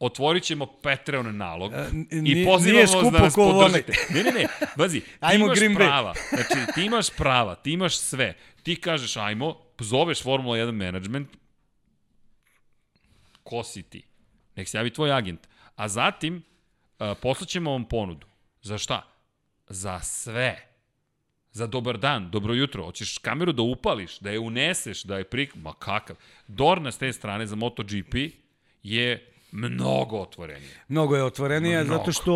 [0.00, 3.92] otvorit ćemo Patreon nalog n- i nije- pozivamo vas da nas podržite.
[4.14, 4.46] Ne, ne, ne,
[4.76, 5.76] vazi, ti Ajmo imaš Green Bay.
[5.76, 8.34] prava, znači ti imaš prava, ti imaš sve.
[8.62, 11.28] Ti kažeš ajmo, zoveš Formula 1 management,
[13.42, 14.02] ko si ti?
[14.56, 15.40] Nek se javi tvoj agent.
[15.76, 16.42] A zatim,
[16.98, 18.26] uh, poslaćemo vam ponudu.
[18.62, 19.06] Za šta?
[19.68, 20.66] Za sve.
[21.52, 22.84] za dobar dan, dobro jutro.
[22.84, 25.54] Hoćeš kameru da upališ, da je uneseš, da je prik...
[25.54, 26.16] Ma kakav.
[26.46, 28.14] Dorna s te strane za MotoGP
[28.82, 30.70] je mnogo otvorenije.
[30.88, 31.98] Mnogo je otvorenija Mnogo.
[31.98, 32.34] zato što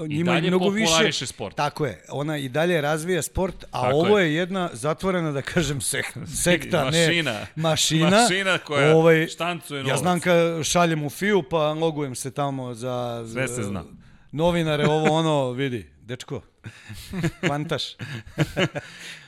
[0.00, 1.56] uh, I ima dalje mnogo više sport.
[1.56, 2.02] Tako je.
[2.10, 4.26] Ona i dalje razvija sport, a Tako ovo je.
[4.26, 4.34] je.
[4.34, 6.06] jedna zatvorena da kažem sek,
[6.44, 7.32] sekta, Mašina.
[7.32, 8.10] ne mašina.
[8.12, 9.98] Mašina koja ovaj, štancuje Ja novac.
[9.98, 13.84] znam kad šaljem u FIU pa logujem se tamo za Sve se zna.
[14.32, 16.40] novinare, ovo ono, vidi, dečko,
[17.40, 17.82] kvantaš.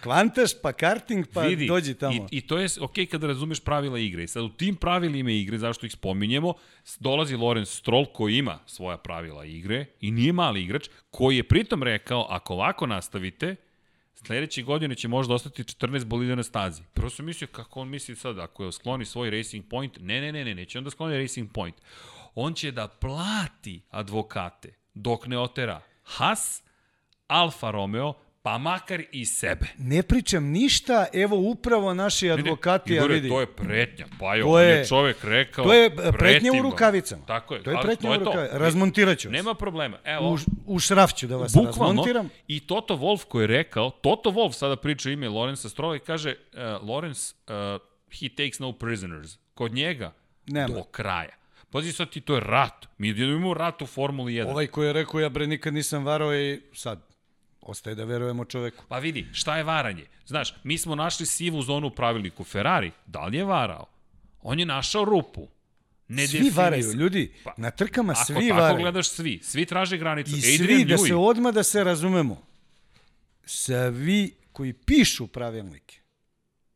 [0.03, 2.27] kvantaš, pa karting, pa Vidi, dođi tamo.
[2.31, 4.23] I, I to je ok kada razumeš pravila igre.
[4.25, 6.55] I sad u tim pravilima igre, zašto ih spominjemo,
[6.99, 11.83] dolazi Lorenz Stroll koji ima svoja pravila igre i nije mali igrač, koji je pritom
[11.83, 13.57] rekao, ako ovako nastavite,
[14.15, 16.83] sledeće godine će možda ostati 14 bolida na stazi.
[16.95, 20.33] Prvo sam mislio kako on misli sad, ako je skloni svoj Racing Point, ne, ne,
[20.33, 21.75] ne, ne, neće on da skloni Racing Point.
[22.35, 26.63] On će da plati advokate dok ne otera Haas,
[27.31, 28.13] Alfa Romeo,
[28.43, 29.67] pa makar i sebe.
[29.79, 33.29] Ne pričam ništa, evo upravo naši advokati, ja Igore, vidi.
[33.29, 34.07] to je pretnja.
[34.19, 35.65] Pa je, To on je je- čovek rekao...
[35.65, 37.27] To je pretnja u rukavicama.
[37.27, 37.63] Tako je.
[37.63, 38.19] To je pretnja u to.
[38.21, 38.59] rukavicama.
[38.59, 39.33] Razmontirat ću vas.
[39.33, 39.99] Nema problema.
[40.05, 42.29] Evo, U, u šraf ću da vas bukvalno, razmontiram.
[42.49, 46.35] i Toto Wolf koji je rekao, Toto Wolf sada priča ime Lorenza Strolla i kaže,
[46.53, 47.81] uh, Lorenz, uh,
[48.13, 49.39] he takes no prisoners.
[49.55, 50.13] Kod njega,
[50.47, 50.69] Nema.
[50.69, 51.37] do kraja.
[51.71, 52.87] Pazi sad ti, to je rat.
[52.99, 54.47] Mi imamo rat u Formuli 1.
[54.47, 57.10] Ovaj koji je rekao ja bre nikad nisam varao i sad
[57.71, 58.85] ostaje da verujemo čoveku.
[58.89, 60.05] Pa vidi, šta je varanje?
[60.27, 62.45] Znaš, mi smo našli sivu zonu u pravilniku.
[62.45, 63.87] Ferrari, da li je varao?
[64.43, 65.49] On je našao rupu.
[66.09, 67.33] Ne Svi definis- varaju, ljudi.
[67.45, 68.79] Pa, Na trkama Ako svi tako varaju.
[68.79, 70.31] gledaš svi, svi traže granicu.
[70.31, 72.43] I Adrian svi, da Newey, se odmah da se razumemo,
[73.45, 75.99] svi koji pišu pravilnike,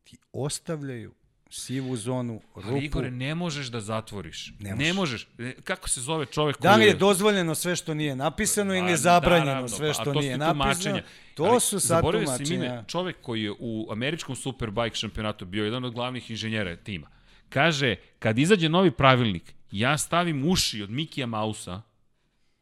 [0.03, 1.13] ti ostavljaju
[1.55, 2.67] sivu zonu, rupu.
[2.67, 4.53] Ali Igore, ne možeš da zatvoriš.
[4.59, 5.27] Ne Ne, možeš.
[5.37, 5.51] možeš.
[5.51, 8.85] E, Kako se zove čovek Da li koji je dozvoljeno sve što nije napisano ili
[8.85, 10.63] je Pa, zabranjeno naravno, sve pa, što nije tumačenja.
[10.63, 11.01] napisano?
[11.35, 12.65] To Ali su sad zaboravio sam tumačenja.
[12.65, 17.07] ime, čovek koji je u američkom Superbike šampionatu bio jedan od glavnih inženjera tima.
[17.49, 21.81] Kaže, kad izađe novi pravilnik, ja stavim uši od Mikija Mausa,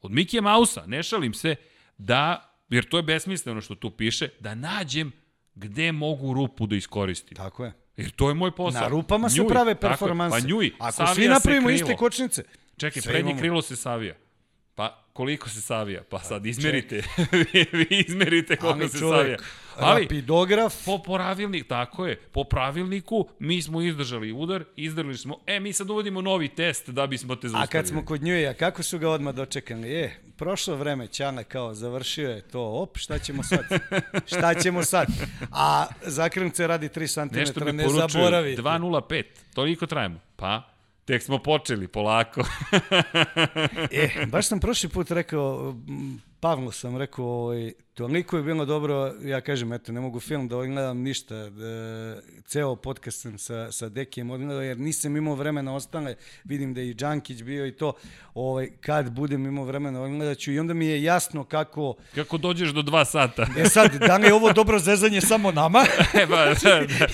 [0.02, 1.56] od Mikija Mausa, ne šalim se,
[1.98, 5.12] da, jer to je besmisleno što tu piše, da nađem
[5.56, 7.36] gde mogu rupu da iskoristim.
[7.38, 7.74] Tako je.
[7.98, 8.82] Jer to je moj posao.
[8.82, 9.90] Na rupama se Njuj, prave tako je.
[9.90, 10.38] performanse.
[10.38, 12.44] Pa njuj, Ako savija svi se napravimo iste kočnice,
[12.78, 13.40] Čekaj, prednje imamo.
[13.40, 14.16] krilo se savija.
[14.76, 16.04] Pa koliko se savija?
[16.10, 17.04] Pa sad izmerite.
[17.74, 19.38] vi, izmerite koliko ali se čovek, savija.
[19.78, 25.60] Ali, rapidograf, po, pravilnik, tako je, po pravilniku mi smo izdržali udar, izdržali smo, e,
[25.60, 27.72] mi sad uvodimo novi test da bismo te a zaustavili.
[27.72, 29.94] kad smo kod njuja, kako su ga odmah dočekali?
[29.94, 33.60] E, prošlo vreme, Ćale kao završio je to, op, šta ćemo sad?
[34.26, 35.08] šta ćemo sad?
[35.52, 38.62] A zakrmce radi 3 cm, Nešto mi ne poručuju, zaboravite.
[38.62, 39.24] 2.05,
[39.54, 40.20] toliko trajimo.
[40.36, 40.70] Pa,
[41.06, 42.42] tek smo počeli, polako.
[43.92, 49.14] E, baš sam prošli put rekao, m, Pavlu sam rekao, ovaj, toliko je bilo dobro,
[49.22, 53.90] ja kažem, eto, ne mogu film da odgledam ništa, da, ceo podcast sam sa, sa
[53.90, 57.94] Dekijem odgledao, jer nisam imao vremena ostale, vidim da je i Đankić bio i to,
[58.34, 62.70] ovaj, kad budem imao vremena odgledat ću i onda mi je jasno kako, Kako dođeš
[62.70, 63.48] do dva sata?
[63.58, 65.86] e sad, da li je ovo dobro zezanje samo nama?
[66.22, 67.08] e, pa, da, da.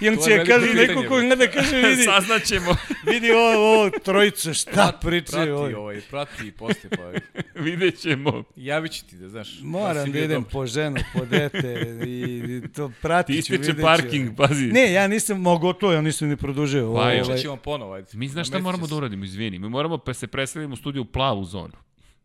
[0.00, 4.72] I on će kaže, neko ko gleda, kaže, vidi, Saznaćemo, vidi ovo, ovo trojice, šta
[4.74, 5.74] prati pričaju ovaj.
[5.74, 7.10] ovaj, prati i posle, pa
[7.66, 8.44] vidjet ćemo.
[8.56, 9.58] javit ću ti da, znaš.
[9.62, 13.82] Moram da idem po ženu, po dete i, to pratit Ti ću, ističe vidjet ću.
[13.82, 14.66] parking, pazi.
[14.66, 16.82] Ne, ja nisam mogao to, ja nisam ni produžio.
[16.82, 18.08] Pa, ovaj, ćemo ponovo, ajde.
[18.12, 19.58] Mi znaš šta moramo da uradimo, izvini.
[19.58, 21.72] Mi moramo pa se preselimo u studiju u plavu zonu.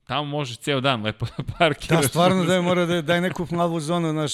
[0.10, 2.02] Tamo možeš ceo dan lepo da parkiraš.
[2.02, 4.34] Da, stvarno da je mora da daj neku plavu zonu, naš,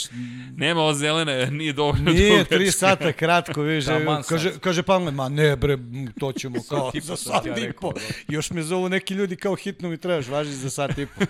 [0.56, 4.27] Nema ovo zelene, nije dovoljno nije tri sata kratko, viš, sat.
[4.30, 5.77] kaže, kaže Pavle, ma ne bre,
[6.19, 7.93] to ćemo kao za sat ja i po.
[7.93, 7.99] da.
[8.27, 11.26] Još me zovu neki ljudi kao hitno mi trebaš, važi za sat i po.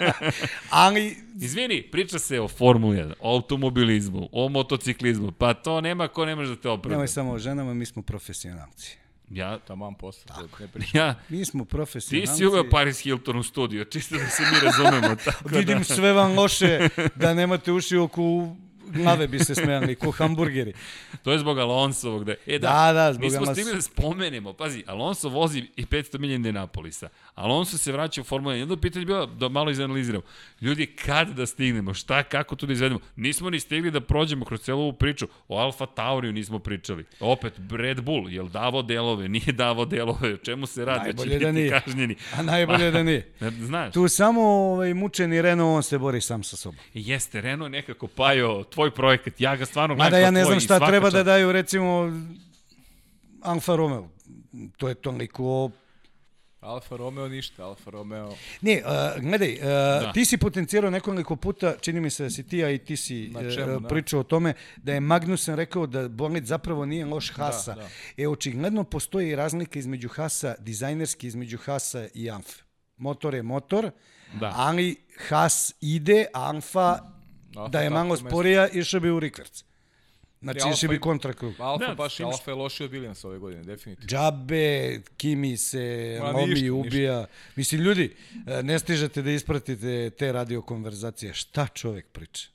[0.70, 6.24] Ali, Izvini, priča se o Formuli 1, o automobilizmu, o motociklizmu, pa to nema ko
[6.24, 6.94] ne može da te opravda.
[6.96, 8.99] nemoj samo o ženama, mi smo profesionalci.
[9.30, 10.98] Ja, Taman posle, to ne priča.
[10.98, 12.36] ja, Mi smo ti profesionalci.
[12.36, 15.16] si uveo Paris Hilton u studiju, čisto da se mi razumemo.
[15.24, 18.56] Tako Vidim da, sve vam loše, da nemate uši oko
[18.92, 20.72] glave bi se smejali, ko hamburgeri.
[21.22, 22.24] to je zbog Alonsovog.
[22.24, 23.54] Da, e, da, Da, da, zbog mi smo Alonso.
[23.54, 27.08] stigli da spomenemo, pazi, Alonso vozi i 500 milija Indianapolisa.
[27.34, 28.58] Alonso se vraća u Formula 1.
[28.58, 30.24] Jedno pitanje je bilo da malo izanaliziramo.
[30.60, 31.94] Ljudi, kad da stignemo?
[31.94, 33.00] Šta, kako tu da izvedemo?
[33.16, 35.28] Nismo ni stigli da prođemo kroz celu ovu priču.
[35.48, 37.04] O Alfa Tauriju nismo pričali.
[37.20, 39.28] Opet, Red Bull, jel davo delove?
[39.28, 40.34] Nije davo delove.
[40.34, 41.04] O čemu se radi?
[41.04, 41.70] Najbolje da nije.
[41.70, 42.16] kažnjeni.
[42.36, 43.32] A najbolje da nije.
[43.40, 46.78] Ne, Znaš, Tu samo ovaj, mučeni Renault, on se bori sam sa sobom.
[46.94, 49.40] jeste, Renault je nekako pajo tvoj projekat.
[49.40, 51.24] Ja ga stvarno gledam Mada ja ne tvoj znam šta treba da čast.
[51.26, 52.12] daju, recimo,
[53.42, 54.08] Alfa Romeo.
[54.76, 55.70] To je toliko
[56.60, 58.34] Alfa Romeo ništa, Alfa Romeo...
[58.60, 60.12] Ne, uh, gledaj, uh, da.
[60.12, 63.28] ti si potencijirao nekoliko puta, čini mi se da si ti, a i ti si
[63.34, 63.88] Na čemu, uh, da.
[63.88, 67.74] pričao o tome, da je Magnussen rekao da bolid zapravo nije loš Hasa.
[67.74, 67.88] Da, da.
[68.16, 72.62] E, očigledno postoji razlika između Hasa, dizajnerski između Hasa i Amfe.
[72.96, 73.90] Motor je motor,
[74.40, 74.52] Da.
[74.56, 74.96] ali
[75.28, 76.98] Has ide, a Amfa,
[77.56, 78.28] Alfa da je malo mesto.
[78.28, 79.64] sporija, išao bi u rikverc.
[80.42, 81.54] Znači, išao bi kontrakrug.
[81.58, 84.08] Alfa Da, baš Alfa je lošiji od Williamsa ove godine, definitivno.
[84.08, 87.26] Džabe, Kimi se Ma, lomi, ništa, ubija.
[87.56, 88.16] Mislim, ljudi,
[88.46, 91.34] e, ne stižete da ispratite te radio konverzacije.
[91.34, 92.48] Šta čovek priča?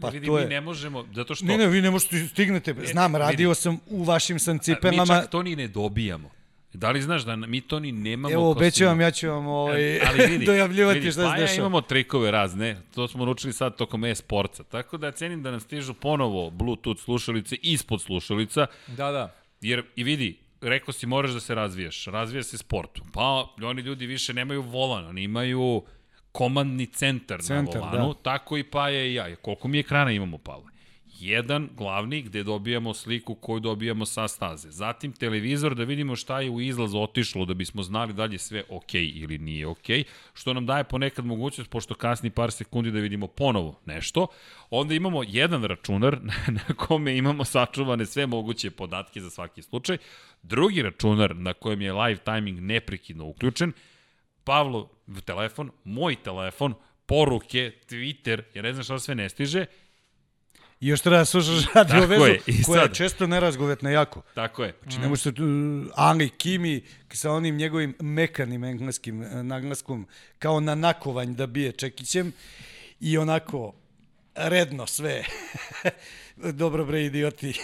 [0.00, 0.46] Pa vidi, to mi je...
[0.48, 1.44] ne možemo, zato što...
[1.44, 2.74] Ne, ne, vi ne možete stignete.
[2.92, 6.30] Znam, radio sam u vašim sam A, Mi čak to ni ne dobijamo.
[6.74, 8.34] Da li znaš da mi to ni nemamo?
[8.34, 11.58] Evo, obećavam, ja ću vam ovaj, Ali vidi, dojavljivati vidi, šta se pa dešava.
[11.58, 15.94] imamo trikove razne, to smo naučili sad tokom e-sporca, tako da cenim da nam stižu
[15.94, 19.34] ponovo Bluetooth slušalice ispod slušalica, Da, da.
[19.60, 24.06] jer i vidi, rekao si moraš da se razvijaš, razvija se sportu, pa oni ljudi
[24.06, 25.82] više nemaju volan, oni imaju
[26.32, 28.22] komandni centar, Centar, na volanu, da.
[28.22, 29.36] tako i Paja i ja.
[29.36, 30.73] Koliko mi ekrana imamo, Pavle?
[31.20, 34.70] Jedan glavni gde dobijamo sliku koju dobijamo sa staze.
[34.70, 38.38] Zatim televizor da vidimo šta je u izlaz otišlo da bismo znali da li je
[38.38, 39.86] sve ok ili nije ok,
[40.34, 44.26] što nam daje ponekad mogućnost, pošto kasni par sekundi da vidimo ponovo nešto.
[44.70, 46.18] Onda imamo jedan računar
[46.68, 49.98] na kome imamo sačuvane sve moguće podatke za svaki slučaj.
[50.42, 53.72] Drugi računar na kojem je live timing neprekidno uključen.
[54.44, 54.90] Pavlo
[55.24, 56.74] telefon, moj telefon,
[57.06, 59.66] poruke, Twitter, jer ne znam šta sve ne stiže,
[60.84, 62.96] I još treba da slušaš radio Tako vezu, je, i koja je sad.
[62.96, 64.22] često nerazgovetna jako.
[64.34, 64.74] tako je.
[64.82, 65.44] Znači, ne možete, tu,
[65.94, 66.82] ali Kimi
[67.12, 70.06] sa onim njegovim mekanim engleskim e, naglaskom,
[70.38, 72.32] kao na nakovanj da bije čekićem
[73.00, 73.72] i onako
[74.34, 75.24] redno sve.
[76.52, 77.60] Dobro bre, idioti.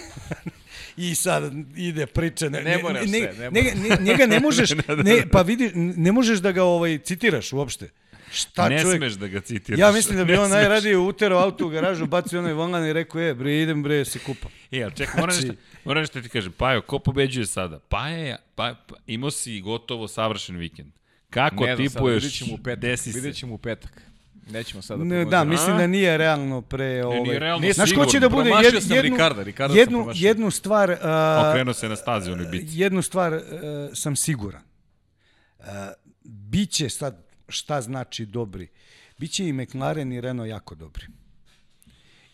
[0.96, 2.48] I sad ide priča.
[2.48, 4.70] Ne, Ne moraš ne, ne ne, ne, njega ne možeš,
[5.04, 7.90] ne, pa vidi, ne možeš da ga ovaj, citiraš uopšte.
[8.32, 8.98] Šta ne čovjek?
[8.98, 9.78] smeš da ga citiraš.
[9.78, 10.54] Ja mislim da bi Ne on smeš.
[10.54, 14.18] najradije uterao auto u garažu, bacio onaj volan i rekao, e, bre, idem bre, se
[14.18, 14.50] kupam.
[14.70, 16.52] E, ali čekaj, moram Znači- nešto, moram nešto ti kažem.
[16.52, 17.78] Pajo, ko pobeđuje sada?
[17.80, 20.92] Paja, je- pa, pa, imao si gotovo savršen vikend.
[21.30, 22.78] Kako Ne tipuješ, vidjet ćemo u petak.
[22.80, 23.18] desi se.
[23.18, 24.02] Vidjet ćemo u petak.
[24.50, 27.04] Nećemo sada Ne, da, mislim da nije realno pre...
[27.04, 30.90] Ovaj, nije realno Znaš ko će da bude jed, jednu, Ricarda, Ricarda jednu, jednu stvar...
[30.90, 30.96] Uh,
[31.48, 32.66] Okrenuo se na stazi onoj bici.
[32.70, 33.40] jednu stvar uh,
[33.94, 34.62] sam siguran.
[35.58, 35.64] Uh,
[36.24, 38.68] biće sad, šta znači dobri?
[39.18, 41.06] Biće i McLaren i Renault jako dobri.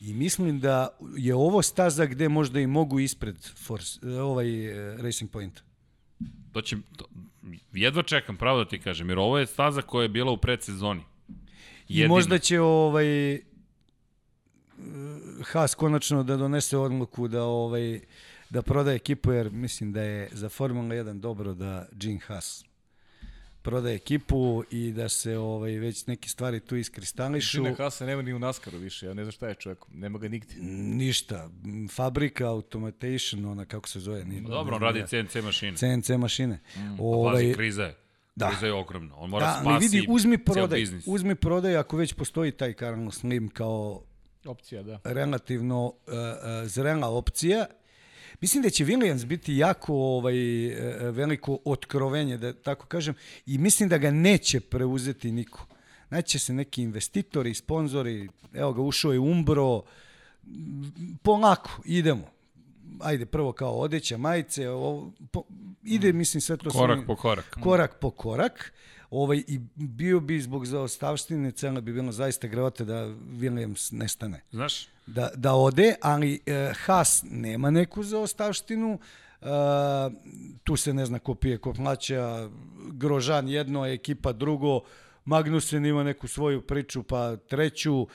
[0.01, 3.37] I mislim da je ovo staza gde možda i mogu ispred
[3.67, 5.61] Force, ovaj uh, Racing Point.
[6.53, 7.05] To će, to,
[7.73, 11.03] jedva čekam, pravo da ti kažem, jer ovo je staza koja je bila u predsezoni.
[11.89, 13.41] I možda će ovaj uh,
[15.45, 18.01] Haas konačno da donese odluku da ovaj
[18.51, 22.65] da proda ekipu jer mislim da je za Formula 1 dobro da Gene Haas
[23.67, 27.49] proda ekipu i da se ovaj već neke stvari tu iskristališu.
[27.49, 30.29] Šine Hasa nema ni u Naskaru više, ja ne znam šta je čovjek, nema ga
[30.29, 30.55] nigde.
[30.61, 31.51] Ništa.
[31.91, 34.25] Fabrika, automation, ona kako se zove.
[34.25, 35.77] Ni, Dobro, on radi CNC mašine.
[35.77, 36.59] CNC mašine.
[36.75, 37.97] Pazi, Ovaj, kriza je.
[38.37, 38.49] Da.
[38.49, 39.17] Kriza je ogromna.
[39.17, 41.05] On mora da, spasi vidi, uzmi prodaj, biznis.
[41.07, 44.03] uzmi prodaj ako već postoji taj Carlos Slim kao
[44.45, 45.01] Opcija, da.
[45.05, 47.67] relativno uh, uh, zrela opcija.
[48.41, 50.75] Mislim da će Williams biti jako ovaj, uh,
[51.17, 53.15] veliko otkrovenje, da tako kažem,
[53.47, 55.67] i mislim da ga neće preuzeti niko.
[56.11, 59.83] Naće se neki investitori, sponzori, evo ga, ušao je Umbro,
[61.23, 62.25] polako, idemo.
[63.01, 65.43] Ajde, prvo kao odeća, majice, ovo, po,
[65.83, 66.71] ide, mislim, sve to...
[66.71, 67.57] Korak sve- po korak.
[67.63, 68.73] korak po korak.
[69.11, 74.41] Ovaj, I bio bi zbog zaostavštine, cena bi bilo zaista grevata da Williams nestane.
[74.51, 78.99] Znaš, Da, da ode, ali e, Haas nema neku zaostavštinu,
[79.41, 79.47] e,
[80.65, 82.49] tu se ne zna ko pije, ko plaća,
[82.93, 84.81] Grožan jedno, ekipa drugo,
[85.25, 88.07] Magnussen ima neku svoju priču, pa treću,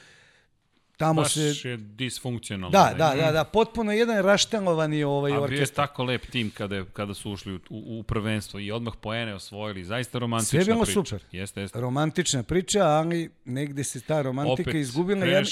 [1.01, 1.69] tamo baš se...
[1.69, 2.69] je disfunkcionalno.
[2.69, 5.87] Da, da, da, da, potpuno jedan raštelovani ovaj A bio je orkestar.
[5.87, 9.83] tako lep tim kada, je, kada su ušli u, u, prvenstvo i odmah poene osvojili.
[9.83, 10.93] Zaista romantična Sve je bilo priča.
[10.93, 11.23] super.
[11.31, 11.79] Jeste, jeste.
[11.81, 15.25] romantična priča, ali negde se ta romantika Opet, izgubila.
[15.25, 15.43] Ja,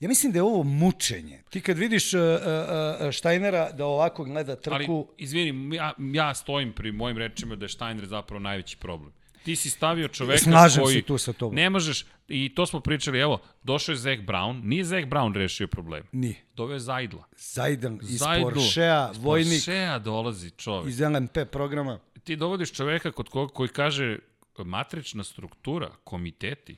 [0.00, 1.42] ja mislim da je ovo mučenje.
[1.50, 6.72] Ti kad vidiš uh, uh, Štajnera da ovako gleda trku, Ali, izvini, ja, ja stojim
[6.72, 9.12] pri mojim rečima da je Steiner zapravo najveći problem.
[9.44, 10.96] Ti si stavio čoveka Slažem koji...
[10.96, 11.54] se tu sa tobom.
[11.54, 15.68] Ne možeš, i to smo pričali, evo, došao je Zach Brown, nije Zach Brown rešio
[15.68, 16.02] problem.
[16.12, 16.34] nije.
[16.54, 17.24] Doveo je Zajdla.
[17.36, 18.50] Zajdan iz Zajdlu.
[18.50, 20.88] Porschea, Iz vojnik Porschea dolazi čovek.
[20.88, 21.98] iz LMP programa.
[22.24, 24.18] Ti dovodiš čoveka kod koga koji kaže
[24.58, 26.76] matrična struktura, komiteti.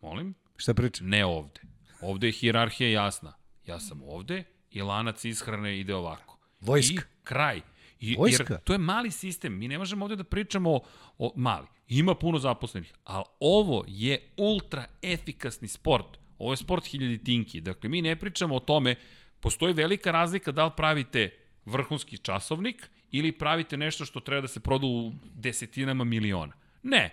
[0.00, 0.34] Molim?
[0.56, 1.08] Šta pričam?
[1.08, 1.60] Ne ovde.
[2.00, 3.32] Ovde je hirarhija jasna.
[3.66, 6.38] Ja sam ovde i lanac ishrane ide ovako.
[6.60, 6.94] Vojska.
[6.94, 7.60] I kraj.
[8.00, 8.54] I, Vojska.
[8.54, 9.58] Jer to je mali sistem.
[9.58, 10.80] Mi ne možemo ovde da pričamo o,
[11.18, 11.66] o mali.
[11.88, 16.18] Ima puno zaposlenih, ali ovo je ultra efikasni sport.
[16.38, 17.60] Ovo je sport hiljaditinki.
[17.60, 18.94] Dakle, mi ne pričamo o tome,
[19.40, 21.30] postoji velika razlika da li pravite
[21.64, 26.52] vrhunski časovnik ili pravite nešto što treba da se proda u desetinama miliona.
[26.82, 27.10] Ne,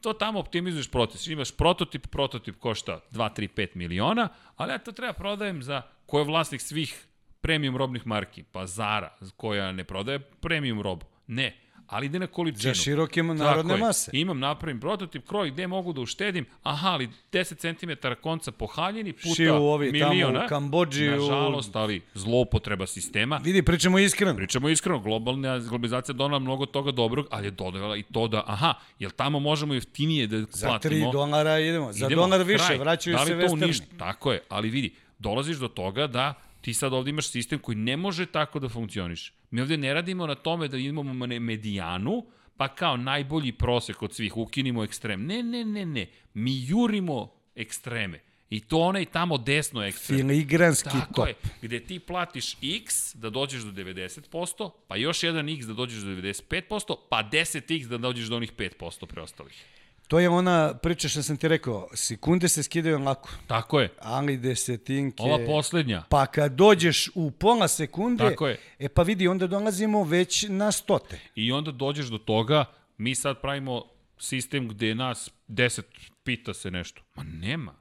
[0.00, 1.26] to tamo optimizuješ proces.
[1.26, 6.18] Imaš prototip, prototip košta 2, 3, 5 miliona, ali ja to treba prodajem za ko
[6.18, 7.06] je vlasnik svih
[7.36, 8.42] premium robnih marki.
[8.42, 11.06] Pa Zara, koja ne prodaje premium robu.
[11.26, 11.56] Ne,
[11.86, 12.60] ali ide na količinu.
[12.64, 13.78] Za široke narodne Tako je.
[13.78, 14.10] mase.
[14.14, 19.34] Imam napravim prototip, kroj gde mogu da uštedim, aha, ali 10 cm konca pohaljeni puta
[19.36, 20.46] Šiju ovi tamo u miliona.
[20.46, 23.36] Kambodži, u- Nažalost, ali zloupotreba sistema.
[23.36, 24.36] Vidi, pričamo iskreno.
[24.36, 28.42] Pričamo iskreno, globalna globalizacija je donala mnogo toga dobrog, ali je dodala i to da,
[28.46, 31.12] aha, jel tamo možemo jeftinije da Za 3 platimo?
[31.12, 31.92] dolara idemo.
[31.92, 32.78] Za Idemo, dolar više, kraj.
[32.78, 33.98] vraćaju da se vesterni.
[33.98, 36.34] Tako je, ali vidi, dolaziš do toga da
[36.66, 39.32] ti sad ovde imaš sistem koji ne može tako da funkcioniše.
[39.50, 42.24] Mi ovde ne radimo na tome da imamo medijanu,
[42.56, 45.26] pa kao najbolji prosek od svih, ukinimo ekstrem.
[45.26, 46.06] Ne, ne, ne, ne.
[46.34, 48.20] Mi jurimo ekstreme.
[48.50, 50.18] I to onaj tamo desno ekstrem.
[50.18, 51.28] Filigranski Tako top.
[51.28, 56.02] je, gde ti platiš x da dođeš do 90%, pa još jedan x da dođeš
[56.02, 59.64] do 95%, pa 10x da dođeš do onih 5% preostalih.
[60.08, 61.88] To je ona priča što sam ti rekao.
[61.94, 63.92] Sekunde se skidaju lako, Tako je.
[64.00, 65.22] ali desetinke...
[65.22, 66.02] Ova poslednja.
[66.08, 68.58] Pa kad dođeš u pola sekunde, Tako je.
[68.78, 71.20] e pa vidi, onda dolazimo već na stote.
[71.34, 72.64] I onda dođeš do toga,
[72.98, 73.84] mi sad pravimo
[74.18, 75.82] sistem gde nas 10
[76.24, 77.02] pita se nešto.
[77.14, 77.74] Ma nema.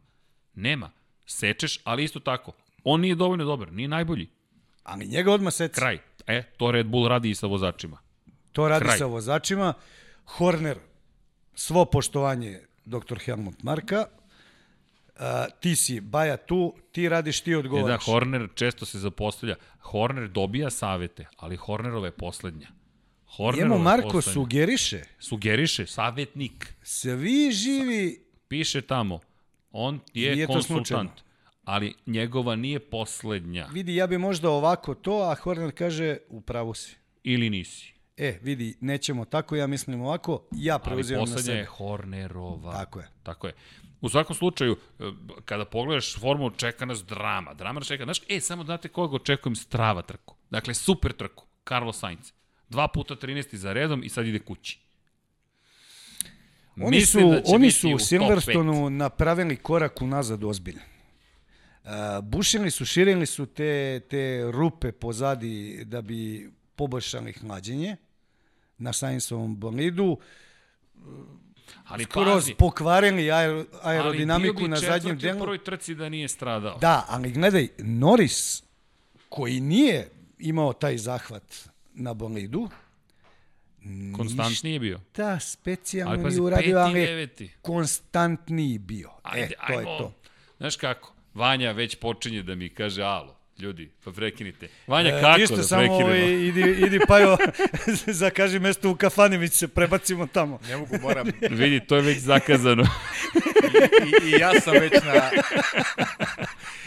[0.53, 0.91] Nema.
[1.25, 2.51] Sečeš, ali isto tako.
[2.83, 4.29] On nije dovoljno dobar, nije najbolji.
[4.83, 5.75] Ali njega odmah seci.
[5.79, 5.99] Kraj.
[6.27, 7.97] E, to Red Bull radi i sa vozačima.
[8.51, 8.97] To radi Kraj.
[8.97, 9.73] sa vozačima.
[10.25, 10.77] Horner,
[11.55, 13.17] svo poštovanje dr.
[13.19, 14.05] Helmut Marka,
[15.15, 17.97] a, ti si Baja tu, ti radiš, ti E da.
[18.01, 19.55] Horner često se zapostavlja.
[19.79, 22.67] Horner dobija savete, ali Hornerova je poslednja.
[23.27, 24.33] Hornerova Njemu Marko poslednja.
[24.33, 26.73] sugeriše, Sugeriše, savetnik.
[26.83, 29.19] svi živi, Piše tamo,
[29.71, 30.87] on je Nije konsultant.
[30.87, 31.11] slučajno.
[31.63, 33.65] Ali njegova nije poslednja.
[33.65, 36.95] vidi, ja bi možda ovako to, a Horner kaže, u pravu si.
[37.23, 37.93] Ili nisi.
[38.17, 41.65] E, vidi, nećemo tako, ja mislim ovako, ja Ali preuzimam na poslednja je sebe.
[41.65, 42.71] Hornerova.
[42.71, 43.07] Tako je.
[43.23, 43.53] Tako je.
[44.01, 45.03] U svakom slučaju, e,
[45.45, 47.53] kada pogledaš formulu, čeka nas drama.
[47.53, 48.03] Drama nas čeka.
[48.03, 50.35] Znaš, e, samo znate koga očekujem strava trku.
[50.49, 51.45] Dakle, super trku.
[51.67, 52.31] Carlos Sainz.
[52.69, 54.79] Dva puta 13 za redom i sad ide kući.
[56.75, 57.99] Oni Mislim su, da oni su u.
[57.99, 60.81] Silverstonu napravili korak unazad ozbiljno.
[61.83, 61.91] Uh,
[62.23, 67.95] bušili su, širili su te, te rupe pozadi da bi poboljšali hlađenje
[68.77, 70.17] na Sainzovom bolidu,
[71.85, 75.39] Ali kroz pazi, pokvarili aer, ali aerodinamiku bi na zadnjem delu.
[75.39, 76.77] prvoj trci da nije stradao.
[76.77, 78.63] Da, ali gledaj, Norris,
[79.29, 81.55] koji nije imao taj zahvat
[81.93, 82.69] na bolidu,
[84.17, 84.99] Konstantniji je bio.
[85.15, 87.51] da, specijalno Ali nije pazi, uradio, ali je deveti.
[87.61, 89.09] konstantniji bio.
[89.23, 89.91] Ajde, e, to ajmo.
[89.91, 90.13] je to.
[90.57, 91.13] Znaš kako?
[91.33, 93.34] Vanja već počinje da mi kaže alo.
[93.59, 94.67] Ljudi, pa prekinite.
[94.87, 96.05] Vanja, E, kako ništa, da samo prekinemo?
[96.05, 97.37] ovaj, idi, idi Pajo,
[98.21, 100.59] zakaži mesto u kafani, mi se prebacimo tamo.
[100.69, 101.27] Ne mogu, moram.
[101.49, 102.83] Vidi, to je već zakazano.
[104.23, 105.29] I, i ja sam već na,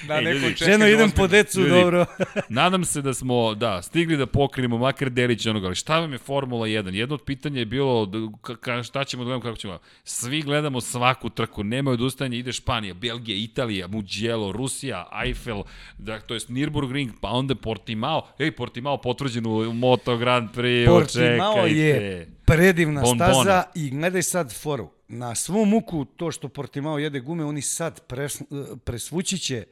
[0.09, 0.55] na Ej, nekom ljudi.
[0.57, 1.71] Ženo, idem po decu, Ljudi.
[1.73, 2.07] dobro.
[2.51, 6.19] Nadam se da smo, da, stigli da pokrijemo makar delić onoga, ali šta vam je
[6.19, 6.95] Formula 1?
[6.95, 8.19] Jedno od pitanja je bilo da-
[8.55, 9.79] ka, šta ćemo da gledamo, kako ćemo.
[10.05, 15.63] Svi gledamo svaku trku, nema odustajanja, ide Španija, Belgija, Italija, Mugello, Rusija, Eiffel,
[15.99, 18.29] da, to jest Nürburgring, pa onda Portimao.
[18.39, 21.77] Ej, Portimao potvrđen u Moto Grand Prix, Portimao čekajte.
[21.77, 23.33] je predivna Bonbona.
[23.35, 24.91] staza i gledaj sad foru.
[25.09, 28.43] Na svu muku to što Portimao jede gume, oni sad pres,
[28.85, 29.65] presvući će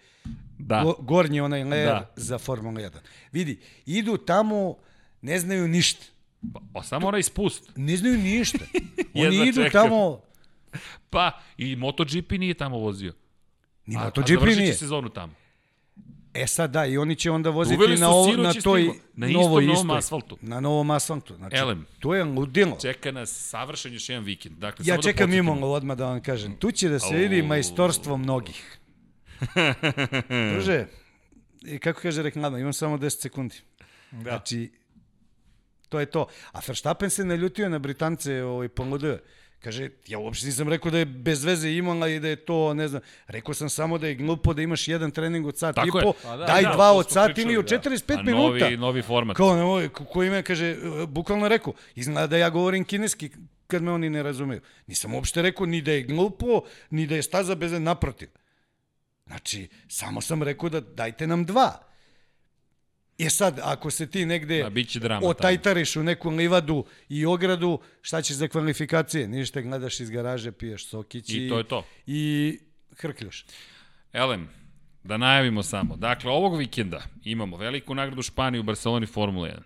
[0.58, 0.82] Da.
[0.82, 2.12] go, gornji onaj layer Da.
[2.16, 2.90] za Formula 1.
[3.32, 4.76] Vidi, idu tamo,
[5.22, 6.04] ne znaju ništa.
[6.72, 7.70] Pa, samo onaj spust.
[7.76, 8.58] Ne znaju ništa.
[9.16, 9.82] Oni idu čekam.
[9.82, 10.20] tamo,
[11.10, 13.12] Pa, i MotoGP nije tamo vozio.
[13.86, 14.74] ni A- a MotoGP će nije.
[14.74, 15.32] sezonu tamo.
[16.34, 18.90] E sad da, i oni će onda voziti Uveli na, ovo, na toj.
[19.14, 19.98] Na istom novoj novom istoj.
[19.98, 20.38] asfaltu.
[20.40, 21.34] Na novom asfaltu.
[21.34, 21.86] Znači, Elem.
[22.00, 22.76] to je ludilo.
[22.78, 24.56] Čeka nas savršen još jedan vikend.
[24.56, 26.56] Dakle, Ja samo čekam da imamo odmah da vam kažem.
[26.56, 28.78] Tu će da se vidi majstorstvo mnogih.
[30.52, 30.86] Druže,
[31.62, 33.56] i kako kaže reklama, imam samo 10 sekundi.
[34.10, 34.30] Da.
[34.30, 34.70] Znači,
[35.88, 36.26] to je to.
[36.52, 39.18] A Verstappen se naljutio na Britance ovaj, pomodio.
[39.64, 42.88] Kaže, ja uopšte nisam rekao da je bez veze imala i da je to, ne
[42.88, 46.02] znam, rekao sam samo da je glupo da imaš jedan trening od sat Tako i
[46.02, 47.76] po, Pa da, daj da, dva od sat pričali, ili od da.
[47.78, 48.64] 45 A minuta.
[48.64, 49.36] Novi, novi format.
[49.36, 53.30] Kao ko- koji me kaže, e, bukvalno rekao, izgleda da ja govorim kineski
[53.66, 54.60] kad me oni ne razumeju.
[54.86, 58.28] Nisam uopšte rekao ni da je glupo, ni da je staza bez naprotiv.
[59.26, 61.82] Znači, samo sam rekao da dajte nam dva.
[63.18, 65.30] Je sad, ako se ti negde Da, drama tamo.
[65.30, 69.28] otajtariš u neku livadu i ogradu, šta ćeš za kvalifikacije?
[69.28, 71.86] Ništa, gledaš iz garaže, piješ sokić I to je to.
[72.06, 72.58] I
[72.96, 73.44] hrkljuš.
[74.12, 74.48] Elem,
[75.04, 75.96] da najavimo samo.
[75.96, 79.58] Dakle, ovog vikenda imamo veliku nagradu Španije u Barceloni Formula 1.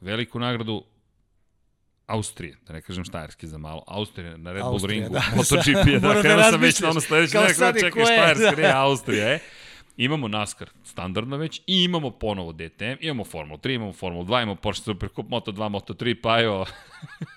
[0.00, 0.84] Veliku nagradu
[2.10, 5.22] Austrije, da ne kažem štajerski za malo, Austrija na Red Bull Austrija, ringu, da.
[5.36, 7.80] MotoGP, je, da, Moram da krenuo sam već na ono sledeće, Kao ne, sad je
[7.80, 8.62] čekaj, štajerska, da.
[8.68, 9.38] ne, Austrija, e.
[9.96, 14.54] Imamo NASCAR, standardno već, i imamo ponovo DTM, imamo Formula 3, imamo Formula 2, imamo
[14.54, 16.66] Porsche Supercup, Moto2, Moto3, pa evo,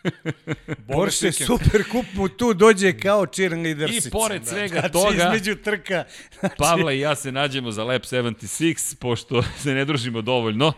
[0.93, 1.47] Porsche vikend.
[1.47, 4.07] Super Cup mu tu dođe kao cheerleadersica.
[4.07, 6.03] I pored svega znači, toga- između trka.
[6.39, 10.73] Znači, Pavla i ja se nađemo za Lab 76, pošto se ne družimo dovoljno.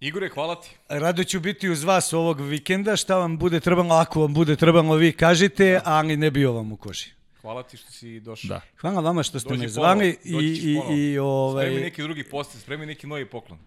[0.00, 0.70] Igore, hvala ti.
[0.88, 4.94] Rado ću biti uz vas ovog vikenda, šta vam bude trebalo, ako vam bude trebalo
[4.94, 7.10] vi kažite, ali ne bio vam u koži.
[7.40, 8.48] Hvala ti što si došao.
[8.48, 8.60] Da.
[8.80, 10.96] Hvala vama što ste Dođi me zvali i, i, ponovo.
[10.96, 13.58] i ovaj, Spremi neki drugi post, spremi neki novi poklon.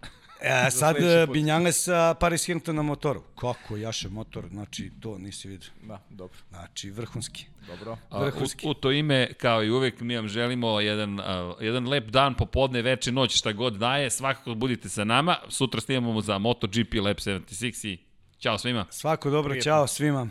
[0.42, 0.96] E, sad
[1.26, 1.32] put.
[1.34, 3.22] Binjane sa Paris Hilton na motoru.
[3.40, 5.68] Kako jaše motor, znači to nisi vidio.
[5.82, 7.44] Da, dobro, Znači vrhunski.
[7.66, 7.96] dobro.
[8.10, 8.66] A, Vrhunski.
[8.66, 12.34] U, u to ime, kao i uvek, mi vam želimo jedan, a, jedan lep dan,
[12.34, 14.10] popodne, veče, noć, šta god daje.
[14.10, 15.36] Svakako budite sa nama.
[15.48, 17.98] Sutra snimamo za MotoGP Lab 76 i
[18.38, 18.86] ćao svima.
[18.90, 19.70] Svako dobro, Prijetno.
[19.70, 20.28] ćao svima.